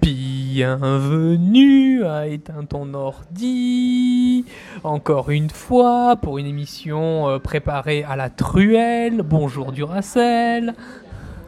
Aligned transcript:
Bienvenue 0.00 2.06
à 2.06 2.26
Éteins 2.26 2.64
ton 2.64 2.94
ordi. 2.94 4.46
Encore 4.84 5.28
une 5.28 5.50
fois 5.50 6.16
pour 6.16 6.38
une 6.38 6.46
émission 6.46 7.28
euh, 7.28 7.38
préparée 7.38 8.02
à 8.02 8.16
la 8.16 8.30
truelle. 8.30 9.20
Bonjour 9.22 9.72
Duracell. 9.72 10.72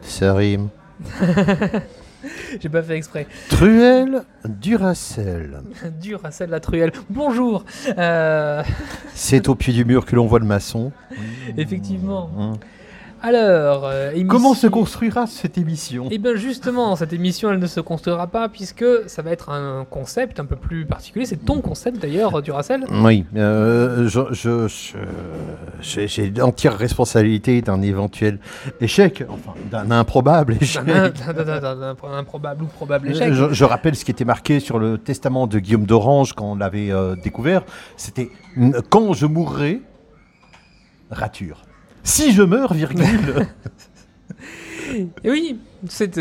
Ça 0.03 0.35
rime. 0.35 0.69
J'ai 2.61 2.69
pas 2.69 2.83
fait 2.83 2.97
exprès. 2.97 3.25
Truelle, 3.49 4.21
Duracell. 4.45 5.61
Duracell 5.99 6.51
la 6.51 6.59
truelle. 6.59 6.91
Bonjour. 7.09 7.65
Euh, 7.97 8.61
C'est 9.15 9.49
au 9.49 9.55
pied 9.55 9.73
du 9.73 9.85
mur 9.85 10.05
que 10.05 10.15
l'on 10.15 10.27
voit 10.27 10.39
le 10.39 10.45
maçon. 10.45 10.91
effectivement. 11.57 12.29
Hein. 12.37 12.53
Alors, 13.25 13.85
euh, 13.85 14.11
Comment 14.27 14.49
émission- 14.49 14.53
se 14.53 14.67
construira 14.67 15.27
cette 15.27 15.57
émission 15.57 16.07
Eh 16.11 16.17
bien 16.17 16.35
justement, 16.35 16.97
cette 16.97 17.13
émission, 17.13 17.49
elle 17.51 17.59
ne 17.59 17.67
se 17.67 17.79
construira 17.79 18.27
pas 18.27 18.49
puisque 18.49 18.83
ça 19.07 19.21
va 19.21 19.31
être 19.31 19.49
un 19.49 19.85
concept 19.89 20.41
un 20.41 20.45
peu 20.45 20.57
plus 20.57 20.85
particulier. 20.85 21.25
C'est 21.25 21.37
ton 21.45 21.61
concept 21.61 22.01
d'ailleurs, 22.01 22.41
Duracell. 22.41 22.83
Oui, 22.91 23.25
euh, 23.37 24.09
je- 24.09 24.33
je- 24.33 24.67
je- 24.67 24.97
j'ai 25.79 26.07
j'ai 26.09 26.29
l'entière 26.31 26.77
responsabilité 26.77 27.61
d'un 27.61 27.81
éventuel 27.81 28.39
échec, 28.81 29.23
enfin 29.29 29.53
d'un 29.71 29.89
improbable 29.89 30.57
échec. 30.59 30.83
D'un 30.83 31.09
d'un- 31.09 31.33
d'un- 31.43 31.59
d'un- 31.61 31.75
d'un 31.95 32.17
improbable 32.17 32.63
ou 32.63 32.67
probable 32.67 33.07
échec. 33.11 33.31
Je, 33.31 33.53
je 33.53 33.63
rappelle 33.63 33.95
ce 33.95 34.03
qui 34.03 34.11
était 34.11 34.25
marqué 34.25 34.59
sur 34.59 34.79
le 34.79 34.97
testament 34.97 35.47
de 35.47 35.59
Guillaume 35.59 35.85
d'Orange 35.85 36.33
quand 36.33 36.51
on 36.51 36.55
l'avait 36.55 36.91
euh, 36.91 37.15
découvert. 37.15 37.63
C'était 37.95 38.29
quand 38.89 39.13
je 39.13 39.25
mourrai, 39.27 39.81
rature. 41.09 41.61
Si 42.03 42.31
je 42.33 42.43
meurs, 42.43 42.73
virgule. 42.73 43.47
Et 44.93 45.07
oui, 45.31 45.59
c'est 45.87 46.15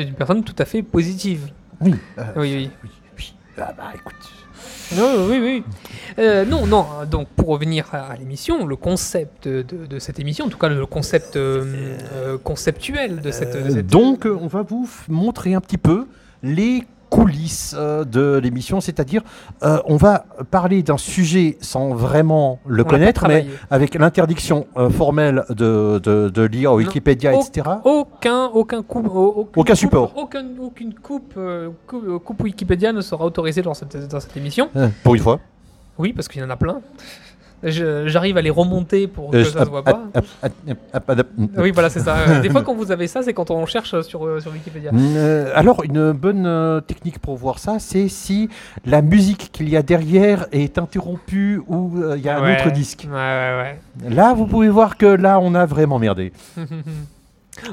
une 0.00 0.14
personne 0.14 0.44
tout 0.44 0.54
à 0.58 0.64
fait 0.64 0.82
positive. 0.82 1.50
oui, 1.80 1.94
euh, 2.18 2.22
Oui, 2.36 2.54
oui. 2.56 2.70
oui, 2.84 2.90
oui. 3.18 3.34
Ah 3.58 3.72
bah 3.76 3.92
écoute. 3.94 4.14
Non, 4.96 5.26
oui, 5.28 5.38
oui. 5.40 5.64
Euh, 6.18 6.44
non, 6.44 6.66
non. 6.66 6.86
Donc, 7.10 7.28
pour 7.28 7.48
revenir 7.48 7.88
à, 7.94 8.14
l'émission, 8.16 8.66
le 8.66 8.76
concept 8.76 9.48
de, 9.48 9.62
de 9.62 9.98
cette 9.98 10.20
émission, 10.20 10.44
en 10.46 10.48
tout 10.50 10.58
cas 10.58 10.68
le 10.68 10.84
concept 10.84 11.36
euh, 11.36 11.96
euh, 12.12 12.38
conceptuel 12.38 13.20
de 13.22 13.30
cette. 13.30 13.56
de 13.64 13.70
cette- 13.70 13.86
donc, 13.86 14.26
on 14.26 14.46
va 14.48 14.62
vous 14.62 14.88
montrer 15.08 15.54
un 15.54 15.60
petit 15.62 15.78
peu 15.78 16.06
les 16.42 16.84
coulisses 17.16 17.74
euh, 17.78 18.04
de 18.04 18.38
l'émission, 18.42 18.80
c'est-à-dire 18.80 19.22
euh, 19.62 19.78
on 19.84 19.96
va 19.96 20.24
parler 20.50 20.82
d'un 20.82 20.96
sujet 20.96 21.58
sans 21.60 21.90
vraiment 21.94 22.58
le 22.66 22.82
On 22.84 22.88
connaître, 22.88 23.28
mais 23.28 23.46
avec 23.70 23.94
l'interdiction 23.94 24.66
euh, 24.78 24.88
formelle 24.88 25.44
de, 25.50 25.98
de, 25.98 26.30
de 26.30 26.42
lire 26.42 26.72
Wikipédia, 26.72 27.34
etc. 27.34 27.68
Aucun, 27.84 28.46
aucun 28.46 28.82
coup, 28.82 29.00
Aucun 29.04 29.62
coupe- 29.62 29.74
support. 29.76 30.12
aucun- 30.16 30.46
aucune 30.58 30.94
coupe, 30.94 31.34
euh, 31.36 31.68
coupe, 31.86 32.18
coupe 32.24 32.42
Wikipédia 32.44 32.92
ne 32.92 33.02
sera 33.02 33.26
autorisée 33.26 33.60
dans 33.62 33.74
cette, 33.74 34.08
dans 34.08 34.20
cette 34.20 34.36
émission. 34.38 34.70
Pour 35.04 35.14
une 35.14 35.20
fois. 35.22 35.38
Oui, 35.98 36.14
parce 36.14 36.26
qu'il 36.28 36.40
y 36.40 36.44
en 36.44 36.48
a 36.50 36.56
plein. 36.56 36.80
J'arrive 37.62 38.36
à 38.36 38.42
les 38.42 38.50
remonter 38.50 39.06
pour 39.06 39.30
que 39.30 39.36
Euh, 39.38 39.44
ça 39.44 39.64
se 39.64 39.70
voit 39.70 39.84
pas. 39.84 40.02
Oui, 41.56 41.70
voilà, 41.72 41.90
c'est 41.90 42.00
ça. 42.00 42.16
Euh, 42.28 42.40
Des 42.40 42.50
fois, 42.50 42.62
quand 42.62 42.74
vous 42.74 42.90
avez 42.90 43.06
ça, 43.06 43.22
c'est 43.22 43.32
quand 43.32 43.50
on 43.50 43.64
cherche 43.66 44.00
sur, 44.02 44.26
euh, 44.26 44.40
sur 44.40 44.52
Wikipédia. 44.52 44.90
Alors, 45.54 45.82
une 45.84 46.12
bonne 46.12 46.82
technique 46.86 47.18
pour 47.18 47.36
voir 47.36 47.58
ça, 47.58 47.78
c'est 47.78 48.08
si 48.08 48.48
la 48.84 49.02
musique 49.02 49.50
qu'il 49.52 49.68
y 49.68 49.76
a 49.76 49.82
derrière 49.82 50.46
est 50.52 50.78
interrompue 50.78 51.60
ou 51.68 51.92
il 52.16 52.22
y 52.22 52.28
a 52.28 52.38
un 52.38 52.40
autre 52.54 52.70
disque. 52.72 53.06
Là, 54.08 54.34
vous 54.34 54.46
pouvez 54.46 54.68
voir 54.68 54.96
que 54.96 55.06
là, 55.06 55.38
on 55.40 55.54
a 55.54 55.66
vraiment 55.66 55.98
merdé. 55.98 56.32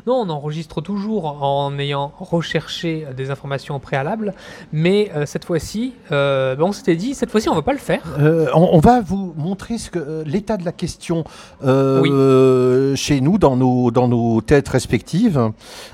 non, 0.06 0.16
on 0.26 0.30
enregistre 0.30 0.82
toujours 0.82 1.42
en 1.44 1.78
ayant 1.80 2.12
recherché 2.20 3.08
des 3.16 3.32
informations 3.32 3.76
au 3.78 3.80
préalable, 3.80 4.34
mais 4.74 5.10
euh, 5.16 5.26
cette 5.26 5.46
fois-ci, 5.46 5.94
euh, 6.12 6.56
ben, 6.56 6.66
on 6.66 6.72
s'était 6.74 6.98
dit, 6.98 7.14
cette 7.16 7.32
fois-ci, 7.32 7.48
on 7.48 7.56
va 7.56 7.62
pas 7.62 7.72
le 7.72 7.80
faire. 7.80 8.02
Euh, 8.20 8.48
on, 8.54 8.70
on 8.74 8.80
va 8.80 9.00
vous 9.02 9.34
montrer 9.38 9.78
ce 9.78 9.90
que 9.90 10.00
euh, 10.00 10.24
l'état 10.26 10.58
de 10.58 10.66
la 10.66 10.74
question 10.74 11.24
euh, 11.64 12.02
Oui. 12.02 12.10
euh, 12.12 12.96
chez 12.96 13.22
nous, 13.22 13.38
dans 13.38 13.56
nos, 13.56 13.90
dans 13.90 14.08
nos 14.10 14.42
têtes 14.42 14.68
respectives. 14.68 15.50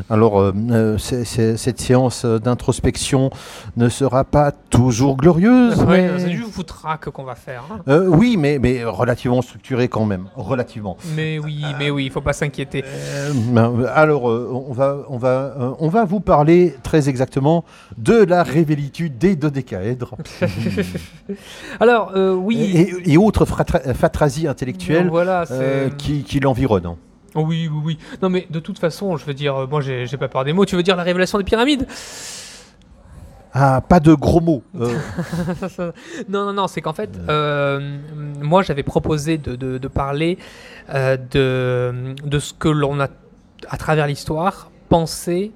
Alors, 0.09 0.39
euh, 0.39 0.51
euh, 0.71 0.97
cette 0.97 1.79
séance 1.79 2.25
euh, 2.25 2.39
d'introspection 2.39 3.29
ne 3.77 3.87
sera 3.89 4.23
pas 4.23 4.51
toujours 4.51 5.15
glorieuse. 5.15 5.79
Ouais, 5.83 6.09
mais- 6.11 6.19
C'est 6.19 6.29
du 6.29 6.41
foutraque 6.41 7.09
qu'on 7.11 7.23
va 7.23 7.35
faire. 7.35 7.63
hein. 7.71 7.79
Euh, 7.87 8.07
oui, 8.07 8.35
mais, 8.37 8.57
mais 8.57 8.83
relativement 8.83 9.41
structurée 9.43 9.89
quand 9.89 10.05
même. 10.05 10.25
Relativement. 10.35 10.97
Mais 11.15 11.37
oui, 11.37 11.63
mais 11.77 11.91
oui, 11.91 12.05
il 12.05 12.11
faut 12.11 12.21
pas 12.21 12.33
s'inquiéter. 12.33 12.83
Euh, 12.85 13.31
ben, 13.51 13.74
alors, 13.93 14.29
euh, 14.29 14.49
on, 14.51 14.73
va, 14.73 14.97
on, 15.09 15.17
va, 15.17 15.29
euh, 15.59 15.73
on 15.79 15.89
va 15.89 16.05
vous 16.05 16.19
parler 16.19 16.75
très 16.83 17.09
exactement 17.09 17.65
de 17.97 18.13
la 18.23 18.43
révélitude 18.43 19.17
des 19.17 19.35
dodécaèdres 19.35 20.15
Alors, 21.79 22.11
euh, 22.15 22.33
oui. 22.33 22.59
et, 22.61 23.13
et 23.13 23.17
autres 23.17 23.45
fatrasies 23.45 24.47
intellectuelles 24.47 25.09
Voilà, 25.09 25.45
euh, 25.51 25.89
qui, 25.89 26.23
qui 26.23 26.39
l'environnent. 26.39 26.95
Oh 27.37 27.43
oui, 27.45 27.67
oui, 27.71 27.81
oui. 27.83 27.97
Non, 28.21 28.29
mais 28.29 28.47
de 28.49 28.59
toute 28.59 28.79
façon, 28.79 29.17
je 29.17 29.25
veux 29.25 29.33
dire, 29.33 29.55
euh, 29.57 29.67
moi, 29.67 29.81
j'ai 29.81 30.05
j'ai 30.07 30.15
pas 30.17 30.29
peur 30.29 30.45
des 30.45 30.53
mots. 30.53 30.65
Tu 30.65 30.75
veux 30.77 30.83
dire 30.83 30.95
la 30.95 31.03
révélation 31.03 31.37
des 31.37 31.43
pyramides? 31.43 31.85
Ah, 33.57 33.81
pas 33.81 33.99
de 34.01 34.13
gros 34.13 34.41
mots. 34.41 34.63
Euh, 34.79 34.93
Non, 36.29 36.45
non, 36.45 36.53
non, 36.53 36.67
c'est 36.67 36.81
qu'en 36.81 36.93
fait, 36.93 37.09
euh, 37.29 37.97
moi, 38.41 38.63
j'avais 38.63 38.83
proposé 38.83 39.37
de, 39.37 39.55
de- 39.55 39.77
de 39.77 39.87
parler 39.87 40.37
euh, 40.93 41.15
de, 41.31 42.15
de 42.25 42.39
ce 42.39 42.53
que 42.53 42.67
l'on 42.67 42.99
a, 42.99 43.07
à 43.69 43.77
travers 43.77 44.07
l'histoire, 44.07 44.71
pensé 44.89 45.51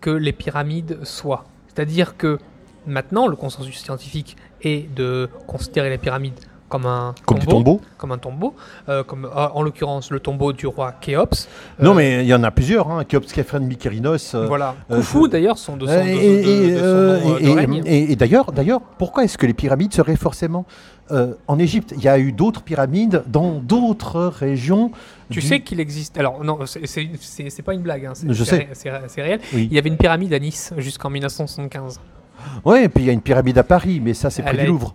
que 0.00 0.10
les 0.10 0.32
pyramides 0.32 1.04
soient. 1.04 1.44
C'est-à-dire 1.68 2.16
que 2.16 2.38
maintenant, 2.86 3.26
le 3.26 3.36
consensus 3.36 3.78
scientifique 3.78 4.36
est 4.62 4.92
de 4.94 5.28
considérer 5.46 5.90
les 5.90 5.98
pyramides 5.98 6.38
comme 6.72 6.86
un 6.86 7.14
comme 7.26 7.38
tombeau, 7.40 7.82
comme 7.98 8.12
un 8.12 8.18
tombeau, 8.18 8.54
euh, 8.88 9.04
comme 9.04 9.26
euh, 9.26 9.48
en 9.52 9.62
l'occurrence 9.62 10.10
le 10.10 10.20
tombeau 10.20 10.54
du 10.54 10.66
roi 10.66 10.92
Khéops. 11.02 11.46
Non, 11.78 11.90
Euh, 11.90 11.94
mais 11.94 12.24
il 12.24 12.28
y 12.28 12.32
en 12.32 12.42
a 12.42 12.50
plusieurs. 12.50 12.90
Hein. 12.90 13.04
Kéops, 13.04 13.30
Képhren, 13.30 13.66
Mykérinos. 13.66 14.34
euh, 14.34 14.46
Voilà. 14.46 14.74
Khufu 14.90 15.28
d'ailleurs 15.28 15.58
sont 15.58 15.76
de 15.76 15.86
son, 15.86 15.92
et, 15.92 15.96
d'ailleurs, 18.16 18.52
d'ailleurs, 18.52 18.80
pourquoi 18.80 19.24
est-ce 19.24 19.36
que 19.36 19.44
les 19.44 19.52
pyramides 19.52 19.92
seraient 19.92 20.16
forcément 20.16 20.64
euh, 21.10 21.34
en 21.46 21.58
Égypte 21.58 21.92
Il 21.94 22.02
y 22.02 22.08
a 22.08 22.18
eu 22.18 22.32
d'autres 22.32 22.62
pyramides 22.62 23.22
dans 23.26 23.58
d'autres 23.58 24.22
régions. 24.22 24.92
Tu 25.30 25.40
du- 25.40 25.46
sais 25.46 25.60
qu'il 25.60 25.78
existe. 25.78 26.16
Alors, 26.16 26.42
non, 26.42 26.60
c'est- 26.64 27.62
pas 27.62 27.74
une 27.74 27.82
blague, 27.82 28.06
hein, 28.06 28.14
Je 28.26 28.44
sais. 28.44 28.66
c'est 28.72 28.90
ré- 28.90 29.00
c'est 29.08 29.20
réel. 29.22 29.40
Oui. 29.52 29.68
Il 29.70 29.74
y 29.74 29.78
avait 29.78 29.90
une 29.90 29.98
pyramide 29.98 30.32
à 30.32 30.38
Nice 30.38 30.72
jusqu'en 30.78 31.10
1975. 31.10 32.00
Ouais, 32.64 32.84
et 32.84 32.88
puis 32.88 33.04
il 33.04 33.08
y 33.08 33.10
a 33.10 33.12
une 33.12 33.20
pyramide 33.20 33.58
à 33.58 33.62
Paris, 33.62 34.00
mais 34.02 34.14
ça, 34.14 34.30
c'est 34.30 34.40
près 34.42 34.56
du 34.56 34.64
Louvre. 34.66 34.94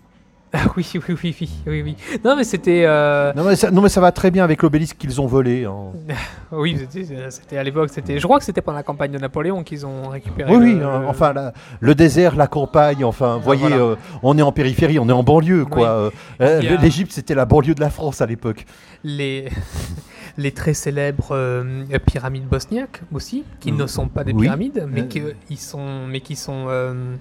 Ah 0.53 0.59
oui, 0.77 0.87
oui, 0.93 1.01
oui, 1.09 1.35
oui, 1.41 1.49
oui, 1.67 1.81
oui. 1.83 1.95
Non, 2.23 2.35
mais 2.37 2.45
c'était. 2.45 2.83
euh, 2.85 3.33
Non 3.33 3.43
mais, 3.43 3.55
ça, 3.57 3.69
non, 3.69 3.81
mais 3.81 3.89
ça 3.89 3.99
va 3.99 4.13
très 4.13 4.31
bien 4.31 4.43
avec 4.45 4.63
l'obélisque 4.63 4.95
qu'ils 4.97 5.19
ont 5.19 5.27
volé. 5.27 5.65
hein. 5.65 5.91
Oui, 6.51 6.77
c'était- 6.89 7.29
c'était 7.29 7.57
à 7.57 7.63
l'époque. 7.63 7.89
C'était. 7.91 8.17
Je 8.17 8.23
crois 8.25 8.39
que 8.39 8.45
c'était 8.45 8.61
pendant 8.61 8.77
la 8.77 8.83
campagne 8.83 9.11
de 9.11 9.17
Napoléon 9.17 9.63
qu'ils 9.63 9.85
ont 9.85 10.07
récupéré. 10.07 10.49
Oui, 10.55 10.75
oui, 10.75 10.79
hein, 10.81 11.03
enfin, 11.07 11.33
la- 11.33 11.51
le 11.81 11.93
désert, 11.95 12.35
la 12.37 12.47
campagne, 12.47 13.03
enfin, 13.03 13.35
vous 13.35 13.43
voyez, 13.43 13.67
voilà. 13.67 13.75
euh, 13.77 13.95
on 14.23 14.37
est 14.37 14.41
en 14.41 14.53
périphérie, 14.53 14.99
on 14.99 15.09
est 15.09 15.13
en 15.13 15.23
banlieue, 15.23 15.65
quoi. 15.65 15.89
Euh, 15.89 16.09
euh, 16.41 16.77
a- 16.77 16.81
L'Égypte, 16.81 17.11
c'était 17.11 17.35
la 17.35 17.45
banlieue 17.45 17.75
de 17.75 17.81
la 17.81 17.89
France 17.89 18.21
à 18.21 18.25
l'époque. 18.25 18.65
les 19.03 19.49
les 20.37 20.51
très 20.51 20.73
célèbres 20.73 21.29
euh, 21.31 21.83
pyramides 22.05 22.45
bosniaques 22.47 23.01
aussi, 23.11 23.43
qui 23.59 23.71
Mm. 23.71 23.77
ne 23.77 23.87
sont 23.87 24.07
pas 24.07 24.23
des 24.23 24.33
Oui. 24.33 24.43
pyramides, 24.43 24.87
mais 24.89 25.01
Euh. 25.01 25.05
qui 25.05 25.21
ils 25.49 25.57
sont, 25.57 26.05
mais 26.07 26.21
qui 26.21 26.35
sont. 26.35 26.65
euh, 26.69 27.15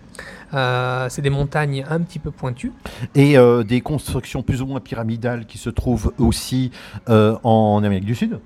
euh, 0.55 1.09
c'est 1.09 1.23
des 1.23 1.31
montagnes 1.31 1.85
un 1.89 2.01
petit 2.01 2.19
peu 2.19 2.31
pointues. 2.31 2.73
Et 3.15 3.39
euh, 3.39 3.63
des 3.65 3.81
constructions 3.81 4.43
plus 4.43 4.61
ou 4.63 4.67
moins 4.67 4.81
pyramidales 4.81 5.47
qui 5.47 5.59
se 5.59 5.71
trouvent 5.71 6.13
aussi 6.19 6.71
euh, 7.09 7.37
en 7.43 7.83
Amérique 7.85 8.05
du 8.05 8.15
Sud? 8.15 8.39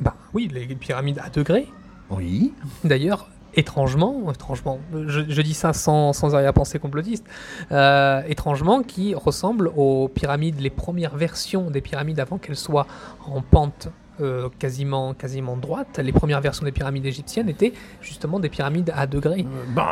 Bah 0.00 0.14
oui, 0.34 0.48
les 0.52 0.66
pyramides 0.74 1.20
à 1.24 1.30
degrés. 1.30 1.66
Oui. 2.10 2.52
D'ailleurs, 2.84 3.28
étrangement, 3.58 4.30
étrangement, 4.32 4.78
je, 5.06 5.20
je 5.28 5.42
dis 5.42 5.54
ça 5.54 5.72
sans, 5.72 6.12
sans 6.12 6.34
arrière-pensée 6.34 6.78
complotiste, 6.78 7.26
euh, 7.72 8.22
étrangement, 8.28 8.82
qui 8.82 9.14
ressemble 9.14 9.70
aux 9.76 10.08
pyramides, 10.08 10.60
les 10.60 10.70
premières 10.70 11.16
versions 11.16 11.70
des 11.70 11.80
pyramides 11.80 12.20
avant 12.20 12.38
qu'elles 12.38 12.56
soient 12.56 12.86
en 13.26 13.42
pente 13.42 13.88
euh, 14.20 14.48
quasiment, 14.58 15.14
quasiment 15.14 15.56
droite. 15.56 16.00
Les 16.02 16.12
premières 16.12 16.40
versions 16.40 16.64
des 16.64 16.72
pyramides 16.72 17.06
égyptiennes 17.06 17.48
étaient 17.48 17.72
justement 18.00 18.40
des 18.40 18.48
pyramides 18.48 18.92
à 18.96 19.06
degrés. 19.06 19.44
Euh, 19.46 19.64
ben, 19.74 19.86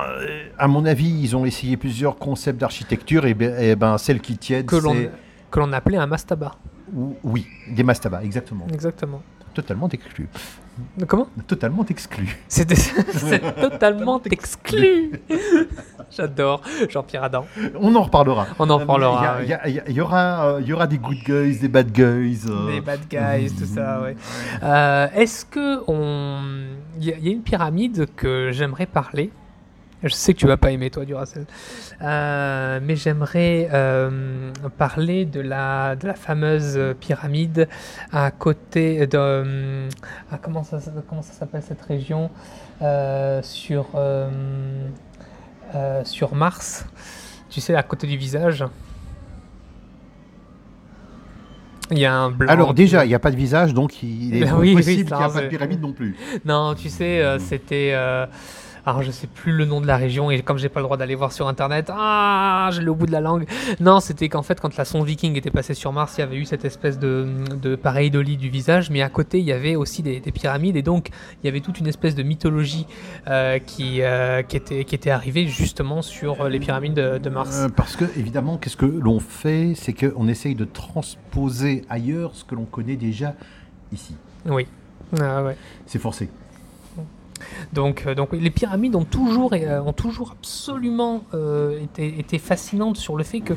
à 0.58 0.67
mon 0.69 0.85
avis, 0.85 1.08
ils 1.23 1.37
ont 1.37 1.44
essayé 1.44 1.76
plusieurs 1.76 2.17
concepts 2.17 2.61
d'architecture 2.61 3.26
et, 3.26 3.35
ben, 3.35 3.56
et 3.61 3.76
ben, 3.76 3.99
celles 3.99 4.20
qui 4.20 4.37
tiennent, 4.37 4.67
Que 4.67 4.76
l'on 4.76 4.94
c'est... 4.94 5.11
que 5.50 5.58
l'on 5.61 5.73
appelait 5.73 5.99
un 5.99 6.06
mastaba. 6.06 6.56
ou- 6.93 7.14
Oui, 7.23 7.46
des 7.69 7.82
mastabas, 7.85 8.23
exactement. 8.23 8.67
Exactement. 8.73 9.23
Totalement 9.56 9.88
exclu. 9.88 10.29
Comment? 11.06 11.29
Totalement 11.47 11.87
exclu. 11.88 12.37
C'est 12.49 12.67
totalement 13.58 14.20
exclu. 14.31 15.12
J'adore 16.11 16.61
Jean-Pierre 16.91 17.25
Adam. 17.25 17.47
On 17.81 17.94
en 17.94 18.03
reparlera. 18.03 18.47
On 18.58 18.69
en 18.69 18.76
reparlera. 18.79 19.38
Il 19.43 19.49
y, 19.97 20.00
aura, 20.03 20.58
il 20.61 20.67
y 20.69 20.73
aura 20.75 20.87
des 20.87 20.99
good 20.99 21.23
guys, 21.25 21.58
des 21.58 21.69
bad 21.69 21.91
guys. 21.91 22.41
euh, 22.49 22.70
Les 22.70 22.81
bad 22.82 23.00
guys, 23.08 23.50
tout 23.58 23.64
ça, 23.64 24.03
ouais. 24.03 24.14
Euh, 24.62 25.06
Est-ce 25.14 25.47
que 25.47 25.81
on. 25.88 26.41
Il 27.00 27.05
y 27.06 27.12
a 27.12 27.32
une 27.32 27.43
pyramide 27.43 28.06
que 28.14 28.50
j'aimerais 28.53 28.87
parler? 28.87 29.31
Je 30.02 30.12
sais 30.14 30.34
que 30.34 30.38
tu 30.38 30.46
vas 30.46 30.56
pas 30.58 30.70
aimer 30.70 30.90
toi 30.90 31.04
Duracell. 31.04 31.46
Euh, 32.02 32.81
mais 32.82 32.96
j'aimerais 32.96 33.69
euh, 33.72 34.52
parler 34.76 35.25
de 35.25 35.40
la, 35.40 35.96
de 35.96 36.06
la 36.06 36.14
fameuse 36.14 36.78
pyramide 37.00 37.69
à 38.12 38.31
côté 38.31 39.06
de... 39.06 39.16
euh, 39.16 39.88
ah, 40.31 40.38
comment 40.40 40.62
ça, 40.62 40.78
comment 41.08 41.22
ça 41.22 41.32
s'appelle 41.32 41.62
cette 41.62 41.82
région 41.82 42.31
Euh, 42.82 43.40
sur, 43.43 43.87
euh, 43.94 44.28
euh, 45.75 46.04
sur 46.04 46.34
Mars? 46.34 46.84
Tu 47.48 47.62
sais, 47.62 47.75
à 47.75 47.82
côté 47.82 48.06
du 48.06 48.19
visage. 48.19 48.66
Il 51.90 51.98
y 51.98 52.04
a 52.04 52.12
un 52.14 52.31
blanc. 52.31 52.52
Alors 52.52 52.75
déjà, 52.75 53.06
il 53.06 53.08
n'y 53.08 53.14
a 53.14 53.19
pas 53.19 53.31
de 53.31 53.37
visage, 53.37 53.72
donc 53.72 54.02
il 54.02 54.37
est 54.37 54.40
Ben 54.40 54.56
oui, 54.58 54.75
possible 54.75 55.04
qu'il 55.06 55.16
n'y 55.16 55.22
a 55.22 55.28
pas 55.31 55.40
de 55.40 55.46
pyramide 55.48 55.81
non 55.81 55.94
plus. 55.94 56.16
Non, 56.44 56.75
tu 56.75 56.90
sais, 56.90 57.22
euh, 57.22 57.38
c'était. 57.38 57.94
Euh, 58.87 58.91
alors, 58.91 59.03
je 59.03 59.11
sais 59.11 59.27
plus 59.27 59.53
le 59.53 59.65
nom 59.65 59.81
de 59.81 59.87
la 59.87 59.97
région 59.97 60.31
et 60.31 60.41
comme 60.43 60.59
j'ai 60.59 60.69
pas 60.69 60.81
le 60.81 60.85
droit 60.85 60.97
d'aller 60.97 61.15
voir 61.15 61.33
sur 61.33 61.49
internet, 61.49 61.91
ah, 61.93 62.71
l'ai 62.79 62.88
au 62.88 62.94
bout 62.94 63.06
de 63.06 63.12
la 63.12 63.21
langue. 63.21 63.47
Non, 63.81 64.00
c'était 64.00 64.29
qu'en 64.29 64.43
fait, 64.43 64.61
quand 64.61 64.77
la 64.77 64.85
sonde 64.85 65.06
Viking 65.06 65.37
était 65.37 65.50
passée 65.50 65.75
sur 65.75 65.93
Mars, 65.93 66.15
il 66.19 66.21
y 66.21 66.25
avait 66.25 66.37
eu 66.37 66.44
cette 66.44 66.65
espèce 66.65 66.99
de, 66.99 67.27
de 67.61 67.77
pareidolie 67.77 68.37
du 68.37 68.49
visage, 68.49 68.91
mais 68.91 69.03
à 69.03 69.09
côté, 69.09 69.38
il 69.38 69.44
y 69.44 69.53
avait 69.53 69.77
aussi 69.77 70.03
des, 70.03 70.21
des 70.21 70.33
pyramides 70.33 70.77
et 70.77 70.83
donc 70.83 71.11
il 71.43 71.47
y 71.47 71.49
avait 71.49 71.61
toute 71.61 71.79
une 71.81 71.87
espèce 71.87 72.15
de 72.15 72.23
mythologie 72.23 72.87
euh, 73.29 73.59
qui, 73.59 74.03
euh, 74.03 74.43
qui, 74.43 74.56
était, 74.56 74.85
qui 74.85 74.94
était 74.94 75.11
arrivée 75.11 75.47
justement 75.47 76.03
sur 76.03 76.49
les 76.49 76.61
pyramides 76.61 76.94
de, 76.94 77.19
de 77.19 77.31
Mars. 77.31 77.56
Euh, 77.56 77.69
parce 77.69 77.97
que, 77.97 78.05
évidemment, 78.17 78.56
qu'est-ce 78.56 78.77
que 78.77 78.87
l'on 78.87 79.21
fait? 79.21 79.73
C'est 79.75 79.93
qu'on 79.93 80.29
essaye 80.29 80.55
de 80.55 80.65
transposer 80.65 81.85
ailleurs 81.89 82.35
ce 82.35 82.44
que 82.44 82.55
l'on 82.55 82.65
connaît 82.65 82.97
déjà 82.97 83.35
ici. 83.93 84.15
Oui. 84.47 84.67
Ah, 85.21 85.43
ouais. 85.43 85.56
C'est 85.87 85.99
forcé. 85.99 86.29
Donc, 87.73 88.05
euh, 88.06 88.15
les 88.33 88.50
pyramides 88.50 88.94
ont 88.94 89.05
toujours, 89.05 89.53
euh, 89.53 89.81
ont 89.81 89.93
toujours 89.93 90.33
absolument 90.33 91.25
euh, 91.35 91.81
été, 91.99 92.38
fascinantes 92.38 92.97
sur 92.97 93.17
le 93.17 93.25
fait 93.25 93.41
que 93.41 93.55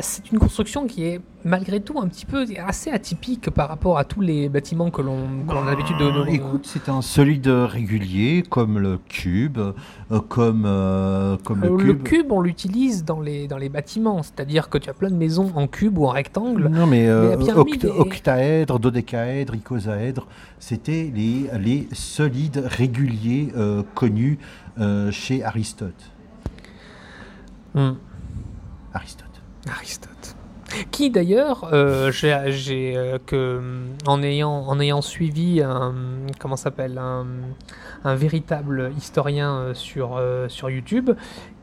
c'est 0.00 0.30
une 0.30 0.38
construction 0.38 0.86
qui 0.86 1.04
est 1.04 1.20
malgré 1.44 1.80
tout 1.80 1.98
un 2.00 2.08
petit 2.08 2.26
peu 2.26 2.44
assez 2.66 2.90
atypique 2.90 3.50
par 3.50 3.68
rapport 3.68 3.96
à 3.98 4.04
tous 4.04 4.20
les 4.20 4.48
bâtiments 4.48 4.90
que 4.90 5.02
l'on 5.02 5.18
a 5.48 5.64
l'habitude 5.70 5.96
de, 5.98 6.10
de- 6.10 6.18
Euh, 6.20 6.24
Écoute, 6.26 6.66
c'est 6.66 6.88
un 6.88 7.00
solide 7.00 7.46
régulier, 7.48 8.42
comme 8.48 8.78
le 8.78 8.98
cube, 9.08 9.58
euh, 9.58 10.20
comme, 10.28 10.64
euh, 10.66 11.36
comme 11.44 11.60
le 11.62 11.68
Euh, 11.72 11.76
cube. 11.76 11.86
le 11.86 11.94
cube, 11.94 12.32
on 12.32 12.40
l'utilise 12.40 13.04
dans 13.04 13.20
les, 13.20 13.46
dans 13.48 13.56
les 13.56 13.68
bâtiments, 13.68 14.22
c'est-à-dire 14.22 14.68
que 14.68 14.78
tu 14.78 14.90
as 14.90 14.94
plein 14.94 15.10
de 15.10 15.16
maisons 15.16 15.52
en 15.54 15.66
cube 15.68 15.96
ou 15.98 16.06
en 16.06 16.10
rectangle. 16.10 16.68
Non, 16.68 16.86
mais, 16.86 17.06
euh, 17.08 17.36
oct- 17.36 17.86
est- 17.86 17.90
octaèdre, 17.90 18.78
dodécaèdre, 18.80 19.54
icosaèdre, 19.54 20.26
c'était 20.58 21.10
les, 21.14 21.48
les 21.58 21.88
solides 21.92 22.62
réguliers 22.66 23.52
connus 23.94 24.38
chez 25.10 25.44
Aristote. 25.44 26.10
Hmm. 27.74 27.92
Aristote. 28.92 29.26
Aristote. 29.70 30.07
Qui 30.90 31.10
d'ailleurs, 31.10 31.68
euh, 31.72 32.10
j'ai, 32.10 32.96
euh, 32.96 33.18
que 33.24 33.60
en 34.06 34.22
ayant 34.22 34.64
en 34.66 34.80
ayant 34.80 35.02
suivi 35.02 35.62
un 35.62 35.94
comment 36.38 36.56
s'appelle 36.56 36.98
un, 36.98 37.26
un 38.04 38.14
véritable 38.14 38.92
historien 38.96 39.56
euh, 39.58 39.74
sur 39.74 40.20
sur 40.48 40.70
YouTube, 40.70 41.10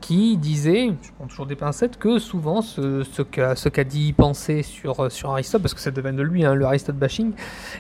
qui 0.02 0.38
disait, 0.38 0.94
je 1.02 1.10
prends 1.18 1.26
toujours 1.28 1.46
des 1.48 1.56
pincettes, 1.56 1.98
que 1.98 2.20
souvent 2.20 2.62
ce, 2.62 3.04
ce 3.04 3.22
qu'a 3.22 3.56
ce 3.56 3.70
dit 3.82 4.14
penser 4.14 4.62
sur 4.62 5.12
sur 5.12 5.32
Aristote, 5.32 5.62
parce 5.62 5.74
que 5.74 5.80
ça 5.80 5.92
devient 5.92 6.16
de 6.16 6.22
lui 6.22 6.46
hein, 6.46 6.54
le 6.54 6.66
Aristote 6.66 6.96
bashing, 6.96 7.32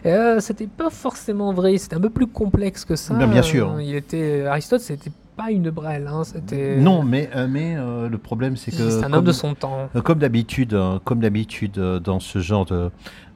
euh, 0.06 0.40
c'était 0.40 0.68
pas 0.68 0.90
forcément 0.90 1.54
vrai, 1.54 1.78
c'était 1.78 1.96
un 1.96 2.02
peu 2.02 2.10
plus 2.10 2.28
complexe 2.28 2.84
que 2.86 2.96
ça. 2.96 3.14
Bien, 3.14 3.28
bien 3.28 3.42
sûr. 3.44 3.80
Il 3.80 3.96
était 3.96 4.46
Aristote, 4.46 4.82
c'était 4.82 5.12
pas 5.36 5.52
une 5.52 5.70
brêle, 5.70 6.08
hein, 6.12 6.24
c'était 6.24 6.78
Non, 6.78 7.04
mais, 7.04 7.30
euh, 7.36 7.48
mais 7.50 7.76
euh, 7.78 8.08
le 8.10 8.18
problème, 8.18 8.56
c'est 8.58 8.72
que. 8.72 8.90
c'est 8.90 9.00
un 9.04 9.08
homme 9.08 9.12
comme- 9.14 9.26
de 9.26 9.32
son 9.32 9.54
temps. 9.54 9.90
Euh, 9.96 10.02
Comme 10.02 10.20
d'habitude, 10.20 10.78
comme 11.04 11.20
d'habitude 11.20 11.74
dans 11.80 12.20
ce 12.20 12.40
genre 12.40 12.66
de, 12.66 12.90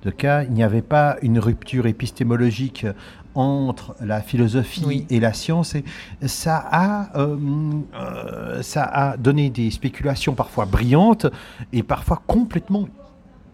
de 0.03 0.09
cas, 0.09 0.43
il 0.43 0.51
n'y 0.51 0.63
avait 0.63 0.81
pas 0.81 1.17
une 1.21 1.39
rupture 1.39 1.85
épistémologique 1.87 2.85
entre 3.35 3.95
la 4.01 4.21
philosophie 4.21 4.83
Oui. 4.85 5.05
et 5.09 5.19
la 5.19 5.33
science, 5.33 5.75
et 5.75 5.83
ça 6.25 6.57
a, 6.71 7.17
euh, 7.19 7.37
euh, 7.95 8.61
ça 8.63 8.83
a 8.83 9.17
donné 9.17 9.49
des 9.49 9.69
spéculations 9.69 10.33
parfois 10.33 10.65
brillantes 10.65 11.27
et 11.73 11.83
parfois 11.83 12.21
complètement 12.27 12.87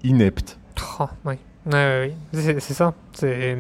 ineptes. 0.04 0.58
Oh, 1.00 1.06
oui. 1.26 1.36
Ouais, 1.66 2.14
ouais. 2.34 2.60
C'est, 2.60 2.74
ça. 2.76 2.94
C'est 3.14 3.58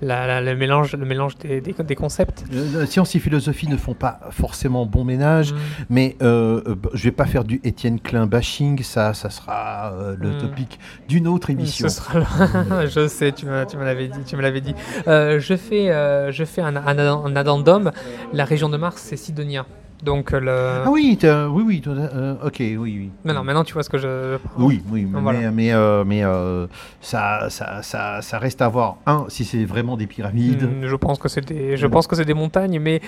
la- 0.00 0.40
le 0.40 0.54
mélange, 0.54 0.94
le 0.94 1.04
mélange 1.04 1.36
des, 1.38 1.60
des, 1.60 1.72
des 1.72 1.94
concepts. 1.96 2.44
Euh, 2.52 2.86
science 2.86 3.14
et 3.16 3.18
philosophie 3.18 3.66
ne 3.68 3.76
font 3.76 3.94
pas 3.94 4.20
forcément 4.30 4.86
bon 4.86 5.04
ménage, 5.04 5.52
Mm. 5.52 5.56
mais 5.90 6.16
euh, 6.22 6.60
euh, 6.66 6.74
je 6.94 7.02
vais 7.04 7.10
pas 7.10 7.26
faire 7.26 7.42
du 7.44 7.60
Étienne 7.64 7.98
Klein 8.00 8.26
bashing, 8.26 8.82
ça, 8.84 9.14
ça 9.14 9.30
sera 9.30 9.92
euh, 9.94 10.14
le 10.18 10.30
Mm. 10.30 10.38
topic 10.38 10.78
d'une 11.08 11.26
autre 11.26 11.50
émission. 11.50 11.88
Ce 11.88 11.96
sera 11.96 12.20
je 12.86 13.08
sais, 13.08 13.32
tu 13.32 13.46
me, 13.46 13.64
tu 13.66 13.76
me 13.76 13.84
l'avais 13.84 14.06
dit. 14.08 14.20
Tu 14.24 14.36
me 14.36 14.42
l'avais 14.42 14.60
dit. 14.60 14.74
Euh, 15.08 15.40
je 15.40 15.56
fais, 15.56 15.90
euh, 15.90 16.30
je 16.30 16.44
fais 16.44 16.60
un, 16.62 16.76
un, 16.76 16.98
un 16.98 17.36
addendum. 17.36 17.90
La 18.32 18.44
région 18.44 18.68
de 18.68 18.76
Mars, 18.76 19.02
c'est 19.04 19.16
Sidonia. 19.16 19.66
Donc 20.02 20.30
le. 20.32 20.82
Ah 20.86 20.90
oui, 20.90 21.18
oui, 21.22 21.62
oui, 21.66 21.82
euh, 21.86 22.34
ok, 22.44 22.56
oui, 22.58 22.76
oui. 22.78 23.10
Non, 23.24 23.34
non, 23.34 23.44
maintenant 23.44 23.64
tu 23.64 23.74
vois 23.74 23.82
ce 23.82 23.90
que 23.90 23.98
je. 23.98 24.38
Oui, 24.56 24.82
oui, 24.90 25.04
mais, 25.10 25.20
Voilà. 25.20 25.50
mais, 25.50 25.72
euh, 25.72 26.04
mais 26.06 26.24
euh, 26.24 26.66
ça, 27.02 27.50
ça, 27.50 27.82
ça, 27.82 28.22
ça 28.22 28.38
reste 28.38 28.62
à 28.62 28.68
voir. 28.68 28.96
Un, 29.06 29.26
si 29.28 29.44
c'est 29.44 29.64
vraiment 29.64 29.96
des 29.96 30.06
pyramides. 30.06 30.62
Mm, 30.62 30.86
Je 30.86 30.96
pense 30.96 31.18
que 31.18 31.28
c'est 31.28 31.46
des, 31.46 31.76
je 31.76 31.86
pense 31.86 32.06
que 32.06 32.16
c'est 32.16 32.24
des 32.24 32.34
montagnes, 32.34 32.78
mais 32.80 33.02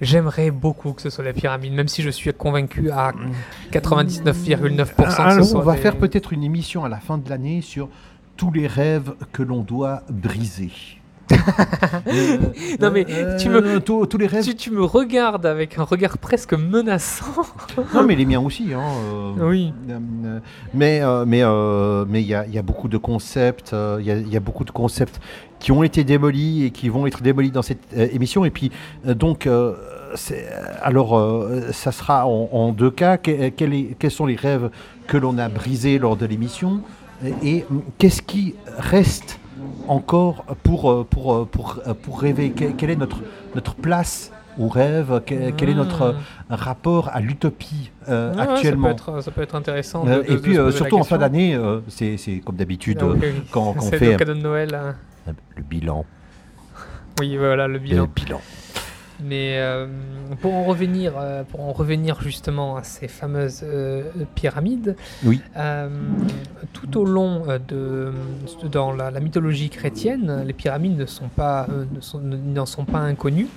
j'aimerais 0.00 0.50
beaucoup 0.52 0.92
que 0.92 1.02
ce 1.02 1.10
soit 1.10 1.24
la 1.24 1.32
pyramide, 1.32 1.72
même 1.72 1.88
si 1.88 2.02
je 2.02 2.10
suis 2.10 2.32
convaincu 2.32 2.90
à 2.90 3.12
99,9% 3.72 4.94
que 4.94 5.10
ce 5.10 5.20
Alors, 5.20 5.56
on 5.56 5.60
va 5.60 5.74
des- 5.74 5.78
faire 5.80 5.96
peut-être 5.96 6.32
une 6.32 6.44
émission 6.44 6.84
à 6.84 6.88
la 6.88 6.98
fin 6.98 7.18
de 7.18 7.28
l'année 7.28 7.60
sur 7.60 7.88
tous 8.36 8.50
les 8.52 8.66
rêves 8.66 9.14
que 9.32 9.42
l'on 9.42 9.62
doit 9.62 10.02
briser. 10.10 10.70
Euh, 11.32 11.36
Non, 12.80 12.90
mais 12.90 13.06
euh, 13.08 13.36
tu 13.38 13.48
me- 13.48 13.80
tous, 13.80 14.06
tous 14.06 14.18
les 14.18 14.26
rêves. 14.26 14.44
Tu, 14.44 14.54
tu 14.54 14.70
me 14.70 14.84
regardes 14.84 15.46
avec 15.46 15.78
un 15.78 15.82
regard 15.84 16.18
presque 16.18 16.52
menaçant. 16.54 17.24
Non, 17.94 18.04
mais 18.04 18.14
les 18.16 18.24
miens 18.26 18.40
aussi. 18.40 18.68
Hein, 18.74 18.80
euh, 19.38 19.48
Oui. 19.48 19.72
euh, 19.90 20.38
mais 20.74 21.00
euh, 21.02 21.24
mais 21.26 21.42
euh, 21.42 22.04
mais 22.08 22.22
il 22.22 22.28
y 22.28 22.34
a, 22.34 22.46
il 22.46 22.54
y 22.54 22.58
a 22.58 22.62
beaucoup 22.62 22.88
de 22.88 22.98
concepts. 22.98 23.72
euh, 23.72 23.98
Il 24.00 24.06
y, 24.06 24.10
a, 24.10 24.16
il 24.18 24.28
y 24.28 24.36
a 24.36 24.40
beaucoup 24.40 24.64
de 24.64 24.70
concepts 24.70 25.20
qui 25.58 25.72
ont 25.72 25.82
été 25.82 26.04
démolis 26.04 26.64
et 26.64 26.70
qui 26.70 26.88
vont 26.88 27.06
être 27.06 27.22
démolis 27.22 27.50
dans 27.50 27.62
cette 27.62 27.80
euh, 27.96 28.06
émission. 28.12 28.44
Et 28.44 28.50
puis 28.50 28.70
euh, 29.06 29.14
donc. 29.14 29.46
euh, 29.46 29.74
alors, 30.82 31.18
euh, 31.18 31.72
ça 31.72 31.92
sera 31.92 32.26
en, 32.26 32.48
en 32.52 32.72
deux 32.72 32.90
cas. 32.90 33.18
Que- 33.18 33.48
quel 33.50 33.74
est- 33.74 33.96
quels 33.98 34.10
sont 34.10 34.24
les 34.26 34.36
rêves 34.36 34.70
que 35.06 35.16
l'on 35.18 35.36
a 35.36 35.48
brisés 35.48 35.98
lors 35.98 36.16
de 36.16 36.24
l'émission? 36.24 36.80
Et, 37.24 37.56
et, 37.56 37.64
hum, 37.70 37.82
qu'est-ce 37.98 38.22
qui 38.22 38.54
reste 38.78 39.38
encore 39.88 40.44
pour, 40.62 40.90
euh, 40.90 41.04
pour, 41.08 41.32
euh, 41.34 41.44
pour, 41.44 41.80
euh, 41.86 41.94
pour 41.94 42.20
rêver 42.20 42.50
Que- 42.50 42.72
Quelle 42.72 42.90
est 42.90 42.96
notre, 42.96 43.18
notre 43.54 43.74
place 43.74 44.32
au 44.58 44.68
rêve? 44.68 45.20
Que- 45.26 45.50
Quel 45.50 45.68
est 45.70 45.74
notre 45.74 46.12
Hmm. 46.50 46.54
rapport 46.54 47.08
à 47.12 47.20
l'utopie 47.20 47.90
euh, 48.08 48.34
actuellement 48.36 48.88
Ça 48.88 48.94
peut, 49.04 49.12
être, 49.12 49.20
ça 49.24 49.30
peut 49.30 49.42
être 49.42 49.54
intéressant. 49.54 50.04
de- 50.04 50.10
de- 50.22 50.32
Et 50.32 50.36
puis 50.38 50.58
euh, 50.58 50.70
surtout 50.70 50.96
en 50.98 51.04
fin 51.04 51.18
d'année, 51.18 51.54
euh, 51.54 51.80
c'est 51.88 52.16
c'est 52.16 52.38
comme 52.38 52.56
d'habitude 52.56 52.98
Ah, 53.02 53.06
quand, 53.50 53.74
quand 53.74 53.84
on 53.86 53.90
fait 53.90 54.12
le 54.12 54.16
cadeau 54.16 54.34
de 54.34 54.40
Noël. 54.40 54.74
hein. 54.74 54.94
le 55.56 55.62
bilan. 55.62 56.04
Oui, 57.20 57.36
voilà, 57.36 57.66
le 57.66 57.78
bilan. 57.78 58.02
Le 58.02 58.08
bilan. 58.08 58.40
Mais 59.22 59.58
euh, 59.58 59.86
pour 60.40 60.54
en 60.54 60.64
revenir, 60.64 61.14
euh, 61.18 61.42
pour 61.44 61.60
en 61.62 61.72
revenir 61.72 62.20
justement 62.20 62.76
à 62.76 62.82
ces 62.82 63.08
fameuses 63.08 63.62
euh, 63.64 64.02
pyramides, 64.34 64.96
Oui. 65.24 65.40
tout 66.72 66.98
au 66.98 67.04
long 67.04 67.44
de 67.68 68.12
dans 68.70 68.92
la, 68.92 69.10
la 69.10 69.20
mythologie 69.20 69.70
chrétienne, 69.70 70.42
les 70.46 70.52
pyramides 70.52 70.98
ne 70.98 71.06
sont 71.06 71.28
pas 71.28 71.66
sont- 72.00 72.20
n'en 72.20 72.66
sont 72.66 72.84
pas 72.84 72.98
inconnues. 73.00 73.48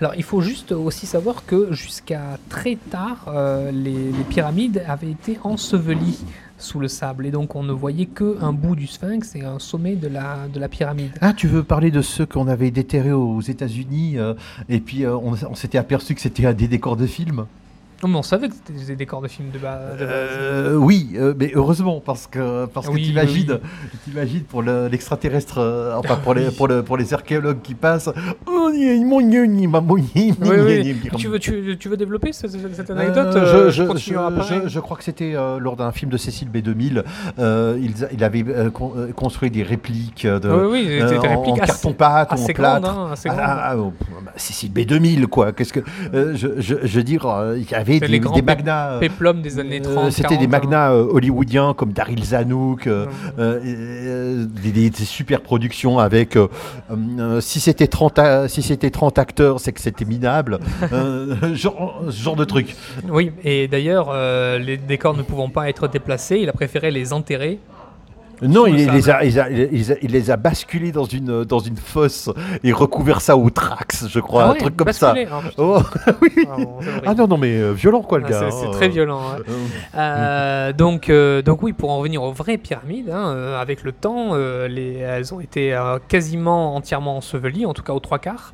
Alors 0.00 0.14
il 0.16 0.22
faut 0.22 0.40
juste 0.40 0.72
aussi 0.72 1.06
savoir 1.06 1.44
que 1.46 1.72
jusqu'à 1.72 2.38
très 2.48 2.76
tard, 2.76 3.32
les, 3.72 4.12
les 4.12 4.24
pyramides 4.28 4.82
avaient 4.86 5.10
été 5.10 5.38
ensevelies 5.42 6.20
sous 6.58 6.80
le 6.80 6.88
sable 6.88 7.26
et 7.26 7.30
donc 7.30 7.56
on 7.56 7.62
ne 7.62 7.72
voyait 7.72 8.06
que 8.06 8.36
un 8.42 8.52
bout 8.52 8.76
du 8.76 8.86
sphinx 8.86 9.34
et 9.34 9.44
un 9.44 9.58
sommet 9.58 9.96
de 9.96 10.08
la 10.08 10.48
de 10.52 10.60
la 10.60 10.68
pyramide. 10.68 11.12
Ah, 11.20 11.32
tu 11.32 11.48
veux 11.48 11.62
parler 11.62 11.90
de 11.90 12.02
ceux 12.02 12.26
qu'on 12.26 12.48
avait 12.48 12.70
déterrés 12.70 13.12
aux 13.12 13.40
États-Unis 13.40 14.18
euh, 14.18 14.34
et 14.68 14.80
puis 14.80 15.04
euh, 15.04 15.16
on, 15.16 15.34
on 15.48 15.54
s'était 15.54 15.78
aperçu 15.78 16.14
que 16.14 16.20
c'était 16.20 16.52
des 16.54 16.68
décors 16.68 16.96
de 16.96 17.06
film 17.06 17.46
Non, 18.02 18.08
mais 18.10 18.16
on 18.18 18.22
savait 18.22 18.48
que 18.48 18.54
c'était 18.54 18.84
des 18.86 18.94
décors 18.94 19.20
de 19.20 19.26
films 19.26 19.50
de, 19.50 19.58
ba- 19.58 19.80
de 19.98 20.04
base. 20.04 20.08
Euh, 20.08 20.74
oui, 20.76 21.10
euh, 21.16 21.34
mais 21.36 21.50
heureusement, 21.54 22.00
parce 22.04 22.28
que, 22.28 22.66
parce 22.66 22.86
que 22.86 22.92
Oui, 22.92 23.02
t'imagines, 23.02 23.58
oui, 23.60 23.98
t'imagines 24.04 24.42
pour 24.44 24.62
le- 24.62 24.86
l'extraterrestre, 24.86 25.58
euh, 25.58 25.96
enfin 25.96 26.14
pour, 26.22 26.34
les, 26.34 26.52
pour, 26.52 26.68
le, 26.68 26.84
pour 26.84 26.96
les 26.96 27.12
archéologues 27.12 27.60
qui 27.60 27.74
passent. 27.74 28.08
Oh, 28.46 28.70
Oui, 28.72 29.02
Tu, 31.18 31.26
veux, 31.26 31.40
tu, 31.40 31.76
tu 31.76 31.88
veux 31.88 31.96
développer 31.96 32.32
cette, 32.32 32.52
cette 32.74 32.90
anecdote 32.90 33.30
je, 33.32 33.38
Euh, 33.38 33.70
je- 33.70 33.96
je- 33.96 34.14
après. 34.14 34.60
je- 34.64 34.68
je 34.68 34.80
crois 34.80 34.96
que 34.96 35.02
c'était 35.04 35.32
lors 35.58 35.74
d'un 35.74 35.90
film 35.90 36.12
de 36.12 36.16
Cécile 36.16 36.48
B2000. 36.54 37.02
euh, 37.40 37.76
il, 37.82 37.94
il 38.12 38.22
avait 38.22 38.44
con- 38.72 38.92
construit 39.16 39.50
des 39.50 39.64
répliques 39.64 40.24
de, 40.24 40.48
oui, 40.48 40.68
oui, 40.70 40.86
des, 40.86 41.02
en 41.16 41.20
répliques 41.20 41.62
assez, 41.62 41.72
carton-pâte 41.72 42.30
ou 42.36 42.42
en 42.42 42.46
plâtre. 42.46 42.88
Hein, 42.88 43.14
Ah, 43.24 43.28
grandes. 43.28 43.38
ah, 43.40 43.74
oh, 43.76 43.92
bah, 44.24 44.32
Cécile 44.36 44.70
B2000, 44.72 45.26
quoi. 45.26 45.50
Qu'est-ce 45.52 45.72
que 45.72 45.80
je, 46.12 46.74
veux 46.74 47.02
dire, 47.02 47.26
il 47.56 47.68
y 47.68 47.74
avait 47.74 47.87
Des, 47.88 48.08
les 48.08 48.20
grands 48.20 48.34
des 48.34 48.42
pép- 48.42 48.56
magnats. 48.58 48.90
euh, 48.92 48.98
Péplum 49.00 49.40
des 49.42 49.58
années 49.58 49.80
euh, 49.84 49.94
30. 49.94 50.10
C'était 50.12 50.36
des 50.36 50.46
40, 50.46 50.50
magnats 50.50 50.92
euh, 50.92 51.06
hollywoodiens 51.10 51.74
comme 51.74 51.92
Daryl 51.92 52.22
Zanuck, 52.22 52.86
euh, 52.86 53.06
hein. 53.06 53.30
euh, 53.38 53.60
euh, 53.64 54.46
des, 54.62 54.70
des- 54.72 54.90
des 54.90 55.04
super 55.04 55.40
productions 55.40 55.98
avec. 55.98 56.36
euh, 56.36 56.48
euh, 56.90 57.40
si 57.40 57.60
c'était 57.60 57.86
30, 57.86 58.18
a- 58.18 58.48
si 58.48 58.62
c'était 58.62 58.90
30 58.90 59.18
acteurs, 59.18 59.60
c'est 59.60 59.72
que 59.72 59.80
c'était 59.80 60.04
minable. 60.04 60.58
euh, 60.92 61.54
genre, 61.54 62.02
ce 62.10 62.22
genre 62.22 62.36
de 62.36 62.44
truc. 62.44 62.74
Oui, 63.08 63.32
et 63.44 63.68
d'ailleurs, 63.68 64.08
euh, 64.12 64.58
les 64.58 64.76
décors 64.76 65.16
ne 65.16 65.22
pouvant 65.22 65.48
pas 65.48 65.68
être 65.68 65.88
déplacés, 65.88 66.38
il 66.42 66.48
a 66.48 66.52
préféré 66.52 66.90
les 66.90 67.12
enterrer. 67.12 67.58
Non, 68.42 68.66
il, 68.66 68.76
les 68.76 69.10
a, 69.10 69.24
il, 69.24 69.38
a- 69.40 69.50
il 69.50 69.92
a- 69.92 69.96
il 70.02 70.10
les 70.12 70.30
a 70.30 70.36
basculés 70.36 70.92
dans 70.92 71.04
une, 71.04 71.44
dans 71.44 71.58
une 71.58 71.76
fosse 71.76 72.30
et 72.62 72.72
recouvert 72.72 73.20
ça 73.20 73.36
au 73.36 73.50
trax, 73.50 74.06
je 74.08 74.20
crois, 74.20 74.44
Ah 74.44 74.50
un 74.50 74.54
truc 74.54 74.76
comme 74.76 74.92
ça. 74.92 75.14
Ah, 75.16 75.40
putain. 75.42 75.50
Oh, 75.58 75.80
oui. 76.22 76.30
Ah, 76.50 76.56
bon. 76.58 76.78
Ah 77.06 77.14
non, 77.14 77.26
non, 77.26 77.36
mais 77.38 77.56
euh, 77.60 77.72
violent 77.72 78.02
quoi 78.02 78.18
le 78.18 78.26
Ah, 78.26 78.30
gars. 78.30 78.50
c'est- 78.50 78.66
hein, 78.66 78.70
très 78.72 78.88
violent. 78.88 79.20
hein. 79.20 79.42
euh, 79.48 80.68
Euh, 80.68 80.72
donc, 80.72 81.10
euh, 81.10 81.42
donc 81.42 81.62
oui, 81.62 81.72
pour 81.72 81.90
en 81.90 81.98
revenir 81.98 82.22
aux 82.22 82.32
vraies 82.32 82.58
pyramides, 82.58 83.10
hein, 83.10 83.28
euh, 83.34 83.60
avec 83.60 83.82
le 83.82 83.92
temps, 83.92 84.34
les, 84.34 84.94
elles 84.98 85.34
ont 85.34 85.40
été 85.40 85.76
quasiment 86.08 86.74
entièrement 86.76 87.16
ensevelies, 87.16 87.66
en 87.66 87.74
tout 87.74 87.82
cas 87.82 87.92
aux 87.92 88.00
trois 88.00 88.18
quarts. 88.18 88.52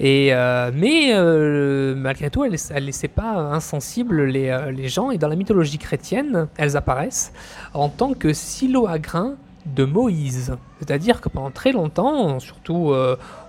Euh, 0.00 0.70
mais 0.74 1.10
euh, 1.12 1.94
malgré 1.96 2.30
tout, 2.30 2.44
elles 2.44 2.52
ne 2.52 2.80
laissaient 2.80 3.08
pas 3.08 3.34
insensibles 3.34 4.24
les, 4.24 4.48
euh, 4.48 4.70
les 4.70 4.88
gens. 4.88 5.10
Et 5.10 5.18
dans 5.18 5.28
la 5.28 5.36
mythologie 5.36 5.78
chrétienne, 5.78 6.48
elles 6.56 6.76
apparaissent 6.76 7.32
en 7.74 7.88
tant 7.88 8.14
que 8.14 8.32
silo 8.32 8.86
à 8.86 8.98
grains 8.98 9.34
de 9.66 9.84
Moïse. 9.84 10.56
C'est-à-dire 10.78 11.20
que 11.20 11.28
pendant 11.28 11.50
très 11.50 11.72
longtemps, 11.72 12.38
surtout 12.38 12.94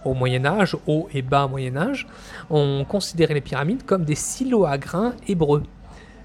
au 0.03 0.13
Moyen 0.13 0.45
Âge, 0.45 0.75
haut 0.85 1.07
et 1.13 1.21
bas 1.21 1.47
Moyen 1.47 1.77
Âge, 1.77 2.07
on 2.49 2.83
considérait 2.83 3.35
les 3.35 3.41
pyramides 3.41 3.83
comme 3.85 4.03
des 4.03 4.15
silos 4.15 4.65
à 4.65 4.77
grains 4.77 5.13
hébreux. 5.29 5.63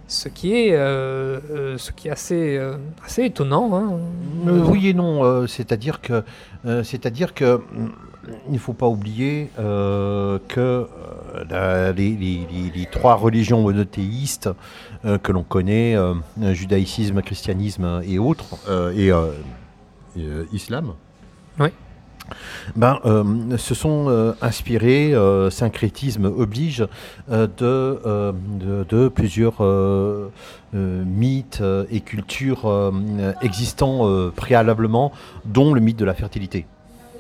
Ce 0.09 0.29
qui 0.29 0.53
est, 0.53 0.75
assez, 2.11 2.59
étonnant. 3.19 3.71
hein. 3.73 3.93
Oui 4.49 4.89
et 4.89 4.95
non, 4.95 5.47
c'est-à-dire 5.47 6.01
que, 6.01 6.25
c'est-à-dire 6.83 7.33
que, 7.33 7.61
il 8.51 8.59
faut 8.59 8.73
pas 8.73 8.87
oublier 8.87 9.51
euh, 9.59 10.39
que 10.49 10.61
euh, 10.61 10.87
la- 11.51 11.93
les, 11.93 12.11
les- 12.11 12.47
les- 12.51 12.71
les 12.75 12.87
trois 12.87 13.15
religions 13.15 13.63
monothéistes 13.63 14.49
euh, 15.05 15.19
que 15.19 15.33
l'on 15.33 15.43
connaît, 15.43 15.97
euh, 15.97 16.15
judaïsme, 16.53 17.23
christianisme 17.23 18.01
et 18.07 18.19
autres, 18.19 18.57
et, 18.97 19.09
et, 19.09 20.23
islam. 20.53 20.93
Oui. 21.59 21.69
Ben, 22.75 22.99
se 23.59 23.75
sont 23.75 24.35
inspirés, 24.41 25.13
syncrétisme 25.51 26.25
oblige, 26.25 26.87
de, 27.29 27.47
de, 27.59 28.85
de 28.89 29.09
plusieurs 29.09 29.57
mythes 30.73 31.63
et 31.91 32.01
cultures 32.01 32.93
existants 33.43 34.31
préalablement, 34.35 35.13
dont 35.45 35.75
le 35.75 35.81
mythe 35.83 35.99
de 35.99 36.07
la 36.07 36.15
fertilité. 36.15 36.65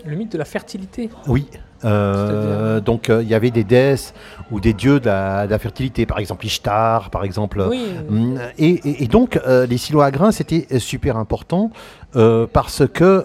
Le 0.07 0.17
mythe 0.17 0.33
de 0.33 0.39
la 0.39 0.45
fertilité. 0.45 1.11
Oui. 1.27 1.47
Euh, 1.85 2.81
donc 2.81 3.11
euh, 3.11 3.23
il 3.23 3.29
y 3.29 3.35
avait 3.35 3.51
des 3.51 3.65
déesses 3.65 4.15
ou 4.51 4.59
des 4.59 4.73
dieux 4.73 5.01
de 5.01 5.07
la, 5.07 5.45
de 5.47 5.51
la 5.51 5.59
fertilité, 5.59 6.07
par 6.07 6.19
exemple 6.19 6.47
Ishtar, 6.47 7.11
par 7.11 7.25
exemple. 7.25 7.63
Oui. 7.69 7.85
Hum, 8.09 8.39
Et, 8.57 8.71
et- 8.89 9.05
et 9.05 9.07
donc, 9.07 9.39
euh, 9.47 9.67
les 9.67 9.77
silos 9.77 10.01
à 10.01 10.11
grains, 10.11 10.33
c'était 10.33 10.79
super 10.79 11.17
important 11.19 11.71
parce 12.53 12.85
que, 12.87 13.25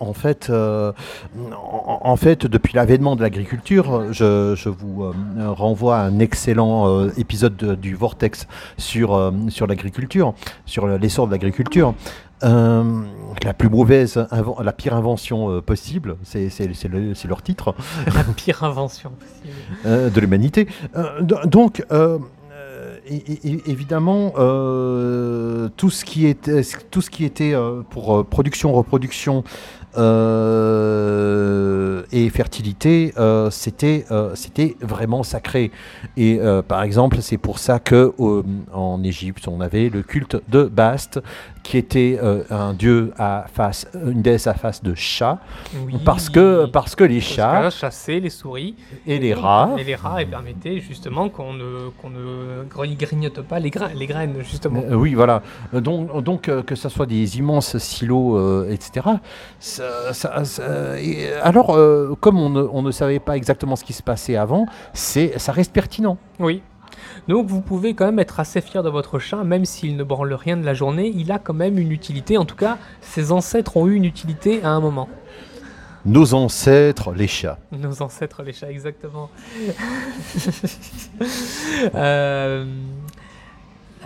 en, 0.00 0.12
fait, 0.12 0.48
en, 0.50 0.92
en 2.02 2.16
fait, 2.16 2.46
depuis 2.46 2.72
l'avènement 2.76 3.16
de 3.16 3.22
l'agriculture, 3.22 4.12
je, 4.12 4.54
je 4.56 4.68
vous 4.68 5.12
renvoie 5.48 5.96
à 5.98 6.02
un 6.02 6.20
excellent 6.20 7.08
épisode 7.16 7.56
de- 7.56 7.74
du 7.74 7.96
Vortex 7.96 8.46
sur, 8.76 9.32
sur 9.48 9.66
l'agriculture, 9.66 10.34
sur 10.66 10.86
l'essor 10.86 11.26
de 11.26 11.32
l'agriculture. 11.32 11.94
Euh, 12.44 12.84
la 13.44 13.52
plus 13.52 13.68
mauvaise, 13.68 14.26
la 14.62 14.72
pire 14.72 14.94
invention 14.94 15.50
euh, 15.50 15.60
possible, 15.60 16.16
c'est 16.22 16.48
c'est- 16.50 16.72
c'est 16.72 16.88
le- 16.88 17.14
c'est 17.14 17.26
leur 17.28 17.42
titre 17.42 17.74
la 18.14 18.22
pire 18.24 18.62
invention 18.64 19.10
possible. 19.10 19.56
euh, 19.86 20.08
de 20.10 20.20
l'humanité. 20.20 20.68
Do- 21.20 21.44
donc, 21.46 21.84
évidemment, 23.66 24.30
tout 25.76 25.90
ce 25.90 26.04
qui 26.04 26.26
était, 26.26 26.62
tout 26.90 27.00
ce 27.00 27.10
qui 27.10 27.24
était 27.24 27.54
pour 27.90 28.24
production, 28.26 28.72
reproduction 28.72 29.44
euh, 29.98 32.02
et 32.12 32.28
fertilité, 32.30 33.12
euh, 33.18 33.50
c'était 33.50 34.04
euh, 34.10 34.30
c'était 34.34 34.76
vraiment 34.80 35.22
sacré. 35.22 35.70
Et 36.16 36.40
par 36.66 36.82
exemple, 36.82 37.18
c'est 37.20 37.38
pour 37.38 37.58
ça 37.58 37.78
que 37.78 38.12
en 38.72 39.02
Égypte, 39.02 39.46
on 39.48 39.60
avait 39.60 39.88
le 39.88 40.02
culte 40.02 40.36
de 40.48 40.64
Bast, 40.64 41.20
qui 41.62 41.76
était 41.78 42.18
un 42.50 42.72
dieu 42.72 43.12
à 43.18 43.46
face, 43.52 43.86
une 43.94 44.22
déesse 44.22 44.46
à 44.46 44.54
face 44.54 44.82
de 44.82 44.94
chat, 44.94 45.38
Oui. 45.86 45.94
parce 46.04 46.28
que 46.30 46.66
parce 46.66 46.94
que 46.94 47.04
les 47.04 47.20
chats 47.20 47.70
chasser 47.70 48.20
les 48.20 48.30
souris 48.30 48.74
et 49.06 49.18
les 49.18 49.34
rats 49.34 49.70
et 49.78 49.84
les 49.84 49.94
rats 49.94 50.22
et 50.22 50.26
permettaient 50.26 50.80
justement 50.80 51.28
qu'on 51.28 51.52
ne, 51.52 51.90
qu'on 52.00 52.10
ne 52.10 52.64
gri- 52.64 52.96
grignote 52.96 53.40
pas 53.42 53.58
les, 53.60 53.70
les 53.94 54.06
graines 54.06 54.36
justement. 54.40 54.82
Oui, 54.92 55.14
voilà. 55.14 55.42
Donc, 55.72 56.22
donc 56.24 56.42
que 56.64 56.74
ce 56.74 56.88
soit 56.88 57.06
des 57.06 57.38
immenses 57.38 57.76
silos, 57.78 58.64
etc. 58.68 59.06
ça- 59.60 59.87
ça- 60.12 60.44
ça- 60.44 61.00
et, 61.00 61.32
alors, 61.42 61.76
euh, 61.76 62.14
comme 62.20 62.38
on 62.38 62.50
ne, 62.50 62.62
on 62.72 62.82
ne 62.82 62.90
savait 62.90 63.18
pas 63.20 63.36
exactement 63.36 63.76
ce 63.76 63.84
qui 63.84 63.92
se 63.92 64.02
passait 64.02 64.36
avant, 64.36 64.66
c'est, 64.92 65.38
ça 65.38 65.52
reste 65.52 65.72
pertinent. 65.72 66.18
Oui. 66.38 66.62
Donc 67.28 67.46
vous 67.46 67.60
pouvez 67.60 67.94
quand 67.94 68.06
même 68.06 68.18
être 68.18 68.40
assez 68.40 68.60
fier 68.60 68.82
de 68.82 68.88
votre 68.90 69.18
chat, 69.18 69.44
même 69.44 69.64
s'il 69.64 69.96
ne 69.96 70.04
branle 70.04 70.32
rien 70.34 70.56
de 70.56 70.64
la 70.64 70.74
journée, 70.74 71.12
il 71.14 71.30
a 71.30 71.38
quand 71.38 71.54
même 71.54 71.78
une 71.78 71.92
utilité. 71.92 72.38
En 72.38 72.44
tout 72.44 72.56
cas, 72.56 72.78
ses 73.00 73.32
ancêtres 73.32 73.76
ont 73.76 73.86
eu 73.86 73.94
une 73.94 74.04
utilité 74.04 74.60
à 74.64 74.70
un 74.70 74.80
moment. 74.80 75.08
Nos 76.06 76.32
ancêtres, 76.32 77.12
les 77.12 77.26
chats. 77.26 77.58
Nos 77.72 78.00
ancêtres, 78.02 78.42
les 78.42 78.52
chats, 78.52 78.70
exactement. 78.70 79.30
Euh, 81.94 82.64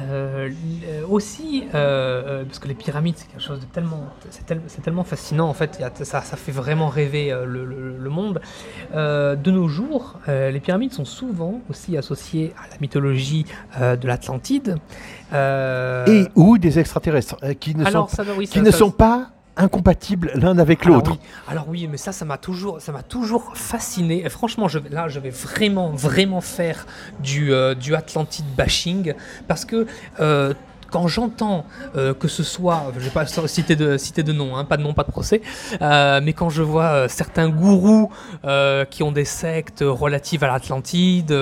euh, 0.01 0.49
euh, 0.87 1.07
aussi, 1.09 1.65
euh, 1.75 2.41
euh, 2.41 2.45
parce 2.45 2.59
que 2.59 2.69
les 2.69 2.75
pyramides, 2.75 3.15
c'est 3.17 3.27
quelque 3.29 3.43
chose 3.43 3.61
de 3.61 3.67
tellement, 3.67 4.05
c'est 4.31 4.47
tel- 4.47 4.63
c'est 4.67 4.83
tellement 4.83 5.05
fascinant. 5.05 5.49
En 5.49 5.55
fait, 5.55 5.83
ça, 6.03 6.23
ça 6.23 6.37
fait 6.37 6.53
vraiment 6.53 6.89
rêver 6.89 7.31
le, 7.47 7.65
le- 7.65 7.97
le 7.99 8.11
monde. 8.11 8.41
Euh, 8.95 9.37
de 9.37 9.51
nos 9.51 9.69
jours, 9.69 10.19
les 10.27 10.61
pyramides 10.61 10.93
sont 10.93 11.05
souvent 11.05 11.61
aussi 11.71 11.97
associées 11.97 12.53
à 12.57 12.69
la 12.71 12.77
mythologie 12.81 13.45
de 13.81 14.07
l'Atlantide. 14.07 14.77
Et 15.33 16.27
ou 16.35 16.59
des 16.59 16.79
extraterrestres 16.79 17.37
qui 17.59 17.75
ne, 17.75 17.85
alors, 17.85 18.11
sont, 18.11 18.23
oui, 18.37 18.47
qui 18.47 18.59
ça- 18.59 18.65
ne 18.65 18.71
ça- 18.71 18.79
sont 18.79 18.91
pas 18.91 19.31
incompatibles 19.57 20.31
l'un 20.35 20.59
avec 20.59 20.85
alors 20.85 20.97
l'autre. 20.97 21.11
oui, 21.13 21.19
alors 21.49 21.69
oui, 21.69 21.89
mais 21.91 21.97
ça, 21.99 22.13
ça 22.13 22.25
m'a 22.25 22.39
toujours, 22.39 22.81
ça 22.81 22.93
m'a 22.93 23.03
toujours 23.03 23.53
fasciné. 23.57 24.25
Et 24.25 24.29
franchement, 24.29 24.69
je, 24.69 24.79
là, 24.91 25.09
je 25.09 25.21
vais 25.21 25.31
vraiment, 25.31 25.91
vraiment 25.91 26.41
faire 26.41 26.87
du, 27.21 27.53
euh, 27.53 27.75
du 27.75 27.95
Atlantide 27.95 28.47
bashing 28.57 29.15
parce 29.49 29.65
que 29.65 29.87
euh, 30.21 30.55
quand 30.91 31.09
j'entends 31.09 31.65
euh, 31.97 32.13
que 32.13 32.29
ce 32.29 32.43
soit, 32.43 32.93
je 32.95 33.01
vais 33.01 33.11
pas 33.11 33.25
citer 33.27 33.77
de, 33.77 33.97
citer 33.97 34.23
de 34.23 34.33
nom, 34.33 34.57
hein, 34.57 34.65
pas 34.67 34.77
de 34.77 34.83
nom, 34.83 34.93
pas 34.93 35.05
de 35.05 35.11
procès, 35.11 35.41
euh, 35.81 36.21
mais 36.23 36.35
quand 36.35 36.51
je 36.51 36.63
vois 36.63 36.85
euh, 36.85 37.09
certains 37.09 37.49
gourous 37.49 38.11
qui 38.91 39.03
ont 39.03 39.13
des 39.13 39.25
sectes 39.25 39.83
relatives 39.87 40.45
à 40.45 40.49
l'Atlantide 40.49 41.35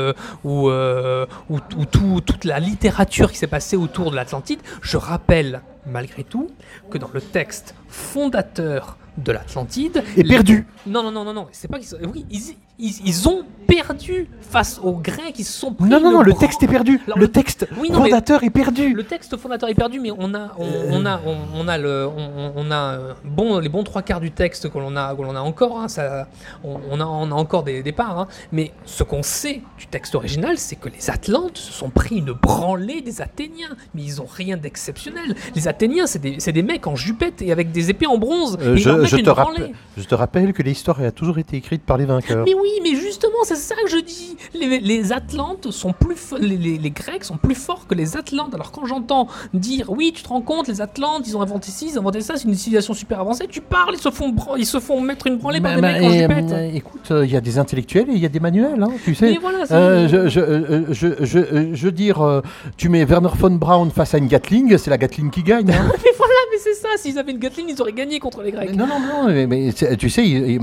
ou, 0.45 0.71
ou, 0.71 1.59
ou 1.77 1.85
tout- 1.91 2.21
toute 2.25 2.45
la 2.45 2.61
littérature 2.61 3.33
qui 3.33 3.39
s'est 3.39 3.47
passée 3.49 3.77
autour 3.77 4.11
de 4.13 4.17
l'Atlantide, 4.17 4.61
je 4.83 4.97
rappelle 4.97 5.63
malgré 5.87 6.25
tout 6.25 6.49
que 6.91 6.99
dans 6.99 7.11
le 7.13 7.21
texte 7.21 7.75
fondateur 7.89 8.97
de 9.19 9.33
l'Atlantide, 9.33 10.03
Et 10.17 10.25
perdu. 10.25 10.67
non, 10.87 11.03
non, 11.03 11.11
non, 11.11 11.25
non, 11.25 11.35
non. 11.35 11.49
C'est 11.53 11.69
pas 11.69 11.79
qu'ils 11.79 11.89
sont... 11.89 11.99
Oui, 12.13 12.25
ils, 12.31 12.57
ils, 12.81 13.07
ils 13.07 13.29
ont 13.29 13.43
perdu 13.67 14.29
face 14.41 14.81
aux 14.83 14.95
Grecs. 14.95 15.39
Ils 15.39 15.45
se 15.45 15.53
sont 15.61 15.73
pris 15.73 15.89
Non, 15.89 16.01
non, 16.01 16.11
non, 16.11 16.23
le 16.23 16.33
texte 16.35 16.61
est 16.65 16.67
perdu. 16.67 17.01
Alors, 17.07 17.19
le 17.19 17.27
le- 17.27 17.31
texte 17.31 17.69
Oui, 17.79 17.89
non, 17.89 18.01
mais- 18.03 18.09
fondateur 18.11 18.43
est 18.43 18.51
perdu. 18.51 18.95
Le 18.95 19.05
texte 19.05 19.37
fondateur 19.37 19.69
est 19.69 19.75
perdu, 19.75 20.01
mais 20.01 20.11
on 20.11 20.35
a, 20.35 20.51
on, 20.59 20.67
on 20.91 21.07
a, 21.07 21.21
on, 21.25 21.37
on 21.55 21.69
a 21.69 21.79
le, 21.79 22.09
on, 22.09 22.53
on 22.57 22.71
a 22.73 22.95
euh, 22.95 23.13
bon, 23.25 23.61
les 23.61 23.69
bons 23.69 23.85
trois 23.85 24.03
quarts 24.03 24.19
du 24.21 24.33
texte 24.33 24.71
que 24.71 24.79
l'on 24.79 24.97
a, 24.97 25.15
que 25.15 25.23
l'on 25.23 25.37
a 25.37 25.41
encore. 25.41 25.79
hein, 25.81 25.87
ça, 25.87 26.27
on, 26.65 26.81
on 26.91 27.01
a, 27.01 27.05
on 27.05 27.31
a 27.31 27.35
encore 27.35 27.63
des, 27.63 27.83
des 27.85 27.93
parts. 27.93 28.19
hein. 28.19 28.27
mais 28.51 28.73
ce 28.87 29.05
qu'on 29.05 29.23
sait 29.23 29.63
du 29.79 29.87
texte 29.87 30.17
original, 30.17 30.59
c'est 30.59 30.77
que 30.77 30.89
les 30.89 31.09
Atlantes 31.11 31.59
se 31.59 31.73
sont 31.73 31.91
pris 31.91 32.17
une 32.17 32.33
branlée 32.33 33.03
des 33.03 33.21
Athéniens, 33.23 33.77
mais 33.95 34.03
ils 34.03 34.21
ont 34.21 34.27
rien 34.29 34.57
d'exceptionnel. 34.57 35.37
Les 35.55 35.69
Athéniens, 35.69 36.09
c'est 36.09 36.19
des, 36.19 36.41
c'est 36.41 36.53
des 36.53 36.65
mecs 36.65 36.89
en 36.89 36.97
jupette 36.97 37.41
et 37.41 37.53
avec 37.53 37.71
des 37.71 37.89
épées 37.91 38.07
en 38.07 38.19
bronze. 38.19 38.59
Euh, 38.61 38.75
je, 38.77 38.91
te 38.91 39.07
je 39.97 40.05
te 40.07 40.15
rappelle 40.17 40.53
que 40.53 40.63
l'histoire 40.65 41.01
a 41.01 41.13
toujours 41.13 41.39
été 41.39 41.57
écrite 41.57 41.83
par 41.85 41.97
les 41.99 42.05
vainqueurs. 42.05 42.45
Mais 42.45 42.55
oui, 42.55 42.70
mais 42.83 42.95
justement, 42.95 43.43
c'est 43.45 43.57
ça 43.57 43.75
que 43.83 43.89
je 43.91 43.99
dis. 43.99 44.37
Les, 44.55 44.79
les 44.81 45.13
Atlantes 45.13 45.71
sont 45.71 45.93
plus 45.93 46.17
les, 46.39 46.57
les- 46.57 46.79
les 46.79 46.91
Grecs 46.91 47.25
sont 47.25 47.37
plus 47.37 47.55
forts 47.55 47.87
que 47.87 47.95
les 47.95 48.17
Atlantes. 48.17 48.55
Alors 48.55 48.73
quand 48.73 48.85
j'entends 48.87 49.29
dire 49.55 49.91
oui, 49.91 50.13
tu 50.15 50.23
te 50.23 50.29
rends 50.29 50.41
compte, 50.43 50.69
les 50.69 50.81
Atlantes, 50.81 51.23
ils 51.27 51.37
ont 51.37 51.43
inventé 51.43 51.71
ci, 51.71 51.89
ils 51.91 51.97
ont 51.99 52.03
inventé 52.03 52.21
ça, 52.21 52.37
c'est 52.37 52.45
une 52.49 52.55
civilisation 52.55 52.95
super 52.95 53.21
avancée. 53.21 53.47
Tu 53.49 53.61
parles, 53.61 53.95
ils 53.95 54.01
se 54.01 54.11
font, 54.11 54.35
ils 54.59 54.67
se 54.67 54.81
font 54.81 55.01
mettre 55.01 55.27
une 55.27 55.37
branlée 55.39 55.61
par 55.61 55.71
Bah, 55.73 55.77
des 55.77 55.83
bah, 55.83 55.93
mecs 55.93 56.03
en 56.03 56.13
et, 56.13 56.19
jupette. 56.21 56.53
euh, 56.53 56.71
écoute, 56.75 57.13
il 57.25 57.31
y 57.31 57.37
a 57.37 57.41
des 57.41 57.59
intellectuels 57.59 58.09
et 58.11 58.15
il 58.15 58.19
y 58.21 58.27
a 58.27 58.29
des 58.29 58.41
manuels, 58.41 58.83
hein, 58.83 58.91
tu 59.05 59.15
sais. 59.15 59.37
Voilà, 59.41 59.65
Euh, 59.71 60.09
je, 60.09 60.29
je, 60.29 60.41
euh, 60.41 60.85
je, 60.93 61.07
euh, 61.39 61.73
veux 61.75 61.93
dire, 61.93 62.21
euh, 62.23 62.41
tu 62.77 62.89
mets 62.89 63.05
Werner 63.05 63.31
von 63.37 63.51
Braun 63.53 63.91
face 63.91 64.15
à 64.15 64.19
une 64.19 64.27
Gatling, 64.29 64.77
c'est 64.79 64.91
la 64.91 64.99
Gatling 64.99 65.31
qui 65.31 65.43
gagne. 65.43 65.71
hein. 65.71 65.93
c'est 66.63 66.75
ça. 66.75 66.89
S'ils 66.97 67.19
avaient 67.19 67.33
une 67.33 67.39
Gatling, 67.39 67.67
ils 67.69 67.81
auraient 67.81 67.93
gagné 67.93 68.19
contre 68.21 68.43
les 68.43 68.53
Grecs. 68.53 68.75
non, 68.77 68.87
non, 68.87 69.01
non, 69.01 69.47
mais, 69.49 69.73
tu 69.99 70.11
sais, 70.11 70.27
ils, 70.27 70.61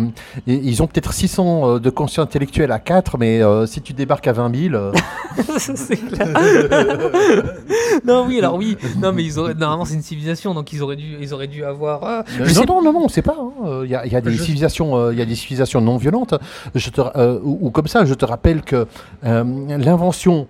ils- 0.47 0.65
ils 0.67 0.83
ont 0.83 0.87
peut-être 0.87 1.13
600 1.13 1.75
euh, 1.75 1.79
de 1.79 1.89
conscients 1.89 2.23
intellectuels 2.23 2.71
à 2.71 2.79
4, 2.79 3.17
mais 3.17 3.41
euh, 3.41 3.65
si 3.65 3.81
tu 3.81 3.93
débarques 3.93 4.27
à 4.27 4.33
20 4.33 4.55
000, 4.69 4.75
euh, 4.75 4.91
c'est 5.57 5.95
clair. 5.97 6.27
non, 8.05 8.25
oui, 8.27 8.39
alors 8.39 8.55
oui. 8.55 8.77
Non, 9.01 9.11
mais 9.11 9.23
ils 9.23 9.39
auraient. 9.39 9.53
Normalement, 9.53 9.85
c'est 9.85 9.95
une 9.95 10.01
civilisation, 10.01 10.53
donc 10.53 10.71
ils 10.73 10.81
auraient 10.81 10.95
dû, 10.95 11.17
ils 11.19 11.33
auraient 11.33 11.47
dû 11.47 11.63
avoir. 11.63 12.03
euh, 12.03 12.21
non, 12.39 12.45
sais 12.45 12.65
non, 12.65 12.81
non, 12.81 12.93
non, 12.93 13.03
on 13.05 13.09
sait 13.09 13.21
pas. 13.21 13.37
hein. 13.39 13.81
Il 13.83 13.89
y, 13.89 13.95
a, 13.95 14.05
il 14.05 14.11
y 14.11 14.15
a 14.15 14.21
des 14.21 14.31
Je- 14.31 14.41
civilisations, 14.41 15.11
il 15.11 15.17
y 15.17 15.21
a 15.21 15.25
des 15.25 15.35
civilisations 15.35 15.81
non 15.81 15.97
violentes. 15.97 16.35
Je 16.75 16.89
te, 16.89 17.01
ou, 17.43 17.57
ou 17.61 17.69
comme 17.71 17.87
ça, 17.87 18.05
je 18.05 18.13
te 18.13 18.25
rappelle 18.25 18.61
que 18.61 18.85
l'invention, 19.23 20.47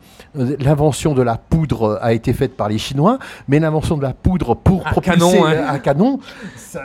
l'invention 0.60 1.14
de 1.14 1.22
la 1.22 1.36
poudre 1.38 2.00
a 2.02 2.14
été 2.14 2.34
faite 2.34 2.56
par 2.56 2.70
les 2.70 2.78
Chinois, 2.78 3.20
mais 3.48 3.60
l'invention 3.60 3.98
de 3.98 4.02
la 4.04 4.14
poudre 4.14 4.56
pour 4.56 4.86
Un 4.88 4.92
propulser 4.92 5.20
canon, 5.20 5.46
hein. 5.46 5.66
un 5.70 5.80
canon, 5.80 6.20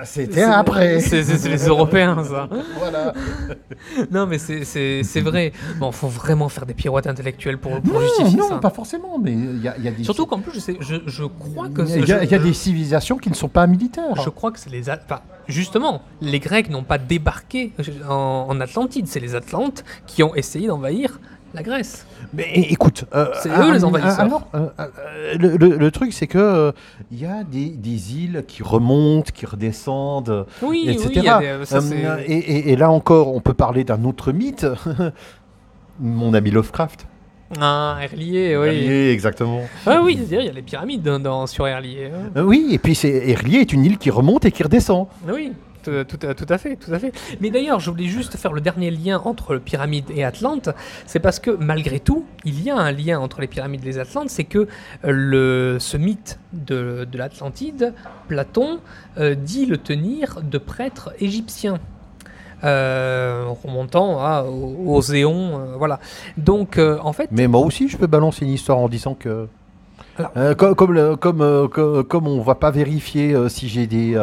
c'était 0.04 0.42
après. 0.42 1.00
C'est 1.00 1.22
les 1.48 1.66
Européens, 1.66 2.22
ça. 2.24 2.48
Voilà. 2.78 3.12
Non, 4.10 4.26
mais 4.26 4.38
c'est- 4.38 5.20
vrai. 5.20 5.52
Bon, 5.78 5.92
faut 5.92 6.08
vraiment 6.08 6.48
faire 6.48 6.66
des 6.66 6.74
pirouettes 6.74 7.06
intellectuelles 7.06 7.58
pour, 7.58 7.80
pour 7.80 7.94
Non, 7.94 8.00
justifier 8.00 8.38
non, 8.38 8.48
ça. 8.48 8.58
pas 8.58 8.70
forcément, 8.70 9.18
mais 9.22 9.32
il 9.32 9.62
y 9.62 9.68
a, 9.68 9.74
il 9.78 9.84
y 9.84 9.88
a 9.88 9.90
des. 9.90 10.04
Surtout 10.04 10.26
qu'en 10.26 10.40
plus, 10.40 10.52
je, 10.54 10.60
sais, 10.60 10.76
je, 10.80 10.96
je 11.06 11.24
crois 11.24 11.68
que. 11.68 11.82
il 11.82 12.08
y, 12.08 12.12
a, 12.12 12.20
je- 12.20 12.24
il 12.24 12.30
y 12.30 12.34
a 12.34 12.38
des 12.38 12.52
civilisations 12.52 13.16
qui 13.18 13.28
ne 13.30 13.34
sont 13.34 13.48
pas 13.48 13.66
militaires. 13.66 14.14
Je 14.22 14.30
crois 14.30 14.50
que 14.50 14.58
c'est 14.58 14.70
les. 14.70 14.90
Enfin, 14.90 15.20
justement, 15.48 16.02
les 16.20 16.40
Grecs 16.40 16.70
n'ont 16.70 16.82
pas 16.84 16.98
débarqué 16.98 17.72
en, 18.08 18.46
en 18.48 18.60
Atlantide. 18.60 19.06
C'est 19.06 19.20
les 19.20 19.34
Atlantes 19.34 19.84
qui 20.06 20.22
ont 20.22 20.34
essayé 20.34 20.68
d'envahir 20.68 21.20
la 21.54 21.62
Grèce. 21.62 22.06
Mais 22.32 22.50
écoute, 22.70 23.04
euh, 23.14 23.26
C'est 23.42 23.50
eux, 23.50 23.72
les 23.72 23.84
ah, 23.84 23.86
envahisseurs. 23.86 24.20
alors, 24.20 24.48
euh, 24.54 24.68
euh, 24.80 24.86
le, 25.38 25.56
le- 25.56 25.76
le 25.76 25.90
truc, 25.90 26.12
c'est 26.12 26.26
que 26.26 26.38
euh, 26.38 26.72
il 27.10 27.20
y 27.20 27.26
a 27.26 27.44
des, 27.44 27.68
des 27.70 28.14
îles 28.16 28.44
qui 28.48 28.62
remontent, 28.62 29.30
qui 29.34 29.44
redescendent, 29.46 30.46
Oui, 30.62 30.84
etc. 30.88 31.04
oui, 31.08 31.12
il 31.16 31.22
y 31.24 31.28
a 31.28 31.58
des- 31.58 31.64
ça, 31.66 31.76
Euh, 31.76 31.80
c'est- 31.80 32.24
et, 32.26 32.38
et- 32.38 32.72
et 32.72 32.76
là 32.76 32.90
encore, 32.90 33.34
on 33.34 33.40
peut 33.40 33.54
parler 33.54 33.84
d'un 33.84 34.04
autre 34.04 34.32
mythe. 34.32 34.66
Mon 36.00 36.34
ami 36.34 36.50
Lovecraft. 36.50 37.06
Ah, 37.60 37.98
Erlier, 38.02 38.56
oui. 38.56 38.66
Herlier, 38.68 39.10
exactement. 39.12 39.60
Ah 39.86 40.00
oui, 40.02 40.14
c'est-à-dire, 40.16 40.40
il 40.40 40.46
y 40.46 40.48
a 40.48 40.52
les 40.52 40.62
pyramides 40.62 41.02
dans, 41.02 41.20
dans- 41.20 41.46
sur 41.46 41.66
Erlier. 41.68 42.10
hein. 42.14 42.30
Euh, 42.36 42.42
oui, 42.44 42.68
et 42.72 42.78
puis 42.78 42.94
c'est 42.94 43.28
Herlier 43.28 43.58
est 43.58 43.72
une 43.74 43.84
île 43.84 43.98
qui 43.98 44.08
remonte 44.10 44.46
et 44.46 44.50
qui 44.52 44.62
redescend. 44.62 45.06
Oui, 45.30 45.52
tout, 45.82 46.04
tout 46.04 46.26
à- 46.26 46.34
tout 46.34 46.46
à 46.48 46.58
fait, 46.58 46.76
tout 46.76 46.92
à 46.92 46.98
fait. 46.98 47.12
Mais 47.40 47.50
d'ailleurs, 47.50 47.80
je 47.80 47.90
voulais 47.90 48.06
juste 48.06 48.36
faire 48.36 48.52
le 48.52 48.60
dernier 48.60 48.90
lien 48.90 49.20
entre 49.24 49.56
pyramide 49.56 50.06
et 50.14 50.24
Atlante. 50.24 50.70
C'est 51.06 51.20
parce 51.20 51.38
que 51.40 51.50
malgré 51.50 52.00
tout, 52.00 52.24
il 52.44 52.62
y 52.62 52.70
a 52.70 52.76
un 52.76 52.92
lien 52.92 53.18
entre 53.20 53.40
les 53.40 53.46
pyramides 53.46 53.82
et 53.82 53.86
les 53.86 53.98
Atlantes. 53.98 54.30
C'est 54.30 54.44
que 54.44 54.58
euh, 54.60 54.66
le, 55.04 55.76
ce 55.80 55.96
mythe 55.96 56.38
de, 56.52 57.06
de 57.10 57.18
l'Atlantide, 57.18 57.92
Platon 58.28 58.80
euh, 59.18 59.34
dit 59.34 59.66
le 59.66 59.78
tenir 59.78 60.40
de 60.42 60.58
prêtres 60.58 61.12
égyptiens. 61.20 61.78
Euh, 62.64 63.46
remontant 63.64 64.44
aux, 64.46 64.94
aux 64.94 65.02
éons, 65.02 65.58
euh, 65.58 65.74
voilà. 65.76 65.98
Donc, 66.36 66.78
euh, 66.78 66.96
en 67.02 67.12
fait, 67.12 67.28
Mais 67.32 67.48
moi 67.48 67.60
aussi, 67.60 67.88
je 67.88 67.96
peux 67.96 68.06
balancer 68.06 68.44
une 68.44 68.52
histoire 68.52 68.78
en 68.78 68.88
disant 68.88 69.14
que. 69.14 69.48
Alors- 70.18 70.30
Euh, 70.36 70.54
comme, 70.54 70.74
comme, 70.74 70.92
le- 70.92 71.16
comme, 71.16 71.40
euh, 71.40 71.68
co- 71.68 72.04
comme 72.04 72.26
on 72.28 72.40
va 72.42 72.54
pas 72.54 72.70
vérifier 72.70 73.34
euh, 73.34 73.48
si 73.48 73.68
j'ai 73.68 73.86
des 73.86 74.16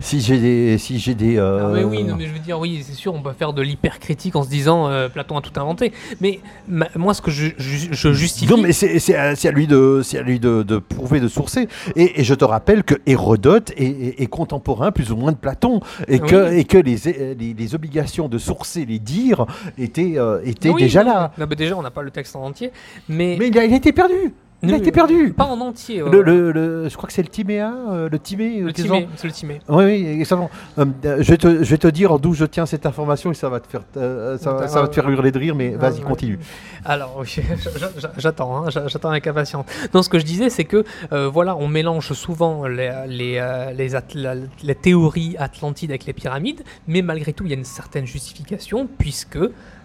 si 0.00 0.20
j'ai 0.20 0.38
des 0.38 0.78
si 0.78 0.98
j'ai 0.98 1.14
des 1.14 1.38
Ah, 1.38 1.70
mais 1.72 1.84
oui, 1.84 2.02
non, 2.04 2.16
mais 2.16 2.26
je 2.26 2.32
veux 2.32 2.38
dire, 2.38 2.58
oui, 2.58 2.82
c'est 2.84 2.94
sûr, 2.94 3.14
on 3.14 3.22
peut 3.22 3.32
faire 3.32 3.52
de 3.52 3.62
l'hypercritique 3.62 4.34
en 4.36 4.42
se 4.42 4.48
disant 4.48 4.90
Platon 5.12 5.38
a 5.38 5.40
tout 5.40 5.58
inventé. 5.60 5.92
Mais 6.20 6.40
ma- 6.66 6.88
moi, 6.96 7.14
ce 7.14 7.22
que 7.22 7.30
je, 7.30 7.48
je- 7.56 7.88
je 7.92 8.12
justifie. 8.12 8.50
Non, 8.52 8.60
mais 8.60 8.72
c'est 8.72 9.14
à, 9.14 9.50
lui 9.52 9.66
de 9.66 10.00
c'est 10.02 10.18
à 10.18 10.22
lui 10.22 10.40
de, 10.40 10.62
de 10.62 10.78
prouver 10.78 11.20
de 11.20 11.28
sourcer. 11.28 11.68
Et, 11.96 12.20
et 12.20 12.24
je 12.24 12.34
te 12.34 12.44
rappelle 12.44 12.82
que 12.84 12.94
Hérodote 13.06 13.70
est, 13.76 13.84
est- 13.84 14.20
est 14.22 14.26
contemporain 14.26 14.90
plus 14.92 15.12
ou 15.12 15.16
moins 15.16 15.32
de 15.32 15.36
Platon 15.36 15.80
et 16.08 16.18
que 16.18 16.50
Oui. 16.50 16.58
et 16.60 16.64
que 16.64 16.78
les, 16.78 16.96
les, 17.38 17.54
les 17.54 17.74
obligations 17.74 18.28
de 18.28 18.38
sourcer 18.38 18.84
les 18.86 18.98
dires 18.98 19.46
étaient 19.78 20.16
étaient 20.44 20.70
Oui, 20.70 20.82
déjà 20.82 21.04
non, 21.04 21.10
là. 21.12 21.32
non, 21.38 21.46
mais 21.48 21.56
déjà, 21.56 21.76
on 21.76 21.82
n'a 21.82 21.90
pas 21.90 22.02
le 22.02 22.10
texte 22.10 22.34
en 22.36 22.44
entier. 22.44 22.70
Mais, 23.08 23.36
Mais 23.38 23.48
il 23.48 23.58
a, 23.58 23.64
il 23.64 23.72
a 23.72 23.76
été 23.76 23.92
perdu. 23.92 24.32
Il 24.62 24.74
a 24.74 24.76
été 24.76 24.90
perdu. 24.90 25.32
pas 25.32 25.44
en 25.44 25.60
entier. 25.60 26.02
ouais. 26.02 26.10
Le, 26.10 26.20
le- 26.22 26.50
le- 26.50 26.88
je 26.88 26.96
crois 26.96 27.06
que 27.06 27.12
c'est 27.12 27.22
le 27.22 27.28
Timéa, 27.28 27.72
euh, 27.90 28.08
le 28.10 28.18
Timé. 28.18 28.58
Le 28.60 28.68
euh, 28.68 28.72
timé, 28.72 29.08
c'est 29.14 29.28
le 29.28 29.32
timé. 29.32 29.60
Oui, 29.68 29.84
oui, 29.84 30.06
exactement. 30.06 30.50
Euh, 30.78 30.84
euh, 31.04 31.16
je, 31.20 31.30
vais 31.30 31.36
te, 31.36 31.62
je 31.62 31.70
vais 31.70 31.78
te 31.78 31.86
dire 31.86 32.18
d'où 32.18 32.34
je 32.34 32.44
tiens 32.44 32.66
cette 32.66 32.84
information 32.84 33.30
et 33.30 33.34
ça 33.34 33.48
va 33.48 33.60
te 33.60 33.68
faire, 33.68 33.82
euh, 33.96 34.36
ça, 34.36 34.52
va- 34.54 34.66
ça 34.66 34.80
va 34.82 34.88
te 34.88 34.94
faire 34.96 35.08
hurler 35.08 35.30
de 35.30 35.38
rire, 35.38 35.54
mais 35.54 35.70
vas-y, 35.70 36.00
continue. 36.00 36.40
Alors, 36.84 37.18
oui, 37.20 37.36
j'attends, 38.18 38.64
hein, 38.64 38.70
j'a- 38.70 38.88
j'attends 38.88 39.10
avec 39.10 39.26
impatience. 39.26 39.64
Donc, 39.92 40.04
ce 40.04 40.08
que 40.08 40.18
je 40.18 40.24
disais, 40.24 40.50
c'est 40.50 40.64
que, 40.64 40.84
euh, 41.12 41.28
voilà, 41.28 41.56
on 41.56 41.68
mélange 41.68 42.12
souvent 42.12 42.66
les, 42.66 42.92
les, 43.06 43.38
euh, 43.38 43.72
les, 43.72 43.94
at- 43.94 44.02
la- 44.14 44.34
les 44.62 44.74
théories 44.74 45.36
atlantides 45.38 45.90
avec 45.90 46.04
les 46.06 46.12
pyramides, 46.12 46.62
mais 46.88 47.02
malgré 47.02 47.32
tout, 47.32 47.44
il 47.44 47.50
y 47.50 47.54
a 47.54 47.56
une 47.56 47.64
certaine 47.64 48.06
justification, 48.06 48.88
puisque 48.98 49.38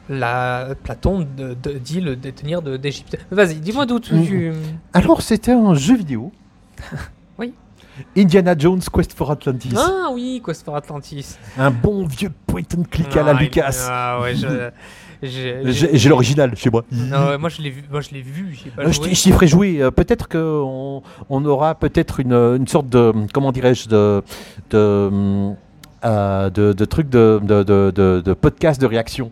la, 0.10 0.70
Platon 0.84 1.20
de- 1.38 1.56
de- 1.62 1.78
dit 1.78 2.02
le 2.02 2.16
détenir 2.16 2.62
d'Égypte. 2.62 3.18
Vas-y, 3.32 3.56
dis-moi 3.56 3.86
d'où 3.86 4.00
tu... 4.00 4.14
Mhm. 4.14 4.26
tu- 4.26 4.54
Alors, 4.94 5.22
c'était 5.22 5.52
un 5.54 5.74
jeu 5.76 5.96
vidéo. 5.98 6.32
Oui. 7.40 7.54
Indiana 8.18 8.56
Jones 8.58 8.82
Quest 8.94 9.14
for 9.14 9.32
Atlantis. 9.32 9.74
Ah 9.78 10.10
oui, 10.12 10.42
Quest 10.46 10.64
for 10.66 10.76
Atlantis. 10.76 11.38
Un 11.58 11.72
bon 11.72 12.06
vieux 12.06 12.32
point 12.48 12.62
and 12.78 12.84
click 12.90 13.16
à 13.18 13.24
la 13.24 13.32
Ah, 13.32 13.34
Lucas. 13.42 13.88
Ah 13.90 14.20
ouais, 14.22 14.36
je... 14.36 14.70
j'ai- 15.24 16.10
l'original 16.10 16.56
chez 16.58 16.70
moi. 16.70 16.84
Non, 16.92 17.40
moi 17.40 17.50
je 17.50 17.62
l'ai 17.62 17.70
vu, 17.70 17.84
moi 17.90 18.02
je 18.02 18.10
l'ai 18.12 18.22
vu, 18.22 18.58
pas 18.76 18.84
Euh, 18.84 18.92
je 18.92 19.00
t'y- 19.00 19.16
je 19.16 19.22
t'y 19.24 19.32
ferai 19.32 19.48
jouer. 19.48 19.82
Euh, 19.82 19.90
peut-être 19.90 20.28
qu'on 20.28 21.02
on 21.30 21.46
aura 21.46 21.76
peut-être 21.76 22.20
une, 22.20 22.34
une 22.34 22.68
sorte 22.68 22.90
de 22.90 23.14
comment 23.34 23.52
dirais-je 23.52 23.88
de 23.88 24.22
de, 24.72 25.54
euh, 26.04 26.50
de, 26.50 26.74
de 26.74 26.86
truc 26.86 27.10
de- 27.10 27.40
de 28.22 28.34
podcast 28.34 28.82
de 28.82 28.86
réaction. 28.86 29.32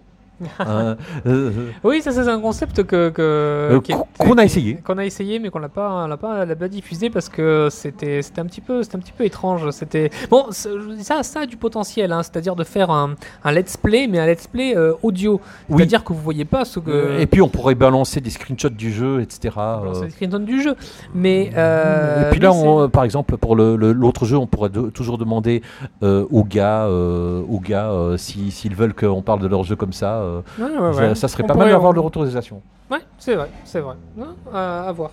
Euh, 0.60 0.96
Oui, 1.84 2.02
ça 2.02 2.12
c'est 2.12 2.28
un 2.28 2.40
concept 2.40 2.84
que, 2.84 3.10
que 3.10 3.22
Euh, 3.22 3.80
qu'on- 4.18 4.38
a 4.38 4.44
essayé. 4.46 4.76
qu'on 4.76 4.98
a 4.98 5.06
essayé, 5.06 5.40
mais 5.40 5.50
qu'on 5.50 5.60
l'a 5.60 5.70
pas, 5.70 6.08
l'a 6.08 6.18
pas, 6.18 6.42
on 6.44 6.46
l'a 6.46 6.56
pas 6.56 6.68
diffusé 6.68 7.10
parce 7.10 7.30
que 7.30 7.68
c'était, 7.70 8.22
c'était 8.22 8.42
un 8.42 8.46
petit 8.46 8.62
peu, 8.62 8.84
c'était 8.84 8.96
un 8.98 9.00
petit 9.00 9.12
peu 9.12 9.26
étrange. 9.26 9.70
C'était 9.72 10.10
bon, 10.30 10.46
ça, 10.52 11.24
ça 11.24 11.42
a 11.42 11.46
du 11.46 11.58
potentiel, 11.58 12.12
hein, 12.12 12.24
c'est-à-dire 12.24 12.56
de 12.56 12.64
faire 12.64 12.90
un, 12.92 13.16
un 13.44 13.52
let's 13.52 13.78
play, 13.78 14.08
mais 14.08 14.20
un 14.20 14.26
let's 14.26 14.48
play 14.48 14.76
euh, 14.76 14.94
audio, 15.04 15.40
Oui. 15.70 15.78
c'est-à-dire 15.78 16.04
que 16.04 16.14
vous 16.14 16.22
voyez 16.22 16.46
pas 16.46 16.66
ce 16.66 16.80
que. 16.80 17.20
Et 17.20 17.26
puis 17.28 17.42
on 17.42 17.50
pourrait 17.50 17.76
balancer 17.76 18.22
des 18.22 18.30
screenshots 18.30 18.70
du 18.70 18.92
jeu, 18.92 19.22
etc. 19.22 19.56
Euh. 19.58 20.04
les 20.04 20.10
screenshots 20.10 20.40
du 20.40 20.62
jeu, 20.62 20.76
mais. 21.14 21.52
euh, 21.56 22.28
Et 22.28 22.32
puis 22.32 22.40
là, 22.40 22.52
on, 22.52 22.90
par 22.90 23.04
exemple, 23.04 23.38
pour 23.38 23.56
le- 23.56 23.76
le- 23.76 23.92
l'autre 23.94 24.26
jeu, 24.26 24.38
on 24.38 24.48
pourrait 24.48 24.70
de- 24.70 24.90
toujours 24.90 25.18
demander 25.18 25.62
aux 26.02 26.44
gars, 26.44 26.88
aux 26.90 27.60
gars 27.60 27.92
si- 28.18 28.52
s'ils 28.52 28.76
veulent 28.76 28.94
qu'on 28.94 29.22
parle 29.22 29.40
de 29.42 29.48
leur 29.48 29.64
jeu 29.64 29.76
comme 29.76 29.94
ça. 29.94 30.22
Euh, 30.32 30.42
Ouais, 30.60 30.78
ouais, 30.78 30.94
ça, 30.94 31.02
ouais. 31.10 31.16
ça 31.16 31.28
serait 31.28 31.44
On 31.44 31.48
pas 31.48 31.54
mal 31.56 31.70
d'avoir 31.70 31.92
on- 31.92 31.94
leur 31.94 32.06
autorisation. 32.06 32.62
Ouais, 32.90 33.00
c'est 33.18 33.36
vrai, 33.36 33.50
c'est 33.64 33.80
vrai. 33.80 33.96
Non, 34.18 34.36
à, 34.54 34.84
à 34.90 34.92
voir. 34.92 35.12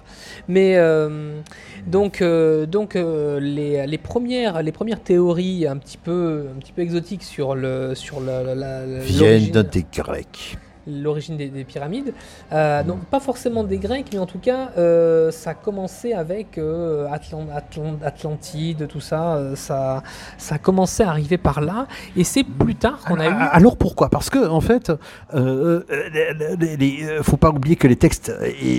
Mais 0.49 0.77
euh, 0.77 1.41
donc, 1.87 2.21
euh, 2.23 2.67
donc 2.67 2.97
euh, 2.97 3.39
les, 3.39 3.87
les 3.87 3.99
premières, 3.99 4.63
les 4.63 4.73
premières 4.73 5.01
théories 5.01 5.65
un 5.67 5.77
petit 5.77 5.97
peu, 5.97 6.47
un 6.57 6.59
petit 6.59 6.73
peu 6.73 6.83
exotiques 6.83 7.23
sur 7.23 7.55
le, 7.55 7.95
sur 7.95 8.21
la, 8.21 8.43
la- 8.43 8.55
la- 8.57 8.85
Viennent 9.01 9.53
l'origine- 9.53 9.63
des 9.63 9.87
Grecs. 9.95 10.59
L'origine 10.89 11.37
des, 11.37 11.49
des 11.49 11.65
pyramides. 11.65 12.13
Euh, 12.53 12.83
donc 12.83 13.05
pas 13.07 13.21
forcément 13.21 13.65
des 13.65 13.79
Grecs, 13.79 14.07
mais 14.13 14.19
en 14.19 14.27
tout 14.27 14.39
cas, 14.39 14.71
euh, 14.79 15.31
ça 15.31 15.51
a 15.51 15.55
commencé 15.55 16.13
avec 16.13 16.59
euh, 16.59 17.07
Atlan- 17.09 17.49
Atlan- 17.55 17.99
Atlantide, 18.05 18.89
tout 18.89 19.01
ça, 19.01 19.41
ça. 19.55 20.03
Ça 20.39 20.55
a 20.57 20.59
commencé 20.59 21.03
à 21.03 21.11
arriver 21.11 21.39
par 21.39 21.61
là. 21.61 21.87
Et 22.17 22.25
c'est 22.25 22.45
plus 22.45 22.75
tard 22.75 23.01
qu'on 23.07 23.21
a 23.21 23.27
eu. 23.29 23.33
Ah, 23.33 23.47
Alors 23.55 23.77
pourquoi? 23.77 24.09
Parce 24.09 24.31
que 24.31 24.49
en 24.49 24.61
fait, 24.61 24.91
les- 25.35 27.05
euh, 27.05 27.23
faut 27.23 27.37
pas 27.37 27.51
oublier 27.51 27.77
que 27.77 27.87
les 27.89 27.97
textes 27.97 28.33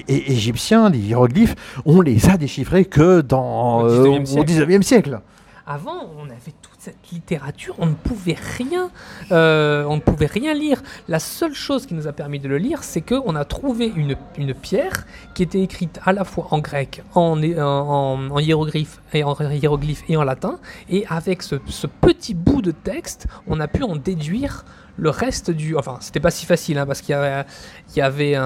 égyptiens, 0.07 0.89
les 0.89 0.99
hiéroglyphes, 0.99 1.55
on 1.85 2.01
les 2.01 2.29
a 2.29 2.37
déchiffrés 2.37 2.85
que 2.85 3.21
dans 3.21 3.81
Au 3.81 3.85
euh, 3.89 4.19
19e 4.19 4.21
au 4.21 4.25
siècle. 4.25 4.45
19e 4.51 4.81
siècle. 4.81 5.19
Avant, 5.67 6.09
on 6.19 6.25
avait 6.25 6.53
toute 6.61 6.68
cette 6.79 7.11
littérature, 7.11 7.75
on 7.77 7.87
ne 7.87 7.93
pouvait 7.93 8.37
rien, 8.57 8.89
euh, 9.33 9.83
on 9.83 9.97
ne 9.97 10.01
pouvait 10.01 10.27
rien 10.27 10.53
lire. 10.53 10.81
La 11.09 11.19
seule 11.19 11.53
chose 11.53 11.85
qui 11.85 11.93
nous 11.93 12.07
a 12.07 12.13
permis 12.13 12.39
de 12.39 12.47
le 12.47 12.57
lire, 12.57 12.85
c'est 12.85 13.01
qu'on 13.01 13.35
a 13.35 13.43
trouvé 13.43 13.91
une, 13.93 14.15
une 14.37 14.53
pierre 14.53 15.05
qui 15.33 15.43
était 15.43 15.61
écrite 15.61 15.99
à 16.05 16.13
la 16.13 16.23
fois 16.23 16.47
en 16.51 16.59
grec, 16.59 17.03
en, 17.15 17.37
en, 17.57 18.39
hiéroglyphe 18.39 19.01
et 19.13 19.25
en 19.25 19.35
hiéroglyphe 19.51 20.03
et 20.07 20.15
en 20.15 20.23
latin. 20.23 20.57
Et 20.89 21.05
avec 21.09 21.43
ce, 21.43 21.55
ce 21.67 21.85
petit 21.85 22.33
bout 22.33 22.61
de 22.61 22.71
texte, 22.71 23.27
on 23.45 23.59
a 23.59 23.67
pu 23.67 23.83
en 23.83 23.97
déduire 23.97 24.63
le 24.95 25.09
reste 25.09 25.51
du. 25.51 25.75
Enfin, 25.75 25.97
c'était 25.99 26.21
pas 26.21 26.31
si 26.31 26.45
facile 26.45 26.77
hein, 26.77 26.85
parce 26.85 27.01
qu'il 27.01 27.11
y 27.11 27.15
avait, 27.15 27.45
il 27.89 27.97
y 27.97 28.01
avait, 28.01 28.37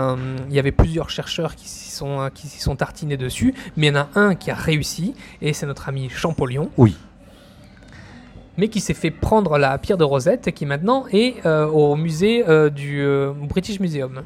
il 0.49 0.55
y 0.55 0.59
avait 0.59 0.71
plusieurs 0.71 1.11
chercheurs 1.11 1.55
qui 1.55 1.67
s'y 1.67 1.91
sont, 1.91 2.31
qui 2.33 2.47
s'y 2.47 2.59
sont 2.59 2.75
tartinés 2.75 3.17
dessus, 3.17 3.53
mais 3.77 3.87
il 3.87 3.93
y 3.93 3.97
en 3.97 4.01
a 4.01 4.09
un 4.15 4.33
qui 4.33 4.49
a 4.49 4.55
réussi 4.55 5.13
et 5.41 5.53
c'est 5.53 5.67
notre 5.67 5.87
ami 5.87 6.09
Champollion 6.09 6.71
Oui. 6.77 6.95
Mais 8.57 8.67
qui 8.67 8.79
s'est 8.79 8.93
fait 8.93 9.11
prendre 9.11 9.57
la 9.57 9.77
pierre 9.77 9.97
de 9.97 10.03
Rosette 10.03 10.47
et 10.47 10.51
qui 10.51 10.65
maintenant 10.65 11.05
est 11.11 11.45
euh, 11.45 11.65
au 11.67 11.95
musée 11.95 12.47
euh, 12.47 12.69
du 12.69 13.01
euh, 13.01 13.31
British 13.33 13.79
Museum. 13.79 14.21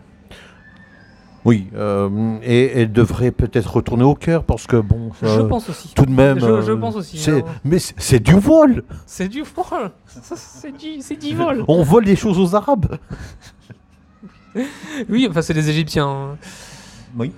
Oui, 1.45 1.69
euh, 1.75 2.37
et 2.43 2.81
elle 2.81 2.91
devrait 2.91 3.31
peut-être 3.31 3.75
retourner 3.77 4.03
au 4.03 4.15
cœur 4.15 4.43
parce 4.43 4.67
que 4.67 4.75
bon, 4.75 5.11
je 5.21 5.41
pense 5.43 5.69
aussi. 5.69 5.93
tout 5.95 6.05
de 6.05 6.11
même, 6.11 6.39
Je- 6.41 6.61
je 6.61 6.73
pense 6.73 6.97
aussi, 6.97 7.17
c'est- 7.17 7.45
mais 7.63 7.77
c'est 7.79 8.19
du 8.19 8.33
vol. 8.33 8.83
C'est 9.05 9.29
du 9.29 9.43
vol. 9.43 9.91
C'est 10.35 10.75
du, 10.77 10.99
c'est 11.01 11.15
du 11.15 11.33
vol. 11.35 11.63
On 11.69 11.83
vole 11.83 12.03
des 12.03 12.17
choses 12.17 12.37
aux 12.37 12.53
Arabes. 12.53 12.97
Oui, 15.09 15.27
enfin 15.29 15.41
c'est 15.41 15.53
des 15.53 15.69
Égyptiens. 15.69 16.07
hein. 16.07 16.37
Oui. 17.17 17.31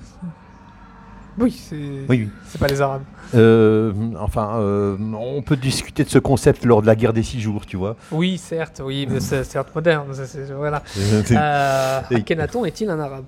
Oui, 1.39 1.51
c'est 1.51 1.75
Oui, 1.75 2.05
oui. 2.09 2.29
c'est 2.47 2.59
pas 2.59 2.67
les 2.67 2.81
Arabes. 2.81 3.03
Euh, 3.35 3.93
enfin, 4.19 4.57
euh, 4.57 4.97
on 5.17 5.41
peut 5.41 5.55
discuter 5.55 6.03
de 6.03 6.09
ce 6.09 6.19
concept 6.19 6.65
lors 6.65 6.81
de 6.81 6.87
la 6.87 6.95
guerre 6.95 7.13
des 7.13 7.23
six 7.23 7.39
jours, 7.39 7.65
tu 7.65 7.77
vois. 7.77 7.95
Oui, 8.11 8.37
certes, 8.37 8.81
oui, 8.83 9.07
mais 9.09 9.19
c'est 9.19 9.43
certes 9.43 9.73
moderne. 9.73 10.07
c'est- 10.13 10.25
c'est- 10.25 10.53
voilà. 10.53 10.83
Euh. 11.31 12.01
Akhenaton 12.13 12.65
est-il 12.65 12.89
un 12.89 12.99
Arabe? 12.99 13.25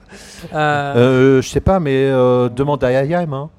Euh, 0.54 1.42
je 1.42 1.48
sais 1.48 1.62
pas, 1.62 1.80
mais 1.80 2.10
demande 2.10 2.84
à 2.84 2.88
Ayam. 2.88 3.34
Hein. 3.34 3.50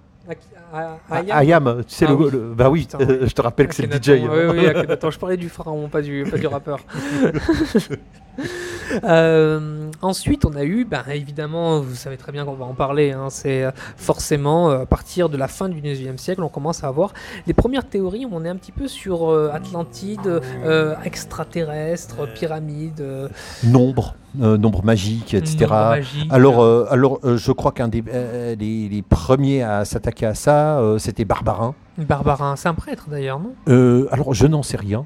Ayam 1.31 1.83
sais, 1.87 2.07
Ah 2.09 2.11
le, 2.11 2.17
oui. 2.17 2.31
le- 2.33 2.55
bah 2.55 2.71
oui, 2.71 2.81
Putain, 2.91 2.99
oui. 3.07 3.19
je 3.29 3.33
te 3.33 3.43
rappelle 3.43 3.69
que 3.69 3.75
c'est 3.75 3.87
le 3.87 3.93
DJ. 4.01 4.23
Hein. 4.25 4.29
Oui, 4.33 4.59
oui, 4.59 4.67
Akhenaton. 4.67 5.11
Je 5.11 5.19
parlais 5.19 5.37
du 5.37 5.49
pharaon, 5.49 5.88
pas 5.88 6.01
du, 6.03 6.25
pas 6.31 6.38
du 6.38 6.47
rappeur. 6.47 6.79
Euh, 9.05 9.90
ensuite, 10.01 10.45
on 10.45 10.55
a 10.55 10.64
eu, 10.64 10.85
ben, 10.85 11.03
évidemment, 11.12 11.81
vous 11.81 11.95
savez 11.95 12.16
très 12.16 12.33
bien 12.33 12.45
qu'on 12.45 12.55
va 12.55 12.64
en 12.64 12.75
parler, 12.75 13.12
hein, 13.12 13.29
c'est 13.31 13.64
euh, 13.64 13.71
forcément 13.97 14.71
euh, 14.71 14.83
à 14.83 14.87
partir 14.87 15.29
de 15.29 15.37
la 15.37 15.49
fin 15.49 15.68
du 15.68 15.81
19e 15.81 16.18
siècle, 16.18 16.42
on 16.42 16.49
commence 16.49 16.85
à 16.85 16.88
avoir 16.88 17.12
les 17.47 17.55
premières 17.55 17.88
théories, 17.88 18.27
on 18.31 18.45
est 18.45 18.49
un 18.49 18.57
petit 18.57 18.73
peu 18.73 18.88
sur 18.88 19.31
euh, 19.31 19.51
Atlantide, 19.53 20.27
euh, 20.27 20.95
extraterrestre, 21.05 22.33
pyramide, 22.35 23.03
Nombre, 23.64 24.14
nombre 24.35 24.85
magique, 24.85 25.35
etc. 25.35 25.57
nombre 25.62 25.88
magique. 25.90 26.29
Alors, 26.31 26.64
alors 26.90 27.21
je 27.37 27.53
crois 27.53 27.73
qu'un 27.73 27.88
des 27.88 28.03
les, 28.59 28.88
les 28.88 29.03
premiers 29.03 29.62
à 29.62 29.85
s'attaquer 29.85 30.27
à 30.27 30.35
ça, 30.35 30.81
c'était 30.99 31.25
Barbarin. 31.25 31.75
Barbarin, 31.99 32.57
c'est 32.57 32.68
un 32.68 32.75
prêtre 32.75 33.07
d'ailleurs, 33.11 33.40
non? 33.40 33.55
Alors, 34.11 34.35
je 34.35 34.47
n'en 34.47 34.62
sais 34.62 34.77
rien. 34.77 35.05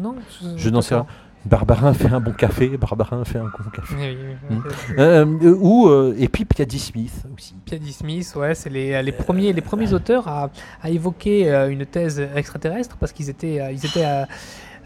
Non 0.00 0.14
Je 0.56 0.70
n'en 0.70 0.82
sais 0.82 0.94
rien. 0.94 1.06
Barbarin 1.46 1.94
fait 1.94 2.08
un 2.08 2.20
bon 2.20 2.32
café, 2.32 2.76
Barbarin 2.76 3.24
fait 3.24 3.38
un 3.38 3.44
bon 3.44 3.70
café. 3.72 3.94
Oui, 3.98 4.18
oui, 4.20 4.36
oui. 4.50 4.56
Mm. 4.56 4.62
Euh, 4.98 5.24
euh, 5.42 5.56
ou, 5.60 5.88
euh, 5.88 6.14
et 6.18 6.28
puis 6.28 6.44
Piatti 6.44 6.78
Smith 6.78 7.24
aussi. 7.34 7.54
Piadi 7.64 7.92
Smith, 7.92 8.32
ouais, 8.36 8.54
c'est 8.54 8.68
les, 8.70 9.02
les 9.02 9.12
premiers, 9.12 9.52
les 9.52 9.60
premiers 9.62 9.92
auteurs 9.94 10.28
à, 10.28 10.50
à 10.82 10.90
évoquer 10.90 11.48
une 11.70 11.86
thèse 11.86 12.20
extraterrestre 12.36 12.96
parce 12.98 13.12
qu'ils 13.12 13.30
étaient, 13.30 13.58
ils 13.72 13.86
étaient 13.86 14.04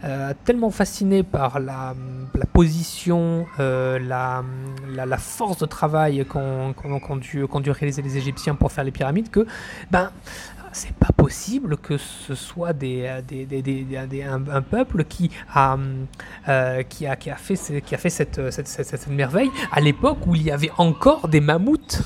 euh, 0.03 0.33
tellement 0.45 0.69
fascinés 0.69 1.23
par 1.23 1.59
la, 1.59 1.93
la 2.33 2.45
position, 2.45 3.45
la, 3.59 3.97
la, 3.99 5.05
la 5.05 5.17
force 5.17 5.57
de 5.57 5.65
travail 5.65 6.25
qu'ont 6.25 6.73
qu'ont- 6.73 6.99
qu'ont 6.99 7.15
dû, 7.17 7.47
qu'ont 7.47 7.59
dû 7.59 7.71
réaliser 7.71 8.01
les 8.01 8.17
Égyptiens 8.17 8.55
pour 8.55 8.71
faire 8.71 8.83
les 8.83 8.91
pyramides 8.91 9.29
que, 9.29 9.45
ben, 9.91 10.09
c'est 10.75 10.93
pas 10.93 11.11
possible 11.15 11.77
que 11.77 11.97
ce 11.97 12.35
soit 12.35 12.73
des, 12.73 13.03
euh, 13.05 13.21
des, 13.21 13.45
des- 13.45 13.61
des- 13.61 14.23
un, 14.23 14.41
un 14.51 14.61
peuple 14.61 15.05
qui 15.05 15.31
a, 15.53 15.77
euh, 16.49 16.83
qui 16.83 17.07
a, 17.07 17.15
qui 17.15 17.29
a 17.29 17.35
fait, 17.37 17.55
qui 17.81 17.95
a 17.95 17.97
fait 17.97 18.09
cette, 18.09 18.39
euh, 18.39 18.51
cette, 18.51 18.67
cette- 18.67 18.87
cette 18.87 19.07
merveille 19.07 19.49
à 19.71 19.79
l'époque 19.79 20.17
où 20.27 20.35
il 20.35 20.43
y 20.43 20.51
avait 20.51 20.71
encore 20.77 21.27
des 21.29 21.39
mammouths. 21.39 22.01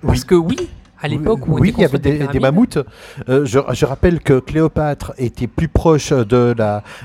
Parce 0.00 0.20
Oui. 0.20 0.26
que 0.26 0.34
oui, 0.36 0.70
à 1.00 1.08
l'époque 1.08 1.46
où 1.48 1.58
oui, 1.58 1.72
il 1.76 1.82
y 1.82 1.84
avait 1.84 1.98
des, 1.98 2.38
mammouths. 2.40 2.78
Euh, 3.28 3.44
je, 3.44 3.58
je 3.72 3.84
rappelle 3.84 4.20
que 4.20 4.38
Cléopâtre 4.38 5.12
était 5.18 5.46
plus 5.48 5.68
proche 5.68 6.12
de 6.12 6.54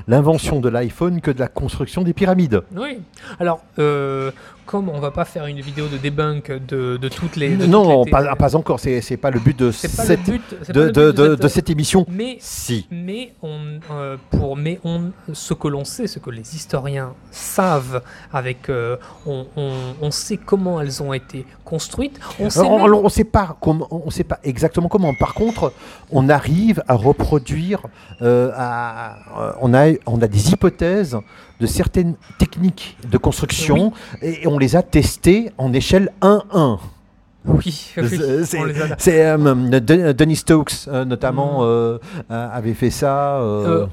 l'invention 0.08 0.60
de 0.60 0.69
l'iPhone 0.69 1.21
que 1.21 1.32
de 1.32 1.39
la 1.39 1.47
construction 1.47 2.03
des 2.03 2.13
pyramides. 2.13 2.62
Oui. 2.75 2.99
Alors, 3.39 3.63
euh, 3.79 4.32
comme 4.65 4.89
on 4.89 4.99
va 4.99 5.12
pas 5.12 5.26
faire 5.26 5.45
une 5.45 5.60
vidéo 5.62 5.88
de 5.88 5.97
débunk 5.97 6.52
de, 6.52 6.97
de 6.97 7.10
toutes 7.10 7.36
les. 7.36 7.56
de 7.56 7.65
non, 7.65 7.97
toutes 8.04 8.06
les 8.06 8.12
pas, 8.12 8.36
pas 8.36 8.56
encore. 8.56 8.80
C'est 8.80 9.02
c'est 9.02 9.17
pas 9.17 9.32
le 9.32 9.39
but 9.39 9.58
de- 9.58 9.71
cette- 9.71 9.97
de 11.36 11.47
cette 11.47 11.69
émission. 11.69 12.06
Mais 12.10 12.38
Si. 12.39 12.88
Mais 12.91 13.34
on, 13.41 13.60
euh, 13.91 14.17
pour, 14.32 14.56
mais 14.58 14.80
on, 14.84 15.12
ce 15.34 15.54
que 15.54 15.67
l'on 15.67 15.86
sait, 15.86 16.08
ce 16.08 16.19
que 16.19 16.30
les 16.30 16.56
historiens 16.56 17.13
savent, 17.32 18.02
avec, 18.32 18.69
euh, 18.69 18.97
on, 19.26 19.45
on- 19.56 19.71
on 20.02 20.12
sait 20.12 20.38
comment 20.38 20.80
elles 20.82 21.02
ont 21.04 21.13
été 21.13 21.45
On 22.39 22.49
sait 22.49 22.59
même- 22.77 22.81
on 23.05 23.09
sait 23.09 23.23
pas 23.23 23.57
comment, 23.62 23.88
on 23.91 24.09
sait 24.09 24.23
pas 24.23 24.39
exactement 24.43 24.88
comment. 24.89 25.13
Par 25.19 25.33
contre, 25.33 25.73
on 26.12 26.29
arrive 26.29 26.83
à 26.88 26.95
reproduire, 26.95 27.81
euh, 28.21 28.51
à- 28.55 29.15
euh, 29.39 29.51
on 29.62 29.73
a, 29.73 29.91
on 30.05 30.21
a 30.21 30.27
des 30.27 30.51
hypothèses 30.51 31.17
de 31.59 31.65
certaines 31.67 32.15
techniques 32.39 32.97
de 33.09 33.17
construction 33.17 33.93
et 34.21 34.47
on 34.47 34.57
les 34.57 34.75
a 34.75 34.81
testées 34.81 35.51
en 35.57 35.71
échelle 35.73 36.12
1-1. 36.21 36.79
Oui, 37.45 37.91
oui, 37.97 38.19
C'est- 38.97 39.25
euh, 39.25 39.38
Den- 39.79 40.13
Denis 40.13 40.36
Stokes 40.38 40.88
euh, 40.88 41.06
notamment 41.06 41.62
Mm. 41.62 41.65
euh, 41.65 41.97
avait 42.29 42.73
fait 42.73 42.89
ça. 42.89 43.39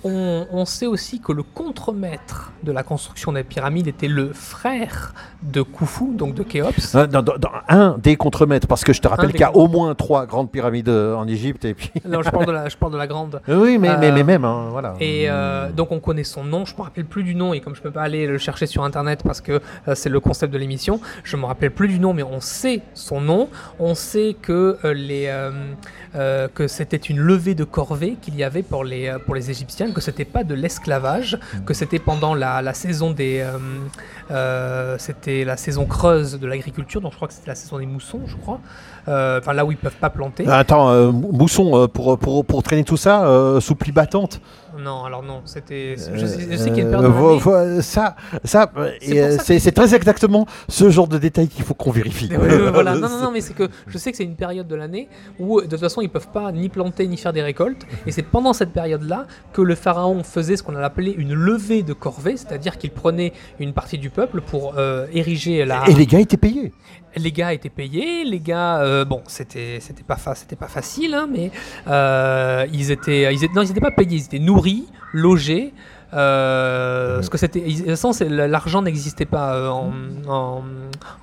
on, 0.04 0.46
on 0.52 0.64
sait 0.64 0.86
aussi 0.86 1.20
que 1.20 1.32
le 1.32 1.42
contremaître 1.42 2.52
de 2.62 2.72
la 2.72 2.82
construction 2.82 3.32
des 3.32 3.42
pyramides 3.42 3.86
était 3.88 4.08
le 4.08 4.32
frère 4.32 5.14
de 5.42 5.62
Khufu, 5.62 6.14
donc 6.14 6.34
de 6.34 6.42
Khéops. 6.42 6.92
dans, 6.94 7.06
dans- 7.22 7.38
dans 7.38 7.50
un 7.68 7.96
des 7.98 8.16
contremaîtres, 8.16 8.66
parce 8.66 8.84
que 8.84 8.92
je 8.92 9.00
te 9.00 9.08
rappelle 9.08 9.30
qu'il 9.32 9.40
y 9.40 9.44
a 9.44 9.56
au 9.56 9.66
moins 9.68 9.94
trois 9.94 10.26
grandes 10.26 10.50
pyramides 10.50 10.88
en 10.88 11.26
Égypte 11.26 11.64
et 11.64 11.74
puis. 11.74 11.90
Non, 12.08 12.22
je 12.22 12.30
parle 12.30 12.46
de 12.46 12.52
la, 12.52 12.68
je 12.68 12.76
parle 12.76 12.92
de 12.92 12.98
la 12.98 13.06
grande. 13.06 13.40
oui, 13.48 13.78
mais, 13.78 13.96
mais, 13.98 14.12
mais 14.12 14.24
même, 14.24 14.44
hein, 14.44 14.68
voilà. 14.70 14.94
Et 15.00 15.24
euh, 15.28 15.70
donc 15.72 15.90
on 15.92 16.00
connaît 16.00 16.24
son 16.24 16.44
nom, 16.44 16.64
je 16.64 16.74
me 16.76 16.82
rappelle 16.82 17.04
plus 17.06 17.22
du 17.24 17.34
nom 17.34 17.52
et 17.54 17.60
comme 17.60 17.74
je 17.74 17.80
peux 17.82 17.90
pas 17.90 18.02
aller 18.02 18.26
le 18.26 18.38
chercher 18.38 18.66
sur 18.66 18.84
internet 18.84 19.22
parce 19.24 19.40
que 19.40 19.60
c'est 19.94 20.08
le 20.10 20.20
concept 20.20 20.52
de 20.52 20.58
l'émission, 20.58 21.00
je 21.24 21.36
me 21.36 21.44
rappelle 21.46 21.70
plus 21.70 21.88
du 21.88 21.98
nom 21.98 22.12
mais 22.12 22.22
on 22.22 22.40
sait 22.40 22.82
son 22.94 23.20
nom, 23.20 23.39
on 23.78 23.94
sait 23.94 24.36
que 24.40 24.76
euh, 24.84 24.92
les 24.92 25.26
euh, 26.16 26.48
que 26.52 26.66
c'était 26.68 26.96
une 26.96 27.18
levée 27.18 27.54
de 27.54 27.64
corvée 27.64 28.16
qu'il 28.20 28.34
y 28.36 28.42
avait 28.44 28.62
pour 28.62 28.82
les 28.84 29.06
euh, 29.08 29.18
pour 29.18 29.34
les 29.34 29.50
Égyptiens, 29.50 29.92
que 29.92 30.00
c'était 30.00 30.24
pas 30.24 30.42
de 30.44 30.54
l'esclavage, 30.54 31.38
que 31.66 31.74
c'était 31.74 31.98
pendant 32.00 32.34
la, 32.34 32.62
la 32.62 32.74
saison 32.74 33.10
des 33.12 33.40
euh, 33.40 33.58
euh, 34.30 34.96
c'était 34.98 35.44
la 35.44 35.56
saison 35.56 35.86
creuse 35.86 36.38
de 36.38 36.46
l'agriculture, 36.46 37.00
donc 37.00 37.12
je 37.12 37.16
crois 37.16 37.28
que 37.28 37.34
c'était 37.34 37.50
la 37.50 37.54
saison 37.54 37.78
des 37.78 37.86
moussons, 37.86 38.20
je 38.26 38.36
crois. 38.36 38.60
Enfin 39.06 39.54
là 39.54 39.64
où 39.64 39.72
ils 39.72 39.78
peuvent 39.78 39.96
pas 40.00 40.10
planter. 40.10 40.46
Attends, 40.46 40.90
euh, 40.90 41.10
Mou- 41.10 41.32
Mousson, 41.32 41.88
pour, 41.92 42.16
pour, 42.18 42.44
pour 42.44 42.62
traîner 42.62 42.84
tout 42.84 42.96
ça, 42.96 43.58
sous 43.60 43.74
plie 43.74 43.90
battante. 43.92 44.40
Non, 44.78 45.04
alors 45.04 45.24
non, 45.24 45.40
c'était 45.46 45.96
je, 46.14 46.26
sais- 46.26 46.56
sais 46.56 46.70
qu'il 46.70 46.78
y 46.78 46.80
a 46.80 46.84
une 46.84 46.90
période 46.90 47.80
ça, 47.82 48.14
ça, 48.44 48.70
C'est 49.40 49.72
très 49.72 49.94
exactement 49.96 50.46
ce 50.68 50.90
genre 50.90 51.08
de 51.08 51.18
détails 51.18 51.48
qu'il 51.48 51.64
faut 51.64 51.74
qu'on 51.74 51.90
vérifie. 51.90 52.30
Voilà. 52.72 52.94
Non, 53.00 53.08
non, 53.08 53.18
non, 53.22 53.30
mais 53.32 53.40
c'est 53.40 53.54
que 53.54 53.68
je 53.86 53.98
sais 53.98 54.10
que 54.10 54.16
c'est 54.16 54.24
une 54.24 54.36
période 54.36 54.66
de 54.68 54.74
l'année 54.74 55.08
où 55.38 55.60
de 55.60 55.66
toute 55.66 55.80
façon 55.80 55.99
ils 56.00 56.08
peuvent 56.10 56.28
pas 56.32 56.50
ni 56.52 56.68
planter 56.68 57.06
ni 57.06 57.16
faire 57.16 57.32
des 57.32 57.42
récoltes. 57.42 57.86
Et 58.06 58.12
c'est 58.12 58.22
pendant 58.22 58.52
cette 58.52 58.72
période-là 58.72 59.26
que 59.52 59.62
le 59.62 59.74
pharaon 59.74 60.22
faisait 60.24 60.56
ce 60.56 60.62
qu'on 60.62 60.76
a 60.76 60.82
appelé 60.82 61.12
une 61.16 61.34
levée 61.34 61.82
de 61.82 61.92
corvée, 61.92 62.36
c'est-à-dire 62.36 62.78
qu'il 62.78 62.90
prenait 62.90 63.32
une 63.58 63.72
partie 63.72 63.98
du 63.98 64.10
peuple 64.10 64.40
pour 64.40 64.74
euh, 64.76 65.06
ériger 65.12 65.64
la. 65.64 65.84
Et 65.88 65.94
les 65.94 66.06
gars 66.06 66.20
étaient 66.20 66.36
payés. 66.36 66.72
Les 67.16 67.32
gars 67.32 67.52
étaient 67.52 67.68
payés, 67.70 68.24
les 68.24 68.38
gars, 68.38 68.82
euh, 68.82 69.04
bon, 69.04 69.20
c'était 69.26 69.78
c'était 69.80 70.04
pas 70.04 70.14
fa- 70.16 70.36
c'était 70.36 70.54
pas 70.54 70.68
facile, 70.68 71.12
hein, 71.14 71.26
mais 71.28 71.50
euh, 71.88 72.64
ils 72.72 72.92
étaient 72.92 73.34
ils 73.34 73.42
étaient 73.42 73.52
non 73.54 73.62
ils 73.62 73.70
étaient 73.72 73.80
pas 73.80 73.90
payés, 73.90 74.16
ils 74.18 74.24
étaient 74.24 74.38
nourris, 74.38 74.86
logés. 75.12 75.72
Euh, 76.12 77.16
parce 77.16 77.28
que 77.28 77.38
c'était, 77.38 77.64
l'argent 78.28 78.82
n'existait 78.82 79.26
pas 79.26 79.54
euh, 79.54 79.68
en, 79.68 79.92
en, 80.28 80.62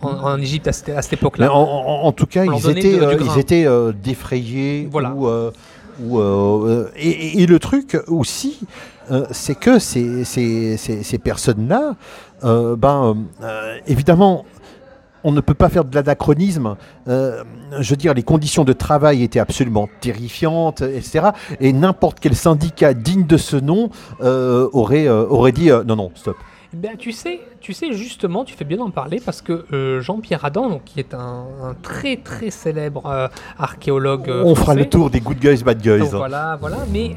en, 0.02 0.10
en 0.10 0.38
Égypte 0.40 0.68
à 0.68 0.72
cette, 0.72 1.14
époque-là. 1.14 1.52
en, 1.54 2.12
tout 2.14 2.26
cas, 2.26 2.46
leur 2.46 2.56
ils 2.56 2.70
étaient, 2.70 2.98
de- 2.98 3.04
euh, 3.04 3.18
ils 3.36 3.40
étaient 3.40 3.66
euh, 3.68 3.92
défrayés. 3.92 4.88
Voilà. 4.92 5.12
Ou, 5.12 5.28
euh, 5.28 5.52
ou, 6.02 6.20
euh, 6.20 6.90
et, 6.96 7.46
le 7.48 7.60
truc 7.60 7.98
aussi, 8.08 8.60
euh, 9.12 9.26
c'est 9.32 9.56
que 9.56 9.80
ces, 9.80 10.24
ces, 10.24 10.78
ces- 10.78 11.04
ces 11.04 11.18
personnes-là, 11.18 11.96
euh, 12.44 12.76
ben, 12.76 13.18
euh, 13.44 13.78
évidemment, 13.88 14.46
on 15.28 15.34
ne 15.34 15.42
peut 15.42 15.54
pas 15.54 15.68
faire 15.68 15.84
de 15.84 15.94
l'anachronisme. 15.94 16.78
Euh, 17.10 17.44
je 17.82 17.90
veux 17.90 17.98
dire, 17.98 18.14
les 18.14 18.24
conditions 18.24 18.64
de 18.64 18.72
travail 18.72 19.24
étaient 19.24 19.42
absolument 19.42 19.90
terrifiantes, 20.00 20.82
etc. 20.82 21.32
Et 21.60 21.74
n'importe 21.74 22.22
quel 22.22 22.34
syndicat 22.34 22.94
digne 22.94 23.26
de 23.26 23.36
ce 23.36 23.58
nom 23.58 23.90
euh, 24.22 24.70
aurait, 24.72 25.06
euh, 25.06 25.28
aurait 25.28 25.52
dit 25.52 25.70
non, 25.86 25.98
non, 25.98 26.12
stop. 26.16 26.38
Ben, 26.72 26.96
tu 26.98 27.12
sais, 27.12 27.42
tu 27.68 27.74
sais 27.74 27.92
justement, 27.92 28.46
tu 28.46 28.56
fais 28.56 28.64
bien 28.64 28.78
d'en 28.78 28.92
parler 28.92 29.20
parce 29.20 29.42
que 29.42 29.66
euh, 29.74 30.00
Jean-Pierre 30.00 30.46
Adam, 30.46 30.70
donc, 30.70 30.86
qui 30.86 31.02
est 31.02 31.14
un, 31.14 31.44
un 31.62 31.74
très 31.82 32.16
très 32.16 32.50
célèbre 32.50 33.06
euh, 33.08 33.28
archéologue, 33.60 34.30
euh, 34.30 34.42
On 34.46 34.56
fera 34.56 34.74
le 34.74 34.86
tour 34.88 35.10
des 35.10 35.20
good 35.20 35.38
guys, 35.38 35.64
bad 35.66 35.82
guys. 35.82 36.00
Donc, 36.00 36.12
voilà, 36.12 36.58
voilà. 36.62 36.78
Mais 36.94 37.08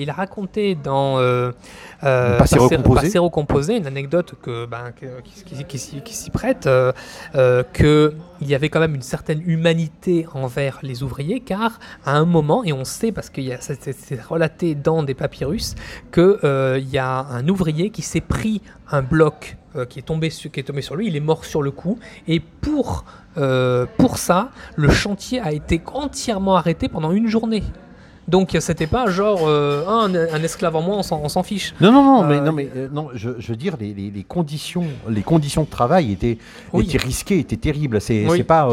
il 0.00 0.08
a 0.08 0.12
raconté 0.14 0.74
dans 0.76 1.18
Passé 2.00 2.58
recomposé. 2.58 3.02
Passé 3.02 3.18
recomposé 3.18 3.76
une 3.76 3.86
anecdote 3.86 4.34
que, 4.40 4.64
ben, 4.64 4.92
qui, 4.96 5.44
qui- 5.44 5.64
qui 5.64 5.78
s'y- 5.78 6.00
qui 6.00 6.14
s'y 6.14 6.30
prête, 6.30 6.66
que 7.34 8.14
il 8.40 8.48
y 8.48 8.54
avait 8.54 8.68
quand 8.70 8.80
même 8.80 8.94
une 8.94 9.02
certaine 9.02 9.42
humanité 9.44 10.26
envers 10.32 10.78
les 10.82 11.02
ouvriers, 11.02 11.40
car 11.40 11.80
à 12.06 12.12
un 12.16 12.24
moment, 12.24 12.64
et 12.64 12.72
on 12.72 12.84
sait 12.86 13.12
parce 13.12 13.28
que 13.28 13.42
c'est 13.60 14.22
relaté 14.22 14.74
dans 14.74 15.02
des 15.02 15.14
papyrus, 15.14 15.74
que 16.12 16.38
euh, 16.44 16.78
il 16.80 16.88
y 16.88 16.98
a 16.98 17.26
un 17.30 17.46
ouvrier 17.48 17.90
qui 17.90 18.00
s'est 18.02 18.22
pris 18.22 18.62
un 18.90 19.02
bloc 19.02 19.56
euh, 19.78 19.84
qui 19.86 19.98
est 20.00 20.02
tombé 20.02 20.30
sur, 20.30 20.50
qui 20.50 20.60
est 20.60 20.64
tombé 20.64 20.82
sur 20.82 20.96
lui, 20.96 21.06
il 21.06 21.16
est 21.16 21.20
mort 21.20 21.44
sur 21.44 21.62
le 21.62 21.70
coup, 21.70 21.98
et 22.26 22.40
pour 22.40 23.04
euh, 23.36 23.86
pour 23.96 24.18
ça, 24.18 24.50
le 24.76 24.90
chantier 24.90 25.40
a 25.40 25.52
été 25.52 25.80
entièrement 25.92 26.56
arrêté 26.56 26.88
pendant 26.88 27.12
une 27.12 27.28
journée. 27.28 27.62
Donc 28.26 28.54
c'était 28.60 28.86
pas 28.86 29.08
genre 29.08 29.48
euh, 29.48 29.86
un, 29.86 30.14
un 30.14 30.42
esclave 30.42 30.76
en 30.76 30.82
moins, 30.82 30.98
on 30.98 31.28
s'en- 31.30 31.42
fiche. 31.42 31.72
Non, 31.80 31.90
non, 31.92 32.02
non, 32.02 32.24
mais, 32.28 32.40
non, 32.42 32.52
mais 32.52 32.68
euh, 32.76 32.88
non, 32.92 33.08
je, 33.14 33.30
je 33.38 33.48
veux 33.48 33.56
dire, 33.56 33.76
les, 33.80 33.94
les- 33.94 34.10
les 34.10 34.22
conditions, 34.22 34.84
les 35.08 35.22
conditions 35.22 35.62
de 35.62 35.70
travail 35.70 36.12
étaient, 36.12 36.36
Oui. 36.74 36.84
étaient 36.84 36.98
risquées, 36.98 37.38
étaient 37.38 37.56
terribles. 37.56 38.02
C'est 38.02 38.28
Oui. 38.28 38.42
pas, 38.42 38.68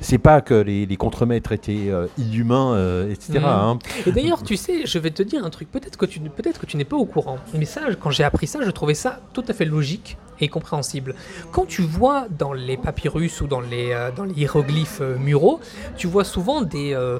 c'est 0.00 0.18
pas 0.18 0.40
que 0.42 0.54
les, 0.54 0.86
les 0.86 0.96
contremaîtres 0.96 1.50
étaient 1.50 1.88
inhumains, 2.18 3.06
etc. 3.10 3.38
Mhm. 3.40 3.44
hein. 3.46 3.78
Et 4.06 4.12
d'ailleurs, 4.12 4.44
tu 4.44 4.56
sais, 4.56 4.86
je 4.86 4.98
vais 5.00 5.10
te 5.10 5.24
dire 5.24 5.44
un 5.44 5.50
truc, 5.50 5.72
peut-être 5.72 5.96
que 5.98 6.06
tu 6.06 6.20
peut-être 6.20 6.60
que 6.60 6.66
tu 6.66 6.76
n'es 6.76 6.84
pas 6.84 6.96
au 6.96 7.04
courant, 7.06 7.38
mais 7.54 7.64
ça, 7.64 7.80
quand 8.00 8.10
j'ai 8.10 8.22
appris 8.24 8.46
ça, 8.46 8.60
je 8.62 8.70
trouvais 8.70 8.94
ça 8.94 9.18
tout 9.32 9.44
à 9.48 9.52
fait 9.52 9.64
logique 9.64 10.18
compréhensible. 10.48 11.14
Quand 11.52 11.66
tu 11.66 11.82
vois 11.82 12.26
dans 12.30 12.52
les 12.52 12.76
papyrus 12.76 13.40
ou 13.40 13.46
dans 13.46 13.60
les, 13.60 13.92
euh, 13.92 14.10
dans 14.10 14.24
les 14.24 14.34
hiéroglyphes 14.34 15.00
euh, 15.00 15.18
muraux, 15.18 15.60
tu 15.96 16.06
vois 16.06 16.24
souvent 16.24 16.62
des, 16.62 16.94
euh, 16.94 17.18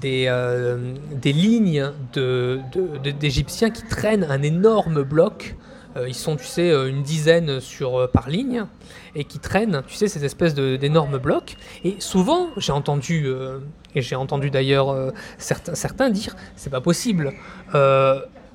des, 0.00 0.30
des 1.12 1.32
lignes 1.32 1.90
d'Égyptiens 2.14 3.70
qui 3.70 3.84
traînent 3.84 4.26
un 4.28 4.42
énorme 4.42 5.02
bloc. 5.02 5.56
Ils 6.06 6.14
sont, 6.14 6.36
tu 6.36 6.44
sais, 6.44 6.70
une 6.70 7.02
dizaine 7.02 7.58
sur, 7.58 8.08
par 8.12 8.28
ligne 8.28 8.66
et 9.16 9.24
qui 9.24 9.40
traînent, 9.40 9.82
tu 9.88 9.96
sais, 9.96 10.06
ces 10.06 10.24
espèces 10.24 10.54
d'énormes 10.54 11.18
blocs. 11.18 11.56
Et 11.82 11.96
souvent, 11.98 12.50
j'ai 12.56 12.70
entendu, 12.70 13.26
et 13.96 14.02
j'ai 14.02 14.14
entendu 14.14 14.50
d'ailleurs 14.50 15.12
certains, 15.38 15.74
certains 15.74 16.10
dire, 16.10 16.36
c'est 16.54 16.70
pas 16.70 16.82
possible. 16.82 17.32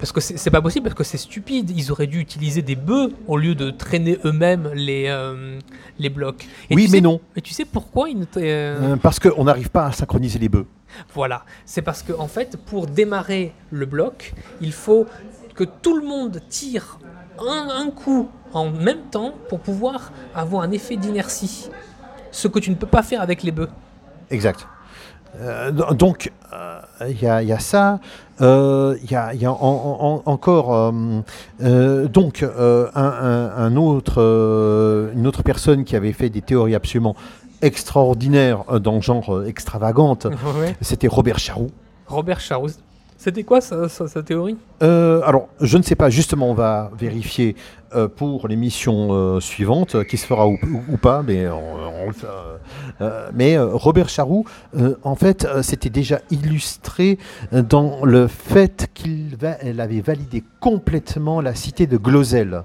Parce 0.03 0.11
que 0.11 0.19
c'est 0.19 0.49
pas 0.51 0.61
possible, 0.61 0.83
parce 0.83 0.95
que 0.95 1.05
c'est 1.05 1.17
stupide. 1.17 1.69
Ils 1.69 1.89
auraient 1.89 2.07
dû 2.07 2.19
utiliser 2.19 2.61
des 2.61 2.75
bœufs 2.75 3.13
au 3.25 3.37
lieu 3.37 3.55
de 3.55 3.69
traîner 3.71 4.17
eux-mêmes 4.25 4.69
les, 4.73 5.05
euh, 5.07 5.57
les 5.97 6.09
blocs. 6.09 6.43
Et 6.69 6.75
Oui, 6.75 6.87
tu 6.87 6.91
mais 6.91 6.97
sais- 6.97 7.01
non. 7.01 7.21
Et 7.37 7.41
tu 7.41 7.53
sais 7.53 7.63
pourquoi 7.63 8.09
ils 8.09 8.19
ne 8.19 8.25
euh, 8.35 8.95
Euh, 8.95 8.95
parce 8.97 9.17
qu'on 9.17 9.45
n'arrive 9.45 9.69
pas 9.69 9.85
à 9.85 9.91
synchroniser 9.93 10.39
les 10.39 10.49
bœufs. 10.49 10.65
Voilà. 11.13 11.45
C'est 11.65 11.81
parce 11.81 12.03
que, 12.03 12.11
en 12.11 12.27
fait, 12.27 12.57
pour 12.57 12.85
démarrer 12.87 13.53
le 13.71 13.85
bloc, 13.85 14.33
il 14.59 14.73
faut 14.73 15.05
que 15.55 15.63
tout 15.63 15.95
le 15.97 16.05
monde 16.05 16.41
tire 16.49 16.99
un, 17.39 17.69
un 17.73 17.89
coup 17.89 18.27
en 18.51 18.69
même 18.71 19.03
temps 19.09 19.33
pour 19.47 19.61
pouvoir 19.61 20.11
avoir 20.35 20.63
un 20.63 20.71
effet 20.71 20.97
d'inertie. 20.97 21.69
Ce 22.31 22.49
que 22.49 22.59
tu 22.59 22.71
ne 22.71 22.75
peux 22.75 22.87
pas 22.87 23.03
faire 23.03 23.21
avec 23.21 23.41
les 23.41 23.51
bœufs. 23.53 23.69
Exact. 24.29 24.67
Euh, 25.41 25.71
do- 25.71 25.93
donc, 25.93 26.31
euh, 26.53 26.79
il 27.09 27.21
y, 27.21 27.27
a- 27.27 27.41
il 27.41 27.47
y 27.47 27.51
a 27.53 27.59
ça. 27.59 27.99
Euh, 28.41 28.95
Il 29.03 29.11
y 29.11 29.15
a, 29.15 29.33
il 29.33 29.41
y 29.41 29.45
a 29.45 29.51
en- 29.51 29.55
en- 29.55 30.21
en- 30.25 30.31
encore 30.31 30.91
donc 31.61 32.43
un, 32.43 32.89
un- 32.95 33.51
un 33.57 33.75
autre, 33.75 35.11
une 35.15 35.27
autre 35.27 35.43
personne 35.43 35.83
qui 35.83 35.95
avait 35.95 36.13
fait 36.13 36.29
des 36.29 36.41
théories 36.41 36.75
absolument 36.75 37.15
extraordinaires 37.61 38.63
dans 38.79 38.95
le 38.95 39.01
genre 39.01 39.43
extravagante. 39.45 40.25
C'était 40.81 41.07
Robert 41.07 41.39
Charroux. 41.39 41.71
Robert 42.07 42.39
Charroux. 42.39 42.69
C'était 43.23 43.43
quoi 43.43 43.61
sa, 43.61 43.87
théorie? 44.21 44.57
Euh, 44.81 45.21
alors, 45.23 45.47
je 45.61 45.77
ne 45.77 45.81
sais 45.81 45.95
pas, 45.95 46.09
justement, 46.09 46.51
on 46.51 46.53
va 46.53 46.91
vérifier 46.99 47.55
euh, 47.95 48.09
pour 48.09 48.49
l'émission 48.49 49.13
euh, 49.13 49.39
suivante, 49.39 50.03
qui 50.03 50.17
se 50.17 50.25
fera 50.25 50.45
ou, 50.45 50.57
pas, 51.01 51.23
mais, 51.25 51.47
on- 51.47 52.09
on 52.09 52.11
mais 53.33 53.57
Robert 53.57 54.09
Charroux, 54.09 54.43
en 55.03 55.15
fait, 55.15 55.47
c'était 55.61 55.89
déjà 55.89 56.19
illustré 56.31 57.17
dans 57.53 58.03
le 58.03 58.27
fait 58.27 58.89
qu'il 58.93 59.37
avait 59.79 60.01
validé 60.01 60.43
complètement 60.59 61.39
la 61.39 61.55
cité 61.55 61.87
de 61.87 61.95
Glosel. 61.95 62.63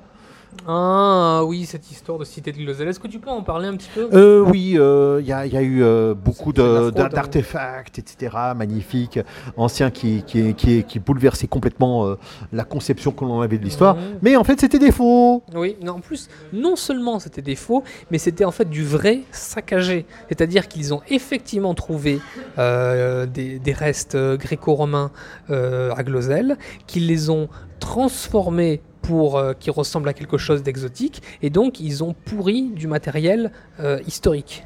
Ah 0.67 1.43
oui, 1.45 1.65
cette 1.67 1.91
histoire 1.91 2.19
de 2.19 2.25
cité 2.25 2.53
de 2.53 2.59
Glosel. 2.59 2.89
Est-ce 2.89 3.01
que 3.01 3.09
tu 3.09 3.19
peux 3.19 3.31
en 3.31 3.43
parler 3.43 3.69
un 3.69 3.77
petit 3.77 3.89
peu? 3.95 4.09
Euh, 4.13 4.41
oui, 4.41 4.75
euh, 4.77 5.19
il 5.23 5.27
y, 5.27 5.33
a- 5.33 5.47
il 5.47 5.53
y 5.53 5.57
a 5.57 5.63
eu 5.63 5.83
euh, 5.83 6.15
beaucoup 6.15 6.53
hein. 6.59 6.91
d'artefacts, 6.91 7.99
etc., 7.99 8.37
magnifiques, 8.57 9.19
anciens, 9.57 9.91
qui, 9.91 10.23
qui, 10.27 10.55
qui, 10.55 10.85
qui 10.85 10.99
bouleversaient 10.99 11.47
complètement 11.47 12.07
euh, 12.07 12.17
la 12.53 12.65
conception 12.65 13.13
que 13.13 13.25
l'on 13.25 13.41
avait 13.41 13.59
de 13.59 13.65
l'histoire. 13.65 13.97
Mais 14.23 14.37
en 14.37 14.45
fait, 14.45 14.61
c'était 14.61 14.79
des 14.79 14.93
faux. 14.93 15.43
Oui, 15.55 15.77
non, 15.83 15.95
en 15.95 16.01
plus, 16.01 16.29
non 16.53 16.77
seulement 16.77 17.19
c'était 17.19 17.43
des 17.43 17.57
faux, 17.57 17.83
mais 18.11 18.19
c'était 18.19 18.45
en 18.45 18.51
fait 18.53 18.69
du 18.69 18.85
vrai 18.85 19.21
saccagé. 19.31 20.07
C'est-à-dire 20.29 20.69
qu'ils 20.69 20.93
ont 20.93 21.01
effectivement 21.09 21.75
trouvé 21.75 22.21
euh, 22.59 23.27
des, 23.27 23.59
des 23.59 23.73
restes 23.73 24.15
euh, 24.17 24.37
gréco-romains 24.37 25.11
euh, 25.51 25.93
à 25.97 26.03
Glosel, 26.03 26.57
qu'ils 26.87 27.07
les 27.07 27.31
ont 27.31 27.49
transformés 27.81 28.81
pour 29.09 29.39
euh, 29.39 29.55
qu'ils 29.59 29.73
ressemblent 29.73 30.09
à 30.11 30.13
quelque 30.13 30.37
chose 30.47 30.63
d'exotique, 30.63 31.23
et 31.41 31.49
donc 31.59 31.81
ils 31.81 32.05
ont 32.05 32.15
pourri 32.27 32.59
du 32.81 32.87
matériel 32.87 33.51
euh, 33.81 33.99
historique. 34.07 34.65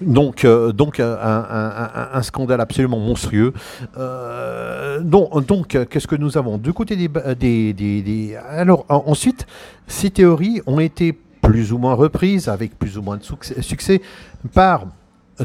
Donc, 0.00 0.44
euh, 0.44 0.72
donc 0.72 1.00
un, 1.00 1.12
un- 1.32 1.72
un- 1.84 2.08
un 2.18 2.22
scandale 2.22 2.60
absolument 2.60 3.00
monstrueux. 3.00 3.52
Euh, 3.98 5.00
donc, 5.00 5.46
donc, 5.46 5.68
qu'est-ce 5.90 6.06
que 6.06 6.16
nous 6.16 6.38
avons? 6.38 6.58
Du 6.58 6.72
côté 6.72 6.94
des, 6.96 7.08
ba- 7.08 7.34
des, 7.34 7.72
des- 7.72 8.02
des- 8.02 8.36
Alors, 8.36 8.84
en- 8.88 9.02
ensuite, 9.06 9.46
ces 9.88 10.10
théories 10.10 10.62
ont 10.66 10.78
été 10.80 11.12
plus 11.40 11.72
ou 11.72 11.78
moins 11.78 11.94
reprises, 11.94 12.48
avec 12.48 12.78
plus 12.78 12.96
ou 12.98 13.02
moins 13.02 13.16
de 13.16 13.24
succès, 13.24 13.60
succès 13.62 14.00
par 14.54 14.86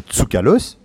Tsoukalos. 0.09 0.77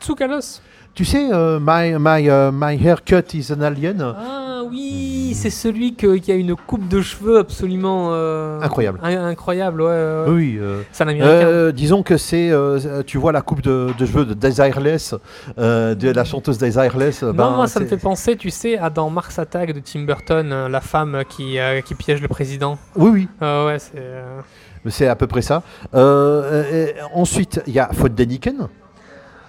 Tsoukalos 0.00 0.60
Tu 1.00 1.06
sais, 1.06 1.30
euh, 1.32 1.58
my, 1.62 1.94
my, 1.98 2.28
euh, 2.28 2.50
my 2.52 2.76
haircut 2.76 3.24
is 3.34 3.50
an 3.50 3.62
alien. 3.62 4.02
Ah 4.02 4.60
oui, 4.70 5.32
c'est 5.34 5.48
celui 5.48 5.94
que- 5.94 6.16
qui 6.18 6.30
a 6.30 6.34
une 6.34 6.54
coupe 6.54 6.86
de 6.88 7.00
cheveux 7.00 7.38
absolument... 7.38 8.10
euh, 8.12 8.60
Incroyable. 8.60 9.00
in- 9.02 9.24
incroyable, 9.28 9.80
ouais. 9.80 9.88
ouais, 9.88 10.24
ouais. 10.26 10.30
Oui. 10.30 10.58
euh, 10.60 10.82
C'est 10.92 11.04
un 11.04 11.08
américain. 11.08 11.26
euh, 11.30 11.72
disons 11.72 12.02
que 12.02 12.18
c'est, 12.18 12.50
euh, 12.50 13.02
tu 13.06 13.16
vois 13.16 13.32
la 13.32 13.40
coupe 13.40 13.62
de, 13.62 13.86
de 13.98 14.04
cheveux 14.04 14.26
de 14.26 14.34
Desireless, 14.34 15.14
euh, 15.58 15.94
de 15.94 16.10
la 16.10 16.24
chanteuse 16.24 16.58
Desireless. 16.58 17.22
Non, 17.22 17.32
ben, 17.32 17.50
moi 17.50 17.66
ça 17.66 17.80
me 17.80 17.86
c'est- 17.86 17.96
fait 17.96 18.02
penser, 18.02 18.36
tu 18.36 18.50
sais, 18.50 18.76
à 18.76 18.90
dans 18.90 19.08
Mars 19.08 19.38
Attack 19.38 19.72
de 19.72 19.80
Tim 19.80 20.00
Burton, 20.02 20.52
euh, 20.52 20.68
la 20.68 20.82
femme 20.82 21.22
qui, 21.30 21.58
euh, 21.58 21.80
qui 21.80 21.94
piège 21.94 22.20
le 22.20 22.28
président. 22.28 22.76
Oui, 22.94 23.10
oui. 23.10 23.28
Ah 23.40 23.64
ouais, 23.64 23.78
c'est. 23.78 23.92
euh, 23.96 24.40
C'est 24.88 25.08
à 25.08 25.16
peu 25.16 25.26
près 25.26 25.40
ça. 25.42 25.62
Euh, 25.94 26.62
euh, 26.72 26.86
ensuite, 27.14 27.62
il 27.66 27.72
y 27.72 27.78
a 27.78 27.88
Von 27.90 28.08
Däniken. 28.10 28.68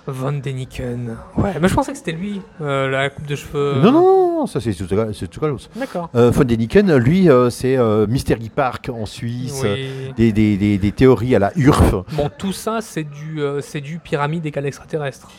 Von 0.08 0.34
Däniken. 0.40 1.16
Ouais, 1.38 1.54
mais 1.62 1.68
je 1.68 1.76
pensais 1.76 1.92
que 1.92 1.98
c'était 1.98 2.12
lui, 2.12 2.42
euh, 2.62 2.90
la 2.90 3.10
coupe 3.10 3.28
de 3.28 3.36
cheveux. 3.36 3.76
Non, 3.82 3.92
non, 3.92 4.40
non, 4.40 4.48
ça 4.48 4.60
c'est 4.60 4.72
Tsoukalos. 4.74 5.68
D'accord. 5.76 6.10
Euh, 6.16 6.32
Von 6.32 6.44
Däniken, 6.44 6.96
lui, 6.98 7.30
euh, 7.30 7.50
c'est 7.50 7.78
euh, 7.78 8.08
Mystery 8.08 8.50
Park 8.50 8.90
en 8.90 9.06
Suisse, 9.06 9.62
Oui. 9.64 10.12
des, 10.18 10.32
des- 10.32 10.58
des- 10.58 10.78
des 10.80 10.92
théories 10.92 11.36
à 11.36 11.40
la 11.40 11.52
URF. 11.56 11.94
Bon, 12.14 12.30
tout 12.36 12.52
ça, 12.54 12.80
c'est 12.82 13.04
du, 13.04 13.40
c'est 13.62 13.82
du 13.82 14.00
pyramide 14.00 14.46
égal 14.46 14.66
extraterrestre. 14.66 15.30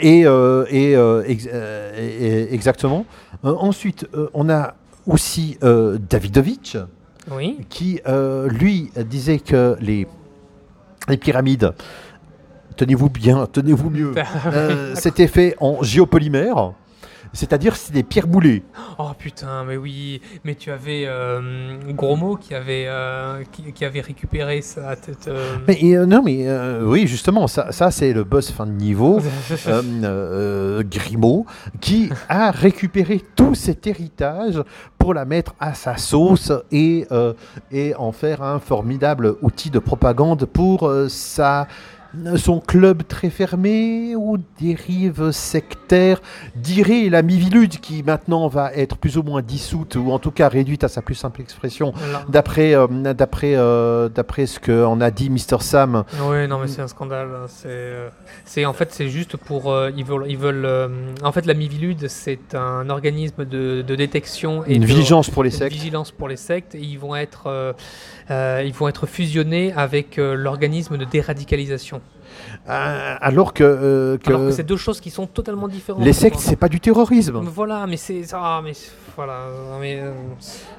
Et 0.00 0.20
et, 0.20 0.94
ex- 1.26 1.46
et- 1.46 2.26
et- 2.26 2.54
exactement. 2.54 3.06
Ensuite, 3.42 4.06
on 4.34 4.48
a 4.50 4.74
aussi 5.06 5.58
Davidovich, 6.10 6.76
Oui. 7.30 7.58
qui, 7.70 8.00
lui, 8.50 8.90
disait 9.06 9.38
que 9.38 9.76
les, 9.80 10.06
les 11.08 11.16
pyramides, 11.16 11.72
tenez-vous 12.76 13.10
bien, 13.10 13.46
tenez-vous 13.50 13.90
mieux, 13.90 14.12
euh, 14.52 14.94
c'était 14.94 15.26
fait 15.28 15.56
en 15.60 15.82
géopolymère. 15.82 16.72
c'est-à-dire 17.32 17.74
c'est 17.74 17.92
des 17.92 18.04
pierres 18.04 18.28
boulées. 18.28 18.62
Oh 18.98 19.08
putain, 19.18 19.64
mais 19.64 19.76
oui, 19.76 20.20
mais 20.44 20.54
tu 20.54 20.70
avais 20.70 21.04
euh, 21.06 21.40
Gromo 21.90 22.36
qui 22.36 22.54
avait, 22.54 22.84
euh, 22.86 23.42
qui, 23.50 23.72
qui 23.72 23.84
avait 23.84 24.02
récupéré 24.02 24.60
sa 24.62 24.94
tête. 24.94 25.26
euh, 25.26 25.56
Mais 25.66 25.80
non, 26.06 26.22
mais 26.24 26.46
oui, 26.82 27.06
justement, 27.08 27.48
ça, 27.48 27.72
ça 27.72 27.90
c'est 27.90 28.12
le 28.12 28.22
boss 28.22 28.52
fin 28.52 28.66
de 28.66 28.72
niveau, 28.72 29.18
Grimaud, 30.90 31.46
qui 31.80 32.10
a 32.28 32.50
récupéré 32.50 33.20
tout 33.34 33.54
cet 33.54 33.86
héritage 33.86 34.62
pour 34.98 35.12
la 35.14 35.24
mettre 35.24 35.54
à 35.58 35.74
sa 35.74 35.96
sauce 35.96 36.52
et, 36.70 37.06
et 37.72 37.94
en 37.96 38.12
faire 38.12 38.42
un 38.42 38.58
formidable 38.60 39.36
outil 39.42 39.70
de 39.70 39.78
propagande 39.78 40.44
pour 40.46 40.90
sa 41.08 41.66
son 42.36 42.60
club 42.60 43.02
très 43.06 43.30
fermé 43.30 44.14
ou 44.16 44.38
dérive 44.60 45.30
sectaire, 45.30 46.20
dirait 46.56 47.08
la 47.08 47.22
Mivilude 47.22 47.80
qui 47.80 48.02
maintenant 48.02 48.48
va 48.48 48.72
être 48.74 48.96
plus 48.96 49.16
ou 49.18 49.22
moins 49.22 49.42
dissoute 49.42 49.96
ou 49.96 50.10
en 50.10 50.18
tout 50.18 50.30
cas 50.30 50.48
réduite 50.48 50.84
à 50.84 50.88
sa 50.88 51.02
plus 51.02 51.14
simple 51.14 51.40
expression 51.40 51.92
d'après 52.28 52.74
euh, 52.74 52.86
d'après 53.14 53.54
euh, 53.56 54.08
d'après 54.08 54.46
ce 54.46 54.60
qu'en 54.60 55.00
a 55.00 55.10
dit 55.10 55.30
Mr 55.30 55.60
Sam 55.60 56.04
Oui, 56.22 56.46
non, 56.48 56.58
mais 56.58 56.68
c'est 56.68 56.82
un 56.82 56.88
scandale. 56.88 57.28
hein. 57.34 57.46
C'est, 57.48 57.68
euh, 57.68 58.08
c'est 58.44 58.64
en 58.64 58.72
fait, 58.72 58.92
c'est 58.92 59.08
juste 59.08 59.36
pour. 59.36 59.70
euh, 59.72 59.90
ils 59.96 60.04
veulent, 60.04 60.26
ils 60.28 60.38
veulent. 60.38 60.90
en 61.22 61.32
fait, 61.32 61.46
la 61.46 61.54
Mivilude, 61.54 62.08
c'est 62.08 62.54
un 62.54 62.88
organisme 62.90 63.44
de, 63.44 63.82
de 63.82 63.94
détection 63.94 64.64
et 64.66 64.74
une 64.74 64.82
de, 64.82 64.86
vigilance 64.86 65.30
pour 65.30 65.42
les 65.42 65.50
une 65.52 65.58
sectes 65.58 65.72
vigilance 65.72 66.10
pour 66.10 66.28
les 66.28 66.36
sectes. 66.36 66.74
Et 66.74 66.80
ils 66.80 66.98
vont 66.98 67.14
être, 67.16 67.74
ils 68.30 68.72
vont 68.72 68.88
être 68.88 69.06
fusionnés 69.06 69.72
avec 69.74 70.18
euh, 70.18 70.34
l'organisme 70.34 70.96
de 70.96 71.04
déradicalisation. 71.04 72.00
Euh, 72.68 73.16
alors 73.20 73.52
que, 73.52 73.62
euh, 73.62 74.18
que 74.18 74.28
Alors 74.28 74.48
que 74.48 74.50
c'est 74.52 74.64
deux 74.64 74.76
choses 74.76 75.00
qui 75.00 75.10
sont 75.10 75.26
totalement 75.26 75.68
différentes. 75.68 76.02
les 76.02 76.12
sectes 76.12 76.38
c'est 76.38 76.56
pas 76.56 76.68
du 76.68 76.80
terrorisme 76.80 77.38
Voilà, 77.44 77.86
mais 77.86 77.96
c'est 77.96 78.24
ah, 78.32 78.60
mais 78.64 78.72
voilà, 79.16 79.46
mais 79.80 80.00
euh, 80.00 80.12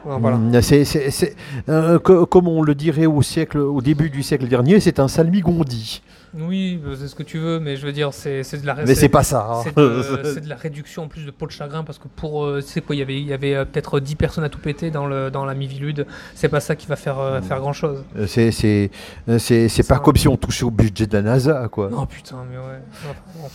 non, 0.06 0.19
voilà. 0.19 0.38
Mm, 0.38 0.62
c'est- 0.62 1.36
euh, 1.69 2.00
co- 2.00 2.26
comme 2.26 2.48
on 2.48 2.62
le 2.62 2.76
dirait 2.76 3.06
au 3.06 3.21
siècle 3.21 3.58
au 3.60 3.82
début 3.82 4.10
du 4.10 4.24
siècle 4.24 4.48
dernier 4.48 4.80
c'est 4.80 5.00
un 5.00 5.08
salmigondi 5.08 6.02
Oui, 6.38 6.82
euh, 6.86 6.95
c'est 7.00 7.08
ce 7.08 7.15
que 7.15 7.24
tu 7.24 7.38
veux, 7.38 7.60
mais 7.62 7.78
je 7.78 7.86
veux 7.86 7.93
dire, 7.93 8.13
c'est 8.13 8.41
de 8.62 8.65
la. 8.65 8.76
mais 8.86 8.93
c'est 8.95 9.08
pas 9.10 9.24
ça 9.24 9.48
hein. 9.50 9.62
C'est 9.63 9.76
de, 9.78 10.02
c'est 10.34 10.41
de 10.41 10.50
la 10.50 10.56
réduction 10.58 11.04
en 11.04 11.08
plus 11.08 11.26
de 11.26 11.32
peau 11.32 11.45
de 11.45 11.52
chagrin 11.52 11.84
parce 11.86 11.98
que 11.98 12.08
pour 12.13 12.43
euh, 12.45 12.62
c'est 12.62 12.82
quoi 12.82 12.95
il 12.95 13.00
y 13.00 13.02
avait 13.02 13.15
il 13.21 13.26
y 13.28 13.32
avait 13.34 13.56
euh, 13.56 13.63
peut-être 13.65 14.00
10 14.02 14.15
personnes 14.15 14.43
à 14.43 14.50
tout 14.50 14.60
péter 14.60 14.91
dans 14.91 15.08
le 15.08 15.32
dans 15.32 15.45
la 15.45 15.54
Mivilude 15.54 16.06
c'est 16.36 16.50
pas 16.50 16.60
ça 16.60 16.76
qui 16.76 16.88
va 16.88 16.98
faire 16.98 17.19
euh, 17.19 17.41
faire 17.41 17.60
grand 17.62 17.74
chose 17.74 18.04
Euh, 18.17 18.28
c'est 18.28 18.52
c'est 18.52 18.91
euh, 19.30 19.39
c'est 19.39 19.88
pas 19.88 20.00
comme 20.00 20.17
si 20.17 20.28
on 20.28 20.36
touchait 20.36 20.65
au 20.65 20.71
budget 20.71 21.08
de 21.08 21.13
la 21.15 21.21
NASA 21.21 21.67
quoi 21.69 21.89
non 21.89 22.06
putain 22.06 22.38
mais 22.52 22.58
ouais 22.58 22.82
Enfin, 22.91 23.15
bon. 23.36 23.48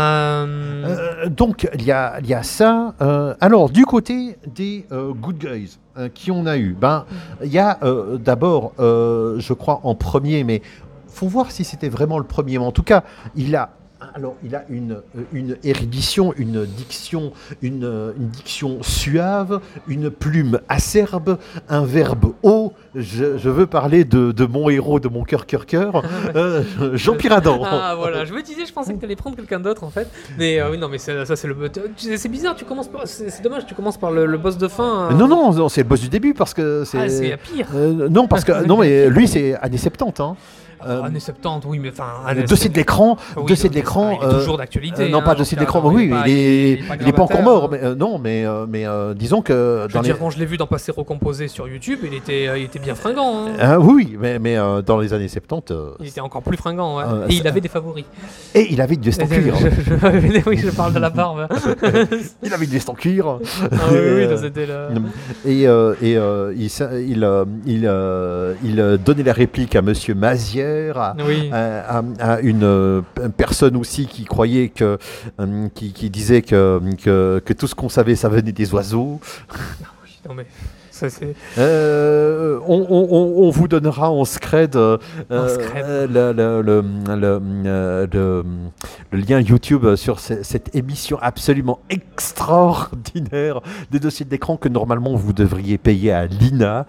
Euh, 0.00 1.20
Euh, 1.20 1.28
donc 1.28 1.68
il 1.74 1.84
y 1.84 1.92
a, 1.92 2.20
y 2.20 2.34
a 2.34 2.42
ça. 2.42 2.94
Euh, 3.00 3.34
alors 3.40 3.70
du 3.70 3.84
côté 3.86 4.36
des 4.46 4.86
good 5.20 5.38
guys 5.38 5.78
qui 6.14 6.30
on 6.30 6.46
a 6.46 6.56
eu, 6.56 6.74
ben 6.78 7.04
il 7.42 7.52
y 7.52 7.58
a 7.58 7.78
d'abord, 8.18 8.72
je 8.78 9.52
crois 9.52 9.80
en 9.84 9.94
premier, 9.94 10.44
mais 10.44 10.62
faut 11.08 11.28
voir 11.28 11.50
si 11.50 11.64
c'était 11.64 11.88
vraiment 11.88 12.18
le 12.18 12.24
premier. 12.24 12.58
Mais 12.58 12.64
en 12.64 12.72
tout 12.72 12.82
cas, 12.82 13.02
il 13.36 13.54
a 13.56 13.70
alors, 14.14 14.34
il 14.44 14.54
a 14.54 14.64
une, 14.68 14.92
euh, 15.16 15.22
une 15.32 15.56
érudition, 15.62 16.32
une 16.36 16.64
diction, 16.64 17.32
une, 17.62 17.84
euh, 17.84 18.12
une 18.18 18.28
diction 18.28 18.78
suave, 18.82 19.60
une 19.88 20.10
plume 20.10 20.60
acerbe, 20.68 21.38
un 21.68 21.84
verbe 21.84 22.32
haut. 22.42 22.72
Je, 22.94 23.36
je 23.38 23.48
veux 23.50 23.66
parler 23.66 24.04
de, 24.04 24.32
de 24.32 24.44
mon 24.46 24.68
héros, 24.70 25.00
de 25.00 25.08
mon 25.08 25.22
cœur, 25.24 25.46
cœur, 25.46 25.66
cœur, 25.66 26.02
euh, 26.34 26.62
Jean-Pierre 26.94 27.34
Adam. 27.34 27.60
ah 27.64 27.94
voilà, 27.96 28.24
je 28.24 28.32
me 28.32 28.42
disais, 28.42 28.66
je 28.66 28.72
pensais 28.72 28.94
que 28.94 28.98
tu 28.98 29.04
allais 29.04 29.16
prendre 29.16 29.36
quelqu'un 29.36 29.60
d'autre 29.60 29.84
en 29.84 29.90
fait. 29.90 30.08
Mais 30.38 30.60
euh, 30.60 30.70
oui, 30.70 30.78
non, 30.78 30.88
mais 30.88 30.98
ça 30.98 31.24
c'est 31.36 31.46
le. 31.46 31.56
C'est 31.96 32.28
bizarre, 32.28 32.54
tu 32.56 32.64
commences 32.64 32.88
par. 32.88 33.02
C'est 33.06 33.42
dommage, 33.42 33.66
tu 33.66 33.74
commences 33.74 33.98
par 33.98 34.10
le, 34.10 34.26
le 34.26 34.38
boss 34.38 34.56
de 34.58 34.68
fin. 34.68 35.10
euh. 35.10 35.14
Non, 35.14 35.28
non, 35.28 35.52
non, 35.52 35.68
c'est 35.68 35.82
le 35.82 35.88
boss 35.88 36.00
du 36.00 36.08
début 36.08 36.34
parce 36.34 36.54
que 36.54 36.84
c'est. 36.84 36.98
Ah, 36.98 37.08
c'est 37.08 37.36
pire. 37.36 37.68
Non, 38.10 38.26
parce 38.26 38.44
que 38.44 38.64
non, 38.66 38.78
mais 38.78 39.08
lui, 39.10 39.28
c'est 39.28 39.54
années 39.56 39.76
70. 39.78 40.20
Hein. 40.20 40.36
Euh, 40.86 41.02
années 41.02 41.20
70, 41.20 41.66
oui, 41.68 41.78
mais 41.78 41.90
enfin. 41.90 42.04
dossier 42.46 42.68
de 42.70 42.74
70, 42.74 42.76
l'écran, 42.76 43.16
oui, 43.36 43.44
dossier 43.46 43.68
de 43.68 43.74
l'écran. 43.74 44.18
Il 44.20 44.24
est 44.24 44.28
euh, 44.28 44.38
toujours 44.38 44.58
d'actualité. 44.58 45.08
non, 45.08 45.18
hein, 45.18 45.22
pas 45.22 45.34
dossier 45.34 45.54
de 45.56 45.60
l'écran. 45.60 45.82
Oui, 45.84 46.08
pas- 46.08 46.24
il 46.26 46.32
est, 46.38 46.88
pas 46.88 46.94
il 47.00 47.08
est 47.08 47.12
pas 47.12 47.22
encore 47.22 47.42
mort. 47.42 47.64
hein. 47.64 47.68
Mais 47.72 47.82
euh, 47.84 47.94
non, 47.94 48.18
mais 48.18 48.44
euh, 48.46 48.66
mais 48.68 48.86
euh, 48.86 49.14
disons 49.14 49.42
que 49.42 49.86
Je 49.88 49.92
dans 49.92 50.00
veux 50.00 50.04
les. 50.06 50.12
dire, 50.12 50.18
quand 50.18 50.30
je 50.30 50.38
l'ai 50.38 50.46
vu 50.46 50.56
dans 50.56 50.66
Passé 50.66 50.92
Recomposé 50.92 51.48
sur 51.48 51.68
YouTube, 51.68 51.98
il 52.04 52.14
était, 52.14 52.48
il 52.58 52.64
était 52.64 52.78
bien 52.78 52.94
fringant. 52.94 53.46
hein. 53.48 53.52
Ah, 53.60 53.78
oui, 53.80 54.16
mais, 54.18 54.38
mais 54.38 54.56
dans 54.86 54.98
les 54.98 55.12
années 55.12 55.28
70. 55.28 55.70
euh, 55.72 55.90
Il 56.00 56.06
était 56.08 56.20
encore 56.20 56.42
plus 56.42 56.56
fringant. 56.56 56.96
ouais. 56.98 57.04
Et 57.28 57.34
il 57.34 57.46
avait 57.46 57.60
des 57.60 57.68
favoris. 57.68 58.04
Et 58.54 58.72
il 58.72 58.80
avait 58.80 58.94
une 58.94 59.02
veste 59.02 59.22
en 59.22 59.26
cuir. 59.26 59.54
Oui, 60.46 60.56
je 60.58 60.70
parle 60.70 60.92
de 60.94 60.98
la 60.98 61.10
barbe. 61.10 61.46
Il 62.42 62.52
avait 62.52 62.64
une 62.64 62.70
veste 62.70 62.88
en 62.88 62.94
cuir. 62.94 63.38
Ah 63.72 63.76
oui, 63.92 63.98
oui, 64.16 64.38
c'était 64.40 64.66
le. 64.66 64.88
Et, 65.46 65.62
et 65.62 66.14
il, 66.56 66.70
il, 67.06 67.26
il, 67.66 67.92
il, 68.64 68.98
donnait 69.04 69.22
la 69.22 69.32
réplique 69.32 69.74
à 69.76 69.82
Monsieur 69.82 70.14
À, 70.96 71.16
Oui. 71.26 71.50
à, 71.52 71.98
à- 71.98 72.02
à 72.34 72.40
une 72.40 72.64
euh, 72.64 73.02
personne 73.36 73.76
aussi 73.76 74.06
qui 74.06 74.24
croyait 74.24 74.68
que, 74.68 74.98
euh, 75.40 75.68
qui, 75.74 75.92
qui 75.92 76.10
disait 76.10 76.42
que, 76.42 76.80
que, 77.02 77.40
que 77.44 77.52
tout 77.52 77.66
ce 77.66 77.74
qu'on 77.74 77.88
savait, 77.88 78.16
ça 78.16 78.28
venait 78.28 78.52
des 78.52 78.72
oiseaux. 78.74 79.20
Non, 80.28 80.34
mais 80.34 80.46
ça, 80.90 81.08
c'est. 81.08 81.34
Euh, 81.56 82.58
on, 82.66 82.86
on- 82.90 83.08
on- 83.10 83.46
on 83.46 83.50
vous 83.50 83.68
donnera 83.68 84.10
en 84.10 84.26
scred, 84.26 84.76
euh, 84.76 84.98
euh, 85.30 86.06
le, 86.06 86.60
le- 86.62 86.84
euh, 88.14 88.42
lien 89.12 89.40
YouTube 89.40 89.94
sur 89.96 90.20
ce- 90.20 90.42
cette 90.42 90.74
émission 90.76 91.18
absolument 91.22 91.80
extraordinaire 91.88 93.60
des 93.90 93.98
dossiers 93.98 94.26
d'écran 94.26 94.56
que 94.58 94.68
normalement 94.68 95.14
vous 95.16 95.32
devriez 95.32 95.78
payer 95.78 96.12
à 96.12 96.26
l'INA. 96.26 96.84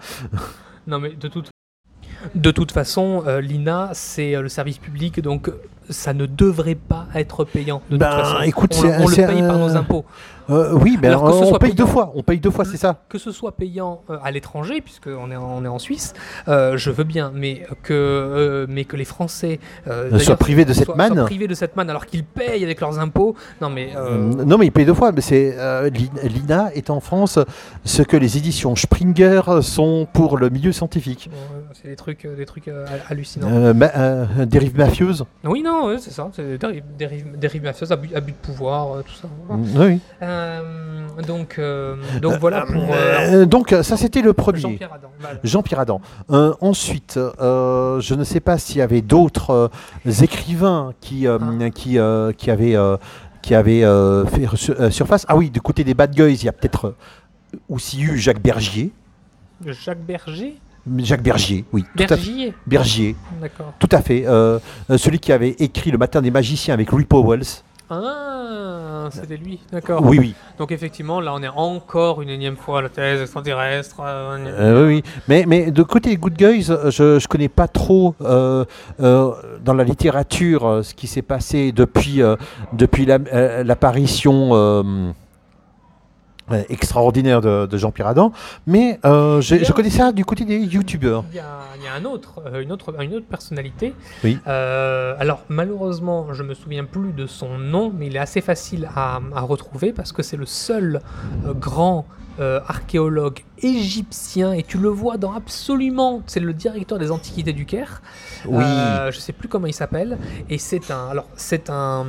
Non, 0.86 0.98
mais 1.00 1.10
de 1.14 1.28
toute. 1.28 1.48
De 2.34 2.50
toute 2.50 2.72
façon, 2.72 3.22
euh, 3.26 3.40
l'INA, 3.40 3.90
c'est 3.92 4.34
euh, 4.36 4.42
le 4.42 4.48
service 4.48 4.78
public, 4.78 5.20
donc 5.20 5.50
ça 5.90 6.14
ne 6.14 6.26
devrait 6.26 6.76
pas 6.76 7.06
être 7.14 7.44
payant. 7.44 7.82
De 7.90 7.96
Ben, 7.96 8.08
toute 8.10 8.18
façon. 8.24 8.42
écoute, 8.44 8.74
on, 8.78 9.06
le 9.08 9.14
paye 9.26 9.42
par 9.42 9.58
nos 9.58 9.76
impôts. 9.76 10.04
Euh, 10.50 10.72
oui, 10.74 10.98
mais 11.00 11.06
Alors 11.08 11.24
que 11.24 11.32
ce 11.32 11.36
on 11.36 11.48
soit 11.50 11.58
paye 11.60 11.70
payant. 11.72 11.84
deux 11.86 11.90
fois. 11.90 12.12
On 12.16 12.22
paye 12.24 12.40
deux 12.40 12.50
fois, 12.50 12.64
c'est 12.64 12.76
ça. 12.76 12.96
Que 13.08 13.16
ce 13.18 13.30
soit 13.30 13.52
payant 13.52 14.02
euh, 14.10 14.16
à 14.24 14.30
l'étranger, 14.32 14.80
puisqu'on 14.80 15.30
est, 15.30 15.36
en- 15.36 15.58
on 15.58 15.64
est 15.64 15.68
en 15.68 15.78
Suisse, 15.78 16.14
euh, 16.48 16.76
je 16.76 16.90
veux 16.90 17.04
bien, 17.04 17.30
mais 17.34 17.62
que, 17.84 17.92
euh, 17.92 18.66
mais 18.68 18.84
que 18.84 18.96
les 18.96 19.04
Français 19.04 19.60
Soient 20.18 20.36
privés 20.36 20.64
de 20.64 20.72
cette 20.72 20.86
soient- 20.86 20.96
manne. 20.96 21.14
soient 21.14 21.24
privés 21.24 21.46
de 21.46 21.54
cette 21.54 21.76
manne 21.76 21.88
alors 21.90 22.06
qu'ils 22.06 22.24
payent 22.24 22.64
avec 22.64 22.80
leurs 22.80 22.98
impôts. 22.98 23.36
Non, 23.60 23.70
mais. 23.70 23.90
euh, 23.96 24.18
Non, 24.44 24.58
mais 24.58 24.66
il 24.66 24.72
paye 24.72 24.84
deux 24.84 24.94
fois. 24.94 25.12
Mais 25.12 25.20
c'est 25.20 25.56
l'I- 25.92 26.10
l'INA 26.24 26.70
est 26.74 26.90
en 26.90 27.00
France 27.00 27.38
ce 27.84 28.02
que 28.02 28.16
les 28.16 28.36
éditions 28.36 28.74
Springer 28.74 29.42
sont 29.62 30.08
pour 30.12 30.38
le 30.38 30.50
milieu 30.50 30.72
scientifique. 30.72 31.30
C'est 31.74 31.88
des 31.88 31.96
trucs, 31.96 32.24
euh, 32.24 32.36
des 32.36 32.46
trucs 32.46 32.68
euh, 32.68 32.84
hallucinants. 33.08 33.48
Euh, 33.50 33.74
ma- 33.74 33.90
euh, 33.96 34.44
dérive 34.46 34.76
mafieuse. 34.76 35.24
Oui, 35.44 35.62
non, 35.62 35.86
ouais, 35.88 35.98
c'est 35.98 36.10
ça. 36.10 36.28
C'est 36.32 36.58
dérives, 36.58 36.84
dérives 37.38 37.62
mafieuses, 37.62 37.92
abus, 37.92 38.10
abus 38.14 38.32
de 38.32 38.36
pouvoir, 38.36 38.92
euh, 38.96 39.02
tout 39.02 39.14
ça. 39.14 39.28
Voilà. 39.48 39.62
Oui. 39.86 40.00
Euh, 40.22 41.06
donc, 41.26 41.58
euh, 41.58 41.96
donc 42.20 42.38
voilà 42.40 42.62
pour 42.66 42.82
euh, 42.92 43.42
Euh, 43.42 43.44
donc 43.46 43.74
ça 43.82 43.96
c'était 43.96 44.22
le 44.22 44.32
premier. 44.32 44.60
Jean-Pierre 44.60 44.92
Adam. 44.94 45.08
Voilà. 45.20 45.38
Jean-Pierre 45.44 45.80
Adam. 45.80 46.00
Euh, 46.30 46.54
ensuite, 46.60 47.16
euh, 47.18 48.00
je 48.00 48.14
ne 48.14 48.24
sais 48.24 48.40
pas 48.40 48.58
s'il 48.58 48.78
y 48.78 48.82
avait 48.82 49.02
d'autres 49.02 49.50
euh, 50.06 50.10
écrivains 50.22 50.92
qui, 51.00 51.26
euh, 51.26 51.38
Ah. 51.40 51.70
qui, 51.70 51.98
euh, 51.98 52.32
qui 52.32 52.50
avaient, 52.50 52.76
euh, 52.76 52.96
qui 53.42 53.54
avaient 53.54 53.84
euh, 53.84 54.24
fait 54.26 54.46
sur- 54.56 54.80
euh, 54.80 54.90
surface. 54.90 55.24
Ah 55.28 55.36
oui, 55.36 55.50
du 55.50 55.60
côté 55.60 55.84
des 55.84 55.94
Bad 55.94 56.14
Guys, 56.14 56.34
il 56.34 56.44
y 56.44 56.48
a 56.48 56.52
peut-être 56.52 56.86
euh, 56.88 57.58
aussi 57.68 58.00
eu 58.00 58.16
Jacques 58.18 58.40
Bergier. 58.42 58.92
Jacques 59.64 60.00
Berger 60.04 60.56
Jacques 60.98 61.22
Bergier, 61.22 61.64
oui. 61.72 61.84
Tout 61.96 62.02
à 62.04 62.06
fait. 62.08 62.14
Bergier 62.16 62.54
Bergier, 62.66 63.16
D'accord. 63.40 63.72
tout 63.78 63.88
à 63.92 64.00
fait. 64.02 64.24
Euh, 64.26 64.58
euh, 64.90 64.98
celui 64.98 65.18
qui 65.20 65.32
avait 65.32 65.50
écrit 65.58 65.90
Le 65.90 65.98
Matin 65.98 66.20
des 66.22 66.30
Magiciens 66.30 66.74
avec 66.74 66.90
Louis 66.90 67.04
Powells. 67.04 67.62
Ah, 67.88 69.08
c'était 69.10 69.36
lui, 69.36 69.60
d'accord. 69.70 70.02
Oui, 70.04 70.18
oui. 70.18 70.34
Donc 70.58 70.72
effectivement, 70.72 71.20
là, 71.20 71.34
on 71.34 71.42
est 71.42 71.48
encore 71.48 72.22
une 72.22 72.30
énième 72.30 72.56
fois 72.56 72.78
à 72.78 72.82
la 72.82 72.88
thèse 72.88 73.20
extraterrestre. 73.20 73.96
euh, 74.00 74.38
Euh, 74.48 74.86
oui, 74.88 74.94
oui. 75.04 75.10
Mais, 75.28 75.44
mais 75.46 75.70
de 75.70 75.82
côté 75.82 76.16
Good 76.16 76.34
Guys, 76.34 76.62
je 76.90 77.14
ne 77.14 77.26
connais 77.26 77.48
pas 77.50 77.68
trop 77.68 78.14
euh, 78.22 78.64
euh, 79.00 79.32
dans 79.64 79.74
la 79.74 79.84
littérature 79.84 80.80
ce 80.82 80.94
qui 80.94 81.06
s'est 81.06 81.22
passé 81.22 81.72
depuis, 81.72 82.22
depuis 82.72 83.04
la- 83.04 83.62
l'apparition 83.62 84.50
extraordinaire 86.68 87.40
de, 87.40 87.66
de 87.66 87.78
Jean-Pierre 87.78 88.08
Adam. 88.08 88.32
Mais 88.66 88.98
euh, 89.04 89.40
je 89.40 89.72
connais 89.72 89.90
ça 89.90 90.12
du 90.12 90.24
côté 90.24 90.44
des 90.44 90.58
YouTubeurs. 90.58 91.24
Il 91.30 91.36
y 91.36 91.40
a, 91.40 91.60
il 91.76 91.84
y 91.84 91.88
a 91.88 91.94
un 91.94 92.04
autre, 92.04 92.42
euh, 92.46 92.60
une, 92.60 92.72
autre, 92.72 92.94
une 93.00 93.14
autre 93.14 93.26
personnalité. 93.26 93.94
Oui. 94.24 94.38
Euh, 94.46 95.14
alors, 95.18 95.42
malheureusement, 95.48 96.32
je 96.32 96.42
me 96.42 96.54
souviens 96.54 96.84
plus 96.84 97.12
de 97.12 97.26
son 97.26 97.58
nom, 97.58 97.92
mais 97.96 98.06
il 98.08 98.16
est 98.16 98.20
assez 98.20 98.40
facile 98.40 98.88
à, 98.94 99.20
à 99.34 99.40
retrouver 99.40 99.92
parce 99.92 100.12
que 100.12 100.22
c'est 100.22 100.36
le 100.36 100.46
seul 100.46 101.00
euh, 101.46 101.54
grand 101.54 102.06
euh, 102.40 102.60
archéologue 102.66 103.40
égyptien 103.58 104.52
et 104.52 104.62
tu 104.62 104.78
le 104.78 104.88
vois 104.88 105.18
dans 105.18 105.32
absolument. 105.34 106.22
C'est 106.26 106.40
le 106.40 106.52
directeur 106.54 106.98
des 106.98 107.10
Antiquités 107.10 107.52
du 107.52 107.66
Caire. 107.66 108.00
Oui. 108.46 108.64
Euh, 108.64 109.12
je 109.12 109.20
sais 109.20 109.32
plus 109.32 109.48
comment 109.48 109.66
il 109.66 109.74
s'appelle. 109.74 110.18
Et 110.48 110.58
c'est 110.58 110.90
un. 110.90 111.08
Alors, 111.10 111.26
c'est 111.36 111.70
un. 111.70 112.06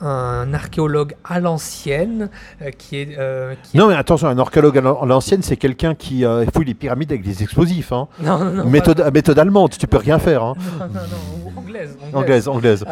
Un 0.00 0.52
archéologue 0.54 1.14
à 1.24 1.40
l'ancienne 1.40 2.30
euh, 2.62 2.70
qui 2.70 2.96
est. 2.98 3.16
euh, 3.18 3.54
qui- 3.62 3.76
Non, 3.76 3.88
mais 3.88 3.94
attention, 3.94 4.28
un 4.28 4.38
archéologue 4.38 4.78
à 4.78 4.80
l'an- 4.80 5.00
à 5.02 5.06
l'ancienne, 5.06 5.42
c'est 5.42 5.56
quelqu'un 5.56 5.94
qui 5.94 6.24
euh, 6.24 6.44
fouille 6.54 6.66
les 6.66 6.74
pyramides 6.74 7.10
avec 7.12 7.22
des 7.22 7.42
explosifs. 7.42 7.92
Hein. 7.92 8.08
Non, 8.20 8.38
non, 8.38 8.50
non, 8.50 8.64
méthode, 8.66 9.10
méthode 9.12 9.38
allemande, 9.38 9.70
tu 9.78 9.86
peux 9.86 9.98
rien 9.98 10.18
faire. 10.18 10.42
Hein. 10.42 10.54
non, 10.78 10.86
non, 10.86 10.92
non, 10.94 11.60
anglaise. 11.60 11.96
anglaise. 12.12 12.14
Anglaise, 12.14 12.48
anglaise. 12.48 12.84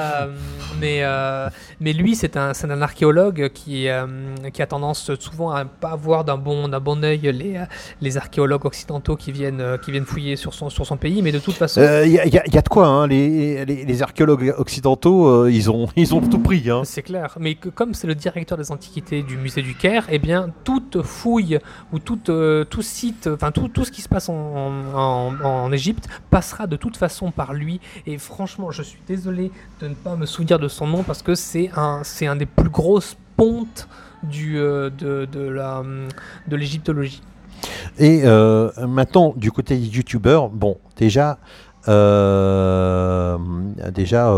Mais, 0.80 1.00
euh, 1.02 1.48
mais 1.80 1.92
lui, 1.92 2.14
c'est 2.14 2.36
un, 2.36 2.52
un 2.68 2.82
archéologue 2.82 3.50
qui, 3.52 3.88
euh, 3.88 4.06
qui 4.52 4.62
a 4.62 4.66
tendance 4.66 5.10
souvent 5.18 5.50
à 5.50 5.64
pas 5.64 5.96
voir 5.96 6.24
d'un 6.24 6.36
bon, 6.36 6.68
bon 6.68 7.04
œil 7.04 7.20
les, 7.32 7.56
euh, 7.56 7.64
les 8.00 8.16
archéologues 8.16 8.64
occidentaux 8.66 9.16
qui 9.16 9.32
viennent, 9.32 9.78
qui 9.84 9.90
viennent 9.90 10.04
fouiller 10.04 10.36
sur 10.36 10.54
son, 10.54 10.70
sur 10.70 10.86
son 10.86 10.96
pays. 10.96 11.22
Mais 11.22 11.32
de 11.32 11.38
toute 11.38 11.54
façon, 11.54 11.80
Il 12.04 12.12
y, 12.12 12.18
a- 12.18 12.26
y 12.26 12.38
a- 12.38 12.46
y 12.46 12.58
a 12.58 12.62
de 12.62 12.68
quoi, 12.68 12.86
hein. 12.86 13.06
les, 13.06 13.64
les, 13.64 13.84
les 13.84 14.02
archéologues 14.02 14.54
occidentaux, 14.58 15.46
ils, 15.48 15.70
ont, 15.70 15.88
ils 15.96 16.14
ont 16.14 16.20
tout 16.20 16.38
pris. 16.38 16.68
Hein. 16.70 16.82
c'est 16.84 17.02
clair. 17.02 17.36
Mais 17.40 17.54
que, 17.54 17.68
comme 17.68 17.94
c'est 17.94 18.06
le 18.06 18.14
directeur 18.14 18.56
des 18.58 18.70
antiquités 18.70 19.22
du 19.22 19.36
musée 19.36 19.62
du 19.62 19.74
Caire, 19.74 20.06
eh 20.10 20.18
bien, 20.18 20.50
toute 20.64 21.02
fouille 21.02 21.58
ou 21.92 21.98
toute, 21.98 22.30
tout 22.70 22.82
site, 22.82 23.28
enfin 23.32 23.50
tout, 23.50 23.68
tout 23.68 23.84
ce 23.84 23.90
qui 23.92 24.02
se 24.02 24.08
passe 24.08 24.28
en, 24.28 24.34
en, 24.34 25.34
en- 25.42 25.44
en 25.44 25.72
Égypte 25.72 26.08
passera 26.30 26.66
de 26.66 26.76
toute 26.76 26.96
façon 26.96 27.30
par 27.30 27.52
lui. 27.54 27.80
Et 28.06 28.18
franchement, 28.18 28.70
je 28.70 28.82
suis 28.82 29.00
désolé 29.06 29.50
de 29.80 29.88
ne 29.88 29.94
pas 29.94 30.16
me 30.16 30.26
souvenir 30.26 30.58
de 30.58 30.67
son 30.68 30.86
nom 30.86 31.02
parce 31.02 31.22
que 31.22 31.34
c'est 31.34 31.70
un, 31.76 32.00
c'est 32.04 32.26
un 32.26 32.36
des 32.36 32.46
plus 32.46 32.70
grosses 32.70 33.16
pontes 33.36 33.88
du, 34.22 34.58
euh, 34.58 34.90
de, 34.90 35.26
de, 35.30 35.40
la, 35.48 35.82
de 36.48 36.56
l'égyptologie. 36.56 37.22
Et 37.98 38.22
euh, 38.24 38.70
maintenant, 38.86 39.32
du 39.36 39.50
côté 39.50 39.76
des 39.76 39.86
youtubeurs, 39.86 40.48
bon, 40.48 40.78
déjà, 40.96 41.38
euh, 41.88 43.36
déjà, 43.92 44.32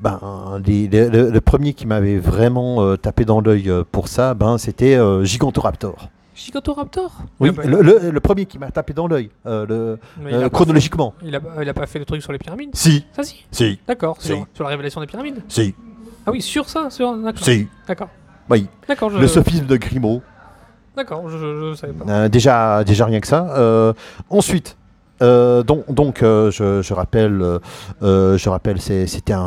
ben, 0.00 0.20
les- 0.64 0.88
le, 0.88 1.40
premier 1.40 1.72
qui 1.74 1.86
m'avait 1.86 2.18
vraiment 2.18 2.96
tapé 2.96 3.24
dans 3.24 3.40
l'œil 3.40 3.70
pour 3.92 4.08
ça, 4.08 4.34
ben, 4.34 4.58
c'était 4.58 4.98
Gigantoraptor. 5.24 6.08
Gigantoraptor 6.44 7.10
Oui, 7.38 7.48
Il 7.48 7.58
a 7.58 7.62
pas- 7.62 7.68
le, 7.68 7.82
le- 7.82 8.10
le 8.10 8.20
premier 8.20 8.46
qui 8.46 8.58
m'a 8.58 8.70
tapé 8.70 8.92
dans 8.92 9.06
l'œil, 9.06 9.30
euh, 9.46 9.96
euh, 10.26 10.48
chronologiquement. 10.48 11.14
fait- 11.20 11.26
Il 11.28 11.36
a, 11.36 11.40
il 11.62 11.68
a 11.68 11.74
pas 11.74 11.86
fait 11.86 11.98
le 11.98 12.04
truc 12.04 12.22
sur 12.22 12.32
les 12.32 12.38
pyramides? 12.38 12.70
Si, 12.74 13.04
Ça 13.14 13.22
si? 13.22 13.44
Si, 13.50 13.78
D'accord, 13.86 14.16
Si. 14.20 14.28
sur, 14.28 14.46
sur 14.54 14.64
la 14.64 14.70
révélation 14.70 15.00
des 15.00 15.06
pyramides? 15.06 15.42
Si, 15.48 15.74
Ah 16.26 16.30
oui, 16.30 16.40
sur 16.42 16.68
ça 16.68 16.88
sur... 16.90 17.14
D'accord. 17.16 17.44
si. 17.44 17.68
D'accord. 17.86 18.08
Oui, 18.48 18.66
D'accord, 18.88 19.10
je... 19.10 19.18
le 19.18 19.26
sophisme 19.28 19.66
de 19.66 19.76
Grimaud. 19.76 20.22
D'accord, 20.96 21.28
je, 21.28 21.38
je, 21.38 21.70
je 21.70 21.74
savais 21.74 21.92
pas. 21.92 22.10
Euh, 22.10 22.28
déjà, 22.28 22.82
déjà 22.84 23.04
rien 23.06 23.20
que 23.20 23.26
ça. 23.28 23.46
Euh, 23.56 23.92
ensuite, 24.28 24.76
euh, 25.22 25.62
donc, 25.62 25.92
donc 25.92 26.22
euh, 26.22 26.50
je, 26.50 26.82
je 26.82 26.94
rappelle, 26.94 27.40
euh, 28.02 28.36
je 28.38 28.48
rappelle, 28.48 28.80
c'est- 28.80 29.06
c'était 29.06 29.32
un, 29.34 29.40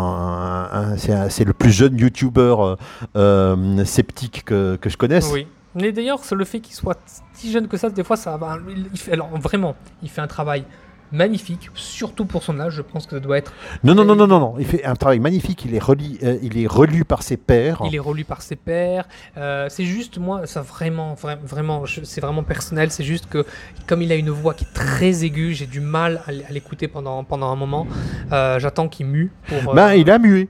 un- 0.72 0.98
c'est 0.98 1.12
un- 1.14 1.30
c'est 1.30 1.44
le 1.44 1.54
plus 1.54 1.72
jeune 1.72 1.98
YouTuber 1.98 2.56
euh, 2.60 2.76
euh, 3.18 3.84
sceptique 3.86 4.44
que, 4.46 4.76
que 4.78 4.90
je 4.90 4.98
connaisse. 4.98 5.32
Oui. 5.34 5.48
Mais 5.76 5.92
d'ailleurs, 5.92 6.22
le 6.36 6.46
fait 6.46 6.60
qu'il 6.60 6.76
soit 6.76 7.00
si 7.34 7.52
jeune 7.52 7.68
que 7.68 7.78
ça, 7.78 7.90
des 7.90 8.04
fois, 8.04 8.18
ça 8.18 8.38
va. 8.38 8.58
il- 8.70 8.98
fait, 8.98 9.14
alors 9.14 9.30
vraiment, 9.40 9.76
il 10.02 10.10
fait 10.10 10.22
un 10.22 10.28
travail 10.28 10.66
magnifique, 11.12 11.70
surtout 11.76 12.26
pour 12.26 12.42
son 12.42 12.60
âge. 12.60 12.74
Je 12.74 12.82
pense 12.82 13.06
que 13.06 13.12
ça 13.12 13.20
doit 13.20 13.38
être. 13.38 13.54
Non, 13.84 13.94
non, 13.94 14.04
non, 14.04 14.16
non, 14.16 14.26
non, 14.26 14.40
non. 14.40 14.56
Il 14.58 14.66
fait 14.66 14.84
un 14.84 14.96
travail 14.96 15.20
magnifique. 15.20 15.64
Il 15.66 15.76
est 15.76 15.80
relu, 15.80 16.18
euh, 16.24 16.38
il 16.42 16.58
est 16.58 16.66
relu 16.66 17.06
par 17.06 17.22
ses 17.22 17.38
pairs. 17.38 17.82
Il 17.86 17.94
est 17.96 18.00
relu 18.00 18.26
par 18.26 18.42
ses 18.42 18.56
pairs. 18.56 19.08
Euh, 19.38 19.68
c'est 19.70 19.86
juste 19.86 20.18
moi, 20.18 20.48
ça 20.48 20.62
vraiment, 20.62 21.14
vra- 21.14 21.38
vraiment, 21.44 21.84
c'est 22.04 22.22
vraiment 22.22 22.42
personnel. 22.42 22.90
C'est 22.90 23.04
juste 23.04 23.28
que 23.30 23.46
comme 23.86 24.02
il 24.02 24.12
a 24.12 24.16
une 24.16 24.32
voix 24.32 24.56
qui 24.56 24.64
est 24.66 24.74
très 24.74 25.24
aiguë, 25.24 25.54
j'ai 25.54 25.68
du 25.68 25.82
mal 25.82 26.22
à 26.28 26.52
l'écouter 26.52 26.88
pendant 26.88 27.24
pendant 27.24 27.52
un 27.52 27.56
moment. 27.56 27.86
Euh, 28.32 28.58
J'attends 28.58 28.88
qu'il 28.88 29.06
mue. 29.06 29.32
Pour, 29.48 29.72
euh, 29.72 29.76
Ben, 29.76 29.94
il 29.94 30.10
a 30.10 30.18
mué. 30.18 30.50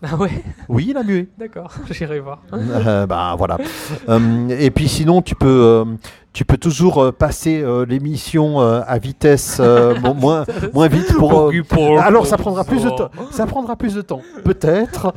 Ah 0.02 0.14
ouais, 0.14 0.30
Oui, 0.68 0.86
il 0.90 0.96
a 0.96 1.02
mué. 1.02 1.28
d'accord, 1.38 1.72
j'irai 1.90 2.20
voir. 2.20 2.40
Euh, 2.52 3.04
ben 3.06 3.34
voilà. 3.36 3.58
Euh, 4.08 4.48
et 4.50 4.70
puis 4.70 4.86
sinon, 4.86 5.22
tu 5.22 5.34
peux, 5.34 5.46
euh, 5.48 5.84
tu 6.32 6.44
peux 6.44 6.56
toujours 6.56 7.02
euh, 7.02 7.10
passer 7.10 7.64
l'émission 7.88 8.60
à 8.60 8.98
vitesse 8.98 9.60
moins, 10.20 10.44
moins 10.72 10.86
vite 10.86 11.12
pour. 11.16 11.50
Alors 12.00 12.26
ça 12.28 12.36
prendra 12.36 12.62
plus 12.62 12.84
de 12.84 12.90
temps. 12.90 13.10
Ça 13.32 13.46
prendra 13.46 13.74
plus 13.74 13.94
de 13.94 14.02
temps, 14.02 14.22
peut-être. 14.44 15.12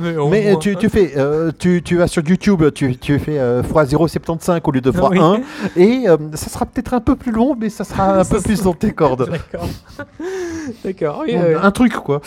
Mais, 0.00 0.14
Mais 0.30 0.56
tu, 0.58 0.74
tu 0.76 0.88
fais, 0.88 1.12
tu, 1.58 1.82
tu 1.82 1.96
vas 1.96 2.06
sur 2.06 2.22
YouTube, 2.26 2.62
tu, 2.74 2.96
tu 2.96 3.18
fais 3.18 3.38
euh, 3.38 3.62
x0,75 3.62 4.60
au 4.64 4.70
lieu 4.70 4.80
de 4.80 4.90
Ah 4.96 5.08
oui. 5.10 5.18
x1, 5.18 5.42
et 5.76 6.08
euh, 6.08 6.16
ça 6.32 6.48
sera 6.48 6.64
peut-être 6.64 6.94
un 6.94 7.00
peu 7.00 7.14
plus 7.14 7.30
long, 7.32 7.54
mais 7.60 7.68
ça 7.68 7.84
sera 7.84 8.20
un 8.20 8.24
peu 8.24 8.40
plus 8.40 8.62
dans 8.62 8.72
tes 8.72 8.92
cordes. 8.92 9.28
D'accord. 9.30 9.68
D'accord. 10.82 11.24
Oui. 11.26 11.36
Un 11.36 11.70
truc 11.72 11.92
quoi. 11.92 12.22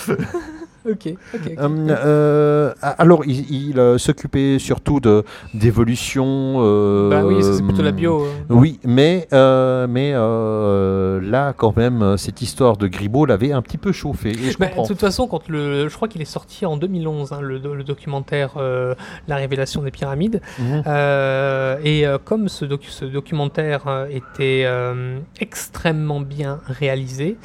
Ok. 0.89 1.13
Ok. 1.33 1.41
ok. 1.45 1.51
Euh, 1.59 1.87
euh, 1.89 2.73
alors 2.81 3.23
il, 3.25 3.51
il, 3.51 3.79
euh, 3.79 3.97
s'occupait 3.97 4.57
surtout 4.59 4.99
de 4.99 5.23
d'évolution. 5.53 6.55
euh, 6.59 7.09
bah 7.09 7.23
oui, 7.25 7.43
c'est 7.43 7.63
plutôt 7.63 7.81
la 7.83 7.91
bio. 7.91 8.23
euh. 8.23 8.29
Oui, 8.49 8.79
mais, 8.83 9.27
euh, 9.33 9.87
mais 9.89 10.11
euh, 10.13 11.19
là, 11.21 11.53
quand 11.53 11.75
même, 11.75 12.15
cette 12.17 12.41
histoire 12.41 12.77
de 12.77 12.87
Gribaud 12.87 13.25
l'avait 13.25 13.51
un 13.51 13.61
petit 13.61 13.77
peu 13.77 13.91
chauffé. 13.91 14.29
Et 14.31 14.51
je 14.51 14.57
Bah, 14.57 14.67
de 14.77 14.87
toute 14.87 14.99
façon, 14.99 15.27
quand 15.27 15.47
le, 15.49 15.87
je 15.89 15.95
crois 15.95 16.07
qu'il 16.07 16.21
est 16.21 16.25
sorti 16.25 16.65
en 16.65 16.77
2011, 16.77 17.33
hein, 17.33 17.39
le, 17.41 17.57
le 17.59 17.83
documentaire 17.83 18.53
euh, 18.57 18.95
La 19.27 19.35
révélation 19.35 19.81
des 19.81 19.91
pyramides. 19.91 20.41
Mhm. 20.59 20.83
Euh, 20.87 21.77
et 21.83 22.05
euh, 22.07 22.17
comme 22.23 22.47
ce, 22.49 22.65
docu- 22.65 22.89
ce 22.89 23.05
documentaire 23.05 24.07
était 24.09 24.63
euh, 24.65 25.19
extrêmement 25.39 26.21
bien 26.21 26.59
réalisé, 26.67 27.37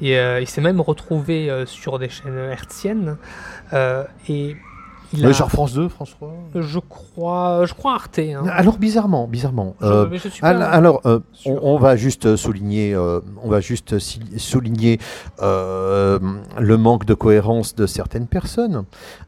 et 0.00 0.18
euh, 0.18 0.40
il 0.40 0.46
s'est 0.48 0.60
même 0.60 0.80
retrouvé 0.80 1.50
euh, 1.50 1.66
sur 1.66 1.98
des 1.98 2.08
chaînes 2.08 2.36
hertziennes. 2.36 3.16
euh, 3.72 4.04
et 4.28 4.56
il 5.12 5.26
a, 5.26 5.32
genre 5.32 5.50
France 5.50 5.72
2, 5.74 5.88
François 5.88 6.32
je 6.54 6.78
crois, 6.78 7.66
je 7.66 7.74
crois 7.74 7.94
Arte. 7.94 8.20
hein. 8.20 8.44
Alors 8.48 8.78
bizarrement, 8.78 9.26
bizarrement. 9.26 9.74
Je- 9.80 9.86
euh, 9.86 10.06
mais 10.08 10.18
je 10.18 10.28
suis 10.28 10.40
pas 10.40 10.50
al- 10.50 10.62
alors, 10.62 11.00
euh, 11.04 11.18
on, 11.46 11.78
va 11.78 11.96
juste 11.96 12.36
souligner, 12.36 12.94
euh, 12.94 13.18
on 13.42 13.48
va 13.48 13.60
juste 13.60 13.98
souligner 14.38 14.98
le 15.40 16.76
manque 16.76 17.06
de 17.06 17.14
cohérence 17.14 17.74
de 17.74 17.86
certaines 17.86 18.28
personnes. 18.28 18.84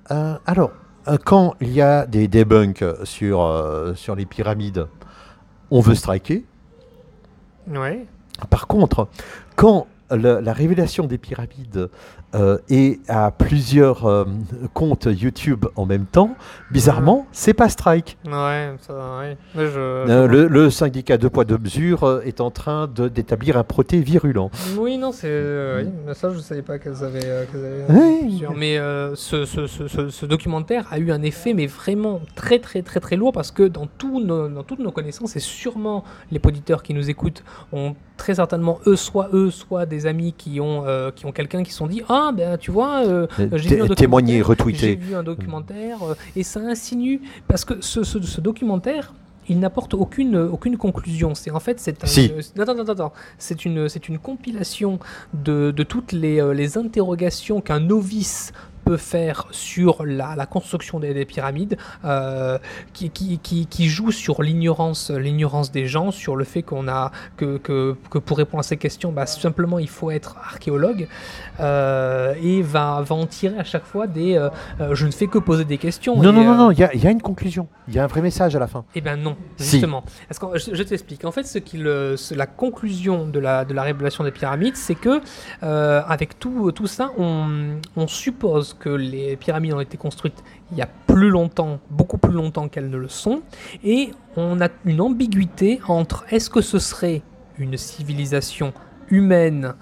Alors, 0.08 0.70
quand 1.24 1.54
il 1.60 1.72
y 1.72 1.82
a 1.82 2.06
des 2.06 2.28
debunks 2.28 2.84
sur 3.02 3.92
sur 3.96 4.14
les 4.14 4.24
pyramides, 4.26 4.86
on 5.72 5.80
veut 5.80 5.96
striker. 5.96 6.44
Ouais. 7.68 8.06
Par 8.50 8.66
contre, 8.68 9.08
quand 9.56 9.86
le- 10.16 10.40
la 10.40 10.52
révélation 10.52 11.06
des 11.06 11.18
pyramides 11.18 11.88
euh, 12.34 12.58
est 12.70 12.98
à 13.10 13.30
plusieurs 13.30 14.06
euh, 14.06 14.24
comptes 14.72 15.06
YouTube 15.10 15.66
en 15.76 15.84
même 15.86 16.06
temps, 16.06 16.34
bizarrement, 16.70 17.26
c'est 17.32 17.52
pas 17.54 17.68
strike. 17.68 18.16
Ouais, 18.24 18.72
ça, 18.80 18.94
ouais. 19.20 19.36
Mais 19.54 19.66
je- 19.66 19.78
Euh, 19.78 20.26
je- 20.26 20.32
le, 20.32 20.46
le 20.48 20.70
syndicat 20.70 21.18
deux 21.18 21.28
poids 21.30 21.44
deux 21.44 21.58
mesures 21.58 22.04
euh, 22.04 22.20
est 22.24 22.40
en 22.40 22.50
train 22.50 22.86
de- 22.86 23.08
d'établir 23.08 23.56
un 23.58 23.64
proté 23.64 24.00
virulent. 24.00 24.50
Oui, 24.78 24.96
non, 24.98 25.12
c'est. 25.12 25.28
oui, 25.82 26.14
ça, 26.14 26.30
je 26.32 26.38
savais 26.38 26.62
pas 26.62 26.78
qu'elles 26.78 27.04
avaient. 27.04 27.20
Oui. 27.90 28.42
Mais 28.56 28.78
ce, 29.14 29.44
ce- 29.44 29.66
ce- 29.66 29.88
ce- 29.88 30.08
ce 30.08 30.26
documentaire 30.26 30.86
a 30.90 30.98
eu 30.98 31.10
un 31.12 31.22
effet, 31.22 31.52
mais 31.54 31.66
vraiment 31.66 32.20
très, 32.34 32.58
très, 32.58 32.82
très, 32.82 33.00
très 33.00 33.16
lourd 33.16 33.32
parce 33.32 33.50
que 33.50 33.62
dans, 33.64 33.86
nos- 34.20 34.48
dans 34.48 34.62
toutes 34.62 34.78
nos 34.80 34.92
connaissances, 34.92 35.36
et 35.36 35.40
sûrement 35.40 36.04
les 36.30 36.40
auditeurs 36.44 36.82
qui 36.82 36.94
nous 36.94 37.10
écoutent 37.10 37.42
ont 37.72 37.94
très 38.22 38.36
certainement, 38.36 38.78
eux, 38.86 38.94
soit 38.94 39.28
eux, 39.32 39.50
soit 39.50 39.84
des 39.84 40.06
amis 40.06 40.32
qui 40.32 40.60
ont, 40.60 40.84
euh, 40.86 41.10
qui 41.10 41.26
ont 41.26 41.32
quelqu'un 41.32 41.62
qui 41.64 41.72
se 41.72 41.78
sont 41.78 41.88
dit 41.88 42.02
Ah, 42.08 42.30
ben 42.32 42.56
tu 42.56 42.70
vois, 42.70 43.04
euh, 43.04 43.26
j'ai 43.58 43.68
vu 43.76 43.82
un 43.82 43.86
Témoigner, 43.96 44.42
J'ai 44.78 44.94
vu 44.94 45.14
un 45.16 45.24
documentaire 45.24 45.98
euh, 46.04 46.14
et 46.36 46.44
ça 46.44 46.60
insinue 46.60 47.20
parce 47.48 47.64
que 47.64 47.74
ce, 47.80 48.04
ce- 48.04 48.22
ce 48.22 48.40
documentaire. 48.40 49.12
Il 49.48 49.58
n'apporte 49.58 49.92
aucune, 49.94 50.36
aucune 50.36 50.76
conclusion. 50.76 51.34
C'est 51.34 51.50
en 51.50 51.58
fait 51.58 51.80
c'est 51.80 52.04
un- 52.04 52.06
Si. 52.06 52.30
euh, 52.32 52.62
attends, 52.62 52.78
attends, 52.78 52.92
attends. 52.92 53.12
C'est 53.38 53.64
une 53.64 53.88
c'est 53.88 54.08
une 54.08 54.18
compilation 54.20 55.00
de, 55.34 55.72
de 55.72 55.82
toutes 55.82 56.12
les, 56.12 56.40
euh, 56.40 56.54
les 56.54 56.78
interrogations 56.78 57.60
qu'un 57.60 57.80
novice 57.80 58.52
peut 58.84 58.96
faire 58.96 59.46
sur 59.50 60.04
la, 60.04 60.34
la 60.36 60.46
construction 60.46 60.98
des, 61.00 61.14
des 61.14 61.24
pyramides, 61.24 61.76
euh, 62.04 62.58
qui, 62.92 63.10
qui, 63.10 63.38
qui, 63.38 63.66
qui 63.66 63.88
joue 63.88 64.10
sur 64.12 64.42
l'ignorance 64.42 65.10
l'ignorance 65.10 65.70
des 65.72 65.86
gens, 65.86 66.10
sur 66.10 66.36
le 66.36 66.44
fait 66.44 66.62
qu'on 66.62 66.88
a 66.88 67.10
que, 67.36 67.58
que, 67.58 67.96
que 68.10 68.18
pour 68.18 68.36
répondre 68.38 68.60
à 68.60 68.62
ces 68.64 68.76
questions, 68.76 69.12
bah, 69.12 69.26
simplement 69.26 69.78
il 69.78 69.88
faut 69.88 70.10
être 70.10 70.36
archéologue 70.38 71.06
euh, 71.60 72.34
et 72.42 72.62
va, 72.62 73.02
va 73.06 73.14
en 73.14 73.26
tirer 73.26 73.58
à 73.58 73.64
chaque 73.64 73.84
fois 73.84 74.06
des 74.06 74.36
euh, 74.36 74.48
je 74.94 75.06
ne 75.06 75.12
fais 75.12 75.26
que 75.26 75.38
poser 75.38 75.64
des 75.64 75.78
questions. 75.78 76.16
Non, 76.16 76.30
et, 76.30 76.32
non, 76.32 76.44
non, 76.44 76.54
non, 76.56 76.70
il 76.70 76.78
y, 76.78 76.84
a- 76.84 76.94
il 76.94 77.02
y 77.02 77.06
a 77.06 77.10
une 77.10 77.22
conclusion. 77.22 77.68
Il 77.88 77.94
y 77.94 77.98
a 77.98 78.04
un 78.04 78.06
vrai 78.06 78.20
message 78.22 78.54
à 78.56 78.58
la 78.58 78.66
fin. 78.66 78.84
eh 78.94 79.00
ben 79.00 79.16
non, 79.16 79.36
Si. 79.56 79.72
justement. 79.72 80.04
Parce 80.28 80.38
que, 80.38 80.58
je, 80.58 80.74
je 80.74 80.82
t'explique. 80.82 81.24
En 81.24 81.32
fait, 81.32 81.44
ce 81.44 81.58
qui 81.58 81.78
le- 81.78 82.16
ce- 82.16 82.34
la 82.34 82.46
conclusion 82.46 83.26
de 83.26 83.38
la, 83.38 83.64
de 83.64 83.74
la 83.74 83.82
révélation 83.82 84.24
des 84.24 84.30
pyramides, 84.30 84.76
c'est 84.76 84.94
que 84.94 85.20
avec 85.62 86.38
tout, 86.38 86.72
tout 86.72 86.86
ça, 86.86 87.10
on, 87.18 87.76
on 87.96 88.06
suppose 88.06 88.71
que 88.74 88.88
les 88.88 89.36
pyramides 89.36 89.74
ont 89.74 89.80
été 89.80 89.96
construites 89.96 90.42
il 90.70 90.78
y 90.78 90.82
a 90.82 90.88
plus 91.06 91.30
longtemps, 91.30 91.80
beaucoup 91.90 92.18
plus 92.18 92.32
longtemps 92.32 92.68
qu'elles 92.68 92.90
ne 92.90 92.96
le 92.96 93.08
sont, 93.08 93.42
et 93.84 94.10
on 94.36 94.60
a 94.60 94.68
une 94.84 95.00
ambiguïté 95.00 95.80
entre 95.88 96.24
est-ce 96.30 96.50
que 96.50 96.60
ce 96.60 96.78
serait 96.78 97.22
une 97.58 97.76
civilisation 97.76 98.72
humaine 99.08 99.74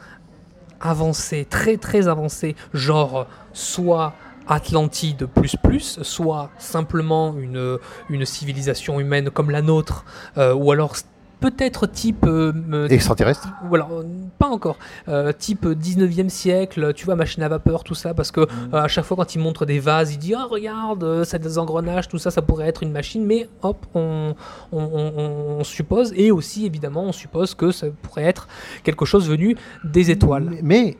avancée, 0.81 1.47
très 1.49 1.77
très 1.77 2.09
avancée, 2.09 2.57
genre 2.73 3.27
soit 3.53 4.15
Atlantide 4.49 5.27
plus 5.27 5.55
plus, 5.55 6.03
soit 6.03 6.51
simplement 6.59 7.37
une, 7.39 7.79
une 8.09 8.25
civilisation 8.25 8.99
humaine 8.99 9.31
comme 9.31 9.51
la 9.51 9.63
nôtre, 9.63 10.05
euh, 10.39 10.53
ou 10.55 10.73
alors 10.73 10.97
peut-être 11.41 11.87
type... 11.87 12.25
euh, 12.27 12.53
euh, 12.73 12.89
Extraterrestre 12.89 13.49
ou 13.69 13.75
alors, 13.75 13.91
pas 14.39 14.47
encore, 14.49 14.77
euh, 15.09 15.33
type 15.33 15.65
19e 15.67 16.29
siècle, 16.29 16.93
tu 16.95 17.05
vois, 17.07 17.17
machine 17.17 17.43
à 17.43 17.49
vapeur, 17.49 17.83
tout 17.85 17.95
ça, 17.95 18.15
parce 18.15 18.31
que 18.31 18.41
Mm. 18.41 18.75
euh, 18.75 18.83
à 18.83 18.89
chaque 18.89 19.05
fois 19.05 19.17
quand 19.17 19.35
il 19.35 19.39
montre 19.41 19.67
des 19.67 19.79
vases, 19.81 20.13
il 20.15 20.19
dit 20.19 20.35
Ah, 20.35 20.47
regarde, 20.49 21.25
ça 21.25 21.37
a 21.37 21.39
des 21.39 21.59
engrenages, 21.59 22.09
tout 22.09 22.19
ça, 22.19 22.31
ça 22.31 22.43
pourrait 22.43 22.69
être 22.69 22.83
une 22.83 22.93
machine, 22.93 23.25
mais 23.25 23.49
hop, 23.63 23.85
on, 23.95 24.35
on, 24.73 24.79
on- 24.83 25.57
on 25.61 25.65
suppose, 25.65 26.13
et 26.17 26.31
aussi 26.31 26.67
évidemment, 26.67 27.05
on 27.05 27.13
suppose 27.13 27.55
que 27.55 27.71
ça 27.73 27.87
pourrait 28.03 28.25
être 28.25 28.49
quelque 28.83 29.05
chose 29.05 29.29
venu 29.29 29.57
des 29.85 30.11
étoiles. 30.11 30.51
Mais- 30.63 30.97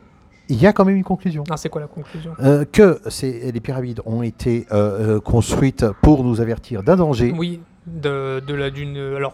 il 0.49 0.61
y 0.61 0.67
a 0.67 0.73
quand 0.73 0.83
même 0.83 0.97
une 0.97 1.03
conclusion. 1.05 1.45
Ah, 1.49 1.55
c'est 1.55 1.69
quoi 1.69 1.79
la 1.79 1.87
conclusion? 1.87 2.31
Euh, 2.43 2.65
que 2.69 2.99
les 3.23 3.59
pyramides 3.61 4.01
ont 4.05 4.21
été 4.21 4.65
euh, 4.73 5.21
construites 5.21 5.85
pour 6.01 6.25
nous 6.25 6.41
avertir 6.41 6.83
d'un 6.83 6.97
danger, 6.97 7.33
Oui, 7.37 7.61
de, 7.87 8.41
de 8.45 8.53
la 8.53 8.69
d'une. 8.69 8.97
Alors, 8.97 9.33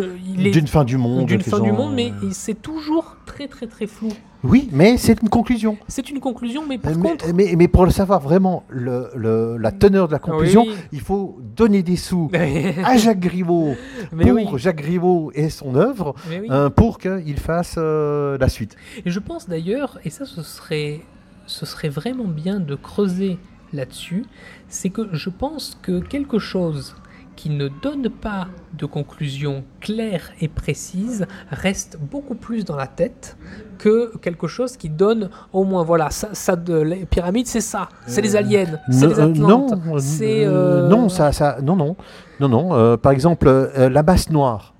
d'une 0.00 0.66
fin 0.66 0.84
du 0.84 0.96
monde. 0.96 1.26
d'une 1.26 1.40
fin 1.42 1.60
du 1.60 1.72
monde, 1.72 1.94
mais 1.94 2.12
il- 2.22 2.34
c'est 2.34 2.60
toujours 2.60 3.16
très 3.26 3.48
très 3.48 3.66
très 3.66 3.86
flou. 3.86 4.08
Oui, 4.44 4.68
mais 4.72 4.96
c'est 4.96 5.22
une 5.22 5.28
conclusion. 5.28 5.76
C'est 5.86 6.10
une 6.10 6.18
conclusion, 6.18 6.64
mais 6.68 6.76
par 6.76 6.96
mais, 6.96 7.10
contre. 7.10 7.26
mais- 7.32 7.54
mais 7.56 7.68
pour 7.68 7.84
le 7.84 7.92
savoir 7.92 8.18
vraiment, 8.20 8.64
le, 8.68 9.08
le- 9.14 9.56
la 9.56 9.70
teneur 9.70 10.08
de 10.08 10.12
la 10.12 10.18
conclusion, 10.18 10.64
Oui. 10.66 10.74
il 10.90 11.00
faut 11.00 11.38
donner 11.56 11.84
des 11.84 11.94
sous 11.96 12.28
à 12.84 12.96
Jacques 12.96 13.20
Griveaux 13.20 13.74
mais 14.12 14.24
pour 14.24 14.34
oui, 14.34 14.46
Jacques 14.58 14.78
Griveaux 14.78 15.30
et 15.34 15.48
son 15.48 15.76
œuvre 15.76 16.14
oui. 16.28 16.46
hein, 16.50 16.70
pour 16.70 16.98
qu'il 16.98 17.38
fasse 17.38 17.76
euh, 17.78 18.36
la 18.38 18.48
suite. 18.48 18.74
Et 19.06 19.10
je 19.10 19.20
pense 19.20 19.48
d'ailleurs, 19.48 19.98
et 20.04 20.10
ça 20.10 20.24
ce 20.24 20.42
serait, 20.42 21.00
ce 21.46 21.64
serait 21.64 21.88
vraiment 21.88 22.24
bien 22.26 22.58
de 22.58 22.74
creuser 22.74 23.38
là-dessus, 23.72 24.24
c'est 24.68 24.90
que 24.90 25.08
je 25.12 25.30
pense 25.30 25.78
que 25.82 26.00
quelque 26.00 26.38
chose 26.40 26.96
qui 27.36 27.50
ne 27.50 27.68
donne 27.68 28.08
pas 28.10 28.46
de 28.74 28.86
conclusion 28.86 29.64
claire 29.80 30.30
et 30.40 30.48
précise 30.48 31.26
reste 31.50 31.98
beaucoup 32.00 32.34
plus 32.34 32.64
dans 32.64 32.76
la 32.76 32.86
tête 32.86 33.36
que 33.78 34.16
quelque 34.18 34.46
chose 34.46 34.76
qui 34.76 34.88
donne 34.88 35.30
au 35.52 35.64
moins 35.64 35.82
voilà 35.82 36.10
ça, 36.10 36.28
ça 36.32 36.56
de 36.56 36.76
les 36.80 37.04
pyramides 37.06 37.46
c'est 37.46 37.60
ça 37.60 37.88
c'est 38.06 38.20
les 38.20 38.36
aliens 38.36 38.78
c'est 38.90 39.06
les 39.06 39.18
Euh, 39.18 39.30
Atlantes 39.30 39.72
non, 39.84 39.98
c'est 39.98 40.44
euh, 40.44 40.86
euh, 40.86 40.88
non, 40.88 41.08
ça, 41.08 41.32
ça, 41.32 41.58
non, 41.62 41.76
non, 41.76 41.96
non, 42.40 42.48
non. 42.48 42.74
euh, 42.74 42.96
par 42.96 43.12
exemple, 43.12 43.48
euh, 43.48 43.88
la 43.88 44.02
masse 44.02 44.30
noire. 44.30 44.74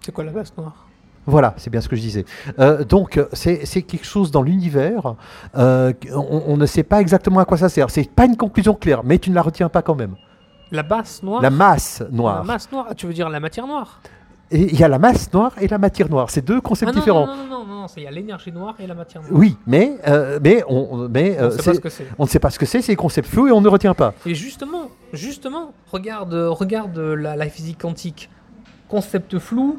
c'est 0.00 0.12
quoi 0.12 0.24
la 0.24 0.32
base 0.32 0.52
noire? 0.56 0.86
Voilà, 1.26 1.54
c'est 1.56 1.70
bien 1.70 1.80
ce 1.80 1.88
que 1.88 1.96
je 1.96 2.02
disais. 2.02 2.26
Euh, 2.58 2.84
donc, 2.84 3.16
euh, 3.16 3.26
c'est 3.32 3.64
c'est 3.64 3.80
quelque 3.80 4.04
chose 4.04 4.30
dans 4.30 4.42
l'univers. 4.42 5.14
euh, 5.56 5.92
on, 6.12 6.42
on 6.48 6.56
ne 6.58 6.66
sait 6.66 6.82
pas 6.82 7.00
exactement 7.00 7.40
à 7.40 7.46
quoi 7.46 7.56
ça 7.56 7.70
sert. 7.70 7.88
C'est 7.90 8.10
pas 8.10 8.26
une 8.26 8.36
conclusion 8.36 8.74
claire, 8.74 9.02
mais 9.04 9.18
tu 9.18 9.30
ne 9.30 9.34
la 9.34 9.40
retiens 9.42 9.70
pas 9.70 9.80
quand 9.80 9.94
même. 9.94 10.16
La 10.70 10.82
noire 11.22 11.42
La 11.42 11.50
masse 11.50 12.00
La 12.00 12.16
noire. 12.16 12.44
masse 12.44 12.70
noire 12.72 12.86
Ah, 12.90 12.94
tu 12.94 13.06
veux 13.06 13.12
dire 13.12 13.28
la 13.28 13.40
matière 13.40 13.66
noire 13.66 14.00
Et 14.50 14.72
il 14.72 14.78
y 14.78 14.84
a 14.84 14.88
la 14.88 14.98
masse 14.98 15.32
noire 15.32 15.52
et 15.60 15.68
la 15.68 15.78
matière 15.78 16.08
noire. 16.08 16.30
C'est 16.30 16.44
deux 16.44 16.60
concepts 16.60 16.90
ah, 16.90 16.94
non, 16.94 17.00
différents. 17.00 17.26
non 17.26 17.36
non 17.36 17.46
non 17.46 17.64
non, 17.80 17.86
il 17.96 18.02
y 18.02 18.06
a 18.06 18.10
l'énergie 18.10 18.50
noire 18.52 18.74
et 18.78 18.86
la 18.86 18.94
matière 18.94 19.22
noire 19.22 19.32
Oui, 19.34 19.56
mais, 19.66 19.96
euh, 20.08 20.38
mais, 20.42 20.62
on, 20.68 21.08
mais 21.08 21.36
on 21.38 21.42
euh, 21.44 21.50
sait 21.50 21.62
c'est- 21.62 21.70
pas 21.70 21.74
ce 21.76 21.80
que 21.80 21.88
c'est 21.90 22.06
on 22.18 22.24
ne 22.24 22.28
sait 22.28 22.38
pas 22.38 22.50
ce 22.50 22.58
que 22.58 22.66
c'est. 22.66 22.80
C'est 22.82 22.92
des 22.92 22.96
concepts 22.96 23.28
flous 23.28 23.46
et 23.48 23.52
on 23.52 23.60
ne 23.60 23.68
retient 23.68 23.94
pas. 23.94 24.14
Et 24.26 24.34
justement, 24.34 24.88
justement, 25.12 25.72
regarde, 25.92 26.34
regarde 26.34 26.98
la, 26.98 27.36
la 27.36 27.48
physique 27.48 27.78
quantique. 27.80 28.30
Concept 28.88 29.38
flou, 29.38 29.78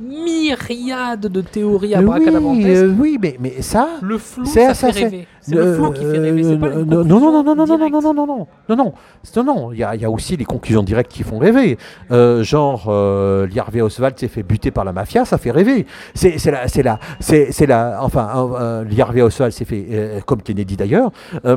myriade 0.00 1.20
de 1.26 1.40
théories 1.40 1.88
oui, 1.88 1.94
abracadabrantesques. 1.94 2.68
euh, 2.84 2.94
oui, 2.98 3.18
mais, 3.20 3.36
mais 3.40 3.62
ça. 3.62 3.88
le 4.02 4.18
flou, 4.18 4.44
ça, 4.44 4.74
ça, 4.74 4.92
fait 4.92 5.04
rêver. 5.04 5.26
C'est 5.40 5.54
le 5.54 5.60
Euh, 5.62 5.76
flou 5.76 5.90
qui 5.92 6.02
fait 6.04 6.18
rêver. 6.18 6.44
C'est 6.44 6.56
pas 6.58 6.68
les 6.68 6.76
euh, 6.76 6.84
non, 6.84 7.04
non, 7.04 7.20
non, 7.20 7.42
non, 7.42 7.54
non, 7.54 7.66
non, 7.66 7.66
non, 7.66 7.78
non, 7.78 7.90
non, 7.90 8.00
non, 8.00 8.14
non, 8.14 8.26
non, 8.68 8.76
non, 8.76 8.92
non, 9.36 9.44
non, 9.44 9.72
il 9.72 9.78
y 9.78 9.84
a, 9.84 9.94
il 9.94 10.00
y 10.00 10.04
a 10.04 10.10
aussi 10.10 10.36
les 10.36 10.44
conclusions 10.44 10.82
directes 10.82 11.12
qui 11.12 11.22
font 11.22 11.38
rêver. 11.38 11.78
Euh, 12.10 12.42
genre, 12.42 12.86
euh, 12.88 13.46
Harvey 13.56 13.80
Oswald 13.80 14.18
s'est 14.18 14.28
fait 14.28 14.42
buter 14.42 14.70
par 14.70 14.84
la 14.84 14.92
mafia, 14.92 15.24
ça 15.24 15.38
fait 15.38 15.50
rêver. 15.50 15.86
C'est 16.14 16.36
la, 16.50 16.68
c'est 16.68 16.82
la, 16.82 16.98
c'est 17.20 17.66
la, 17.66 17.98
enfin, 18.02 18.28
euh, 18.60 18.84
Harvey 18.98 19.22
Oswald 19.22 19.52
s'est 19.52 19.64
fait, 19.64 19.86
euh, 19.90 20.20
comme 20.26 20.42
Kennedy 20.42 20.76
d'ailleurs. 20.76 21.10
Euh, 21.44 21.56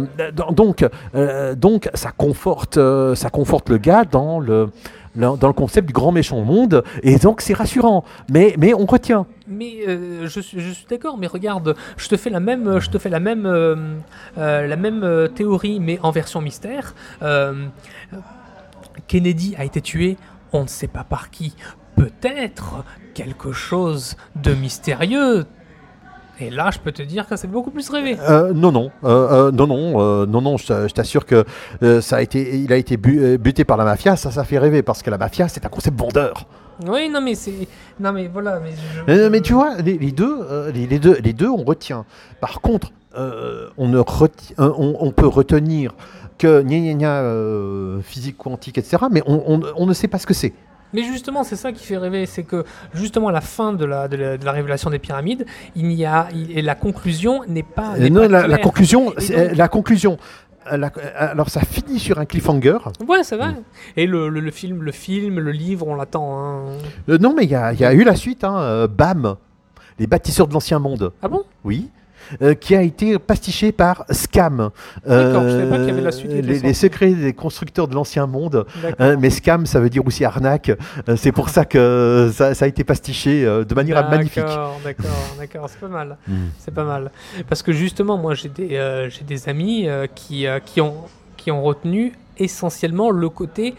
donc, 0.53 0.85
euh, 1.15 1.55
donc, 1.55 1.89
ça 1.93 2.11
conforte, 2.15 2.77
euh, 2.77 3.15
ça 3.15 3.29
conforte 3.29 3.69
le 3.69 3.77
gars 3.77 4.03
dans 4.09 4.39
le, 4.39 4.53
le- 4.53 4.69
dans 5.15 5.47
le 5.47 5.53
concept 5.53 5.87
du 5.87 5.93
grand 5.93 6.11
méchant 6.11 6.41
monde, 6.41 6.83
et 7.03 7.17
donc 7.17 7.41
c'est 7.41 7.53
rassurant. 7.53 8.03
Mais, 8.31 8.55
mais 8.57 8.73
on 8.73 8.85
retient. 8.85 9.25
Mais 9.47 9.87
euh, 9.87 10.27
je 10.27 10.39
suis, 10.39 10.85
d'accord. 10.89 11.17
Mais 11.17 11.27
regarde, 11.27 11.75
je 11.97 12.07
te 12.07 12.17
fais 12.17 12.29
la 12.29 12.39
même, 12.39 12.79
je 12.79 12.89
te 12.89 12.97
fais 12.97 13.09
la 13.09 13.19
même, 13.19 13.45
euh, 13.45 13.75
euh, 14.37 14.67
la 14.67 14.75
même 14.75 15.29
théorie, 15.35 15.79
mais 15.79 15.99
en 16.01 16.11
version 16.11 16.41
mystère. 16.41 16.95
Kennedy 19.07 19.55
a 19.57 19.65
été 19.65 19.81
tué, 19.81 20.17
on 20.53 20.63
ne 20.63 20.67
sait 20.67 20.87
pas 20.87 21.03
par 21.03 21.29
qui. 21.29 21.55
Peut-être 21.95 22.83
quelque 23.13 23.51
chose 23.51 24.15
de 24.35 24.53
mystérieux. 24.53 25.45
Et 26.45 26.49
là, 26.49 26.69
je 26.71 26.79
peux 26.79 26.91
te 26.91 27.01
dire 27.01 27.27
que 27.27 27.35
c'est 27.35 27.47
beaucoup 27.47 27.71
plus 27.71 27.89
rêvé. 27.89 28.17
Euh, 28.29 28.53
non, 28.53 28.71
non, 28.71 28.91
euh, 29.03 29.47
euh, 29.47 29.51
non, 29.51 29.67
non, 29.67 30.01
euh, 30.01 30.25
non, 30.25 30.41
non. 30.41 30.57
Je 30.57 30.67
t'a- 30.67 30.87
je 30.87 30.93
t'assure 30.93 31.25
que 31.25 31.45
ça 32.01 32.17
a 32.17 32.21
été, 32.21 32.57
il 32.57 32.71
a 32.73 32.77
été 32.77 32.97
bu- 32.97 33.37
buté 33.37 33.63
par 33.63 33.77
la 33.77 33.85
mafia. 33.85 34.15
Ça, 34.15 34.31
ça 34.31 34.43
fait 34.43 34.57
rêver 34.59 34.81
parce 34.81 35.01
que 35.01 35.09
la 35.09 35.17
mafia, 35.17 35.47
c'est 35.47 35.65
un 35.65 35.69
concept 35.69 35.99
vendeur. 35.99 36.45
Oui, 36.87 37.07
non, 37.09 37.21
mais 37.21 37.35
c'est. 37.35 37.67
Non, 37.99 38.11
mais 38.11 38.27
voilà. 38.27 38.59
Mais, 38.59 38.71
je- 39.15 39.27
mais 39.29 39.41
tu 39.41 39.53
vois, 39.53 39.75
les, 39.77 39.97
les 39.97 40.11
deux, 40.11 40.37
les, 40.73 40.87
les 40.87 40.99
deux, 40.99 41.17
les 41.23 41.33
deux, 41.33 41.49
on 41.49 41.63
retient. 41.63 42.03
Par 42.41 42.61
contre, 42.61 42.91
on 43.15 43.87
ne 43.87 43.99
reti- 43.99 44.53
on, 44.57 44.95
on 44.99 45.11
peut 45.11 45.27
retenir 45.27 45.93
que 46.39 46.61
gna 46.63 46.79
gna 46.79 46.93
gna, 46.95 48.01
physique 48.01 48.37
quantique, 48.37 48.77
etc. 48.79 49.03
Mais 49.11 49.21
on, 49.27 49.43
on- 49.47 49.61
on 49.77 49.85
ne 49.85 49.93
sait 49.93 50.07
pas 50.07 50.17
ce 50.17 50.25
que 50.25 50.33
c'est. 50.33 50.53
Mais 50.93 51.03
justement, 51.03 51.43
c'est 51.43 51.55
ça 51.55 51.71
qui 51.71 51.83
fait 51.85 51.97
rêver, 51.97 52.25
c'est 52.25 52.43
que 52.43 52.63
justement 52.93 53.29
à 53.29 53.31
la 53.31 53.41
fin 53.41 53.73
de 53.73 53.83
la, 53.85 54.07
de 54.07 54.15
la, 54.15 54.37
de 54.37 54.45
la 54.45 54.51
révélation 54.51 54.89
des 54.89 54.99
pyramides, 54.99 55.45
il 55.75 55.87
n'y 55.87 56.05
a 56.05 56.27
il- 56.33 56.57
et 56.57 56.61
la 56.61 56.75
conclusion 56.75 57.41
n'est 57.47 57.63
pas. 57.63 57.93
Euh, 57.95 57.99
n'est 57.99 58.09
non, 58.09 58.21
pas 58.29 58.47
la, 58.47 58.57
conclusion, 58.59 59.05
donc- 59.05 59.15
la 59.55 59.67
conclusion. 59.67 60.17
euh, 60.71 60.77
euh, 60.77 60.89
alors 61.17 61.49
ça 61.49 61.61
finit 61.61 61.99
sur 61.99 62.19
un 62.19 62.25
cliffhanger. 62.25 62.77
Ouais, 63.07 63.23
c'est 63.23 63.35
Mm. 63.35 63.39
vrai. 63.39 63.55
Et 63.97 64.05
le, 64.07 64.29
le, 64.29 64.39
le 64.39 64.51
film, 64.51 64.81
le 64.83 64.91
film, 64.91 65.39
le 65.39 65.51
livre, 65.51 65.87
on 65.87 65.95
l'attend. 65.95 66.37
hein. 66.39 66.61
Euh, 67.09 67.17
non, 67.17 67.33
mais 67.35 67.43
il 67.43 67.49
y 67.49 67.55
a, 67.55 67.73
il 67.73 67.79
y 67.79 67.85
a 67.85 67.93
eu 67.93 68.03
la 68.03 68.15
suite. 68.15 68.43
Hein, 68.43 68.57
euh, 68.59 68.87
Bam, 68.87 69.35
les 69.99 70.07
bâtisseurs 70.07 70.47
de 70.47 70.53
l'ancien 70.53 70.79
monde. 70.79 71.11
Ah 71.21 71.27
bon? 71.27 71.43
Oui. 71.63 71.89
Euh, 72.41 72.53
qui 72.53 72.75
a 72.75 72.81
été 72.81 73.19
pastiché 73.19 73.71
par 73.71 74.05
Scam. 74.09 74.69
D'accord, 75.05 75.43
je 75.43 75.49
savais 75.49 75.69
pas 75.69 75.77
qu'il 75.77 75.87
y 75.87 75.91
avait 75.91 76.01
la 76.01 76.11
suite 76.11 76.31
était 76.31 76.41
les, 76.41 76.73
secrets 76.73 77.11
des 77.11 77.33
constructeurs 77.33 77.87
de 77.87 77.95
l'ancien 77.95 78.27
monde. 78.27 78.65
Euh, 78.99 79.17
mais 79.19 79.29
Scam, 79.29 79.65
ça 79.65 79.79
veut 79.79 79.89
dire 79.89 80.05
aussi 80.05 80.25
arnaque. 80.25 80.71
Euh, 81.09 81.15
c'est 81.15 81.31
pour 81.31 81.49
ça 81.49 81.65
que 81.65 82.31
ça, 82.33 82.53
ça 82.53 82.65
a 82.65 82.67
été 82.67 82.83
pastiché 82.83 83.45
euh, 83.45 83.63
de 83.63 83.75
manière 83.75 84.09
magnifique. 84.09 84.43
D'accord, 84.43 84.79
d'accord, 84.83 85.35
d'accord, 85.39 85.69
c'est 85.69 85.79
pas 85.79 85.87
mal. 85.87 86.17
C'est 86.59 86.73
pas 86.73 86.83
mal. 86.83 87.11
Parce 87.49 87.61
que 87.61 87.71
justement, 87.73 88.17
moi, 88.17 88.33
j'ai 88.35 88.49
des, 88.49 88.75
euh, 88.75 89.09
j'ai 89.09 89.23
des 89.23 89.49
amis 89.49 89.87
euh, 89.87 90.07
qui, 90.13 90.47
euh, 90.47 90.59
qui, 90.59 90.81
ont, 90.81 90.95
qui 91.37 91.51
ont 91.51 91.61
retenu 91.61 92.13
essentiellement 92.37 93.11
le 93.11 93.29
côté 93.29 93.75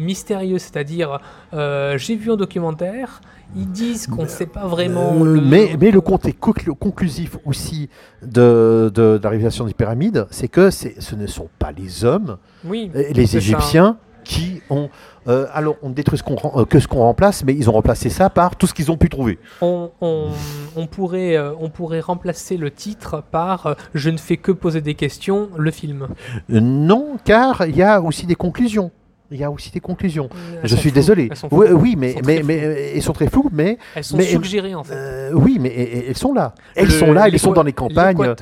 mystérieux. 0.00 0.58
C'est-à-dire, 0.58 1.20
euh, 1.54 1.96
j'ai 1.98 2.16
vu 2.16 2.32
un 2.32 2.36
documentaire, 2.36 3.20
ils 3.56 3.70
disent 3.70 4.06
qu'on 4.06 4.22
ne 4.22 4.28
sait 4.28 4.46
pas 4.46 4.66
vraiment. 4.66 5.12
Euh, 5.14 5.34
le- 5.34 5.40
mais, 5.40 5.76
mais 5.80 5.90
le 5.90 6.00
compte 6.00 6.26
est 6.26 6.38
conclu- 6.38 6.74
conclusif 6.74 7.36
aussi 7.44 7.88
de, 8.22 8.90
de, 8.94 9.18
de 9.18 9.20
la 9.22 9.30
révélation 9.30 9.64
des 9.66 9.74
pyramides, 9.74 10.26
c'est 10.30 10.48
que 10.48 10.70
ce 10.70 11.14
ne 11.14 11.26
sont 11.26 11.48
pas 11.58 11.72
les 11.72 12.04
hommes, 12.04 12.38
Oui, 12.64 12.90
les 12.94 13.26
ça. 13.26 13.38
Égyptiens, 13.38 13.96
qui 14.22 14.60
ont... 14.68 14.90
euh, 15.28 15.46
alors, 15.54 15.76
on 15.82 15.88
ne 15.88 15.94
détruit 15.94 16.18
ce 16.18 16.22
euh, 16.58 16.64
que 16.66 16.78
ce 16.78 16.86
qu'on 16.86 16.98
remplace, 17.00 17.42
mais 17.42 17.54
ils 17.54 17.68
ont 17.70 17.72
remplacé 17.72 18.10
ça 18.10 18.28
par 18.30 18.54
tout 18.54 18.66
ce 18.66 18.74
qu'ils 18.74 18.92
ont 18.92 18.98
pu 18.98 19.08
trouver. 19.08 19.38
On, 19.62 19.90
on- 20.00 20.28
on 20.76 20.86
pourrait, 20.86 21.36
euh, 21.36 21.52
on 21.58 21.70
pourrait 21.70 22.00
remplacer 22.00 22.56
le 22.58 22.70
titre 22.70 23.22
par 23.32 23.74
Je 23.94 24.10
ne 24.10 24.18
fais 24.18 24.36
que 24.36 24.52
poser 24.52 24.82
des 24.82 24.94
questions, 24.94 25.48
le 25.56 25.70
film. 25.70 26.06
Non, 26.48 27.16
car 27.24 27.66
il 27.66 27.76
y 27.76 27.82
a 27.82 28.00
aussi 28.00 28.26
des 28.26 28.34
conclusions. 28.36 28.90
Il 29.32 29.38
y 29.38 29.44
a 29.44 29.50
aussi 29.50 29.70
des 29.70 29.78
conclusions. 29.80 30.28
Elles 30.60 30.68
Je 30.68 30.74
suis 30.74 30.90
floues. 30.90 30.94
désolé. 30.94 31.28
Elles 31.30 31.48
Oui, 31.52 31.66
floues. 31.68 31.78
oui, 31.80 31.94
mais, 31.96 32.08
Elles 32.08 32.14
sont 32.16 32.20
mais, 32.26 32.34
très 32.34 32.42
mais 32.42 32.64
euh, 32.64 32.92
ils 32.96 33.02
sont 33.02 33.12
très 33.12 33.28
flous, 33.28 33.48
mais 33.52 33.78
Elles 33.94 34.02
sont 34.04 34.16
mais- 34.16 34.24
suggérées 34.24 34.74
en 34.74 34.82
fait. 34.82 34.92
euh, 34.94 35.30
oui, 35.34 35.58
mais 35.60 35.72
elles 36.08 36.16
sont 36.16 36.32
là. 36.34 36.52
Elles 36.74 36.86
Le- 36.86 36.90
sont 36.92 37.12
là, 37.12 37.28
elles 37.28 37.38
sont 37.38 37.52
dans 37.52 37.62
les 37.62 37.72
campagnes. 37.72 38.16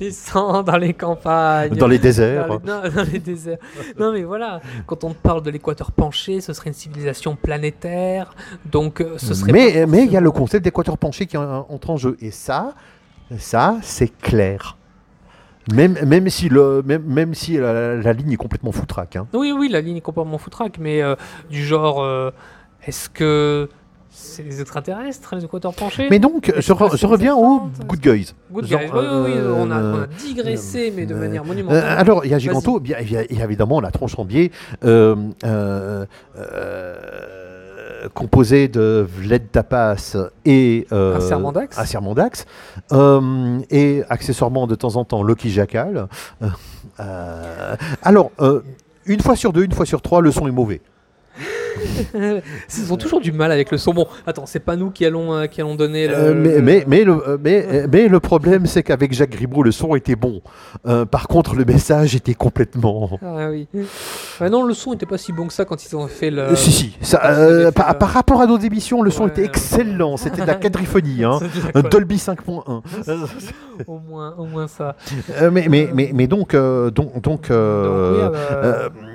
Ils 0.00 0.12
sont 0.12 0.62
dans 0.62 0.76
les 0.76 0.94
campagnes. 0.94 1.74
dans 1.76 1.86
les 1.86 1.98
déserts. 1.98 2.48
Dans 2.48 2.58
les, 2.58 2.66
non, 2.66 2.82
dans 2.94 3.10
les 3.12 3.18
déserts. 3.18 3.58
Non, 3.98 4.12
mais 4.12 4.22
voilà, 4.22 4.60
quand 4.86 5.04
on 5.04 5.12
parle 5.14 5.42
de 5.42 5.50
l'équateur 5.50 5.92
penché, 5.92 6.40
ce 6.40 6.52
serait 6.52 6.68
une 6.70 6.74
civilisation 6.74 7.36
planétaire. 7.36 8.34
Donc, 8.70 9.00
euh, 9.00 9.14
ce 9.18 9.34
serait. 9.34 9.52
Mais 9.52 9.86
mais 9.86 10.04
il 10.04 10.12
y 10.12 10.16
a 10.16 10.20
le 10.20 10.30
concept 10.30 10.64
d'équateur 10.64 10.98
penché 10.98 11.26
qui 11.26 11.36
en- 11.36 11.66
entre 11.68 11.90
en 11.90 11.96
jeu. 11.96 12.16
Et 12.20 12.30
ça, 12.30 12.74
ça 13.38 13.76
c'est 13.82 14.08
clair. 14.20 14.76
Même, 15.72 15.96
même 16.06 16.28
si, 16.28 16.48
le, 16.48 16.82
même, 16.84 17.02
même 17.04 17.34
si 17.34 17.56
la, 17.56 17.94
la 17.96 18.12
ligne 18.12 18.32
est 18.32 18.36
complètement 18.36 18.72
foutraque. 18.72 19.16
hein. 19.16 19.26
Oui, 19.32 19.52
oui, 19.56 19.68
la 19.68 19.80
ligne 19.80 19.98
est 19.98 20.00
complètement 20.00 20.38
foutraque, 20.38 20.78
mais 20.80 21.02
euh, 21.02 21.14
du 21.50 21.62
genre, 21.64 22.02
euh, 22.02 22.30
est-ce 22.86 23.08
que 23.08 23.68
C'est 24.10 24.42
les 24.42 24.60
extraterrestres, 24.60 25.36
les 25.36 25.44
équateurs 25.44 25.72
penchés? 25.72 26.08
Mais 26.10 26.18
donc, 26.18 26.52
je, 26.56 26.72
re- 26.72 26.96
je 26.96 27.06
reviens 27.06 27.34
aux 27.36 27.70
Good 27.86 28.00
Guys. 28.00 28.34
Good 28.52 28.66
Genre, 28.66 28.80
guys. 28.80 28.90
Oui, 28.92 28.98
oui, 29.00 29.06
oui, 29.24 29.32
euh, 29.36 29.54
on, 29.56 29.70
a, 29.70 29.76
on 29.76 29.94
a 29.94 29.96
euh, 30.00 30.06
digressé, 30.18 30.92
mais 30.94 31.06
de 31.06 31.14
euh, 31.14 31.18
manière 31.18 31.42
Euh, 31.42 31.46
monumentale. 31.46 31.84
alors, 31.98 32.24
il 32.24 32.30
y 32.30 32.34
a. 32.34 32.38
Giganto, 32.38 32.82
il 32.84 32.90
y 32.90 33.40
a 33.40 33.44
évidemment 33.44 33.80
la 33.80 33.90
tronche 33.90 34.18
en 34.18 34.24
biais, 34.24 34.50
composée 38.14 38.68
de 38.68 39.06
Vled 39.16 39.50
Tapas 39.50 40.16
et 40.44 40.86
euh, 40.92 41.16
Un 41.16 41.20
serment 41.20 41.52
d'Axe. 41.52 41.78
un 41.78 41.84
serment 41.84 42.14
d'Axe, 42.14 42.46
euh, 42.92 43.58
et 43.70 44.02
accessoirement 44.08 44.66
de 44.66 44.74
temps 44.74 44.96
en 44.96 45.04
temps 45.04 45.22
Loki 45.22 45.50
Jackal. 45.50 46.08
Euh, 46.42 46.46
euh, 47.00 47.76
alors, 48.02 48.30
euh, 48.40 48.60
une 49.06 49.20
fois 49.20 49.36
sur 49.36 49.52
deux, 49.52 49.64
une 49.64 49.72
fois 49.72 49.86
sur 49.86 50.02
trois, 50.02 50.20
le 50.20 50.30
son 50.30 50.46
est 50.46 50.52
mauvais. 50.52 50.80
Ils 52.14 52.92
ont 52.92 52.96
toujours 52.96 53.20
du 53.20 53.32
mal 53.32 53.52
avec 53.52 53.70
le 53.70 53.78
son. 53.78 53.92
Bon, 53.94 54.06
attends, 54.26 54.46
c'est 54.46 54.60
pas 54.60 54.76
nous 54.76 54.90
qui 54.90 55.04
allons, 55.04 55.32
euh, 55.34 55.46
qui 55.46 55.60
allons 55.60 55.74
donner 55.74 56.08
le. 56.08 56.14
Euh, 56.14 56.34
mais, 56.34 56.54
le- 56.56 56.62
mais, 56.62 56.84
mais, 56.86 57.04
le, 57.04 57.28
euh, 57.28 57.38
mais, 57.42 57.86
mais 57.90 58.08
le 58.08 58.20
problème, 58.20 58.66
c'est 58.66 58.82
qu'avec 58.82 59.12
Jacques 59.12 59.30
Grimaud, 59.30 59.62
le 59.62 59.72
son 59.72 59.94
était 59.94 60.16
bon. 60.16 60.40
Euh, 60.86 61.04
par 61.04 61.28
contre, 61.28 61.54
le 61.54 61.64
message 61.64 62.14
était 62.14 62.34
complètement. 62.34 63.18
Ah 63.22 63.48
oui. 63.50 63.68
Ah 64.40 64.48
non, 64.50 64.64
le 64.64 64.74
son 64.74 64.92
était 64.94 65.06
pas 65.06 65.18
si 65.18 65.32
bon 65.32 65.46
que 65.46 65.52
ça 65.52 65.64
quand 65.64 65.84
ils 65.84 65.94
ont 65.96 66.06
fait 66.08 66.30
le. 66.30 66.54
Si, 66.56 66.72
si. 66.72 66.96
Ça, 67.00 67.18
fait 67.20 67.72
par, 67.72 67.92
le- 67.92 67.98
par 67.98 68.08
rapport 68.10 68.40
à 68.40 68.46
nos 68.46 68.58
émissions, 68.58 69.02
le 69.02 69.10
son 69.10 69.24
Ouais, 69.24 69.30
était 69.30 69.44
excellent. 69.44 70.16
C'était 70.16 70.42
de 70.42 70.46
la 70.46 70.54
quadriphonie. 70.62 71.24
Hein. 71.24 71.38
Un. 71.74 71.82
Dolby 71.82 72.16
5.1. 72.16 72.82
Euh, 73.08 73.16
au 73.86 73.98
moins, 73.98 74.34
au 74.38 74.44
moins 74.46 74.66
ça. 74.68 74.96
mais, 75.52 75.66
mais, 75.68 75.88
mais, 75.94 76.10
mais 76.14 76.26
donc, 76.26 76.54
donc, 76.54 77.20
donc, 77.20 77.22
Donc, 77.22 77.46
oui, 77.50 77.56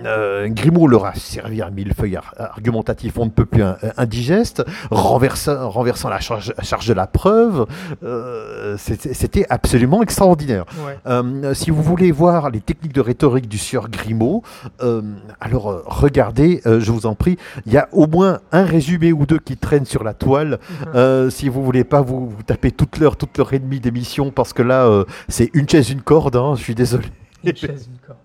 euh, 0.05 0.07
euh, 0.07 0.45
euh, 0.45 0.47
Grimaud 0.49 0.87
leur 0.87 1.05
a 1.05 1.13
servi 1.15 1.61
un 1.61 1.69
millefeuille 1.69 2.15
ar- 2.17 2.33
argumentatif 2.37 3.17
on 3.17 3.25
ne 3.25 3.29
peut 3.29 3.45
plus 3.45 3.63
in- 3.63 3.77
indigeste, 3.97 4.63
renversant, 4.91 5.69
renversant 5.69 6.09
la 6.09 6.19
charge, 6.19 6.53
charge 6.63 6.87
de 6.87 6.93
la 6.93 7.07
preuve. 7.07 7.65
Euh, 8.03 8.75
C'était 8.77 9.45
absolument 9.49 10.01
extraordinaire. 10.03 10.65
ouais. 10.85 10.97
Euh, 11.07 11.53
si 11.53 11.71
vous 11.71 11.81
voulez 11.83 12.11
voir 12.11 12.49
les 12.49 12.61
techniques 12.61 12.93
de 12.93 13.01
rhétorique 13.01 13.47
du 13.47 13.57
sieur 13.57 13.89
Grimaud, 13.89 14.43
euh, 14.81 15.01
alors 15.39 15.71
euh, 15.71 15.83
regardez, 15.85 16.61
euh, 16.65 16.79
je 16.79 16.91
vous 16.91 17.05
en 17.05 17.15
prie, 17.15 17.37
il 17.65 17.73
y 17.73 17.77
a 17.77 17.87
au 17.91 18.07
moins 18.07 18.39
un 18.51 18.63
résumé 18.63 19.11
ou 19.13 19.25
deux 19.25 19.39
qui 19.39 19.57
traînent 19.57 19.85
sur 19.85 20.03
la 20.03 20.13
toile. 20.13 20.59
Mhm. 20.69 20.87
Euh, 20.95 21.29
si 21.29 21.49
vous 21.49 21.63
voulez 21.63 21.83
pas 21.83 22.01
vous, 22.01 22.29
vous 22.29 22.43
taper 22.43 22.71
toute 22.71 22.97
l'heure, 22.99 23.17
toute 23.17 23.37
l'heure 23.37 23.53
et 23.53 23.59
demie 23.59 23.79
d'émission, 23.79 24.31
parce 24.31 24.53
que 24.53 24.61
là, 24.63 24.85
euh, 24.85 25.05
c'est 25.27 25.49
une 25.53 25.67
chaise, 25.67 25.89
une 25.91 26.01
corde, 26.01 26.35
hein, 26.35 26.53
je 26.55 26.63
suis 26.63 26.75
désolé. 26.75 27.07
Une 27.43 27.55
chaise, 27.55 27.87
une 27.91 27.99
corde. 28.05 28.17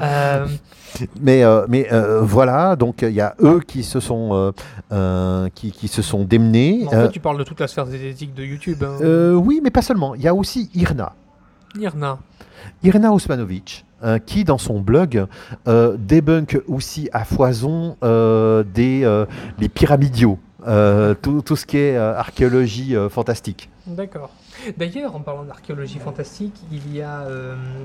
Euh, 0.00 0.46
Mais, 1.20 1.42
euh, 1.42 1.66
mais 1.68 1.92
euh, 1.92 2.20
voilà, 2.20 2.76
donc 2.76 3.02
il 3.02 3.10
y 3.10 3.20
a 3.20 3.34
eux 3.42 3.60
qui 3.66 3.82
se 3.82 3.98
sont, 3.98 4.52
qui, 5.54 5.72
qui 5.72 5.88
se 5.88 6.02
sont 6.02 6.24
démenés. 6.24 6.84
en 6.86 6.90
fait, 6.90 7.10
tu 7.10 7.20
parles 7.20 7.38
de 7.38 7.44
toute 7.44 7.60
la 7.60 7.66
sphère 7.68 7.86
zététique 7.86 8.34
de 8.34 8.44
YouTube. 8.44 8.84
Hein. 8.84 9.34
oui, 9.34 9.60
mais 9.62 9.70
pas 9.70 9.82
seulement. 9.82 10.14
Il 10.14 10.22
y 10.22 10.28
a 10.28 10.34
aussi 10.34 10.70
Irna. 10.74 11.14
Irna. 11.78 12.18
Irina 12.82 13.12
Osmanovic, 13.12 13.84
euh, 14.02 14.18
qui 14.18 14.44
dans 14.44 14.58
son 14.58 14.80
blog 14.80 15.26
euh, 15.66 15.96
débunk 15.98 16.60
aussi 16.68 17.08
à 17.12 17.24
foison 17.24 17.96
euh, 18.02 18.62
des, 18.62 19.24
les 19.58 19.68
pyramidiaux, 19.68 20.38
tout, 21.22 21.42
tout 21.42 21.56
ce 21.56 21.66
qui 21.66 21.78
est 21.78 21.96
archéologie 21.96 22.94
fantastique. 23.10 23.68
D'accord. 23.86 24.30
D'ailleurs, 24.78 25.14
en 25.14 25.20
parlant 25.20 25.44
d'archéologie 25.44 25.98
fantastique, 25.98 26.54
il 26.72 26.94
y 26.94 27.02
a 27.02 27.24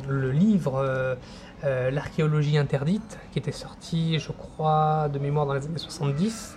le 0.07 0.31
livre 0.31 1.17
euh, 1.63 1.91
L'archéologie 1.91 2.57
interdite, 2.57 3.17
qui 3.31 3.39
était 3.39 3.51
sorti, 3.51 4.19
je 4.19 4.31
crois, 4.31 5.09
de 5.11 5.19
mémoire 5.19 5.45
dans 5.45 5.53
les 5.53 5.65
années 5.65 5.77
70, 5.77 6.55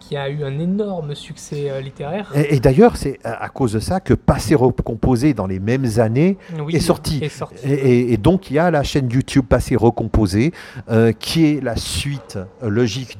qui 0.00 0.16
a 0.16 0.30
eu 0.30 0.44
un 0.44 0.58
énorme 0.58 1.14
succès 1.14 1.70
euh, 1.70 1.80
littéraire. 1.80 2.32
Et, 2.34 2.56
et 2.56 2.60
d'ailleurs, 2.60 2.96
c'est 2.96 3.18
à 3.24 3.42
à 3.42 3.48
cause 3.50 3.72
de 3.72 3.80
ça 3.80 4.00
que 4.00 4.14
Passé 4.14 4.54
recomposé 4.54 5.32
dans 5.34 5.46
les 5.46 5.58
mêmes 5.58 5.86
années 5.98 6.38
Oui, 6.58 6.76
est 6.76 6.80
sorti. 6.80 7.18
Est 7.22 7.28
sorti. 7.28 7.66
Et, 7.66 8.16
donc, 8.16 8.50
il 8.50 8.54
y 8.54 8.58
a 8.58 8.70
la 8.70 8.82
chaîne 8.82 9.10
YouTube 9.10 9.44
Passé 9.48 9.76
Recomposé, 9.76 10.52
euh, 10.90 11.12
qui 11.12 11.46
est 11.46 11.62
la 11.62 11.76
suite 11.76 12.38
logique 12.62 13.18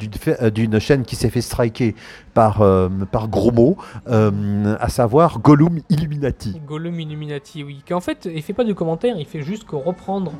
d'une 0.52 0.78
chaîne 0.80 1.04
qui 1.04 1.16
s'est 1.16 1.30
fait 1.30 1.40
striker 1.40 1.94
par, 2.38 2.62
euh, 2.62 2.88
par 3.10 3.26
gros 3.26 3.50
mots, 3.50 3.76
euh, 4.08 4.76
à 4.78 4.88
savoir 4.90 5.40
Gollum 5.40 5.80
Illuminati. 5.90 6.60
Gollum 6.68 7.00
Illuminati, 7.00 7.64
oui. 7.64 7.82
Qui 7.84 7.94
en 7.94 8.00
fait, 8.00 8.28
il 8.32 8.40
fait 8.42 8.52
pas 8.52 8.62
de 8.62 8.72
commentaires, 8.72 9.16
il 9.18 9.26
fait 9.26 9.42
juste 9.42 9.64
que 9.66 9.74
reprendre 9.74 10.30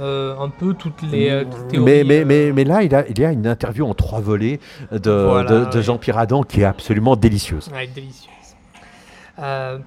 euh, 0.00 0.34
un 0.36 0.48
peu 0.48 0.74
toutes 0.74 1.00
les 1.02 1.44
toutes 1.48 1.60
les 1.62 1.68
théories. 1.68 1.84
Mais, 1.84 2.02
mais, 2.02 2.24
mais, 2.24 2.52
mais 2.52 2.64
là, 2.64 2.82
il, 2.82 2.92
a, 2.92 3.06
il 3.08 3.16
y 3.20 3.24
a 3.24 3.30
une 3.30 3.46
interview 3.46 3.86
en 3.86 3.94
trois 3.94 4.18
volets 4.20 4.58
de, 4.90 5.10
Voilà, 5.12 5.48
de, 5.48 5.70
de 5.70 5.76
ouais. 5.76 5.82
Jean-Pierre 5.84 6.18
Adam 6.18 6.42
qui 6.42 6.62
est 6.62 6.64
absolument 6.64 7.14
délicieuse. 7.14 7.70
ouais, 7.72 7.86
délicieuse. 7.86 8.30
Euh, 9.38 9.78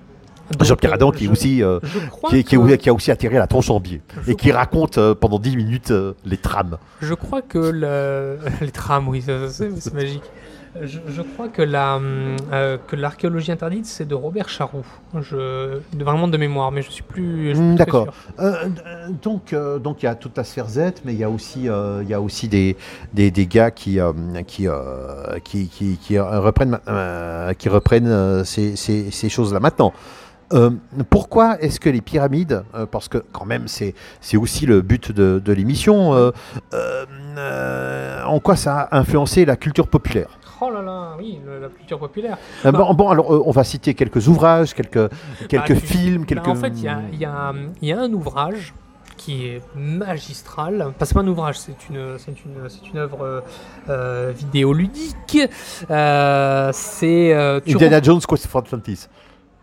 Jean-Pierre 0.62 0.94
Adam 0.94 1.12
qui, 1.12 1.26
est 1.26 1.28
je- 1.28 1.32
aussi, 1.34 1.62
euh, 1.64 1.82
qui, 2.30 2.46
qui 2.46 2.56
est- 2.56 2.58
que- 2.58 2.76
qui 2.76 2.90
a 2.90 2.94
aussi 2.94 3.12
atterri 3.12 3.36
à 3.36 3.40
la 3.40 3.48
tronche 3.48 3.70
en 3.70 3.82
biais 3.82 4.02
je 4.26 4.32
et 4.32 4.36
qui 4.36 4.48
crois- 4.48 4.60
raconte 4.62 4.98
euh, 4.98 5.14
pendant 5.14 5.40
10 5.40 5.58
minutes 5.58 5.94
les 6.24 6.38
trames. 6.38 6.78
Je 7.02 7.14
crois 7.14 7.42
que 7.42 7.58
le... 7.58 8.38
les 8.62 8.72
trams, 8.72 9.10
oui, 9.10 9.22
c'est 9.22 9.94
magique. 9.94 10.24
Je, 10.82 11.00
je 11.08 11.22
crois 11.22 11.48
que 11.48 11.62
la 11.62 12.00
euh, 12.54 12.78
que 12.88 12.96
l'archéologie 12.96 13.52
interdite, 13.52 13.86
c'est 13.86 14.08
de 14.08 14.16
Robert 14.16 14.50
Charroux. 14.50 14.86
Je 15.22 15.80
de- 15.94 16.04
vraiment 16.04 16.28
de 16.28 16.38
mémoire, 16.38 16.72
mais 16.72 16.82
je 16.82 16.92
suis 16.92 17.04
plus. 17.04 17.54
d'accord. 17.76 18.08
Euh, 18.40 18.54
euh, 18.86 19.08
donc, 19.22 19.54
euh, 19.54 19.80
donc 19.80 20.04
il 20.04 20.06
y 20.06 20.10
a 20.10 20.16
toute 20.16 20.38
la 20.38 20.44
sphère 20.44 20.68
Z, 20.70 20.80
mais 21.06 21.14
il 21.14 21.20
y 21.20 21.24
a 21.24 21.30
aussi, 21.30 21.64
il 21.64 22.10
y 22.10 22.14
a 22.14 22.22
aussi 22.22 22.48
des, 22.48 22.78
des, 23.14 23.32
des 23.32 23.48
gars 23.48 23.72
qui, 23.72 24.00
qui, 24.46 24.68
qui, 25.44 25.68
qui, 25.68 25.98
qui, 25.98 26.20
reprennent, 26.20 26.80
qui 27.58 27.70
reprennent 27.70 28.44
ces, 28.46 28.76
ces, 28.76 29.12
ces 29.12 29.30
choses-là 29.30 29.60
maintenant. 29.60 29.94
Euh, 30.54 30.70
pourquoi 31.10 31.62
est-ce 31.62 31.78
que 31.78 31.90
les 31.90 32.00
pyramides, 32.00 32.64
euh, 32.74 32.86
parce 32.86 33.10
que 33.10 33.18
quand 33.34 33.44
même 33.46 33.68
c'est 33.68 33.94
c'est 34.22 34.38
aussi 34.38 34.66
le 34.66 34.82
but 34.82 35.12
de, 35.12 35.42
de 35.44 35.52
l'émission, 35.52 36.14
euh, 36.14 36.32
en 38.24 38.40
quoi 38.40 38.56
ça 38.56 38.82
a 38.82 38.98
influencé 38.98 39.44
la 39.44 39.58
culture 39.58 39.88
populaire? 39.88 40.40
Oh 40.62 40.70
là 40.72 40.82
là, 40.82 41.16
oui, 41.20 41.40
le- 41.46 41.60
la 41.60 41.68
culture 41.70 42.00
populaire. 42.00 42.38
Euh, 42.66 42.72
Bah- 42.72 42.80
bon, 42.80 42.94
bon, 42.94 43.10
alors 43.10 43.34
euh, 43.34 43.44
on 43.46 43.52
va 43.52 43.64
citer 43.64 43.94
quelques 43.94 44.28
ouvrages, 44.28 44.74
quelques, 44.74 45.10
quelques 45.50 45.74
Bah, 45.74 45.80
tu- 45.80 45.88
films, 45.88 46.22
Bah, 46.22 46.28
quelques. 46.28 46.48
en 46.48 46.56
fait, 46.56 46.70
il 46.76 46.80
y 46.84 47.18
y 47.18 47.88
y 47.88 47.92
a 47.94 48.00
un 48.00 48.14
ouvrage 48.14 48.74
qui 49.18 49.48
est 49.48 49.62
magistral. 49.76 50.82
Enfin, 50.82 51.06
c'est 51.06 51.14
pas 51.14 51.22
un 51.22 51.28
ouvrage, 51.28 51.58
c'est 51.60 51.76
une, 51.90 52.18
c'est 52.20 52.32
une, 52.46 52.70
c'est 52.70 52.88
une 52.90 52.98
œuvre 53.00 53.22
euh, 53.24 53.42
euh, 53.90 54.32
vidéoludique. 54.36 55.40
C'est. 56.74 57.34
Indiana 57.68 58.02
Jones 58.02 58.22
Quest 58.28 58.48
for 58.48 58.62
Atlantis. 58.62 59.08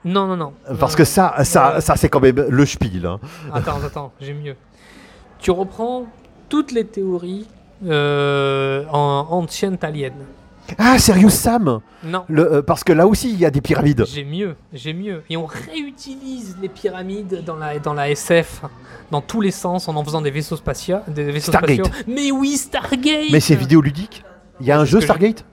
Non, 0.05 0.27
non, 0.27 0.37
non. 0.37 0.53
Parce 0.79 0.93
Non, 0.93 0.97
que 0.99 1.03
non. 1.03 1.07
ça, 1.07 1.45
ça, 1.45 1.81
ça 1.81 1.97
c'est 1.97 2.09
quand 2.09 2.21
même 2.21 2.45
le 2.49 2.67
spiel. 2.67 3.07
hein. 3.07 3.19
Attends, 3.53 3.79
attends, 3.85 4.13
j'ai 4.21 4.35
mieux. 4.35 4.55
Tu 5.39 5.51
reprends 5.51 6.05
toutes 6.49 6.73
les 6.73 6.85
théories 6.85 7.47
euh, 7.87 8.85
en 8.91 9.27
ancienne 9.31 9.75
italienne. 9.75 10.13
Ah, 10.79 10.99
Serious 10.99 11.31
Sam 11.31 11.81
Non. 12.03 12.25
le, 12.29 12.55
euh, 12.55 12.63
Parce 12.63 12.85
que 12.85 12.93
là 12.93 13.07
aussi, 13.07 13.31
il 13.33 13.39
y 13.39 13.45
a 13.45 13.51
des 13.51 13.61
pyramides. 13.61 14.05
J'ai 14.07 14.25
mieux, 14.25 14.57
j'ai 14.73 14.93
mieux. 14.95 15.23
Et 15.29 15.37
on 15.37 15.47
réutilise 15.47 16.57
les 16.61 16.69
pyramides 16.69 17.43
dans 17.45 17.57
la, 17.57 17.79
dans 17.79 17.95
la 17.95 18.11
SF, 18.11 18.63
dans 19.11 19.21
tous 19.21 19.41
les 19.41 19.51
sens, 19.51 19.89
en 19.89 19.97
en 19.97 20.05
faisant 20.05 20.23
des 20.23 20.31
vaisseaux 20.31 20.57
spatiaux. 20.57 20.99
Des 21.09 21.25
vaisseaux 21.31 21.53
Stargate. 21.53 21.87
spatiaux. 21.87 22.05
Mais 22.07 22.31
oui, 22.31 22.57
Stargate 22.57 23.31
Mais 23.31 23.41
c'est 23.41 23.55
vidéoludique 23.57 24.25
Il 24.61 24.67
y 24.67 24.73
a 24.73 24.79
un 24.79 24.85
jeu 24.85 25.01
Stargate 25.01 25.45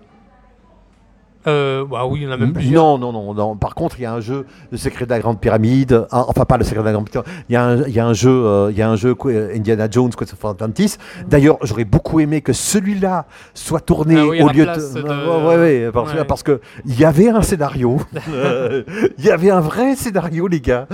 Euh, 1.47 1.85
bah 1.89 2.05
oui, 2.05 2.19
il 2.21 2.23
y 2.23 2.27
en 2.27 2.31
a 2.31 2.37
même 2.37 2.53
plusieurs. 2.53 2.83
Non, 2.83 2.97
non, 2.97 3.11
non, 3.11 3.33
non. 3.33 3.55
Par 3.55 3.73
contre, 3.75 3.99
il 3.99 4.03
y 4.03 4.05
a 4.05 4.13
un 4.13 4.19
jeu, 4.21 4.45
Le 4.71 4.77
Secret 4.77 5.05
de 5.05 5.09
la 5.11 5.19
Grande 5.19 5.39
Pyramide. 5.39 6.05
Ah, 6.11 6.25
enfin, 6.27 6.45
pas 6.45 6.57
Le 6.57 6.63
Secret 6.63 6.81
de 6.81 6.85
la 6.85 6.91
Grande 6.91 7.09
Pyramide. 7.09 7.31
Il 7.49 7.53
y 7.53 7.55
a 7.55 7.63
un, 7.65 7.83
il 7.83 7.93
y 7.93 7.99
a 7.99 8.05
un 8.05 8.13
jeu, 8.13 8.29
euh, 8.29 8.69
il 8.71 8.77
y 8.77 8.81
a 8.81 8.89
un 8.89 8.95
jeu 8.95 9.15
Indiana 9.55 9.87
Jones, 9.89 10.11
Quest 10.17 10.35
for 10.35 10.51
Atlantis. 10.51 10.97
D'ailleurs, 11.27 11.57
j'aurais 11.63 11.83
beaucoup 11.85 12.19
aimé 12.19 12.41
que 12.41 12.53
celui-là 12.53 13.25
soit 13.53 13.79
tourné 13.81 14.15
Ah 14.19 14.25
oui, 14.27 14.41
au 14.43 14.49
lieu 14.49 14.63
place 14.63 14.93
de- 14.93 15.01
Ouais, 15.01 15.57
ouais, 15.57 15.91
parce, 15.91 16.13
Ouais. 16.13 16.25
parce 16.25 16.43
que 16.43 16.61
il 16.85 16.99
y 16.99 17.05
avait 17.05 17.29
un 17.29 17.41
scénario. 17.41 17.97
Il 19.17 19.25
y 19.25 19.29
avait 19.29 19.51
un 19.51 19.59
vrai 19.61 19.95
scénario, 19.95 20.47
les 20.47 20.59
gars. 20.61 20.87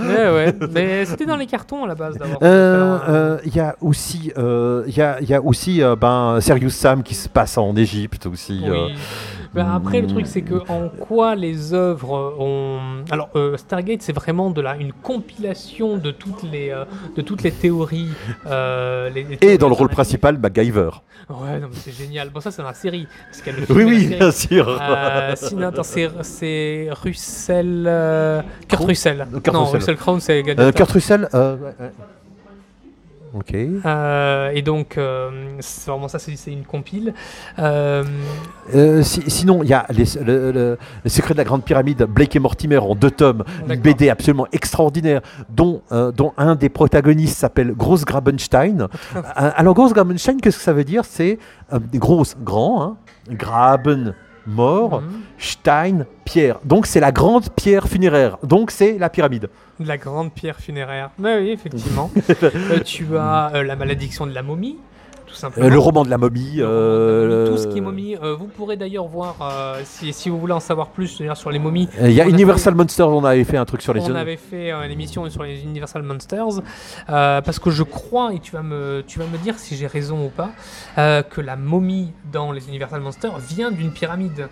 Mais 0.72 1.04
c'était 1.04 1.26
dans 1.26 1.36
les 1.36 1.46
cartons 1.46 1.84
à 1.84 1.86
la 1.88 1.94
base 1.94 2.16
d'abord. 2.16 2.38
Euh, 2.42 2.98
euh, 3.08 3.38
Il 3.44 3.54
y 3.54 3.60
a 3.60 3.76
aussi, 3.80 4.32
il 4.36 4.94
y 4.96 5.00
a, 5.02 5.20
y 5.22 5.34
a 5.34 5.42
aussi 5.42 5.80
ben, 6.00 6.38
Serious 6.40 6.70
Sam 6.70 7.02
qui 7.02 7.14
se 7.14 7.28
passe 7.28 7.58
en 7.58 7.74
Égypte 7.76 8.26
aussi. 8.26 8.62
Oui. 8.68 8.94
Bah, 9.54 9.72
après, 9.74 10.00
le 10.00 10.06
truc, 10.06 10.26
c'est 10.26 10.42
que 10.42 10.54
en 10.68 10.88
quoi 10.88 11.34
les 11.34 11.72
œuvres 11.74 12.34
ont. 12.38 13.02
Alors, 13.10 13.30
euh, 13.34 13.56
Stargate, 13.56 14.02
c'est 14.02 14.12
vraiment 14.12 14.50
de 14.50 14.60
la, 14.60 14.76
une 14.76 14.92
compilation 14.92 15.96
de 15.96 16.10
toutes 16.10 16.42
les, 16.42 16.70
euh, 16.70 16.84
de 17.16 17.22
toutes 17.22 17.42
les 17.42 17.50
théories. 17.52 18.08
euh, 18.46 19.08
les- 19.10 19.24
les 19.24 19.38
Et 19.40 19.58
dans 19.58 19.68
le 19.68 19.74
rôle 19.74 19.88
principal, 19.88 20.38
MacGyver. 20.38 20.90
Ouais, 21.28 21.58
non, 21.60 21.68
mais 21.70 21.76
c'est 21.76 21.92
génial. 21.92 22.30
Bon, 22.30 22.40
ça, 22.40 22.50
c'est 22.50 22.62
dans 22.62 22.68
la 22.68 22.74
série. 22.74 23.06
Parce 23.30 23.42
Oui, 23.70 23.84
oui, 23.84 24.06
bien 24.06 24.30
sûr. 24.30 24.80
Sinon, 25.36 25.68
attends, 25.68 25.82
c'est, 25.82 26.88
Russell. 27.02 27.92
Kurt 28.68 28.84
Russell. 28.84 29.26
Kurt 29.42 29.54
non, 29.54 29.64
Russell. 29.64 29.96
Crowe, 29.96 30.20
c'est. 30.20 30.42
Kurt 30.74 30.90
Russell. 30.90 31.28
Ok. 33.34 33.54
Euh, 33.54 34.50
et 34.54 34.62
donc, 34.62 34.96
euh, 34.96 35.56
c'est 35.60 35.90
vraiment 35.90 36.08
ça, 36.08 36.18
c'est 36.18 36.50
une 36.50 36.64
compile. 36.64 37.12
Euh, 37.58 38.04
si- 39.02 39.28
sinon, 39.30 39.62
il 39.62 39.68
y 39.68 39.74
a 39.74 39.86
les, 39.90 40.04
le, 40.24 40.52
le- 40.52 40.78
le 41.04 41.10
secret 41.10 41.34
de 41.34 41.38
la 41.38 41.44
Grande 41.44 41.64
Pyramide, 41.64 42.04
Blake 42.04 42.34
et 42.36 42.38
Mortimer 42.38 42.78
en 42.78 42.94
deux 42.94 43.10
tomes, 43.10 43.44
une. 43.68 43.80
BD 43.80 44.08
absolument 44.10 44.46
extraordinaire, 44.52 45.20
dont, 45.50 45.82
dont 46.16 46.32
un 46.36 46.54
des 46.54 46.68
protagonistes 46.68 47.38
s'appelle 47.38 47.72
Gross 47.72 48.04
Grabenstein. 48.04 48.88
Alors, 49.34 49.74
Gross 49.74 49.92
Grabenstein, 49.92 50.40
qu'est-ce 50.40 50.56
que 50.58 50.62
ça 50.62 50.72
veut 50.72 50.84
dire? 50.84 51.04
C'est 51.04 51.38
grosse, 51.94 52.36
grand, 52.42 52.82
hein, 52.82 52.96
Graben, 53.30 54.14
mort, 54.48 55.02
mhm. 55.02 55.20
Stein, 55.38 56.06
pierre. 56.24 56.58
Donc, 56.64 56.86
c'est 56.86 57.00
la 57.00 57.12
grande 57.12 57.50
pierre 57.50 57.88
funéraire. 57.88 58.38
Donc, 58.42 58.70
c'est 58.70 58.98
la 58.98 59.08
pyramide. 59.08 59.48
de 59.78 59.86
la 59.86 59.96
grande 59.96 60.32
pierre 60.32 60.58
funéraire. 60.58 61.10
Mais 61.18 61.38
oui, 61.38 61.50
effectivement. 61.50 62.10
Euh, 62.42 62.80
tu 62.84 63.16
as 63.16 63.50
euh, 63.54 63.62
la 63.62 63.76
malédiction 63.76 64.26
de 64.26 64.32
la 64.32 64.42
momie, 64.42 64.76
simplement. 65.38 65.66
Euh, 65.66 65.70
le 65.70 65.78
roman 65.78 66.04
de 66.04 66.10
la 66.10 66.18
momie. 66.18 66.56
Le 66.56 66.64
euh, 66.64 67.48
tout 67.48 67.56
ce 67.58 67.68
qui 67.68 67.78
est 67.78 67.82
momie. 67.82 68.16
Euh, 68.16 68.34
vous 68.34 68.46
pourrez 68.46 68.76
d'ailleurs 68.76 69.06
voir, 69.06 69.36
si, 69.84 70.12
si 70.12 70.28
vous 70.28 70.38
voulez 70.38 70.52
en 70.52 70.60
savoir 70.60 70.88
plus 70.88 71.22
sur 71.34 71.50
les 71.50 71.58
momies, 71.58 71.88
Il 72.02 72.12
y 72.12 72.20
a 72.20 72.28
Universal 72.28 72.74
Monsters, 72.74 73.08
on 73.08 73.24
avait 73.24 73.44
fait 73.44 73.56
un 73.56 73.64
truc 73.64 73.82
sur 73.82 73.94
les 73.94 74.00
on 74.00 74.14
avait 74.14 74.36
fait 74.36 74.70
une 74.70 74.90
émission 74.90 75.28
sur 75.28 75.42
les 75.42 75.62
Universal 75.62 76.02
Monsters, 76.02 76.62
parce 77.06 77.58
que 77.58 77.70
je 77.70 77.82
crois, 77.82 78.32
et 78.34 78.40
tu 78.40 78.52
vas 78.52 78.62
me, 78.62 79.02
tu 79.06 79.18
vas 79.18 79.26
me 79.26 79.38
dire 79.38 79.58
si 79.58 79.76
j'ai 79.76 79.86
raison 79.86 80.26
ou 80.26 80.30
pas, 80.30 80.50
que 81.22 81.40
la 81.40 81.56
momie 81.56 82.12
dans 82.32 82.52
les 82.52 82.68
Universal 82.68 83.00
Monsters 83.00 83.38
vient 83.38 83.70
d'une 83.70 83.92
pyramide. 83.92 84.48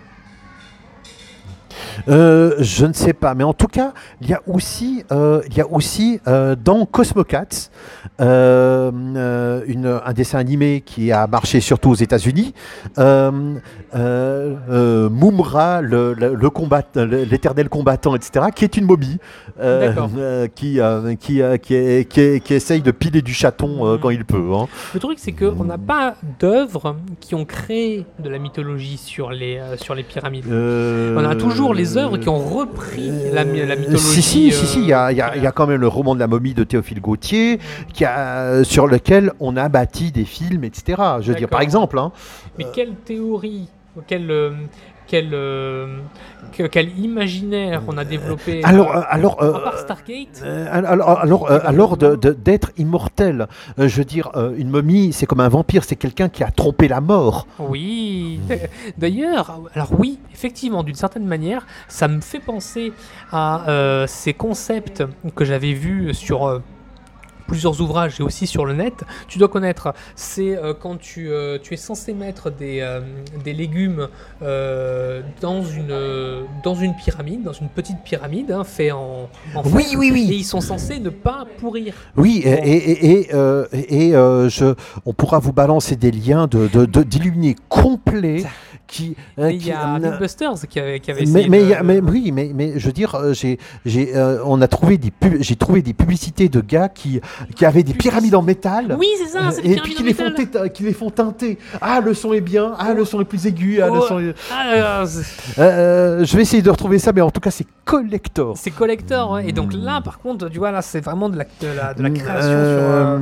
Euh, 2.07 2.55
je 2.59 2.85
ne 2.85 2.93
sais 2.93 3.13
pas, 3.13 3.33
mais 3.33 3.43
en 3.43 3.53
tout 3.53 3.67
cas, 3.67 3.93
il 4.21 4.29
y 4.29 4.33
a 4.33 4.41
aussi, 4.47 5.03
euh, 5.11 5.41
il 5.49 5.57
y 5.57 5.61
a 5.61 5.67
aussi 5.71 6.19
euh, 6.27 6.55
dans 6.55 6.85
Cosmocats 6.85 7.69
une- 8.19 9.99
un 10.05 10.13
dessin 10.13 10.39
animé 10.39 10.81
qui 10.85 11.11
a 11.11 11.27
marché 11.27 11.59
surtout 11.59 11.89
aux 11.91 11.95
États-Unis. 11.95 12.53
Mumra, 15.09 15.81
le, 15.81 16.13
le, 16.13 16.35
le 16.35 16.49
combat, 16.49 16.81
l'éternel 16.95 17.69
combattant, 17.69 18.15
etc., 18.15 18.45
qui 18.55 18.63
est 18.63 18.77
une 18.77 18.85
momie, 18.85 19.17
qui, 20.55 20.79
qui, 20.79 20.79
qui, 21.19 21.41
est- 21.41 22.05
qui, 22.09 22.19
est- 22.21 22.39
qui 22.43 22.53
essaye 22.53 22.81
de 22.81 22.91
piler 22.91 23.21
du 23.21 23.33
chaton 23.33 23.67
Mhm. 23.93 23.99
quand 23.99 24.09
il 24.09 24.25
peut. 24.25 24.51
hein. 24.53 24.67
Le 24.93 24.99
truc, 24.99 25.17
c'est 25.19 25.31
qu'on 25.31 25.63
n'a 25.63 25.77
pas 25.77 26.15
d'œuvres 26.39 26.95
qui 27.19 27.35
ont 27.35 27.45
créé 27.45 28.05
de 28.19 28.29
la 28.29 28.37
mythologie 28.39 28.97
sur 28.97 29.29
les, 29.31 29.59
sur 29.77 29.95
les 29.95 30.03
pyramides. 30.03 30.45
On 30.47 31.23
a 31.25 31.35
toujours 31.35 31.73
les 31.73 31.86
œuvres 31.95 32.17
qui 32.17 32.27
ont 32.27 32.39
repris 32.39 33.09
la, 33.31 33.43
la 33.45 33.75
mythologie. 33.75 33.97
Si, 33.97 34.21
si, 34.21 34.51
si, 34.51 34.51
euh, 34.51 34.65
si, 34.65 34.79
il 34.81 34.87
y, 34.87 34.93
a- 34.93 35.11
il 35.11 35.17
y 35.17 35.21
a- 35.21 35.35
il 35.37 35.43
y 35.43 35.47
a 35.47 35.51
quand 35.51 35.67
même 35.67 35.79
le 35.79 35.87
roman 35.87 36.15
de 36.15 36.19
la 36.19 36.27
momie 36.27 36.53
de 36.53 36.63
Théophile 36.65 36.99
Gautier, 36.99 37.59
qui 37.93 38.03
a, 38.03 38.63
sur 38.63 38.87
lequel 38.87 39.31
on 39.39 39.55
a 39.55 39.69
bâti 39.69 40.11
des 40.11 40.25
films, 40.25 40.63
etc. 40.65 41.01
Je 41.21 41.31
veux 41.31 41.37
dire, 41.37 41.47
par 41.47 41.61
exemple, 41.61 41.97
hein, 41.99 42.11
Mais 42.57 42.65
quelle 42.73 42.95
théorie, 43.05 43.69
quel, 44.07 44.29
euh, 44.31 44.51
quel, 45.07 45.29
euh, 45.33 45.97
que- 46.51 46.63
quel 46.67 46.97
imaginaire 46.99 47.81
on 47.87 47.97
a 47.97 48.03
développé 48.05 48.61
alors, 48.63 48.95
euh, 48.95 48.99
euh, 48.99 49.03
alors, 49.09 49.41
euh, 49.41 49.53
à 49.53 49.59
part 49.59 49.77
Stargate? 49.79 50.41
euh, 50.43 50.67
alors, 50.71 51.19
alors, 51.19 51.51
euh, 51.51 51.59
alors 51.63 51.97
d'être 51.97 52.71
immortel, 52.77 53.47
euh, 53.79 53.87
je 53.87 53.97
veux 53.97 54.05
dire, 54.05 54.29
euh, 54.35 54.53
une 54.57 54.69
momie, 54.69 55.13
c'est 55.13 55.25
comme 55.25 55.39
un 55.39 55.49
vampire, 55.49 55.83
c'est 55.83 55.95
quelqu'un 55.95 56.29
qui 56.29 56.43
a 56.43 56.51
trompé 56.51 56.87
la 56.87 57.01
mort. 57.01 57.47
Oui. 57.59 58.39
D'ailleurs, 58.97 59.61
alors 59.73 59.89
oui, 59.97 60.19
effectivement, 60.33 60.83
d'une 60.83 60.95
certaine 60.95 61.25
manière, 61.25 61.65
ça 61.87 62.07
me 62.07 62.21
fait 62.21 62.39
penser 62.39 62.93
à 63.31 63.67
euh, 63.69 64.05
ces 64.07 64.33
concepts 64.33 65.03
que 65.35 65.45
j'avais 65.45 65.73
vus 65.73 66.13
sur 66.13 66.45
euh, 66.47 66.59
plusieurs 67.47 67.81
ouvrages 67.81 68.19
et 68.19 68.23
aussi 68.23 68.45
sur 68.45 68.65
le 68.65 68.73
net. 68.73 68.93
Tu 69.27 69.39
dois 69.39 69.47
connaître, 69.47 69.93
c'est 70.15 70.55
euh, 70.57 70.73
quand 70.79 70.97
tu, 70.97 71.29
euh, 71.29 71.57
tu 71.61 71.73
es 71.73 71.77
censé 71.77 72.13
mettre 72.13 72.51
des, 72.51 72.79
euh, 72.81 73.01
des 73.43 73.53
légumes 73.53 74.07
dans, 75.41 75.63
une, 75.63 76.45
dans 76.63 76.75
une 76.75 76.95
pyramide, 76.95 77.43
dans 77.43 77.53
une 77.53 77.69
petite 77.69 77.97
pyramide, 78.03 78.51
hein, 78.51 78.63
fait 78.63 78.91
en, 78.91 79.29
en 79.55 79.63
fer. 79.63 79.71
Oui, 79.73 79.85
oui, 79.97 80.07
Et 80.07 80.11
oui. 80.11 80.27
ils 80.31 80.43
sont 80.43 80.61
censés 80.61 80.99
ne 80.99 81.09
pas 81.09 81.45
pourrir. 81.59 81.93
Oui, 82.15 82.41
et, 82.45 82.49
et, 82.51 83.29
et, 83.29 84.11
je, 84.11 84.75
on 85.05 85.13
pourra 85.13 85.39
vous 85.39 85.53
balancer 85.53 85.95
des 85.95 86.11
liens 86.11 86.47
de, 86.47 86.67
de, 86.67 86.85
de- 86.85 87.03
d'illuminés 87.03 87.55
complets 87.69 88.43
qui. 88.87 89.15
euh, 89.39 89.49
Et 89.49 89.55
il 89.55 89.67
y 89.67 89.71
a 89.71 89.99
Mythbusters 89.99 90.53
qui 90.69 90.79
avait, 90.79 90.99
qui 90.99 91.11
avait 91.11 91.21
mais, 91.25 91.29
essayé 91.29 91.49
mais, 91.49 91.59
de- 91.59 91.63
il 91.65 91.69
y 91.69 91.73
a- 91.73 91.83
mais 91.83 91.99
oui, 91.99 92.31
mais, 92.31 92.51
mais 92.53 92.79
je 92.79 92.85
veux 92.87 92.93
dire, 92.93 93.15
euh, 93.15 93.33
j'ai, 93.33 93.59
j'ai, 93.85 94.15
euh, 94.15 94.39
on 94.45 94.61
a 94.61 94.67
trouvé 94.67 94.97
des 94.97 95.11
j'ai 95.41 95.55
trouvé 95.55 95.81
des 95.81 95.93
publicités 95.93 96.49
de 96.49 96.61
gars 96.61 96.89
qui, 96.89 97.19
qui 97.55 97.65
avaient 97.65 97.83
des 97.83 97.93
pyramides 97.93 98.35
en 98.35 98.41
métal. 98.41 98.95
Oui, 98.97 99.07
c'est 99.17 99.29
ça, 99.29 99.51
c'est 99.51 99.65
et 99.65 99.75
puis 99.75 99.93
qui 99.93 100.03
les, 100.03 100.13
font 100.13 100.33
qui 100.73 100.83
les 100.83 100.93
font 100.93 101.09
teinter. 101.09 101.57
Ah, 101.81 101.99
le 102.03 102.13
son 102.13 102.33
est 102.33 102.41
bien. 102.41 102.73
Ah, 102.79 102.93
le 102.93 103.03
son 103.05 103.21
est 103.21 103.25
plus 103.25 103.45
aigu. 103.45 103.81
Ah, 103.81 103.87
le 103.87 103.99
Oh. 103.99 104.05
son 104.07 104.19
est- 104.19 104.35
Ah, 104.51 105.03
euh, 105.59 106.23
je 106.25 106.35
vais 106.35 106.41
essayer 106.43 106.61
de 106.63 106.69
retrouver 106.69 106.99
ça, 106.99 107.11
mais 107.13 107.21
en 107.21 107.31
tout 107.31 107.39
cas, 107.41 107.51
c'est 107.51 107.67
collector. 107.85 108.57
c'est 108.57 108.71
collector, 108.71 109.31
ouais. 109.31 109.47
et 109.49 109.51
donc 109.53 109.73
là, 109.73 110.01
par 110.01 110.19
contre, 110.19 110.49
tu 110.49 110.57
vois, 110.59 110.71
là, 110.71 110.81
c'est 110.81 110.99
vraiment 110.99 111.29
de 111.29 111.37
la, 111.37 111.45
de 111.45 111.67
la, 111.75 111.93
de 111.93 112.03
la 112.03 112.09
création 112.09 112.51
euh, 112.51 113.17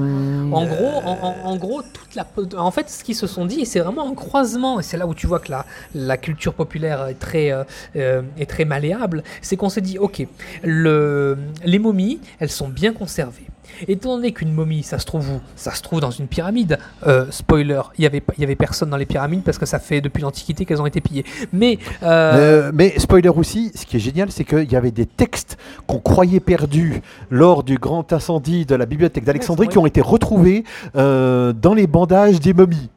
En 0.52 0.66
gros, 0.66 1.02
en, 1.06 1.18
en- 1.22 1.50
en 1.52 1.56
gros, 1.58 1.82
toute 1.82 2.16
la, 2.16 2.26
en 2.60 2.72
fait, 2.72 2.90
ce 2.90 3.04
qu'ils 3.04 3.16
se 3.16 3.28
sont 3.28 3.46
dit, 3.46 3.66
c'est 3.66 3.80
vraiment 3.80 4.10
un 4.10 4.14
croisement, 4.16 4.80
et 4.80 4.84
c'est 4.84 4.98
là 4.98 5.06
où 5.08 5.14
tu 5.14 5.28
vois 5.28 5.40
que 5.40 5.52
la, 5.52 5.55
la 5.94 6.18
culture 6.18 6.54
populaire 6.54 7.06
est 7.08 7.20
très, 7.20 7.52
euh, 7.52 7.64
euh, 7.96 8.22
est 8.38 8.50
très 8.50 8.66
malléable, 8.66 9.24
c'est 9.42 9.56
qu'on 9.56 9.70
s'est 9.70 9.82
dit, 9.82 9.98
ok, 10.00 10.26
le, 10.64 11.38
les 11.64 11.80
momies, 11.80 12.20
elles 12.40 12.50
sont 12.50 12.68
bien 12.70 12.92
conservées. 12.94 13.48
Étant 13.88 14.16
donné 14.16 14.32
qu'une 14.32 14.54
momie, 14.54 14.84
ça 14.84 15.00
se 15.00 15.06
trouve 15.06 15.30
où? 15.30 15.40
Ça 15.58 15.74
se 15.74 15.82
trouve 15.82 16.00
dans 16.00 16.12
une 16.12 16.28
pyramide. 16.28 16.78
Euh, 17.08 17.26
spoiler, 17.30 17.82
il 17.98 18.04
y 18.04 18.08
avait, 18.08 18.24
y 18.38 18.44
avait 18.44 18.56
personne 18.56 18.90
dans 18.90 18.96
les 18.96 19.08
pyramides 19.08 19.44
parce 19.44 19.58
que 19.58 19.66
ça 19.66 19.80
fait 19.80 20.00
depuis 20.02 20.22
l'Antiquité 20.22 20.66
qu'elles 20.66 20.82
ont 20.82 20.86
été 20.86 21.02
pillées. 21.02 21.26
Mais 21.52 21.78
euh, 22.04 22.68
Euh, 22.68 22.72
mais 22.74 22.98
spoiler 23.00 23.28
aussi, 23.30 23.72
ce 23.76 23.86
qui 23.86 23.98
est 23.98 24.00
génial, 24.00 24.32
c'est 24.32 24.46
qu'il 24.46 24.72
y 24.72 24.76
avait 24.78 24.92
des 24.92 25.06
textes 25.08 25.58
qu'on 25.88 26.00
croyait 26.00 26.40
perdus 26.40 27.02
lors 27.30 27.64
du 27.64 27.78
grand 27.78 28.14
incendie 28.14 28.66
de 28.66 28.76
la 28.76 28.86
bibliothèque 28.86 29.26
d'Alexandrie 29.26 29.66
Ouais, 29.68 29.72
qui 29.72 29.78
ont 29.78 29.86
été 29.88 30.00
retrouvés 30.00 30.64
dans 30.94 31.74
les 31.76 31.88
bandages 31.88 32.40
des 32.40 32.54
momies. 32.54 32.90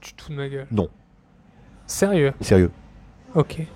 tu 0.00 0.12
te 0.12 0.22
fous 0.22 0.30
de 0.32 0.36
ma 0.36 0.48
gueule. 0.48 0.66
Non. 0.70 0.88
Sérieux 1.86 2.32
Sérieux. 2.40 2.70
Ok. 3.34 3.66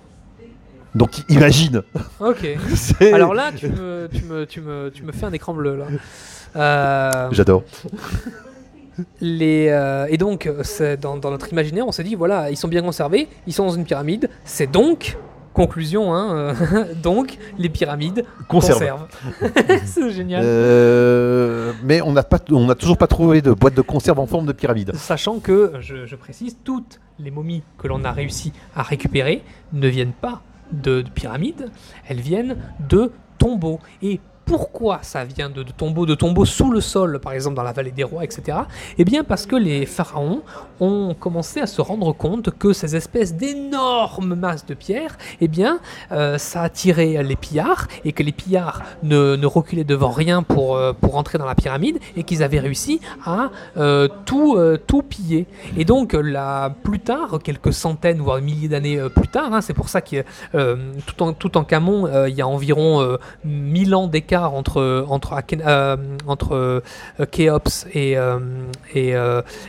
Donc 0.95 1.11
imagine. 1.29 1.83
Ok. 2.19 2.47
Alors 3.13 3.33
là, 3.33 3.51
tu 3.55 3.67
me, 3.67 4.09
tu 4.11 4.23
me, 4.23 4.45
tu 4.45 4.61
me, 4.61 4.89
tu 4.93 5.03
me 5.03 5.11
fais 5.11 5.25
un 5.25 5.33
écran 5.33 5.53
bleu 5.53 5.77
là. 5.77 5.85
Euh, 6.55 7.29
J'adore. 7.31 7.63
les, 9.21 9.67
euh, 9.69 10.07
et 10.09 10.17
donc, 10.17 10.49
dans, 10.99 11.17
dans 11.17 11.29
notre 11.31 11.51
imaginaire, 11.51 11.87
on 11.87 11.91
s'est 11.91 12.03
dit 12.03 12.15
voilà, 12.15 12.49
ils 12.49 12.57
sont 12.57 12.67
bien 12.67 12.81
conservés, 12.81 13.27
ils 13.45 13.53
sont 13.53 13.65
dans 13.65 13.73
une 13.73 13.85
pyramide. 13.85 14.29
C'est 14.45 14.69
donc, 14.69 15.15
conclusion, 15.53 16.13
hein, 16.13 16.55
euh, 16.73 16.93
donc 17.03 17.37
les 17.57 17.69
pyramides 17.69 18.25
Conserve. 18.47 18.79
conservent. 18.79 19.07
c'est 19.85 20.09
génial. 20.11 20.41
Euh, 20.43 21.71
mais 21.83 22.01
on 22.01 22.13
n'a 22.13 22.23
pas, 22.23 22.39
on 22.49 22.65
n'a 22.65 22.75
toujours 22.75 22.97
pas 22.97 23.07
trouvé 23.07 23.41
de 23.41 23.51
boîte 23.51 23.75
de 23.75 23.81
conserve 23.81 24.19
en 24.19 24.25
forme 24.25 24.47
de 24.47 24.53
pyramide. 24.53 24.95
Sachant 24.95 25.39
que, 25.39 25.73
je, 25.81 26.05
je 26.07 26.15
précise, 26.15 26.57
toutes 26.63 26.99
les 27.19 27.31
momies 27.31 27.63
que 27.77 27.87
l'on 27.87 28.03
a 28.03 28.11
réussi 28.11 28.53
à 28.75 28.83
récupérer 28.83 29.43
ne 29.73 29.87
viennent 29.87 30.13
pas 30.13 30.41
de, 30.71 31.01
de 31.01 31.09
pyramides, 31.09 31.71
elles 32.07 32.21
viennent 32.21 32.57
de 32.87 33.11
tombeaux. 33.37 33.79
Et 34.01 34.19
pourquoi 34.49 34.97
ça 35.03 35.25
vient 35.25 35.51
de, 35.51 35.61
tombeaux, 35.61 36.07
de 36.07 36.15
tombeaux 36.15 36.43
sous 36.43 36.71
le 36.71 36.81
sol, 36.81 37.19
par 37.19 37.33
exemple 37.33 37.55
dans 37.55 37.61
la 37.61 37.71
vallée 37.71 37.91
des 37.91 38.03
rois, 38.03 38.23
etc. 38.23 38.57
Eh 38.97 39.05
bien 39.05 39.23
parce 39.23 39.45
que 39.45 39.55
les 39.55 39.85
pharaons 39.85 40.41
ont 40.79 41.13
commencé 41.13 41.59
à 41.59 41.67
se 41.67 41.81
rendre 41.81 42.13
compte 42.13 42.49
que 42.57 42.73
ces 42.73 42.95
espèces 42.95 43.35
d'énormes 43.35 44.33
masses 44.33 44.65
de 44.65 44.73
pierres, 44.73 45.19
eh 45.39 45.47
bien, 45.47 45.79
euh, 46.11 46.39
ça 46.39 46.63
attirait 46.63 47.21
les 47.21 47.35
pillards 47.35 47.87
et 48.05 48.11
que 48.11 48.23
les 48.23 48.31
pillards 48.31 48.81
ne, 49.03 49.45
reculaient 49.45 49.83
devant 49.83 50.09
rien 50.09 50.41
pour, 50.41 50.75
euh, 50.75 50.93
pour 50.93 51.15
entrer 51.15 51.37
dans 51.37 51.45
la 51.45 51.53
pyramide 51.53 51.99
et 52.15 52.23
qu'ils 52.23 52.41
avaient 52.41 52.59
réussi 52.59 53.01
à 53.25 53.51
euh, 53.77 54.07
tout, 54.25 54.57
tout 54.87 55.03
piller. 55.03 55.45
Et 55.77 55.85
donc, 55.85 56.13
là, 56.13 56.69
plus 56.69 56.99
tard, 56.99 57.37
quelques 57.43 57.73
centaines 57.73 58.19
voire 58.19 58.41
milliers 58.41 58.67
d'années 58.67 58.99
plus 59.13 59.27
tard, 59.27 59.53
hein, 59.53 59.61
c'est 59.61 59.75
pour 59.75 59.89
ça 59.89 60.01
que 60.01 60.23
tout, 61.05 61.21
en, 61.21 61.33
tout 61.33 61.55
en 61.55 61.63
Camon, 61.63 62.25
il 62.27 62.33
y 62.33 62.41
a 62.41 62.47
environ 62.47 63.01
euh, 63.01 63.17
1000 63.45 63.95
ans 63.95 64.07
d'écart 64.07 64.38
entre, 64.47 65.05
entre, 65.09 65.35
euh, 65.65 65.97
entre 66.27 66.55
euh, 66.55 67.59
et, 67.93 68.17
euh, 68.17 68.39
et, 68.93 69.15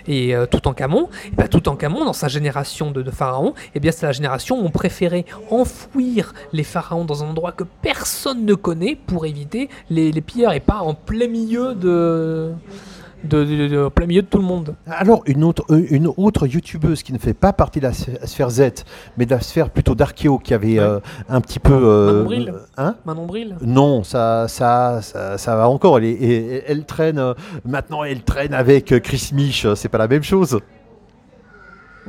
et 0.07 0.47
Toutankhamon. 0.51 1.09
Et 1.27 1.37
ben, 1.37 1.49
Toutankhamon, 1.49 2.05
dans 2.05 2.13
sa 2.13 2.29
génération 2.29 2.91
de, 2.91 3.11
pharaons, 3.11 3.55
eh 3.75 3.81
bien, 3.81 3.93
c'est 3.93 4.07
la 4.07 4.13
génération 4.13 4.61
où 4.61 4.65
on 4.65 4.71
préférait 4.71 5.25
enfouir 5.51 6.35
les 6.53 6.65
pharaons 6.65 7.05
dans 7.05 7.25
un 7.25 7.29
endroit 7.29 7.53
que 7.53 7.65
personne 7.83 8.45
ne 8.45 8.55
connaît 8.55 8.97
pour 9.07 9.27
éviter 9.27 9.69
les 9.91 10.13
pilleurs 10.21 10.53
et 10.53 10.61
pas 10.61 10.79
en 10.79 10.95
plein 10.95 11.29
milieu 11.29 11.75
de 11.75 12.53
de, 13.25 13.45
de- 13.45 13.69
de- 13.69 13.85
en 13.85 13.91
plein 13.91 14.07
milieu 14.07 14.23
de 14.23 14.27
tout 14.27 14.39
le 14.39 14.45
monde. 14.45 14.75
Alors, 14.87 15.23
une 15.27 15.45
autre, 15.45 15.65
euh, 15.71 15.85
une 15.91 16.07
autre 16.17 16.47
youtubeuse 16.47 17.03
qui 17.03 17.13
ne 17.13 17.19
fait 17.19 17.35
pas 17.35 17.53
partie 17.53 17.79
de 17.81 17.85
la 17.87 17.93
sphère 17.93 18.51
Z, 18.51 18.63
mais 19.19 19.27
de 19.27 19.31
la 19.31 19.41
sphère 19.41 19.71
plutôt 19.71 19.95
d'Archéo, 19.95 20.39
qui 20.39 20.55
avait 20.55 20.79
Ouais. 20.79 20.85
euh, 20.85 21.01
un 21.29 21.41
petit 21.41 21.59
peu. 21.59 21.73
euh, 21.75 22.13
Manon 22.13 22.25
Bril 22.25 22.55
hein? 22.77 22.95
Manon 23.05 23.27
Bril 23.27 23.57
non, 23.63 24.03
ça, 24.05 24.47
ça, 24.49 25.01
ça, 25.03 25.37
ça 25.39 25.57
va 25.57 25.69
encore. 25.69 25.99
Elle, 25.99 26.05
est- 26.05 26.65
elle- 26.67 26.85
traîne 26.85 27.23
maintenant. 27.65 28.05
Elle 28.05 28.23
traîne 28.23 28.55
avec 28.55 28.87
Chris 29.03 29.31
Mich. 29.35 29.67
C'est 29.75 29.89
pas 29.89 29.99
la 29.99 30.09
même 30.09 30.23
chose. 30.23 30.59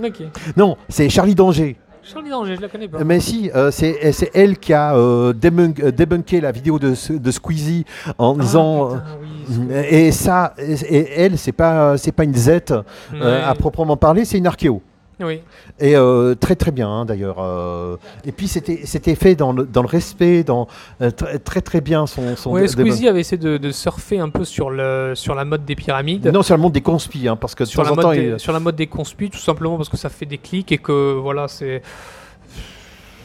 Ok. 0.01 0.21
Non, 0.55 0.77
c'est 0.89 1.09
Charlie 1.09 1.35
Danger. 1.35 1.77
Charlie 2.03 2.29
Danger, 2.29 2.55
je 2.55 2.61
la 2.61 2.67
connais 2.67 2.87
pas. 2.87 3.03
Mais 3.03 3.19
si, 3.19 3.51
euh, 3.55 3.69
c'est 3.71 4.11
c'est 4.11 4.31
elle 4.33 4.57
qui 4.57 4.73
a 4.73 4.95
euh, 4.95 5.33
débunk- 5.33 5.81
euh, 5.83 5.91
débunké 5.91 6.41
la 6.41 6.51
vidéo 6.51 6.79
de, 6.79 6.93
de 7.17 7.31
Squeezie 7.31 7.85
en 8.17 8.35
Ah, 8.37 8.41
disant. 8.41 8.87
putain, 8.89 9.03
oui, 9.21 9.67
euh, 9.71 9.83
et 9.89 10.11
ça, 10.11 10.53
et, 10.57 10.73
et 10.73 11.09
elle, 11.21 11.37
c'est 11.37 11.51
pas, 11.51 11.97
c'est 11.97 12.11
pas 12.11 12.23
une 12.23 12.35
Z 12.35 12.49
euh, 12.71 13.49
à 13.49 13.53
proprement 13.55 13.97
parler, 13.97 14.25
c'est 14.25 14.37
une 14.37 14.47
archéo. 14.47 14.81
Oui. 15.23 15.41
Et 15.79 15.95
euh, 15.95 16.35
très 16.35 16.55
très 16.55 16.71
bien 16.71 16.89
hein, 16.89 17.05
d'ailleurs. 17.05 17.37
euh, 17.39 17.97
et 18.25 18.31
puis 18.31 18.47
c'était 18.47 18.81
c'était 18.85 19.15
fait 19.15 19.35
dans 19.35 19.51
le, 19.53 19.65
dans 19.65 19.81
le 19.81 19.87
respect, 19.87 20.43
dans 20.43 20.67
euh, 21.01 21.11
très 21.43 21.61
très 21.61 21.81
bien 21.81 22.07
son. 22.07 22.35
son 22.35 22.51
Ouais, 22.51 22.67
Squeezie 22.67 23.07
avait 23.07 23.19
essayé 23.21 23.37
de, 23.37 23.57
de 23.57 23.71
surfer 23.71 24.19
un 24.19 24.29
peu 24.29 24.45
sur, 24.45 24.69
le, 24.69 25.13
sur 25.15 25.35
la 25.35 25.45
mode 25.45 25.65
des 25.65 25.75
pyramides. 25.75 26.27
Non, 26.27 26.41
sur 26.43 26.55
le 26.55 26.61
monde 26.61 26.73
des 26.73 26.81
conspis, 26.81 27.27
hein, 27.27 27.35
parce 27.35 27.55
que 27.55 27.65
sur, 27.65 27.83
la 27.83 27.89
mode 27.91 28.01
temps, 28.01 28.11
des, 28.13 28.31
il- 28.33 28.39
sur 28.39 28.53
la 28.53 28.59
mode 28.59 28.75
des 28.75 28.87
conspis, 28.87 29.29
tout 29.29 29.37
simplement 29.37 29.77
parce 29.77 29.89
que 29.89 29.97
ça 29.97 30.09
fait 30.09 30.25
des 30.25 30.37
clics 30.37 30.71
et 30.71 30.77
que 30.77 31.13
voilà, 31.13 31.47
c'est. 31.47 31.81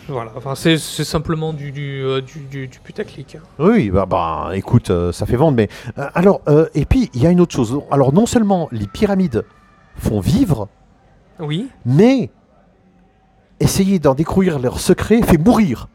Voilà, 0.09 0.30
enfin, 0.36 0.55
c'est 0.55 0.78
simplement 0.78 1.53
du, 1.53 1.72
du, 1.72 2.05
du, 2.49 2.68
putaclic. 2.84 3.34
hein. 3.34 3.40
Oui, 3.59 3.90
bah, 3.90 4.07
bah, 4.07 4.51
écoute, 4.55 4.92
ça 5.11 5.26
fait 5.26 5.34
vendre, 5.34 5.57
mais 5.57 5.68
alors 6.14 6.42
et 6.74 6.84
puis 6.84 7.11
il 7.12 7.22
y 7.22 7.26
a 7.26 7.30
une 7.30 7.40
autre 7.40 7.55
chose. 7.57 7.80
Alors 7.90 8.12
non 8.12 8.24
seulement 8.26 8.68
les 8.70 8.86
pyramides 8.86 9.44
font 9.97 10.20
vivre, 10.20 10.68
Oui. 11.41 11.68
mais 11.84 12.30
essayer 13.61 13.99
d'en 13.99 14.14
découvrir 14.14 14.59
leurs 14.59 14.80
secrets 14.80 15.22
fait 15.22 15.39
mourir. 15.39 15.89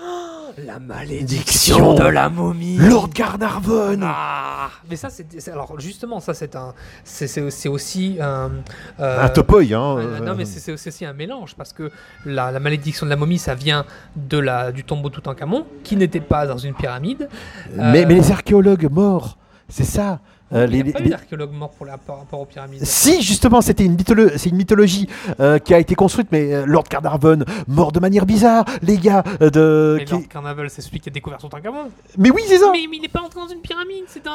La 0.66 0.80
malédiction 0.80 1.94
de 1.94 2.02
la 2.02 2.28
momie. 2.28 2.76
Lord 2.78 3.10
Carnarvon. 3.10 4.00
Ah 4.02 4.70
Mais 4.90 4.96
ça, 4.96 5.08
c'est 5.08 5.48
alors 5.48 5.78
justement, 5.78 6.18
ça 6.18 6.34
c'est 6.34 6.56
un, 6.56 6.74
c'est- 7.04 7.68
aussi 7.68 8.16
un. 8.20 8.50
euh, 8.98 9.24
Un 9.24 9.28
topoï, 9.28 9.72
hein. 9.74 9.96
euh, 9.98 10.18
non, 10.20 10.34
mais 10.34 10.44
c'est 10.44 10.72
aussi 10.72 11.04
un 11.04 11.12
mélange 11.12 11.54
parce 11.54 11.72
que 11.72 11.92
la, 12.26 12.50
la 12.50 12.58
malédiction 12.58 13.06
de 13.06 13.10
la 13.10 13.16
momie, 13.16 13.38
ça 13.38 13.54
vient 13.54 13.84
de 14.16 14.38
la 14.38 14.72
du 14.72 14.82
tombeau 14.82 15.10
Toutankhamon, 15.10 15.64
qui 15.84 15.96
n'était 15.96 16.20
pas 16.20 16.46
dans 16.46 16.58
une 16.58 16.74
pyramide. 16.74 17.28
mais, 17.76 17.82
euh, 17.82 17.92
mais 17.92 18.14
les 18.16 18.32
archéologues 18.32 18.90
morts, 18.90 19.38
c'est 19.68 19.84
ça. 19.84 20.18
Euh, 20.52 20.66
Il 20.70 20.76
n'y 20.76 20.82
les- 20.84 20.92
pas 20.92 20.98
les- 21.00 21.06
eu 21.06 21.10
d'archéologue 21.10 21.52
mort 21.52 21.70
pour 21.70 21.86
la, 21.86 21.98
par 21.98 22.18
rapport 22.18 22.40
aux 22.40 22.44
pyramides. 22.46 22.84
Si, 22.84 23.22
justement, 23.22 23.60
c'était 23.60 23.84
une, 23.84 23.96
c'est 24.36 24.50
une 24.50 24.56
mythologie 24.56 25.08
euh, 25.40 25.58
qui 25.58 25.74
a 25.74 25.78
été 25.78 25.94
construite, 25.94 26.28
mais 26.32 26.54
euh, 26.54 26.64
Lord 26.66 26.84
Carnarvon, 26.84 27.40
mort 27.66 27.92
de 27.92 28.00
manière 28.00 28.26
bizarre, 28.26 28.64
les 28.82 28.96
gars, 28.96 29.22
de... 29.40 29.96
Mais 29.98 30.04
qui- 30.04 30.12
Lord 30.12 30.28
Carnaval, 30.28 30.70
c'est 30.70 30.82
celui 30.82 31.00
qui 31.00 31.08
a 31.08 31.12
découvert 31.12 31.38
Toutankhamon. 31.38 31.88
Mais 32.16 32.30
oui, 32.30 32.42
c'est 32.46 32.58
ça 32.58 32.70
Mais, 32.72 32.86
mais 32.90 32.96
il 32.96 33.02
n'est 33.02 33.08
pas 33.08 33.20
entré 33.20 33.40
dans 33.40 33.48
une 33.48 33.60
pyramide, 33.60 34.04
c'est 34.08 34.24
dans, 34.24 34.32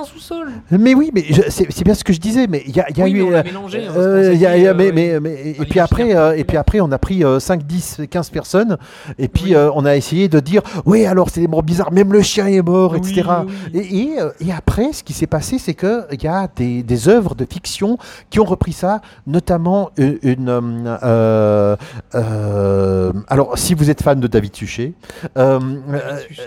un 0.00 0.04
sous-sol. 0.04 0.48
Mais 0.70 0.94
oui, 0.94 1.10
mais 1.14 1.24
c'est 1.48 1.84
bien 1.84 1.94
ce 1.94 2.04
que 2.04 2.12
je 2.12 2.20
disais, 2.20 2.46
mais 2.46 2.62
il 2.66 2.76
y 2.76 2.80
a, 2.80 2.86
y 2.90 3.00
a 3.00 3.04
Oui, 3.04 3.12
mais 3.14 3.18
eu... 3.18 3.22
on 3.22 3.32
euh, 3.32 3.42
mélangé, 3.42 3.86
hein, 3.86 3.92
a- 3.92 4.74
mais, 4.74 4.92
mais- 4.92 5.20
mais- 5.20 5.56
et, 5.58 5.64
puis 5.64 5.80
après, 5.80 6.38
et 6.38 6.44
puis 6.44 6.56
après, 6.56 6.80
on 6.80 6.90
a 6.92 6.98
pris 6.98 7.24
euh, 7.24 7.40
5, 7.40 7.62
10, 7.66 8.02
15 8.10 8.30
personnes, 8.30 8.76
et 9.18 9.28
puis 9.28 9.56
Oui. 9.56 9.70
on 9.74 9.84
a 9.84 9.96
essayé 9.96 10.28
de 10.28 10.40
dire, 10.40 10.62
oui, 10.86 11.04
alors 11.06 11.30
c'est 11.30 11.40
des 11.40 11.48
morts 11.48 11.62
bizarres, 11.62 11.92
même 11.92 12.12
le 12.12 12.22
chien 12.22 12.46
est 12.46 12.62
mort, 12.62 12.92
Oui, 12.92 12.98
etc. 12.98 13.28
Et, 13.74 13.78
et, 13.78 14.08
et 14.40 14.52
après, 14.52 14.92
ce 14.92 15.02
qui 15.02 15.12
s'est 15.12 15.26
passé, 15.26 15.47
c'est 15.56 15.72
qu'il 15.74 16.20
y 16.22 16.26
a 16.26 16.48
des, 16.54 16.82
des 16.82 17.08
œuvres 17.08 17.34
de 17.34 17.46
fiction 17.50 17.96
qui 18.28 18.40
ont 18.40 18.44
repris 18.44 18.72
ça, 18.72 19.00
notamment 19.26 19.90
une. 19.96 20.18
une, 20.22 20.48
euh, 21.02 21.76
euh, 22.14 23.12
alors, 23.28 23.56
si 23.58 23.74
vous 23.74 23.88
êtes 23.90 24.02
fan 24.02 24.20
de 24.20 24.26
David 24.26 24.54
Suchet, 24.54 24.92
euh, 25.36 25.58
euh, 25.90 25.98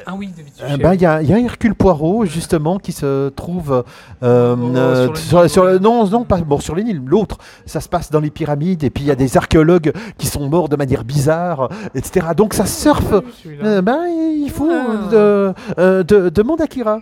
ah 0.06 0.14
oui, 0.18 0.28
David 0.36 0.54
euh, 0.62 0.66
Suchet. 0.72 0.84
ben, 0.84 0.94
il 0.94 1.02
y, 1.02 1.06
a 1.06 1.22
y 1.22 1.34
a 1.34 1.40
Hercule 1.40 1.76
Poirot 1.76 2.26
justement 2.26 2.78
qui 2.78 2.92
se 2.92 3.30
trouve 3.30 3.84
euh, 4.24 4.56
Oh, 4.60 4.76
euh, 4.76 5.48
sur 5.48 5.64
le- 5.66 5.80
non 5.80 6.06
non 6.08 6.24
pas 6.26 6.38
bon 6.38 6.60
sur 6.60 6.76
les 6.76 6.84
Nils 6.84 7.02
l'autre. 7.06 7.38
Ça 7.66 7.80
se 7.80 7.88
passe 7.90 8.12
dans 8.12 8.20
les 8.20 8.30
pyramides 8.30 8.84
et 8.84 8.90
puis 8.90 9.04
il 9.04 9.08
y 9.08 9.12
a 9.12 9.16
des 9.16 9.38
archéologues 9.38 9.94
qui 10.18 10.28
sont 10.28 10.48
morts 10.50 10.68
de 10.70 10.76
manière 10.76 11.04
bizarre 11.04 11.70
etc 11.96 12.28
donc 12.36 12.54
ça 12.54 12.66
surfe. 12.66 13.14
Ah 13.14 13.66
euh, 13.66 13.82
ben, 13.82 14.02
il 14.08 14.50
faut 14.52 14.70
euh, 14.70 15.54
de, 15.54 15.80
euh, 15.80 16.04
de- 16.04 16.30
demande 16.30 16.62
Akira 16.62 17.00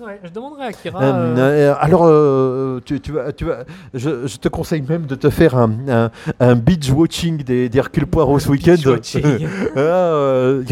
Ouais, 0.00 0.20
je 0.24 0.30
demanderai 0.30 0.64
à 0.66 0.72
Kira. 0.72 1.00
euh, 1.02 1.36
euh, 1.36 1.38
euh, 1.38 1.74
alors, 1.78 2.02
euh, 2.04 2.80
tu, 2.84 3.00
tu 3.00 3.12
vas, 3.12 3.32
tu 3.32 3.44
vas, 3.44 3.58
je, 3.94 4.26
je 4.26 4.36
te 4.38 4.48
conseille 4.48 4.82
même 4.82 5.06
de 5.06 5.14
te 5.14 5.30
faire 5.30 5.56
un, 5.56 5.70
un, 5.88 6.10
un 6.40 6.56
binge 6.56 6.90
watching 6.90 7.44
des, 7.44 7.68
des 7.68 7.78
Hercule 7.78 8.06
Poirot 8.06 8.40
ce 8.40 8.48
week-end. 8.48 8.74
Ah, 9.76 10.66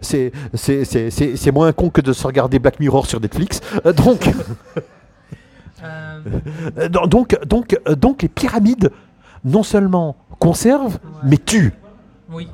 c'est- 0.00 1.50
moins 1.52 1.72
con 1.72 1.90
que 1.90 2.00
de 2.00 2.12
se 2.14 2.26
regarder 2.26 2.58
Black 2.58 2.80
Mirror 2.80 3.06
sur 3.06 3.20
Netflix. 3.20 3.60
Donc, 3.96 4.30
donc, 7.08 7.38
donc, 7.46 7.78
donc, 7.96 8.22
les 8.22 8.28
pyramides, 8.28 8.90
non 9.44 9.62
seulement 9.62 10.16
conservent, 10.38 10.94
Ouais. 11.04 11.20
mais 11.24 11.36
tuent. 11.38 11.72
oui, 12.32 12.48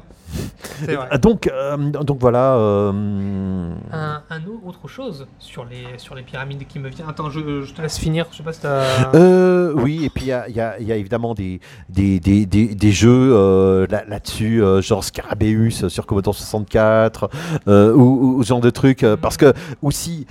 vrai. 0.86 1.08
Euh, 1.12 1.18
Donc, 1.18 1.46
euh, 1.46 1.76
donc 1.76 2.18
voilà. 2.20 2.54
euh, 2.56 3.72
Un, 3.92 4.22
un 4.30 4.40
au- 4.46 4.68
autre 4.68 4.88
chose 4.88 5.26
sur 5.38 5.64
les, 5.64 5.98
sur 5.98 6.14
les 6.14 6.22
pyramides 6.22 6.66
qui 6.66 6.78
me 6.78 6.88
vient. 6.88 7.06
Attends, 7.08 7.30
je, 7.30 7.62
je 7.62 7.72
te 7.72 7.82
laisse 7.82 7.98
finir. 7.98 8.26
Je 8.32 8.38
sais 8.38 8.42
pas 8.42 8.52
si. 8.52 8.60
Euh, 8.66 9.72
oui, 9.76 10.04
et 10.04 10.10
puis 10.10 10.24
il 10.24 10.28
y 10.28 10.32
a, 10.32 10.48
il 10.48 10.56
y 10.56 10.60
a- 10.60 10.80
y 10.80 10.92
a 10.92 10.96
évidemment 10.96 11.34
des, 11.34 11.60
des, 11.88 12.20
des, 12.20 12.46
des, 12.46 12.74
des 12.74 12.92
jeux 12.92 13.32
euh, 13.34 13.86
là- 13.90 14.04
là-dessus, 14.06 14.62
euh, 14.62 14.80
genre 14.80 15.04
Scarabeus 15.04 15.88
sur 15.88 16.06
Commodore 16.06 16.34
64, 16.34 17.28
euh, 17.68 17.92
ou, 17.94 18.36
ou 18.38 18.42
ce 18.42 18.48
genre 18.48 18.60
de 18.60 18.70
trucs, 18.70 19.04
parce 19.20 19.36
que 19.36 19.52
aussi. 19.82 20.26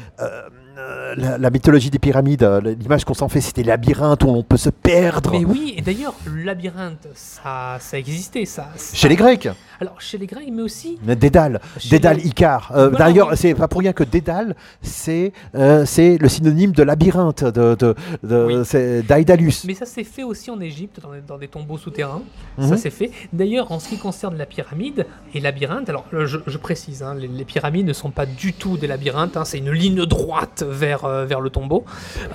Euh, 1.02 1.16
la, 1.18 1.38
la 1.38 1.49
mythologie 1.49 1.89
des 1.89 1.99
pyramides, 1.99 2.43
euh, 2.43 2.62
l'image 2.80 3.06
qu'on 3.06 3.14
s'en 3.14 3.28
fait, 3.30 3.41
c'était 3.41 3.64
labyrinthe 3.64 4.24
où 4.24 4.28
on 4.30 4.43
peut 4.43 4.58
se 4.58 4.70
perdre. 4.70 5.32
Mais 5.32 5.43
oui, 5.45 5.74
et 5.78 5.82
d'ailleurs, 5.82 6.14
le 6.26 6.43
labyrinthe, 6.43 7.08
ça, 7.16 7.78
ça 7.80 7.97
existait, 7.97 8.45
ça. 8.45 8.70
ça- 8.76 8.95
Chez 8.95 9.10
les 9.10 9.16
Grecs, 9.16 9.47
Alors, 9.80 9.99
chez 9.99 10.18
les 10.18 10.28
Grecs, 10.28 10.47
mais 10.52 10.62
aussi. 10.62 10.99
Dédale, 11.04 11.60
Dédale 11.89 12.18
les- 12.18 12.28
Icare. 12.28 12.72
Euh, 12.76 12.89
Voilà, 12.89 13.06
D'ailleurs, 13.06 13.30
oui. 13.32 13.38
c'est 13.38 13.54
pas 13.56 13.68
pour 13.68 13.80
rien 13.82 13.93
que 13.93 14.04
Dédale, 14.04 14.56
c'est 14.82 15.34
euh, 15.56 15.86
c'est 15.86 16.18
le 16.18 16.30
synonyme 16.30 16.72
de 16.72 16.84
labyrinthe, 16.84 17.43
de, 17.43 17.76
de, 17.76 17.95
de- 18.24 18.45
Oui. 18.45 18.66
c'est 18.66 19.02
d'Aïdalus. 19.04 19.64
Mais 19.66 19.74
ça 19.74 19.86
s'est 19.86 20.04
fait 20.04 20.24
aussi 20.24 20.52
en 20.52 20.60
Égypte, 20.60 20.99
dans, 21.02 21.12
des- 21.14 21.22
dans 21.22 21.38
des 21.38 21.47
tombeaux 21.47 21.78
souterrains. 21.78 22.22
Mhm. 22.58 22.70
Ça 22.70 22.78
s'est 22.78 22.89
fait. 22.91 23.12
D'ailleurs, 23.34 23.72
en 23.72 23.80
ce 23.80 23.89
qui 23.89 23.97
concerne 23.97 24.38
la 24.38 24.45
pyramide 24.45 25.06
et 25.34 25.39
labyrinthe, 25.39 25.89
alors 25.89 26.06
je, 26.12 26.38
je 26.45 26.58
précise, 26.58 27.02
hein, 27.04 27.16
les, 27.16 27.28
les 27.28 27.45
pyramides 27.45 27.88
ne 27.88 27.93
sont 27.93 28.12
pas 28.12 28.26
du 28.26 28.54
tout 28.54 28.78
des 28.78 28.88
labyrinthes, 28.88 29.38
hein, 29.38 29.45
c'est 29.45 29.58
une 29.58 29.72
ligne 29.72 30.06
droite 30.06 30.64
vers, 30.68 30.90
euh, 31.05 31.25
vers 31.25 31.41
le 31.41 31.49
tombeau. 31.49 31.83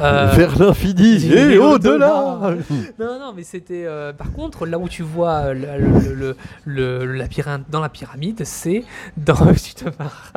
Euh, 0.00 0.26
Vers 0.34 0.58
l'infini 0.58 1.26
et 1.32 1.58
au-delà. 1.58 2.38
Non, 2.98 3.18
non, 3.20 3.32
mais 3.36 3.42
c'était. 3.44 3.84
euh, 3.86 4.12
par 4.12 4.32
contre, 4.32 4.66
là 4.66 4.78
où 4.78 4.88
tu 4.88 5.02
vois 5.02 5.52
le, 5.54 6.36
le- 6.64 7.62
dans 7.70 7.80
la 7.80 7.88
pyramide, 7.88 8.42
c'est 8.44 8.84
dans. 9.16 9.34
tu 9.54 9.74
te 9.74 9.84
marres. 9.98 10.32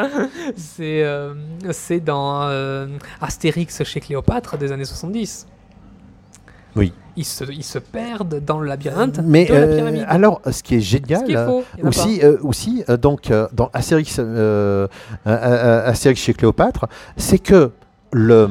c'est 0.57 1.99
dans 1.99 2.47
Astérix 3.21 3.83
chez 3.83 3.99
Cléopâtre 3.99 4.57
des 4.57 4.71
années 4.71 4.85
70. 4.85 5.47
Oui. 6.75 6.93
Ils 7.17 7.25
se, 7.25 7.43
ils 7.51 7.63
se 7.63 7.79
perdent 7.79 8.39
dans 8.45 8.59
le 8.59 8.67
labyrinthe 8.67 9.19
Mais 9.23 9.45
de 9.45 9.53
la 9.53 9.59
euh, 9.61 9.75
pyramide. 9.75 10.05
alors, 10.07 10.39
ce 10.49 10.63
qui 10.63 10.75
est 10.75 10.79
génial, 10.81 11.25
qui 11.25 11.33
est 11.33 11.45
faux, 11.45 11.63
aussi, 11.83 12.19
euh, 12.23 12.37
aussi 12.43 12.83
euh, 12.87 12.95
donc 12.95 13.33
dans 13.53 13.69
Astérix, 13.73 14.19
Astérix 15.25 16.21
chez 16.21 16.33
Cléopâtre, 16.33 16.85
c'est 17.17 17.39
que 17.39 17.71
le 18.11 18.49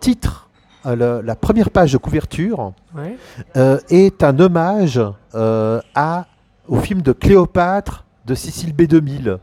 titre, 0.00 0.48
euh, 0.86 0.96
le- 0.96 1.26
la 1.26 1.34
première 1.36 1.70
page 1.70 1.92
de 1.92 1.98
couverture. 1.98 2.72
Ouais. 2.96 3.16
euh, 3.56 3.78
est 3.90 4.22
un 4.24 4.38
hommage 4.38 5.00
euh, 5.34 5.80
à, 5.94 6.26
au 6.68 6.76
film 6.76 7.02
de 7.02 7.12
Cléopâtre 7.12 8.04
de 8.26 8.34
Cécile 8.34 8.74
B2000. 8.74 9.38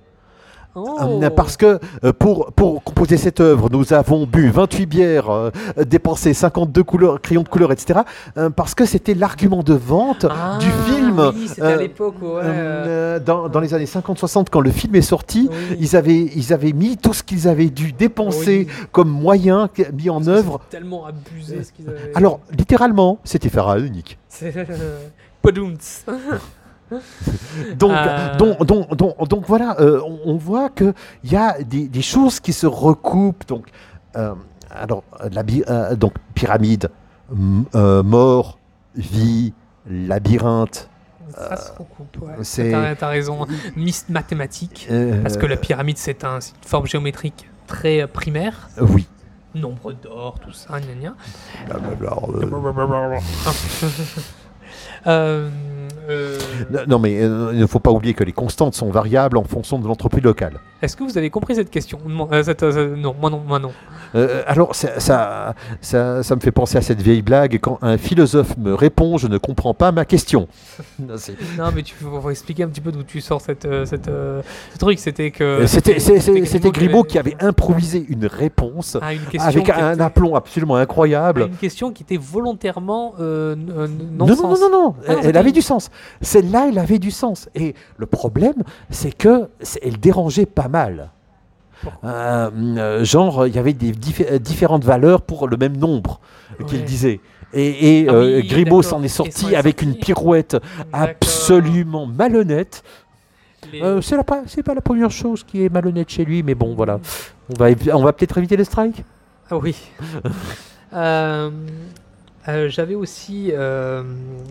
Oh. 0.79 0.95
Euh, 1.23 1.29
Parce 1.31 1.57
que 1.57 1.79
euh, 2.03 2.13
pour, 2.13 2.53
pour 2.53 2.83
composer 2.83 3.17
cette 3.17 3.39
œuvre, 3.39 3.69
nous 3.71 3.93
avons 3.93 4.27
bu 4.27 4.49
28 4.49 4.85
bières, 4.85 5.29
euh, 5.31 5.49
dépensé 5.85 6.35
52 6.35 6.83
couleurs, 6.83 7.19
crayons 7.19 7.41
de 7.41 7.49
couleur, 7.49 7.71
etc. 7.71 8.01
euh, 8.37 8.51
parce 8.51 8.75
que 8.75 8.85
c'était 8.85 9.15
l'argument 9.15 9.63
de 9.63 9.73
vente 9.73 10.27
Ah, 10.29 10.59
du 10.59 10.69
film. 10.69 11.31
Oui, 11.35 11.47
c'était 11.47 11.61
à 11.61 11.65
euh, 11.65 11.77
l'époque, 11.77 12.15
ouais. 12.21 13.19
dans, 13.21 13.49
dans 13.49 13.59
les 13.59 13.73
années 13.73 13.85
50-60, 13.85 14.47
quand 14.51 14.61
le 14.61 14.69
film 14.69 14.93
est 14.95 15.01
sorti, 15.01 15.49
oui. 15.51 15.77
ils 15.79 15.95
avaient, 15.95 16.29
ils 16.35 16.53
avaient 16.53 16.73
mis 16.73 16.95
tout 16.97 17.13
ce 17.13 17.23
qu'ils 17.23 17.47
avaient 17.47 17.69
dû 17.71 17.91
dépenser 17.91 18.67
Oui. 18.69 18.87
comme 18.91 19.09
moyen 19.09 19.69
mis 19.93 20.11
en 20.11 20.27
œuvre. 20.27 20.61
Tellement 20.69 21.07
abusé 21.07 21.63
ce 21.63 21.71
qu'ils 21.71 21.89
avaient. 21.89 22.11
Alors, 22.13 22.39
littéralement, 22.55 23.17
c'était. 23.23 23.47
C'est. 24.29 24.55
euh, 24.57 24.99
Padoumts. 25.41 26.05
Donc, 27.75 27.91
Euh. 27.91 28.37
donc, 28.37 28.63
donc, 28.65 28.95
donc, 28.95 29.27
donc 29.27 29.45
voilà, 29.47 29.75
euh, 29.79 29.99
on, 30.05 30.19
on 30.33 30.37
voit 30.37 30.69
qu'il 30.69 30.93
y 31.25 31.35
a 31.35 31.61
des, 31.61 31.87
des 31.87 32.01
choses 32.01 32.39
qui 32.39 32.53
se 32.53 32.65
recoupent. 32.67 33.45
Donc, 33.47 33.67
euh, 34.15 34.33
alors, 34.71 35.03
la 35.31 35.43
euh, 35.69 35.95
donc 35.95 36.13
pyramide, 36.33 36.89
euh, 37.75 38.03
mort, 38.03 38.57
vie, 38.95 39.53
labyrinthe. 39.89 40.89
Ça 41.35 41.57
se 41.57 41.71
recoupe, 41.71 42.21
ouais. 42.21 42.35
c'est- 42.43 42.71
T'as 42.71 42.95
t'as 42.95 43.07
raison. 43.09 43.45
Mys- 43.75 44.05
mathématique. 44.09 44.87
euh, 44.89 45.21
Parce 45.21 45.35
que 45.37 45.45
la 45.45 45.57
pyramide, 45.57 45.97
c'est 45.97 46.23
un, 46.23 46.39
c'est 46.39 46.53
une 46.63 46.67
forme 46.69 46.87
géométrique 46.87 47.49
très 47.67 48.07
primaire. 48.07 48.69
Oui. 48.79 49.07
Nombre 49.55 49.91
d'or, 49.93 50.39
tout 50.39 50.53
ça, 50.53 50.79
gna 50.79 50.93
gna. 50.93 51.15
Blablabla, 51.67 53.19
euh, 55.07 55.49
Euh, 56.09 56.37
Non, 56.87 56.99
mais 56.99 57.21
euh, 57.21 57.49
il 57.53 57.59
ne 57.59 57.65
faut 57.65 57.79
pas 57.79 57.91
oublier 57.91 58.13
que 58.13 58.23
les 58.23 58.31
constantes 58.31 58.75
sont 58.75 58.89
variables 58.89 59.37
en 59.37 59.43
fonction 59.43 59.77
de 59.77 59.87
l'entreprise 59.87 60.23
locale. 60.23 60.59
Est-ce 60.81 60.95
que 60.95 61.03
vous 61.03 61.17
avez 61.17 61.29
compris 61.29 61.55
cette 61.55 61.69
question? 61.69 61.99
Non, 62.07 62.29
cette- 62.43 62.63
non, 62.63 63.15
moi 63.19 63.29
non, 63.29 63.41
moi 63.45 63.59
non. 63.59 63.71
Alors, 64.45 64.73
ça, 64.73 64.99
ça, 64.99 65.53
ça, 65.81 66.23
ça 66.23 66.35
me 66.35 66.39
fait 66.39 66.51
penser 66.51 66.77
à 66.77 66.81
cette 66.81 67.01
vieille 67.01 67.21
blague. 67.21 67.59
Quand 67.61 67.77
un 67.81 67.97
philosophe 67.97 68.55
me 68.57 68.73
répond, 68.73 69.17
je 69.17 69.27
ne 69.27 69.37
comprends 69.37 69.73
pas 69.73 69.91
ma 69.91 70.05
question. 70.05 70.47
Non, 70.99 71.71
mais 71.75 71.83
tu 71.83 71.95
faut, 71.95 72.29
expliquer 72.29 72.63
un 72.63 72.67
petit 72.67 72.81
peu 72.81 72.91
d'où 72.91 73.03
tu 73.03 73.19
sors 73.21 73.41
cette, 73.41 73.67
cette, 73.85 74.05
ce 74.05 74.77
truc. 74.77 74.99
C'était 74.99 75.31
que. 75.31 75.65
C'était 75.65 75.99
c'était 75.99 76.71
Grimaud 76.71 77.03
qui 77.03 77.17
avait- 77.19 77.35
improvisé 77.41 78.05
une 78.07 78.25
réponse 78.25 78.97
Ah, 79.01 79.13
une 79.13 79.19
avec 79.41 79.69
un 79.69 79.99
aplomb 79.99 80.35
absolument 80.35 80.75
ah, 80.75 80.81
incroyable. 80.81 81.41
Une 81.43 81.57
question 81.57 81.91
qui 81.91 82.03
était 82.03 82.17
volontairement 82.17 83.13
non, 83.19 83.55
non, 83.55 84.25
non, 84.35 84.69
non, 84.71 84.95
Ah, 85.07 85.15
elle, 85.23 85.37
avait 85.37 85.51
du 85.51 85.61
sens. 85.61 85.89
Celle-là, 86.21 86.67
elle 86.69 86.79
avait 86.79 86.99
du 86.99 87.11
sens. 87.11 87.49
Et 87.55 87.75
le 87.97 88.05
problème, 88.05 88.63
c'est 88.89 89.11
que 89.15 89.49
elle 89.81 89.97
dérangeait 89.99 90.45
pas 90.45 90.67
mal. 90.67 91.09
Euh, 92.03 92.49
euh, 92.53 93.03
genre, 93.03 93.45
il 93.47 93.55
y 93.55 93.59
avait 93.59 93.73
des 93.73 93.93
euh, 94.31 94.39
différentes 94.39 94.83
valeurs 94.83 95.21
pour 95.21 95.47
le 95.47 95.57
même 95.57 95.77
nombre 95.77 96.19
qu'il 96.67 96.83
disait. 96.83 97.19
Et, 97.53 98.01
et, 98.01 98.07
Ah 98.09 98.13
euh, 98.13 98.41
Grimaud 98.43 98.81
s'en 98.81 99.01
est 99.03 99.07
sorti 99.07 99.55
avec 99.55 99.79
sorti. 99.79 99.85
une 99.93 99.99
pirouette 99.99 100.57
absolument 100.91 102.05
malhonnête. 102.05 102.83
Les- 103.71 103.81
Euh, 103.81 104.01
c'est 104.01 104.15
pas, 104.23 104.73
la 104.75 104.81
première 104.81 105.11
chose 105.11 105.43
qui 105.43 105.63
est 105.63 105.69
malhonnête 105.69 106.09
chez 106.09 106.25
lui, 106.25 106.41
mais 106.43 106.55
bon, 106.55 106.73
voilà. 106.75 106.99
On 107.53 107.57
va, 107.59 107.71
évi- 107.71 107.91
on 107.93 108.03
va 108.03 108.11
peut-être 108.13 108.37
éviter 108.37 108.57
les 108.57 108.63
strikes. 108.65 109.03
Ah 109.49 109.57
oui. 109.57 109.75
Euh, 110.93 111.51
euh, 112.47 112.69
J'avais 112.69 112.95
aussi 112.95 113.51
euh, 113.53 114.03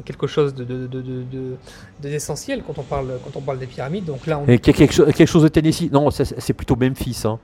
quelque 0.05 0.27
chose 0.27 0.55
de, 0.55 0.65
de, 0.65 0.87
de, 0.87 1.57
d'essentiel 2.01 2.63
quand 2.67 2.79
on 2.79 2.83
parle 2.83 3.19
quand 3.25 3.37
on 3.39 3.41
parle 3.41 3.59
des 3.59 3.67
pyramides. 3.67 4.05
Donc 4.05 4.27
là, 4.27 4.39
on 4.39 4.47
Et 4.47 4.59
quelque, 4.59 4.93
chose- 4.93 5.13
quelque 5.15 5.29
chose 5.29 5.43
de 5.43 5.49
Tennessee. 5.49 5.91
Non, 5.91 6.11
c'est 6.11 6.53
plutôt 6.53 6.77
Memphis. 6.77 7.23
hein. 7.25 7.39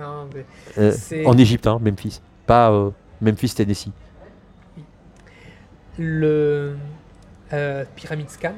Non, 0.00 0.28
Euh, 0.78 0.92
en 1.26 1.36
Égypte, 1.36 1.66
hein, 1.66 1.78
Memphis. 1.82 2.20
Pas 2.46 2.72
Memphis, 3.20 3.52
Tennessee. 3.54 3.90
le 5.98 6.76
euh, 7.52 7.84
Pyramid 7.96 8.30
Scan. 8.30 8.52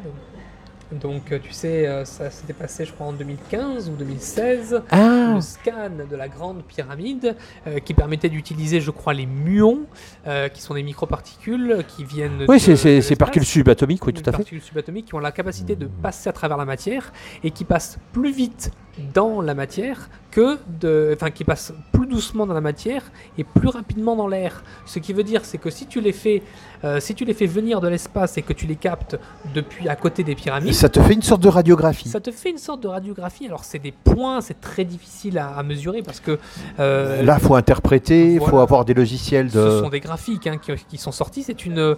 Donc, 0.92 1.30
euh, 1.30 1.38
tu 1.42 1.52
sais, 1.52 1.86
euh, 1.86 2.04
ça 2.04 2.30
s'était 2.30 2.52
passé, 2.52 2.84
je 2.84 2.92
crois, 2.92 3.06
en 3.06 3.12
2015 3.12 3.88
ou 3.90 3.92
2016. 3.92 4.82
Ah 4.90 5.32
le 5.34 5.40
scan 5.40 5.90
de 6.10 6.16
la 6.16 6.28
grande 6.28 6.62
pyramide 6.64 7.36
euh, 7.66 7.78
qui 7.78 7.94
permettait 7.94 8.28
d'utiliser, 8.28 8.80
je 8.80 8.90
crois, 8.90 9.14
les 9.14 9.26
muons, 9.26 9.82
euh, 10.26 10.48
qui 10.48 10.60
sont 10.62 10.74
des 10.74 10.82
microparticules 10.82 11.84
qui 11.86 12.04
viennent. 12.04 12.44
Oui, 12.48 12.56
de- 12.56 12.74
c'est- 12.76 13.00
c'est 13.02 13.16
particules 13.16 13.46
subatomiques, 13.46 14.04
oui, 14.06 14.12
tout 14.12 14.20
à 14.22 14.24
fait. 14.24 14.30
particules 14.32 14.60
subatomiques 14.62 15.06
qui 15.06 15.14
ont 15.14 15.20
la 15.20 15.32
capacité 15.32 15.76
de 15.76 15.86
passer 15.86 16.28
à 16.28 16.32
travers 16.32 16.56
la 16.56 16.64
matière 16.64 17.12
et 17.44 17.50
qui 17.52 17.64
passent 17.64 17.98
plus 18.12 18.32
vite 18.32 18.70
dans 19.14 19.40
la 19.40 19.54
matière 19.54 20.08
que 20.30 20.58
de. 20.80 21.12
Enfin, 21.14 21.30
qui 21.30 21.44
passent 21.44 21.72
plus 21.92 22.06
doucement 22.06 22.46
dans 22.46 22.54
la 22.54 22.60
matière 22.60 23.02
et 23.38 23.44
plus 23.44 23.68
rapidement 23.68 24.14
dans 24.16 24.26
l'air. 24.28 24.62
Ce 24.86 24.98
qui 24.98 25.12
veut 25.12 25.22
dire, 25.24 25.44
c'est 25.44 25.58
que 25.58 25.70
si 25.70 25.86
tu 25.86 26.00
les 26.00 26.12
fais, 26.12 26.42
euh, 26.84 27.00
si 27.00 27.14
tu 27.14 27.24
les 27.24 27.34
fais 27.34 27.46
venir 27.46 27.80
de 27.80 27.88
l'espace 27.88 28.36
et 28.38 28.42
que 28.42 28.52
tu 28.52 28.66
les 28.66 28.76
captes 28.76 29.16
depuis 29.54 29.88
à 29.88 29.96
côté 29.96 30.22
des 30.24 30.34
pyramides. 30.34 30.74
Ça 30.74 30.88
te 30.88 31.00
fait 31.00 31.14
une 31.14 31.22
sorte 31.22 31.40
de 31.42 31.48
radiographie. 31.48 32.08
Ça 32.08 32.20
te 32.20 32.30
fait 32.30 32.50
une 32.50 32.58
sorte 32.58 32.82
de 32.82 32.88
radiographie. 32.88 33.46
Alors, 33.46 33.64
c'est 33.64 33.78
des 33.78 33.92
points, 33.92 34.40
c'est 34.40 34.60
très 34.60 34.84
difficile 34.84 35.38
à, 35.38 35.48
à 35.48 35.62
mesurer 35.62 36.02
parce 36.02 36.20
que. 36.20 36.38
euh, 36.78 37.22
Là, 37.22 37.38
faut 37.38 37.54
interpréter, 37.54 38.34
il 38.34 38.40
faut 38.40 38.58
avoir 38.58 38.84
des 38.84 38.94
logiciels 38.94 39.46
de. 39.46 39.52
ce 39.70 39.80
sont 39.80 39.88
des 39.88 40.00
graphiques 40.00 40.46
hein, 40.46 40.58
qui, 40.58 40.72
qui 40.88 40.98
sont 40.98 41.12
sortis. 41.12 41.42
C'est 41.42 41.64
une, 41.66 41.96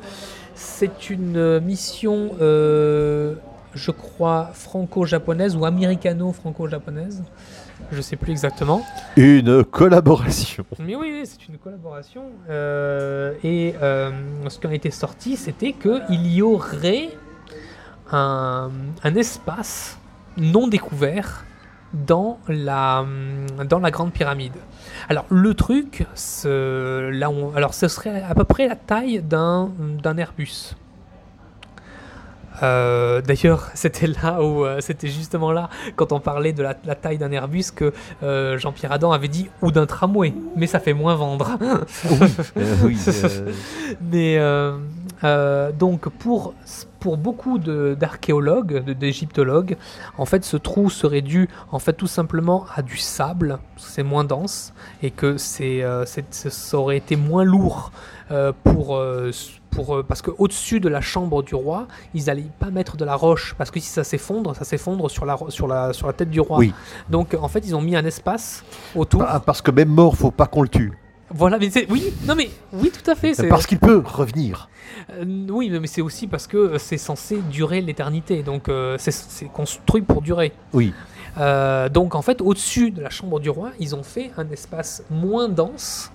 c'est 0.54 1.10
une 1.10 1.60
mission, 1.60 2.30
euh, 2.40 3.34
je 3.74 3.90
crois, 3.90 4.50
franco-japonaise 4.52 5.56
ou 5.56 5.64
américano-franco-japonaise. 5.64 7.22
Je 7.90 8.00
sais 8.00 8.16
plus 8.16 8.30
exactement. 8.30 8.82
Une 9.16 9.64
collaboration. 9.64 10.64
Mais 10.78 10.94
oui, 10.94 11.10
oui, 11.12 11.22
c'est 11.24 11.46
une 11.48 11.58
collaboration. 11.58 12.24
Euh, 12.48 13.32
et 13.42 13.74
euh, 13.82 14.10
ce 14.48 14.58
qui 14.58 14.66
a 14.66 14.72
été 14.74 14.90
sorti, 14.90 15.36
c'était 15.36 15.72
qu'il 15.72 16.26
y 16.32 16.42
aurait 16.42 17.10
un, 18.10 18.70
un 19.02 19.14
espace 19.14 19.98
non 20.36 20.68
découvert 20.68 21.44
dans 21.92 22.38
la, 22.48 23.04
dans 23.68 23.78
la 23.78 23.90
grande 23.90 24.12
pyramide. 24.12 24.54
Alors 25.10 25.26
le 25.28 25.52
truc, 25.54 26.06
ce, 26.14 27.10
là 27.10 27.28
on- 27.30 27.54
alors 27.54 27.74
ce 27.74 27.86
serait 27.88 28.22
à 28.22 28.34
peu 28.34 28.44
près 28.44 28.66
la 28.68 28.76
taille 28.76 29.20
d'un 29.22 29.70
Airbus. 30.16 30.74
Euh, 32.62 33.20
D'ailleurs, 33.22 33.70
c'était 33.74 34.06
là 34.06 34.42
où 34.42 34.64
euh, 34.64 34.80
c'était 34.80 35.08
justement 35.08 35.52
là 35.52 35.68
quand 35.96 36.12
on 36.12 36.20
parlait 36.20 36.52
de 36.52 36.62
la, 36.62 36.74
la 36.84 36.94
taille 36.94 37.18
d'un 37.18 37.32
Airbus 37.32 37.66
que 37.74 37.92
euh, 38.22 38.58
Jean-Pierre 38.58 38.92
Adam 38.92 39.12
avait 39.12 39.28
dit 39.28 39.48
ou 39.60 39.70
d'un 39.70 39.86
tramway, 39.86 40.34
mais 40.56 40.66
ça 40.66 40.80
fait 40.80 40.92
moins 40.92 41.14
vendre. 41.14 41.58
Oui, 42.84 42.96
Mais 44.10 44.38
donc 45.78 46.08
pour, 46.08 46.54
pour 47.00 47.16
beaucoup 47.16 47.58
d'archéologues, 47.58 48.84
d'égyptologues, 48.90 49.76
en 50.18 50.24
fait 50.24 50.44
ce 50.44 50.56
trou 50.56 50.90
serait 50.90 51.22
dû 51.22 51.48
en 51.70 51.78
fait 51.78 51.92
tout 51.92 52.06
simplement 52.06 52.66
à 52.74 52.82
du 52.82 52.96
sable, 52.96 53.58
parce 53.74 53.86
que 53.86 53.92
c'est 53.92 54.02
moins 54.02 54.24
dense 54.24 54.72
et 55.02 55.10
que 55.10 55.36
c'est, 55.36 55.84
ça 56.30 56.78
aurait 56.78 56.96
été 56.96 57.16
moins 57.16 57.44
lourd 57.44 57.92
pour, 58.64 58.96
euh, 58.96 59.30
pour 59.70 59.96
euh, 59.96 60.02
parce 60.02 60.22
que 60.22 60.30
au-dessus 60.38 60.80
de 60.80 60.88
la 60.88 61.00
chambre 61.00 61.42
du 61.42 61.54
roi, 61.54 61.86
ils 62.14 62.26
n'allaient 62.26 62.44
pas 62.58 62.70
mettre 62.70 62.96
de 62.96 63.04
la 63.04 63.14
roche 63.14 63.54
parce 63.58 63.70
que 63.70 63.80
si 63.80 63.88
ça 63.88 64.04
s'effondre, 64.04 64.54
ça 64.56 64.64
s'effondre 64.64 65.10
sur 65.10 65.24
la, 65.24 65.36
sur 65.48 65.66
la, 65.68 65.92
sur 65.92 66.06
la 66.06 66.12
tête 66.12 66.30
du 66.30 66.40
roi. 66.40 66.58
Oui. 66.58 66.72
Donc 67.10 67.36
en 67.40 67.48
fait 67.48 67.60
ils 67.66 67.74
ont 67.74 67.80
mis 67.82 67.96
un 67.96 68.04
espace 68.04 68.64
autour. 68.94 69.24
Ah, 69.26 69.40
Parce 69.40 69.62
que 69.62 69.70
même 69.70 69.88
mort, 69.88 70.16
faut 70.16 70.30
pas 70.30 70.46
qu'on 70.46 70.62
le 70.62 70.68
tue. 70.68 70.92
Voilà, 71.34 71.58
mais 71.58 71.70
c'est- 71.70 71.90
oui, 71.90 72.12
non 72.26 72.34
mais 72.34 72.50
oui 72.74 72.90
tout 72.90 73.10
à 73.10 73.14
fait. 73.14 73.32
c'est- 73.34 73.48
Parce 73.48 73.66
qu'il 73.66 73.78
peut 73.78 74.02
revenir. 74.04 74.68
euh, 75.10 75.24
oui, 75.48 75.70
mais 75.70 75.86
c'est 75.86 76.02
aussi 76.02 76.26
parce 76.26 76.46
que 76.46 76.56
euh, 76.58 76.78
c'est 76.78 76.98
censé 76.98 77.38
durer 77.50 77.80
l'éternité. 77.80 78.42
Donc, 78.42 78.68
euh, 78.68 78.96
c'est- 78.98 79.10
c'est 79.10 79.46
construit 79.46 80.02
pour 80.02 80.20
durer. 80.20 80.52
Oui. 80.74 80.92
Euh, 81.38 81.88
donc, 81.88 82.14
en 82.14 82.20
fait, 82.20 82.42
au-dessus 82.42 82.90
de 82.90 83.00
la 83.00 83.08
chambre 83.08 83.40
du 83.40 83.48
roi, 83.48 83.70
ils 83.80 83.94
ont 83.94 84.02
fait 84.02 84.30
un 84.36 84.46
espace 84.50 85.02
moins 85.10 85.48
dense. 85.48 86.12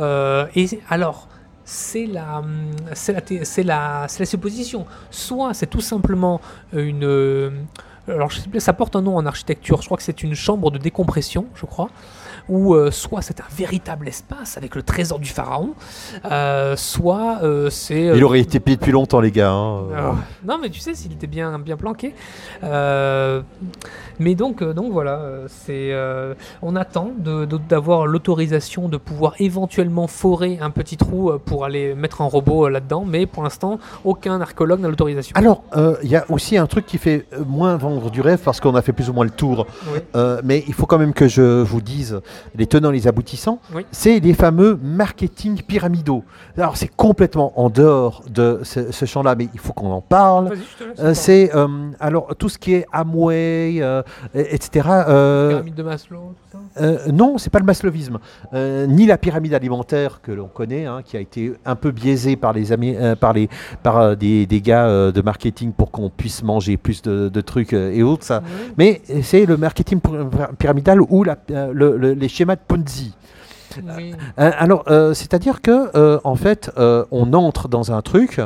Euh, 0.00 0.46
et 0.56 0.66
alors, 0.90 1.28
c'est 1.66 2.06
la, 2.06 2.42
c'est 2.94 3.12
la, 3.12 3.44
c'est 3.44 3.62
la, 3.64 4.06
la 4.18 4.24
supposition. 4.24 4.86
Soit 5.10 5.52
c'est 5.52 5.66
tout 5.66 5.80
simplement 5.80 6.40
une. 6.72 7.04
euh, 7.04 7.50
alors, 8.08 8.30
je 8.30 8.38
sais 8.38 8.48
plus, 8.48 8.60
ça 8.60 8.72
porte 8.72 8.94
un 8.94 9.02
nom 9.02 9.16
en 9.16 9.26
architecture. 9.26 9.82
Je 9.82 9.86
crois 9.86 9.96
que 9.96 10.04
c'est 10.04 10.22
une 10.22 10.34
chambre 10.34 10.70
de 10.70 10.78
décompression, 10.78 11.46
je 11.56 11.66
crois. 11.66 11.90
Ou 12.48 12.74
euh, 12.74 12.90
soit 12.90 13.22
c'est 13.22 13.40
un 13.40 13.46
véritable 13.56 14.08
espace 14.08 14.56
avec 14.56 14.74
le 14.74 14.82
trésor 14.82 15.18
du 15.18 15.28
pharaon, 15.28 15.70
euh, 16.24 16.76
soit 16.76 17.38
euh, 17.42 17.70
c'est. 17.70 18.04
Il 18.14 18.24
aurait 18.24 18.40
été 18.40 18.60
payé 18.60 18.76
depuis 18.76 18.92
longtemps, 18.92 19.20
les 19.20 19.30
gars. 19.30 19.50
hein. 19.50 19.84
ah, 19.96 20.14
non, 20.46 20.58
mais 20.60 20.70
tu 20.70 20.80
sais, 20.80 20.94
s'il 20.94 21.12
était 21.12 21.26
bien, 21.26 21.58
bien 21.58 21.76
planqué. 21.76 22.14
Mais 24.18 24.34
donc, 24.34 24.62
donc 24.64 24.92
voilà, 24.92 25.20
c'est, 25.48 25.94
on 26.62 26.74
attend 26.76 27.10
d'avoir 27.68 28.06
l'autorisation 28.06 28.88
de 28.88 28.96
pouvoir 28.96 29.34
éventuellement 29.40 30.06
forer 30.06 30.58
un 30.60 30.70
petit 30.70 30.96
trou 30.96 31.32
pour 31.44 31.64
aller 31.66 31.94
mettre 31.94 32.22
un 32.22 32.26
robot 32.26 32.68
là-dedans, 32.68 33.04
mais 33.06 33.26
pour 33.26 33.42
l'instant, 33.42 33.78
aucun 34.04 34.40
archéologue 34.40 34.80
n'a 34.80 34.88
l'autorisation. 34.88 35.36
Alors, 35.36 35.62
il 36.02 36.08
y 36.08 36.16
a 36.16 36.24
aussi 36.30 36.56
un 36.56 36.66
truc 36.66 36.86
qui 36.86 36.98
fait 36.98 37.26
moins 37.46 37.76
vendre 37.76 38.10
du 38.10 38.20
rêve 38.20 38.40
parce 38.42 38.60
qu'on 38.60 38.74
a 38.74 38.82
fait 38.82 38.92
plus 38.92 39.10
ou 39.10 39.12
moins 39.12 39.24
le 39.24 39.30
tour. 39.30 39.66
Oui. 39.92 39.98
Euh, 40.14 40.40
mais 40.44 40.64
il 40.66 40.74
faut 40.74 40.86
quand 40.86 40.98
même 40.98 41.12
que 41.12 41.28
je 41.28 41.62
vous 41.62 41.80
dise 41.80 42.20
les 42.54 42.66
tenants, 42.66 42.90
les 42.90 43.06
aboutissants. 43.08 43.58
Oui. 43.74 43.84
C'est 43.90 44.20
les 44.20 44.34
fameux 44.34 44.78
marketing 44.82 45.62
pyramidaux. 45.62 46.24
Alors, 46.56 46.76
c'est 46.76 46.90
complètement 46.94 47.52
en 47.60 47.70
dehors 47.70 48.22
de 48.28 48.60
ce, 48.62 48.92
ce 48.92 49.04
champ-là, 49.04 49.34
mais 49.36 49.48
il 49.54 49.60
faut 49.60 49.72
qu'on 49.72 49.90
en 49.92 50.00
parle. 50.00 50.52
Euh, 50.98 51.14
c'est 51.14 51.54
euh, 51.54 51.66
alors 52.00 52.34
tout 52.38 52.48
ce 52.48 52.58
qui 52.58 52.74
est 52.74 52.86
Amway, 52.92 53.76
euh, 53.80 54.02
et- 54.34 54.54
etc. 54.54 54.88
Pyramide 55.48 55.74
de 55.74 55.82
Maslow, 55.82 56.34
tout 56.50 56.58
ça. 56.74 57.12
non, 57.12 57.38
c'est 57.38 57.50
pas 57.50 57.58
le 57.58 57.64
maslovisme, 57.64 58.18
ni 58.88 59.06
la 59.06 59.18
pyramide 59.18 59.54
alimentaire 59.54 60.20
que 60.22 60.32
l'on 60.32 60.48
connaît, 60.48 60.86
hein, 60.86 61.00
qui 61.04 61.16
a 61.16 61.20
été 61.20 61.52
un 61.64 61.74
peu 61.76 61.90
biaisée 61.90 62.36
par 62.36 62.52
les 62.52 62.72
amis, 62.72 62.96
par 63.20 63.32
les, 63.32 63.48
par 63.82 64.16
des, 64.16 64.46
des 64.46 64.60
gars 64.60 65.10
de 65.12 65.20
marketing 65.22 65.72
pour 65.72 65.90
qu'on 65.90 66.10
puisse 66.10 66.42
manger 66.42 66.76
plus 66.76 67.02
de, 67.02 67.28
de 67.28 67.40
trucs 67.40 67.72
et 67.72 68.02
autres. 68.02 68.24
Ça. 68.24 68.42
Oui. 68.44 68.72
Mais 68.78 69.02
c'est 69.22 69.46
le 69.46 69.56
marketing 69.56 70.00
pyra- 70.00 70.54
pyramidal 70.58 71.00
ou 71.00 71.24
la- 71.24 71.36
le- 71.72 71.96
le- 71.96 72.12
les 72.14 72.25
schémas 72.28 72.56
de 72.56 72.60
Ponzi. 72.66 73.14
Oui. 73.96 74.14
Euh, 74.38 74.52
alors, 74.58 74.84
euh, 74.88 75.12
c'est-à-dire 75.12 75.60
que, 75.60 75.90
euh, 75.96 76.18
en 76.24 76.36
fait, 76.36 76.70
euh, 76.78 77.04
on 77.10 77.32
entre 77.32 77.68
dans 77.68 77.92
un 77.92 78.00
truc 78.00 78.40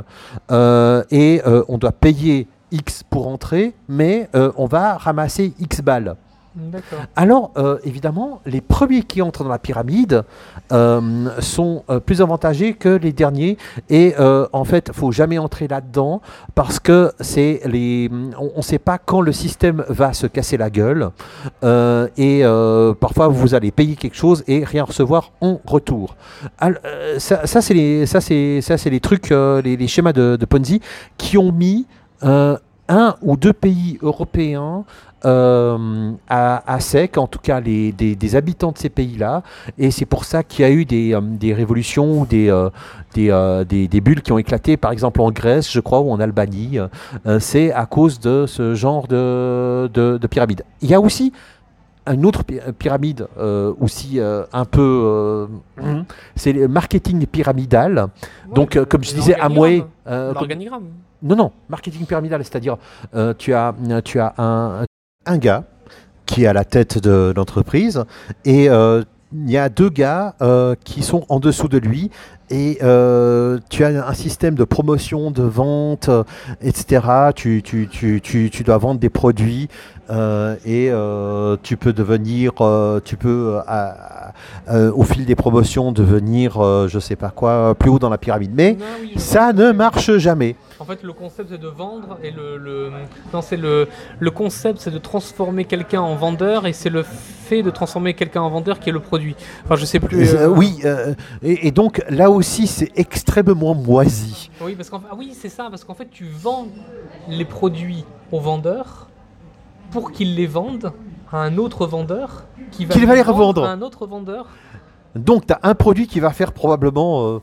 euh, 0.51 1.05
et 1.11 1.43
euh, 1.47 1.63
on 1.69 1.79
doit 1.79 1.93
payer 1.93 2.49
X 2.73 3.03
pour 3.09 3.29
entrer, 3.29 3.75
mais 3.89 4.29
euh, 4.35 4.53
on 4.57 4.67
va 4.67 4.97
ramasser 4.97 5.53
X 5.61 5.83
balles. 5.83 6.17
Alors, 7.15 7.53
euh, 7.57 7.79
évidemment, 7.85 8.41
les 8.45 8.61
premiers 8.61 9.05
qui 9.05 9.23
entrent 9.23 9.45
dans 9.45 9.51
la 9.51 9.61
pyramide 9.61 10.25
euh, 10.73 11.29
sont 11.41 11.85
euh, 11.89 12.01
plus 12.01 12.23
avantagés 12.23 12.75
que 12.75 12.89
les 12.89 13.13
derniers. 13.13 13.57
Et 13.89 14.15
en 14.53 14.65
fait, 14.65 14.91
faut 14.93 15.13
jamais 15.13 15.39
entrer 15.39 15.69
là-dedans 15.69 16.21
parce 16.55 16.81
que 16.81 17.13
c'est 17.21 17.61
les, 17.65 18.11
on 18.39 18.57
ne 18.59 18.63
sait 18.63 18.79
pas 18.79 18.99
quand 18.99 19.21
le 19.21 19.33
système 19.33 19.85
va 19.89 20.13
se 20.13 20.27
casser 20.27 20.57
la 20.57 20.71
gueule. 20.71 21.11
Et 22.17 22.43
parfois, 23.01 23.29
vous 23.29 23.55
allez 23.55 23.71
payer 23.71 23.97
quelque 23.97 24.17
chose 24.17 24.43
et 24.47 24.65
rien 24.65 24.85
recevoir 24.85 25.33
en 25.41 25.61
retour. 25.67 26.17
Ça, 27.19 27.47
c'est 27.47 27.75
les, 27.75 29.01
trucs, 29.01 29.31
les, 29.31 29.89
schémas 29.89 30.13
de, 30.13 30.45
Ponzi 30.45 30.81
qui 31.17 31.39
ont 31.39 31.53
mis 31.53 31.87
un 32.23 33.15
ou 33.23 33.37
deux 33.37 33.53
pays 33.53 33.99
européens 34.03 34.85
euh, 35.25 36.13
à, 36.29 36.73
à 36.73 36.81
sec, 36.81 37.19
en 37.19 37.27
tout 37.27 37.39
cas 37.39 37.61
les, 37.61 37.93
des, 37.93 38.17
des 38.17 38.37
habitants 38.37 38.73
de 38.73 38.79
ces 38.79 38.89
pays-là. 38.89 39.43
Et 39.79 39.91
c'est 39.91 40.07
pour 40.07 40.25
ça 40.25 40.43
qu'il 40.43 40.65
y 40.65 40.69
a 40.69 40.71
eu 40.71 40.85
des, 40.85 41.15
euh, 41.15 41.21
des 41.21 41.53
révolutions, 41.55 42.21
ou 42.21 42.27
des, 42.27 42.49
euh, 42.51 43.65
des, 43.65 43.89
des, 43.89 44.01
bulles 44.01 44.23
qui 44.23 44.33
ont 44.33 44.39
éclaté, 44.39 44.77
par 44.77 44.93
exemple 44.93 45.21
en 45.21 45.31
Grèce, 45.31 45.71
je 45.71 45.81
crois, 45.81 46.01
ou 46.01 46.11
en 46.11 46.21
Albanie. 46.21 46.79
C'est 47.39 47.73
à 47.73 47.87
cause 47.87 48.21
de 48.21 48.47
ce 48.47 48.75
genre 48.75 49.07
de, 49.09 49.91
de, 49.93 50.19
de 50.19 50.27
pyramide. 50.27 50.63
Il 50.81 50.89
y 50.91 50.95
a 50.95 51.01
aussi 51.01 51.33
une 52.07 52.25
autre 52.25 52.43
py- 52.45 52.61
pyramide, 52.79 53.27
euh, 53.39 53.75
aussi 53.81 54.19
euh, 54.19 54.45
un 54.53 54.65
peu... 54.65 55.49
euh, 55.83 56.03
c'est 56.35 56.53
le 56.53 56.67
marketing 56.67 57.27
pyramidal. 57.27 58.07
Donc, 58.55 58.83
comme 58.87 59.05
je 59.05 59.15
disais, 59.15 59.35
Amway... 59.39 59.85
L'organigramme. 60.07 60.85
non, 61.23 61.37
non, 61.37 61.53
marketing 61.69 62.07
pyramidal, 62.07 62.43
c'est-à-dire 62.43 62.79
tu 63.39 63.53
as, 63.53 63.75
tu 64.05 64.19
as 64.19 64.35
un, 64.39 64.85
un 65.27 65.39
gars 65.39 65.65
qui 66.27 66.45
est 66.45 66.47
à 66.47 66.53
la 66.53 66.65
tête 66.65 66.99
de 66.99 67.33
l'entreprise 67.37 68.05
et 68.45 68.71
euh, 68.71 69.03
il 69.33 69.51
y 69.51 69.59
a 69.59 69.69
deux 69.69 69.91
gars 69.91 70.35
euh, 70.41 70.75
qui 70.85 71.03
sont 71.03 71.25
en 71.29 71.41
dessous 71.41 71.69
de 71.69 71.79
lui 71.79 72.11
et 72.51 72.79
euh, 72.83 73.59
tu 73.69 73.85
as 73.85 74.07
un 74.09 74.15
système 74.15 74.55
de 74.55 74.65
promotion, 74.65 75.31
de 75.31 75.43
vente, 75.43 76.09
euh, 76.09 76.25
etc. 76.63 77.01
Tu, 77.35 77.63
tu, 77.63 77.89
tu, 77.91 78.21
tu, 78.21 78.51
tu 78.51 78.63
dois 78.65 78.79
vendre 78.79 79.01
des 79.01 79.09
produits 79.11 79.69
euh, 80.11 80.57
et 80.65 80.89
euh, 80.91 81.57
tu 81.63 81.77
peux 81.77 81.93
devenir, 81.93 82.53
tu 83.05 83.17
peux 83.17 83.59
à- 83.67 84.33
au 84.95 85.03
fil 85.05 85.25
des 85.25 85.35
promotions 85.35 85.93
devenir, 85.93 86.55
je 86.89 86.99
sais 86.99 87.17
pas 87.17 87.31
quoi, 87.31 87.75
plus 87.77 87.91
haut 87.91 87.99
dans 87.99 88.09
la 88.11 88.19
pyramide. 88.19 88.51
Mais 88.55 88.73
Non, 88.79 88.85
oui, 89.01 89.13
je 89.15 89.21
ça 89.21 89.53
ne 89.53 89.73
marche 89.73 90.17
jamais. 90.19 90.57
En 90.79 90.85
fait, 90.85 91.03
le 91.03 91.13
concept 91.13 91.51
c'est 91.51 91.61
de 91.61 91.69
vendre 91.69 92.19
et 92.23 92.31
le, 92.31 92.57
le- 92.57 92.91
non, 93.35 93.43
c'est 93.43 93.57
le 93.57 93.87
le 94.19 94.31
concept 94.31 94.79
c'est 94.81 94.91
de 94.91 94.99
transformer 94.99 95.65
quelqu'un 95.67 96.01
en 96.01 96.15
vendeur 96.17 96.67
et 96.67 96.73
c'est 96.73 96.89
le 96.91 97.03
fait 97.03 97.63
de 97.63 97.71
transformer 97.71 98.15
quelqu'un 98.15 98.41
en 98.43 98.49
vendeur 98.51 98.79
qui 98.79 98.89
est 98.89 98.93
le 98.93 99.01
produit. 99.01 99.35
Enfin, 99.65 99.77
je 99.77 99.85
sais 99.85 100.01
plus. 100.01 100.35
Oui, 100.47 100.81
et, 101.43 101.67
et 101.67 101.71
donc 101.71 102.03
là 102.09 102.31
aussi 102.41 102.67
c'est 102.67 102.91
extrêmement 102.97 103.75
moisi. 103.75 104.51
Oui, 104.63 104.75
parce 104.75 104.91
qu'en 104.91 105.01
ah 105.11 105.15
oui, 105.17 105.33
c'est 105.41 105.49
ça, 105.49 105.69
parce 105.71 105.85
qu'en 105.85 105.95
fait, 105.95 106.09
tu 106.11 106.27
vends 106.27 106.67
les 107.29 107.45
produits 107.45 108.05
aux 108.33 108.41
vendeurs 108.41 109.09
pour 109.93 110.11
qu'ils 110.13 110.35
les 110.35 110.47
vendent 110.47 110.93
à 111.33 111.39
un 111.39 111.59
autre 111.59 111.87
vendeur 111.87 112.45
qui 112.73 112.85
va, 112.87 112.95
Qui 112.95 113.05
va 113.05 113.15
les 113.15 113.23
vendre 113.23 113.39
revendre. 113.39 113.65
à 113.65 113.71
un 113.73 113.83
autre 113.83 114.07
vendeur. 114.07 114.47
Donc 115.15 115.47
tu 115.47 115.53
as 115.53 115.61
un 115.63 115.75
produit 115.75 116.07
qui 116.07 116.21
va 116.21 116.31
faire 116.31 116.53
probablement... 116.53 117.27
euh, 117.29 117.39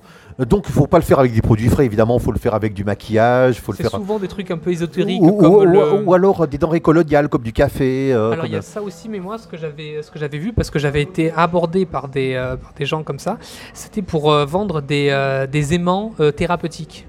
donc 0.46 0.66
il 0.68 0.72
faut 0.74 0.88
pas 0.88 0.98
le 0.98 1.04
faire 1.04 1.20
avec 1.20 1.34
des 1.34 1.42
produits 1.42 1.68
frais, 1.70 1.86
évidemment, 1.86 2.18
il 2.18 2.24
faut 2.24 2.32
le 2.32 2.38
faire 2.40 2.54
avec 2.54 2.74
du 2.74 2.84
maquillage, 2.84 3.58
il 3.58 3.62
faut 3.62 3.72
le 3.72 3.78
C'est 3.78 3.84
faire... 3.84 3.92
souvent 3.92 4.20
des 4.20 4.28
trucs 4.28 4.52
un 4.52 4.58
peu 4.58 4.72
ésotériques 4.72 5.22
Ou, 5.22 5.32
comme 5.34 5.54
ou- 5.56 5.64
le... 5.66 5.94
ou- 5.94 6.04
ou 6.10 6.14
alors 6.14 6.48
des 6.48 6.58
denrées 6.58 6.80
coloniales 6.82 7.28
comme 7.30 7.42
du 7.44 7.54
café. 7.54 8.14
euh, 8.14 8.32
Alors 8.32 8.46
il 8.46 8.52
y 8.52 8.56
a 8.56 8.62
ça 8.62 8.82
aussi, 8.82 9.10
mais 9.10 9.20
moi 9.20 9.38
ce 9.38 9.48
que 9.48 9.58
j'avais 9.58 10.02
ce 10.04 10.12
que 10.12 10.20
j'avais 10.20 10.38
vu 10.38 10.54
parce 10.54 10.70
que 10.70 10.78
j'avais 10.80 11.02
été 11.02 11.32
abordé 11.32 11.86
par 11.86 12.08
des 12.08 12.34
euh, 12.36 12.56
par 12.56 12.74
des 12.74 12.86
gens 12.86 13.04
comme 13.04 13.20
ça, 13.20 13.38
c'était 13.74 14.02
pour 14.02 14.32
euh, 14.32 14.46
vendre 14.46 14.82
des, 14.82 15.46
des 15.52 15.74
aimants 15.74 16.14
thérapeutiques. 16.36 17.08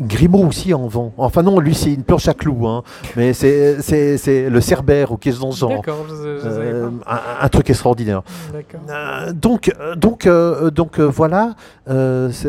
Grimaud 0.00 0.46
aussi 0.48 0.74
en 0.74 0.86
vend. 0.88 1.12
Enfin 1.18 1.42
non, 1.42 1.60
lui 1.60 1.74
c'est 1.74 1.92
une 1.94 2.02
planche 2.02 2.26
à 2.28 2.34
clous, 2.34 2.66
hein. 2.66 2.82
mais 3.16 3.32
c'est 3.32 3.80
c'est- 3.80 4.16
c'est 4.18 4.50
le 4.50 4.60
cerbère 4.60 5.12
ou 5.12 5.16
quelque 5.16 5.34
chose 5.34 5.42
dans 5.42 5.52
ce 5.52 5.60
genre. 5.60 5.70
Euh, 6.46 6.90
un, 7.06 7.18
un 7.44 7.48
truc 7.48 7.70
extraordinaire. 7.70 8.22
D'accord. 8.52 8.80
Euh, 8.90 9.32
donc, 9.32 9.72
euh, 9.80 9.94
donc, 9.94 10.26
euh, 10.26 10.70
donc 10.70 10.98
euh, 10.98 11.04
voilà. 11.04 11.54
euh, 11.88 12.30
c'est- 12.32 12.48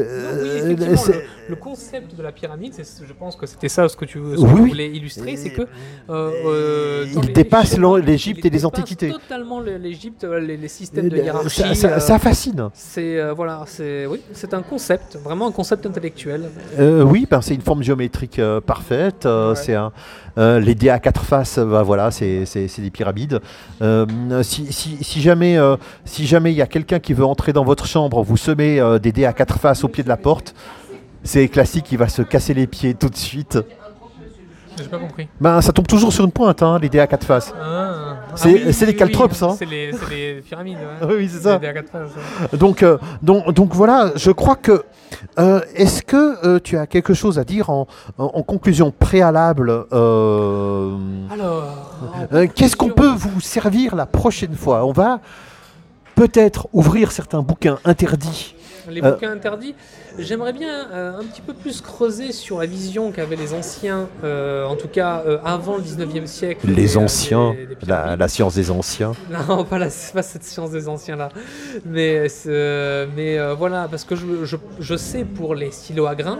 Non, 0.69 0.75
oui, 0.97 1.13
euh, 1.44 1.44
le, 1.47 1.55
le 1.55 1.55
concept 1.55 2.15
de 2.15 2.23
la 2.23 2.31
pyramide, 2.31 2.73
c'est- 2.73 3.03
je 3.07 3.13
pense 3.13 3.35
que 3.35 3.45
c'était 3.45 3.69
ça 3.69 3.87
ce 3.89 3.95
que 3.97 4.05
tu, 4.05 4.19
ce 4.19 4.35
que 4.35 4.41
Oui, 4.41 4.53
tu 4.55 4.61
oui. 4.61 4.69
voulais 4.69 4.89
illustrer, 4.89 5.35
c'est 5.35 5.49
que 5.51 5.61
euh, 5.61 5.65
Euh, 6.09 6.31
euh, 6.45 7.05
il 7.13 7.21
les- 7.27 7.33
dépasse 7.33 7.77
l'Égypte 7.77 8.45
et 8.45 8.49
les 8.49 8.65
antiquités. 8.65 9.09
Totalement 9.11 9.59
le- 9.59 9.77
l'Égypte, 9.77 10.23
euh, 10.23 10.39
les, 10.39 10.57
les 10.57 10.67
systèmes 10.67 11.09
de 11.09 11.17
Euh, 11.17 11.23
hiérarchie. 11.23 11.61
ça, 11.61 11.75
ça- 11.75 11.87
euh, 11.95 11.99
ça 11.99 12.19
fascine. 12.19 12.69
c'est 12.73 13.19
euh, 13.19 13.33
voilà, 13.33 13.63
c'est 13.67 14.05
oui, 14.05 14.21
c'est 14.33 14.53
un 14.53 14.61
concept, 14.61 15.17
vraiment 15.23 15.47
un 15.47 15.51
concept 15.51 15.85
intellectuel. 15.85 16.49
Euh, 16.79 17.03
oui, 17.03 17.27
ben, 17.29 17.41
c'est 17.41 17.55
une 17.55 17.61
forme 17.61 17.83
géométrique 17.83 18.39
euh, 18.39 18.61
parfaite. 18.61 19.25
euh, 19.25 19.49
Ouais. 19.49 19.55
C'est 19.55 19.75
un, 19.75 19.91
euh, 20.37 20.59
les 20.59 20.75
dés 20.75 20.89
à 20.89 20.99
quatre 20.99 21.23
faces. 21.23 21.59
bah, 21.59 21.83
voilà, 21.83 22.11
c'est 22.11 22.45
des 22.77 22.89
pyramides. 22.91 23.39
Euh, 23.81 24.05
si, 24.43 24.71
si- 24.71 25.03
si 25.03 25.21
jamais, 25.21 25.57
euh, 25.57 25.75
si 26.05 26.25
jamais 26.25 26.51
il 26.51 26.55
y 26.57 26.61
a 26.61 26.67
quelqu'un 26.67 26.99
qui 26.99 27.13
veut 27.13 27.25
entrer 27.25 27.53
dans 27.53 27.63
votre 27.63 27.85
chambre, 27.85 28.21
vous 28.23 28.37
semez 28.37 28.79
euh, 28.79 28.99
des 28.99 29.11
dés 29.11 29.25
à 29.25 29.33
quatre 29.33 29.59
faces 29.59 29.83
au 29.83 29.87
pied 29.87 30.03
de 30.03 30.09
la 30.09 30.17
porte. 30.17 30.53
C'est 31.25 31.47
classique, 31.49 31.91
il 31.91 31.97
va 31.97 32.07
se 32.07 32.21
casser 32.21 32.53
les 32.53 32.67
pieds 32.67 32.93
tout 32.93 33.09
de 33.09 33.15
suite. 33.17 33.57
J'ai 34.77 34.83
pas 34.89 34.97
compris. 34.99 35.27
Ben, 35.39 35.61
ça 35.61 35.71
tombe 35.71 35.87
toujours 35.87 36.11
sur 36.13 36.23
une 36.25 36.31
pointe, 36.31 36.61
hein, 36.61 36.77
les 36.81 36.89
dés 36.89 36.99
à 36.99 37.07
quatre 37.07 37.25
faces. 37.25 37.53
Ah. 37.59 38.17
C'est- 38.35 38.49
Ah 38.49 38.67
oui, 38.67 38.85
les 38.87 38.95
caltrops, 38.95 39.41
oui, 39.41 39.47
hein. 39.49 39.55
C'est 39.57 39.65
les, 39.65 40.41
pyramides. 40.41 40.77
Ouais. 41.01 41.15
Oui, 41.15 41.29
c'est 41.31 41.39
ça. 41.43 41.57
Les 41.57 41.67
DA4 41.69 41.87
phases, 41.89 42.09
ouais. 42.51 42.57
Donc, 42.57 42.83
euh, 42.83 42.97
donc, 43.21 43.51
donc 43.53 43.73
voilà, 43.73 44.11
je 44.15 44.31
crois 44.31 44.57
que. 44.57 44.83
euh, 45.39 45.61
Est-ce 45.75 46.01
que 46.03 46.45
euh, 46.45 46.59
tu 46.61 46.77
as 46.77 46.87
quelque 46.87 47.13
chose 47.13 47.39
à 47.39 47.45
dire 47.45 47.69
en, 47.69 47.87
en- 48.17 48.31
en 48.33 48.43
conclusion 48.43 48.91
préalable 48.91 49.85
Alors, 51.31 52.49
Qu'est-ce 52.53 52.75
qu'on 52.75 52.89
peut 52.89 53.13
vous 53.15 53.39
servir 53.39 53.95
la 53.95 54.05
prochaine 54.05 54.55
fois? 54.55 54.85
On 54.85 54.91
va 54.91 55.21
peut-être 56.15 56.67
ouvrir 56.73 57.11
certains 57.13 57.41
bouquins 57.41 57.77
interdits. 57.85 58.54
Les 58.89 59.01
Euh, 59.03 59.11
bouquins 59.11 59.31
interdits. 59.31 59.75
J'aimerais 60.19 60.53
bien 60.53 60.89
euh, 60.91 61.17
un 61.19 61.23
petit 61.23 61.41
peu 61.41 61.53
plus 61.53 61.81
creuser 61.81 62.31
sur 62.31 62.59
la 62.59 62.65
vision 62.65 63.11
qu'avaient 63.11 63.35
les 63.35 63.53
anciens, 63.53 64.07
euh, 64.23 64.65
en 64.65 64.75
tout 64.75 64.87
cas 64.87 65.23
avant 65.43 65.77
le 65.77 65.83
19e 65.83 66.27
siècle. 66.27 66.67
Les 66.69 66.97
anciens, 66.97 67.53
des- 67.53 67.75
des 67.75 67.85
la, 67.87 68.27
science 68.27 68.55
des 68.55 68.71
anciens. 68.71 69.13
Non, 69.49 69.63
pas, 69.63 69.77
la, 69.79 69.87
pas 70.13 70.23
cette 70.23 70.43
science 70.43 70.71
des 70.71 70.87
anciens 70.87 71.15
là. 71.15 71.29
Mais, 71.85 72.27
voilà, 73.57 73.87
parce 73.89 74.03
que 74.03 74.15
je, 74.15 74.45
je- 74.45 74.57
je 74.79 74.95
sais 74.95 75.23
pour 75.25 75.55
les 75.55 75.71
stylos 75.71 76.07
à 76.07 76.15
grains. 76.15 76.39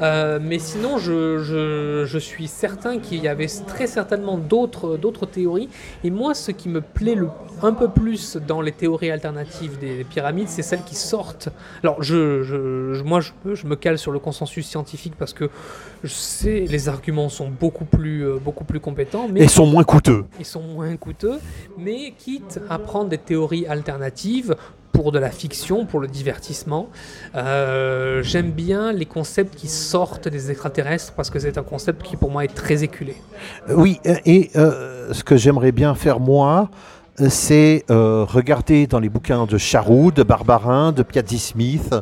Euh, 0.00 0.38
mais 0.42 0.58
sinon, 0.58 0.98
je, 0.98 1.38
je- 1.38 2.04
je 2.06 2.18
suis 2.18 2.46
certain 2.48 2.98
qu'il 2.98 3.22
y 3.22 3.28
avait 3.28 3.48
très 3.66 3.86
certainement 3.86 4.38
d'autres 4.38 4.96
d'autres 4.96 5.26
théories. 5.26 5.68
Et 6.04 6.10
moi, 6.10 6.34
ce 6.34 6.50
qui 6.52 6.68
me 6.68 6.80
plaît 6.80 7.14
le, 7.14 7.28
un 7.62 7.72
peu 7.72 7.88
plus 7.88 8.36
dans 8.36 8.60
les 8.60 8.72
théories 8.72 9.10
alternatives 9.10 9.78
des 9.78 10.04
pyramides, 10.04 10.48
c'est 10.48 10.62
celles 10.62 10.82
qui 10.84 10.94
sortent. 10.94 11.48
Alors, 11.82 12.02
je, 12.02 12.42
je- 12.42 12.94
je- 12.94 13.02
moi, 13.04 13.20
je, 13.20 13.66
me 13.66 13.74
cale 13.76 13.98
sur 13.98 14.12
le 14.12 14.18
consensus 14.18 14.66
scientifique 14.66 15.14
parce 15.18 15.32
que 15.32 15.50
je 16.04 16.08
sais 16.12 16.64
les 16.68 16.88
arguments 16.88 17.28
sont 17.28 17.48
beaucoup 17.48 17.84
plus, 17.84 18.24
euh, 18.24 18.38
beaucoup 18.42 18.64
plus 18.64 18.80
compétents. 18.80 19.28
Mais 19.30 19.42
Et 19.42 19.48
sont 19.48 19.66
moins 19.66 19.84
coûteux. 19.84 20.24
ils 20.38 20.46
sont 20.46 20.62
moins 20.62 20.94
coûteux, 20.96 21.38
mais 21.76 22.12
quitte 22.16 22.60
à 22.70 22.78
prendre 22.78 23.08
des 23.10 23.18
théories 23.18 23.66
alternatives 23.66 24.54
pour 24.92 25.12
de 25.12 25.18
la 25.18 25.30
fiction, 25.30 25.86
pour 25.86 26.00
le 26.00 26.08
divertissement. 26.08 26.88
Euh, 27.34 28.22
J'aime 28.22 28.50
bien 28.50 28.92
les 28.92 29.06
concepts 29.06 29.54
qui 29.54 29.68
sortent 29.68 30.28
des 30.28 30.50
extraterrestres 30.50 31.12
parce 31.14 31.30
que 31.30 31.38
c'est 31.38 31.56
un 31.58 31.62
concept 31.62 32.02
qui 32.02 32.16
pour 32.16 32.30
moi 32.30 32.44
est 32.44 32.54
très 32.54 32.82
éculé. 32.84 33.14
Euh, 33.68 33.74
Oui, 33.76 34.00
euh, 34.06 34.14
et 34.26 34.50
euh, 34.56 35.12
ce 35.12 35.22
que 35.22 35.36
j'aimerais 35.36 35.72
bien 35.72 35.94
faire 35.94 36.18
moi, 36.20 36.68
c'est 37.28 37.84
euh, 37.90 38.24
regarder 38.28 38.86
dans 38.86 39.00
les 39.00 39.08
bouquins 39.08 39.44
de 39.46 39.58
Charroux, 39.58 40.10
de 40.12 40.22
Barbarin, 40.22 40.92
de 40.92 41.02
Piazzi 41.02 41.38
Smith, 41.38 41.94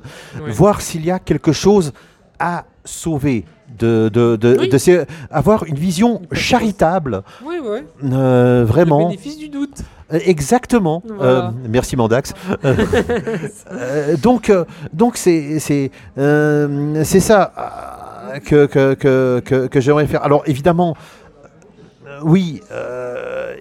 voir 0.48 0.80
s'il 0.80 1.04
y 1.04 1.10
a 1.10 1.18
quelque 1.18 1.52
chose 1.52 1.92
à 2.38 2.64
sauver, 2.84 3.44
de, 3.78 4.08
de, 4.12 4.36
de- 4.36 4.56
Oui. 4.60 4.68
de 4.68 4.78
ces- 4.78 5.04
avoir 5.30 5.64
une 5.64 5.76
vision 5.76 6.22
charitable, 6.32 7.22
Oui, 7.44 7.56
oui. 7.62 7.78
euh, 8.12 8.60
Le 8.60 8.64
vraiment. 8.66 9.08
bénéfice 9.08 9.38
du 9.38 9.48
doute. 9.48 9.78
Euh, 10.12 10.18
Exactement. 10.24 11.02
Voilà. 11.06 11.48
Euh, 11.48 11.50
merci 11.68 11.96
Mandax. 11.96 12.32
Euh, 12.64 14.16
donc, 14.22 14.52
donc 14.92 15.16
c'est 15.16 15.58
c'est 15.58 15.90
euh, 16.18 17.02
c'est 17.04 17.20
ça 17.20 17.52
que 18.44 18.66
que, 18.66 18.94
que, 18.94 19.66
que, 19.66 19.80
j'aimerais 19.80 20.06
faire. 20.06 20.22
Alors 20.22 20.42
évidemment, 20.46 20.96
oui, 22.22 22.60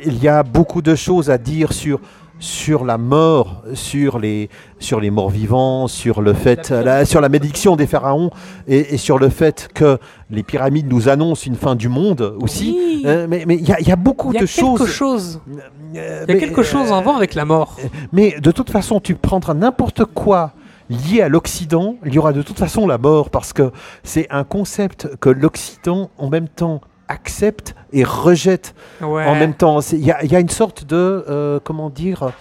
il 0.05 0.21
y 0.21 0.27
a 0.27 0.43
beaucoup 0.43 0.81
de 0.81 0.95
choses 0.95 1.29
à 1.29 1.37
dire 1.37 1.73
sur 1.73 1.99
sur 2.39 2.83
la 2.85 2.97
mort, 2.97 3.63
sur 3.73 4.19
les, 4.19 4.49
sur 4.79 4.99
les 4.99 5.09
morts 5.09 5.29
vivants, 5.29 5.87
sur 5.87 6.21
le 6.21 6.33
fait, 6.33 6.69
La 6.69 7.05
sur 7.05 7.21
la 7.21 7.29
malédiction 7.29 7.75
des 7.75 7.87
pharaons 7.87 8.29
et, 8.67 8.93
et 8.93 8.97
sur 8.97 9.17
le 9.17 9.29
fait 9.29 9.69
que 9.73 9.97
les 10.29 10.43
pyramides 10.43 10.87
nous 10.91 11.07
annoncent 11.09 11.45
une 11.45 11.55
fin 11.55 11.75
du 11.75 11.87
monde 11.89 12.35
aussi. 12.41 12.75
Oui. 12.77 13.03
Euh, 13.05 13.25
mais 13.29 13.45
mais 13.47 13.55
il 13.55 13.67
y, 13.67 13.71
a- 13.71 13.79
il 13.79 13.87
y 13.87 13.91
a 13.91 13.95
beaucoup 13.95 14.33
y 14.33 14.37
a 14.37 14.41
de 14.41 14.45
quelque 14.45 14.59
choses. 14.59 14.87
chose. 14.87 15.41
Euh, 15.49 15.59
Il 15.93 15.97
y 15.97 15.99
a 15.99 16.25
mais, 16.27 16.37
quelque 16.37 16.61
chose 16.63 16.91
en 16.91 16.99
euh, 16.99 17.03
voir 17.03 17.15
avec 17.17 17.35
la 17.35 17.45
mort. 17.45 17.77
Mais 18.11 18.35
de 18.39 18.51
toute 18.51 18.69
façon, 18.69 18.99
tu 18.99 19.15
prendras 19.15 19.53
n'importe 19.53 20.03
quoi 20.05 20.51
lié 20.89 21.21
à 21.21 21.29
l'Occident, 21.29 21.95
il 22.05 22.13
y 22.13 22.19
aura 22.19 22.31
de 22.31 22.43
toute 22.43 22.59
façon 22.59 22.85
la 22.85 22.99
mort 22.99 23.31
parce 23.31 23.53
que 23.53 23.71
c'est 24.03 24.27
un 24.29 24.43
concept 24.43 25.09
que 25.19 25.29
l'Occident 25.29 26.11
en 26.19 26.29
même 26.29 26.47
temps 26.47 26.79
accepte 27.07 27.75
et 27.93 28.03
rejette 28.03 28.73
Ouais. 29.01 29.25
en 29.25 29.35
même 29.35 29.53
temps. 29.53 29.79
Il 29.91 30.05
y, 30.05 30.11
a- 30.11 30.23
il 30.23 30.31
y 30.31 30.35
a 30.35 30.39
une 30.39 30.49
sorte 30.49 30.85
de, 30.85 31.23
euh, 31.29 31.59
comment 31.63 31.89
dire, 31.89 32.31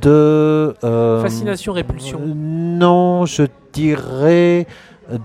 de... 0.00 0.74
euh, 0.84 1.22
Fascination, 1.22 1.72
répulsion. 1.72 2.20
euh, 2.20 2.32
non, 2.34 3.26
je 3.26 3.44
dirais 3.72 4.66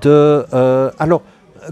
de... 0.02 0.46
euh, 0.54 0.92
alors, 1.00 1.22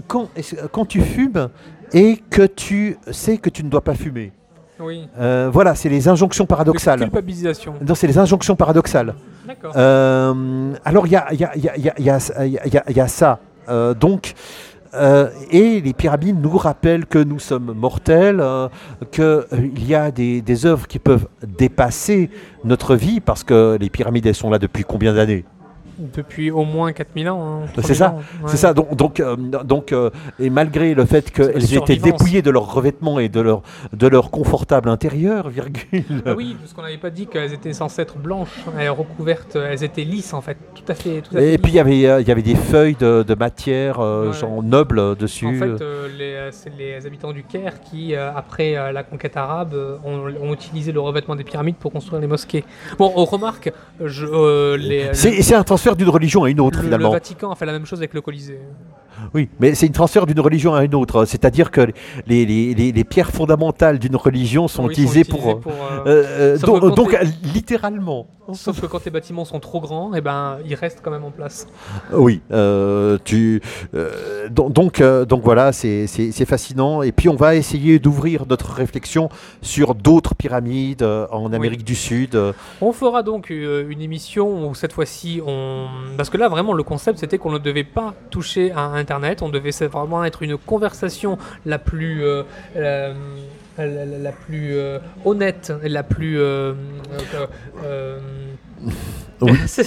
quand, 0.06 0.28
quand 0.72 0.84
tu 0.86 1.00
fumes 1.00 1.48
et 1.92 2.16
que 2.30 2.42
tu 2.46 2.98
sais 3.10 3.38
que 3.38 3.50
tu 3.50 3.64
ne 3.64 3.68
dois 3.70 3.82
pas 3.82 3.94
fumer, 3.94 4.32
Oui. 4.80 5.08
voilà, 5.50 5.74
c'est 5.74 5.88
les 5.88 6.08
injonctions 6.08 6.46
paradoxales. 6.46 7.00
culpabilisation. 7.00 7.74
Non, 7.86 7.94
c'est 7.94 8.06
les 8.06 8.18
injonctions 8.18 8.54
paradoxales. 8.56 9.14
D'accord. 9.46 9.72
Alors, 9.76 11.06
il 11.06 11.12
y 11.12 11.16
a, 11.16 11.26
il 11.32 11.40
y, 11.40 11.44
a, 11.44 11.52
il 11.56 12.96
y, 12.96 13.00
a, 13.00 13.08
ça. 13.08 13.38
Donc, 13.98 14.34
euh, 14.94 15.28
et 15.50 15.80
les 15.80 15.92
pyramides 15.92 16.40
nous 16.40 16.56
rappellent 16.56 17.06
que 17.06 17.18
nous 17.18 17.38
sommes 17.38 17.72
mortels, 17.72 18.40
euh, 18.40 18.68
qu'il 19.10 19.88
y 19.88 19.94
a 19.94 20.10
des, 20.10 20.40
des 20.42 20.66
œuvres 20.66 20.86
qui 20.86 20.98
peuvent 20.98 21.28
dépasser 21.46 22.30
notre 22.64 22.96
vie, 22.96 23.20
parce 23.20 23.44
que 23.44 23.76
les 23.80 23.90
pyramides, 23.90 24.32
sont 24.32 24.50
là 24.50 24.58
depuis 24.58 24.84
combien 24.84 25.14
d'années? 25.14 25.44
Depuis 25.98 26.50
au 26.50 26.64
moins 26.64 26.92
4000 26.92 27.28
ans. 27.28 27.62
hein, 27.64 27.66
C'est 27.74 27.82
3000 27.82 27.96
ça, 27.96 28.10
ans, 28.10 28.16
ouais. 28.16 28.22
C'est 28.46 28.56
ça, 28.56 28.72
donc, 28.74 28.94
donc, 28.94 29.20
euh, 29.20 29.36
donc 29.36 29.92
euh, 29.92 30.10
et 30.38 30.48
malgré 30.50 30.94
le 30.94 31.04
fait 31.04 31.26
C'est 31.26 31.32
qu'elles 31.52 31.74
étaient 31.74 31.96
dépouillées 31.96 32.42
de 32.42 32.50
leur 32.50 32.72
revêtement 32.72 33.18
et 33.18 33.28
de 33.28 33.40
leur, 33.40 33.62
de 33.92 34.06
leur 34.06 34.30
confortable 34.30 34.88
intérieur, 34.88 35.48
virgule. 35.48 36.04
Ah 36.24 36.34
oui, 36.36 36.56
parce 36.58 36.72
qu'on 36.72 36.82
n'avait 36.82 36.98
pas 36.98 37.10
dit 37.10 37.26
qu'elles 37.26 37.52
étaient 37.52 37.72
censées 37.72 38.02
être 38.02 38.16
blanches, 38.16 38.48
elles 38.78 38.90
recouvertes, 38.90 39.56
elles 39.56 39.82
étaient 39.82 40.04
lisses 40.04 40.32
en 40.34 40.40
fait, 40.40 40.56
tout 40.74 40.82
à 40.86 40.94
fait. 40.94 41.20
Tout 41.22 41.36
à 41.36 41.40
fait 41.40 41.54
Et 41.54 41.58
puis 41.58 41.72
il 41.72 41.76
y 41.76 41.80
avait, 41.80 42.06
euh, 42.06 42.20
y 42.20 42.30
avait 42.30 42.42
des 42.42 42.54
feuilles 42.54 42.96
de, 42.98 43.24
de 43.26 43.34
matière, 43.34 43.98
Ouais. 43.98 44.32
genre 44.32 44.62
nobles 44.62 44.98
euh, 44.98 45.14
dessus. 45.14 45.46
En 45.46 45.54
fait, 45.54 45.84
les, 46.16 46.48
c'est 46.52 46.72
les 46.78 47.04
habitants 47.06 47.32
du 47.32 47.42
Caire 47.42 47.80
qui, 47.80 48.14
après 48.14 48.74
la 48.92 49.02
conquête 49.02 49.36
arabe, 49.36 49.74
ont, 50.04 50.20
ont 50.42 50.52
utilisé 50.52 50.92
le 50.92 51.00
revêtement 51.00 51.34
des 51.36 51.44
pyramides 51.44 51.76
pour 51.76 51.92
construire 51.92 52.20
les 52.20 52.26
mosquées. 52.26 52.64
Bon, 52.98 53.12
on 53.16 53.24
remarque, 53.24 53.72
je, 54.04 54.76
les, 54.76 55.08
c'est 55.12 55.42
c'est 55.42 55.54
un 55.54 55.64
transfert 55.88 55.96
d'une 55.96 56.08
religion 56.14 56.44
à 56.44 56.50
une 56.50 56.60
autre 56.60 56.76
le, 56.78 56.82
le 56.82 56.88
finalement. 56.88 57.10
Vatican 57.10 57.50
a 57.50 57.54
fait 57.54 57.66
la 57.66 57.72
même 57.72 57.86
chose 57.86 57.98
avec 58.00 58.14
le 58.14 58.20
Colisée. 58.20 58.60
Oui, 59.34 59.48
mais 59.60 59.74
c'est 59.74 59.86
une 59.86 59.92
transfert 59.92 60.26
d'une 60.26 60.40
religion 60.40 60.74
à 60.74 60.84
une 60.84 60.94
autre. 60.94 61.24
C'est-à-dire 61.24 61.70
que 61.70 61.82
les, 62.26 62.44
les, 62.46 62.74
les- 62.74 62.92
les 62.92 63.04
pierres 63.04 63.30
fondamentales 63.30 63.98
d'une 63.98 64.16
religion 64.16 64.68
sont 64.68 64.84
Oui, 64.86 64.92
utilisées 64.92 65.24
pour. 65.24 65.60
pour, 65.60 65.72
euh, 65.72 66.06
euh, 66.06 66.56
euh, 66.64 66.90
donc, 66.90 67.16
littéralement. 67.54 68.26
Sauf 68.54 68.80
que 68.80 68.86
quand 68.86 69.04
les 69.04 69.10
bâtiments 69.10 69.44
sont 69.44 69.60
trop 69.60 69.78
grands, 69.78 70.12
eh 70.14 70.22
ben, 70.22 70.56
ils 70.64 70.74
restent 70.74 71.00
quand 71.04 71.10
même 71.10 71.24
en 71.24 71.30
place. 71.30 71.66
Oui, 72.14 72.40
euh, 72.50 73.18
tu, 73.22 73.60
donc, 74.50 74.72
donc, 74.72 75.02
donc 75.02 75.42
voilà, 75.42 75.72
c'est 75.72 76.06
fascinant. 76.46 77.02
Et 77.02 77.12
puis 77.12 77.28
on 77.28 77.36
va 77.36 77.56
essayer 77.56 77.98
d'ouvrir 77.98 78.46
notre 78.48 78.72
réflexion 78.72 79.28
sur 79.60 79.94
d'autres 79.94 80.34
pyramides 80.34 81.02
en 81.30 81.52
Amérique 81.52 81.84
du 81.84 81.94
Sud. 81.94 82.38
On 82.80 82.92
fera 82.92 83.22
donc 83.22 83.50
une 83.50 84.00
émission 84.00 84.68
où 84.68 84.74
cette 84.74 84.94
fois-ci, 84.94 85.42
on... 85.46 85.86
parce 86.16 86.30
que 86.30 86.38
là 86.38 86.48
vraiment 86.48 86.72
le 86.72 86.82
concept 86.82 87.18
c'était 87.18 87.36
qu'on 87.36 87.52
ne 87.52 87.58
devait 87.58 87.84
pas 87.84 88.14
toucher 88.30 88.72
à 88.72 88.80
On 89.42 89.48
devait 89.48 89.72
vraiment 89.86 90.24
être 90.24 90.42
une 90.42 90.56
conversation 90.56 91.38
la 91.66 91.78
plus, 91.78 92.22
euh, 92.24 92.42
euh, 92.76 93.12
la, 93.76 93.86
la- 93.86 94.18
la 94.18 94.32
plus 94.32 94.76
euh, 94.76 94.98
honnête, 95.24 95.72
la 95.82 96.02
plus... 96.02 96.38
euh, 99.42 99.46
euh, 99.46 99.50
euh, 99.50 99.82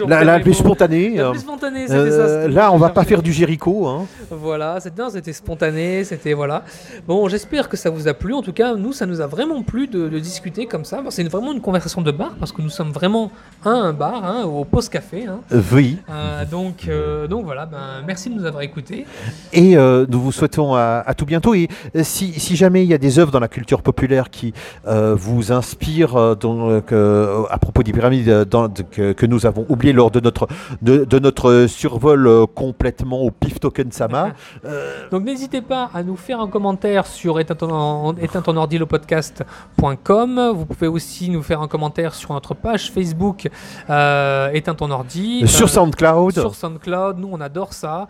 Oui. 0.00 0.04
la, 0.08 0.24
la 0.24 0.36
les 0.38 0.42
plus 0.44 0.54
spontanée. 0.54 1.16
La 1.16 1.24
euh, 1.26 1.30
plus 1.30 1.40
spontanée, 1.40 1.82
c'était 1.82 1.94
euh, 1.94 2.10
ça. 2.10 2.42
c'était- 2.42 2.54
là, 2.54 2.72
on 2.72 2.78
va 2.78 2.90
pas 2.90 3.04
faire 3.04 3.22
du 3.22 3.32
Jéricho. 3.32 3.86
Hein. 3.86 4.06
Voilà, 4.30 4.78
c'était 4.80 5.32
spontané, 5.32 6.04
c'était 6.04 6.32
voilà. 6.32 6.64
Bon, 7.06 7.28
j'espère 7.28 7.68
que 7.68 7.76
ça 7.76 7.90
vous 7.90 8.08
a 8.08 8.14
plu. 8.14 8.32
En 8.34 8.42
tout 8.42 8.52
cas, 8.52 8.74
nous, 8.74 8.92
ça 8.92 9.06
nous 9.06 9.20
a 9.20 9.26
vraiment 9.26 9.62
plu 9.62 9.86
de, 9.86 10.08
de 10.08 10.18
discuter 10.18 10.66
comme 10.66 10.84
ça. 10.84 11.02
C'est 11.10 11.24
vraiment 11.24 11.52
une 11.52 11.60
conversation 11.60 12.02
de 12.02 12.10
bar 12.10 12.32
parce 12.38 12.52
que 12.52 12.62
nous 12.62 12.70
sommes 12.70 12.90
vraiment 12.90 13.30
à 13.64 13.70
un 13.70 13.92
bar, 13.92 14.24
hein, 14.24 14.44
au 14.44 14.64
post 14.64 14.90
café. 14.92 15.26
hein. 15.26 15.40
Euh, 15.52 15.60
oui. 15.72 15.98
Euh, 16.10 16.44
donc, 16.44 16.86
euh, 16.88 17.26
donc 17.26 17.44
voilà. 17.44 17.66
Ben, 17.66 18.02
merci 18.06 18.30
de 18.30 18.34
nous 18.34 18.44
avoir 18.44 18.62
écoutés. 18.62 19.06
Et 19.52 19.76
euh, 19.76 20.06
nous 20.08 20.20
vous 20.20 20.32
souhaitons 20.32 20.74
à, 20.74 21.02
à 21.06 21.14
tout 21.14 21.26
bientôt. 21.26 21.54
Et 21.54 21.68
euh, 21.94 22.00
si, 22.02 22.32
si 22.38 22.56
jamais 22.56 22.84
il 22.84 22.88
y 22.90 22.94
a 22.94 22.98
des 22.98 23.18
œuvres 23.18 23.30
dans 23.32 23.40
la 23.40 23.48
culture 23.48 23.82
populaire 23.82 24.30
qui 24.30 24.52
euh, 24.86 25.14
vous 25.16 25.52
inspirent 25.52 26.16
euh, 26.16 26.34
euh, 26.44 26.80
que- 26.80 27.44
à 27.50 27.58
propos 27.58 27.82
des 27.82 27.92
pyramides 27.92 28.28
euh, 28.28 28.44
dans- 28.44 28.68
de- 28.68 28.82
que, 28.90 29.12
que 29.12 29.26
nous 29.26 29.46
avons 29.46 29.66
oublié 29.68 29.92
lors 29.92 30.10
de 30.10 30.20
notre, 30.20 30.48
de, 30.82 31.04
de 31.04 31.18
notre 31.18 31.66
survol 31.68 32.26
euh, 32.26 32.46
complètement 32.46 33.22
au 33.22 33.30
pif 33.30 33.60
token 33.60 33.90
sama, 33.92 34.32
euh, 34.64 35.08
Donc 35.10 35.24
n'hésitez 35.24 35.62
pas 35.62 35.90
à 35.94 36.02
nous 36.02 36.16
faire 36.16 36.40
un 36.40 36.48
commentaire 36.48 37.06
sur 37.06 37.44
ton, 37.44 38.56
ordi 38.56 38.78
le 38.78 38.86
podcast.com. 38.86 40.52
Vous 40.54 40.66
pouvez 40.66 40.88
aussi 40.88 41.30
nous 41.30 41.42
faire 41.42 41.60
un 41.60 41.68
commentaire 41.68 42.14
sur 42.14 42.32
notre 42.32 42.54
page 42.54 42.90
Facebook 42.90 43.48
euh, 43.90 44.60
ton 44.76 44.90
ordi. 44.90 45.46
sur 45.46 45.68
SoundCloud, 45.68 46.32
sur 46.32 46.54
SoundCloud, 46.54 47.18
nous 47.18 47.28
on 47.30 47.40
adore 47.40 47.72
ça. 47.72 48.08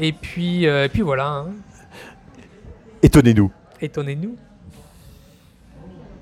Et 0.00 0.12
puis, 0.12 0.64
et 0.64 0.88
puis 0.88 1.02
voilà, 1.02 1.28
hein. 1.28 1.46
étonnez-nous. 3.02 3.50
étonnez-nous. 3.80 4.47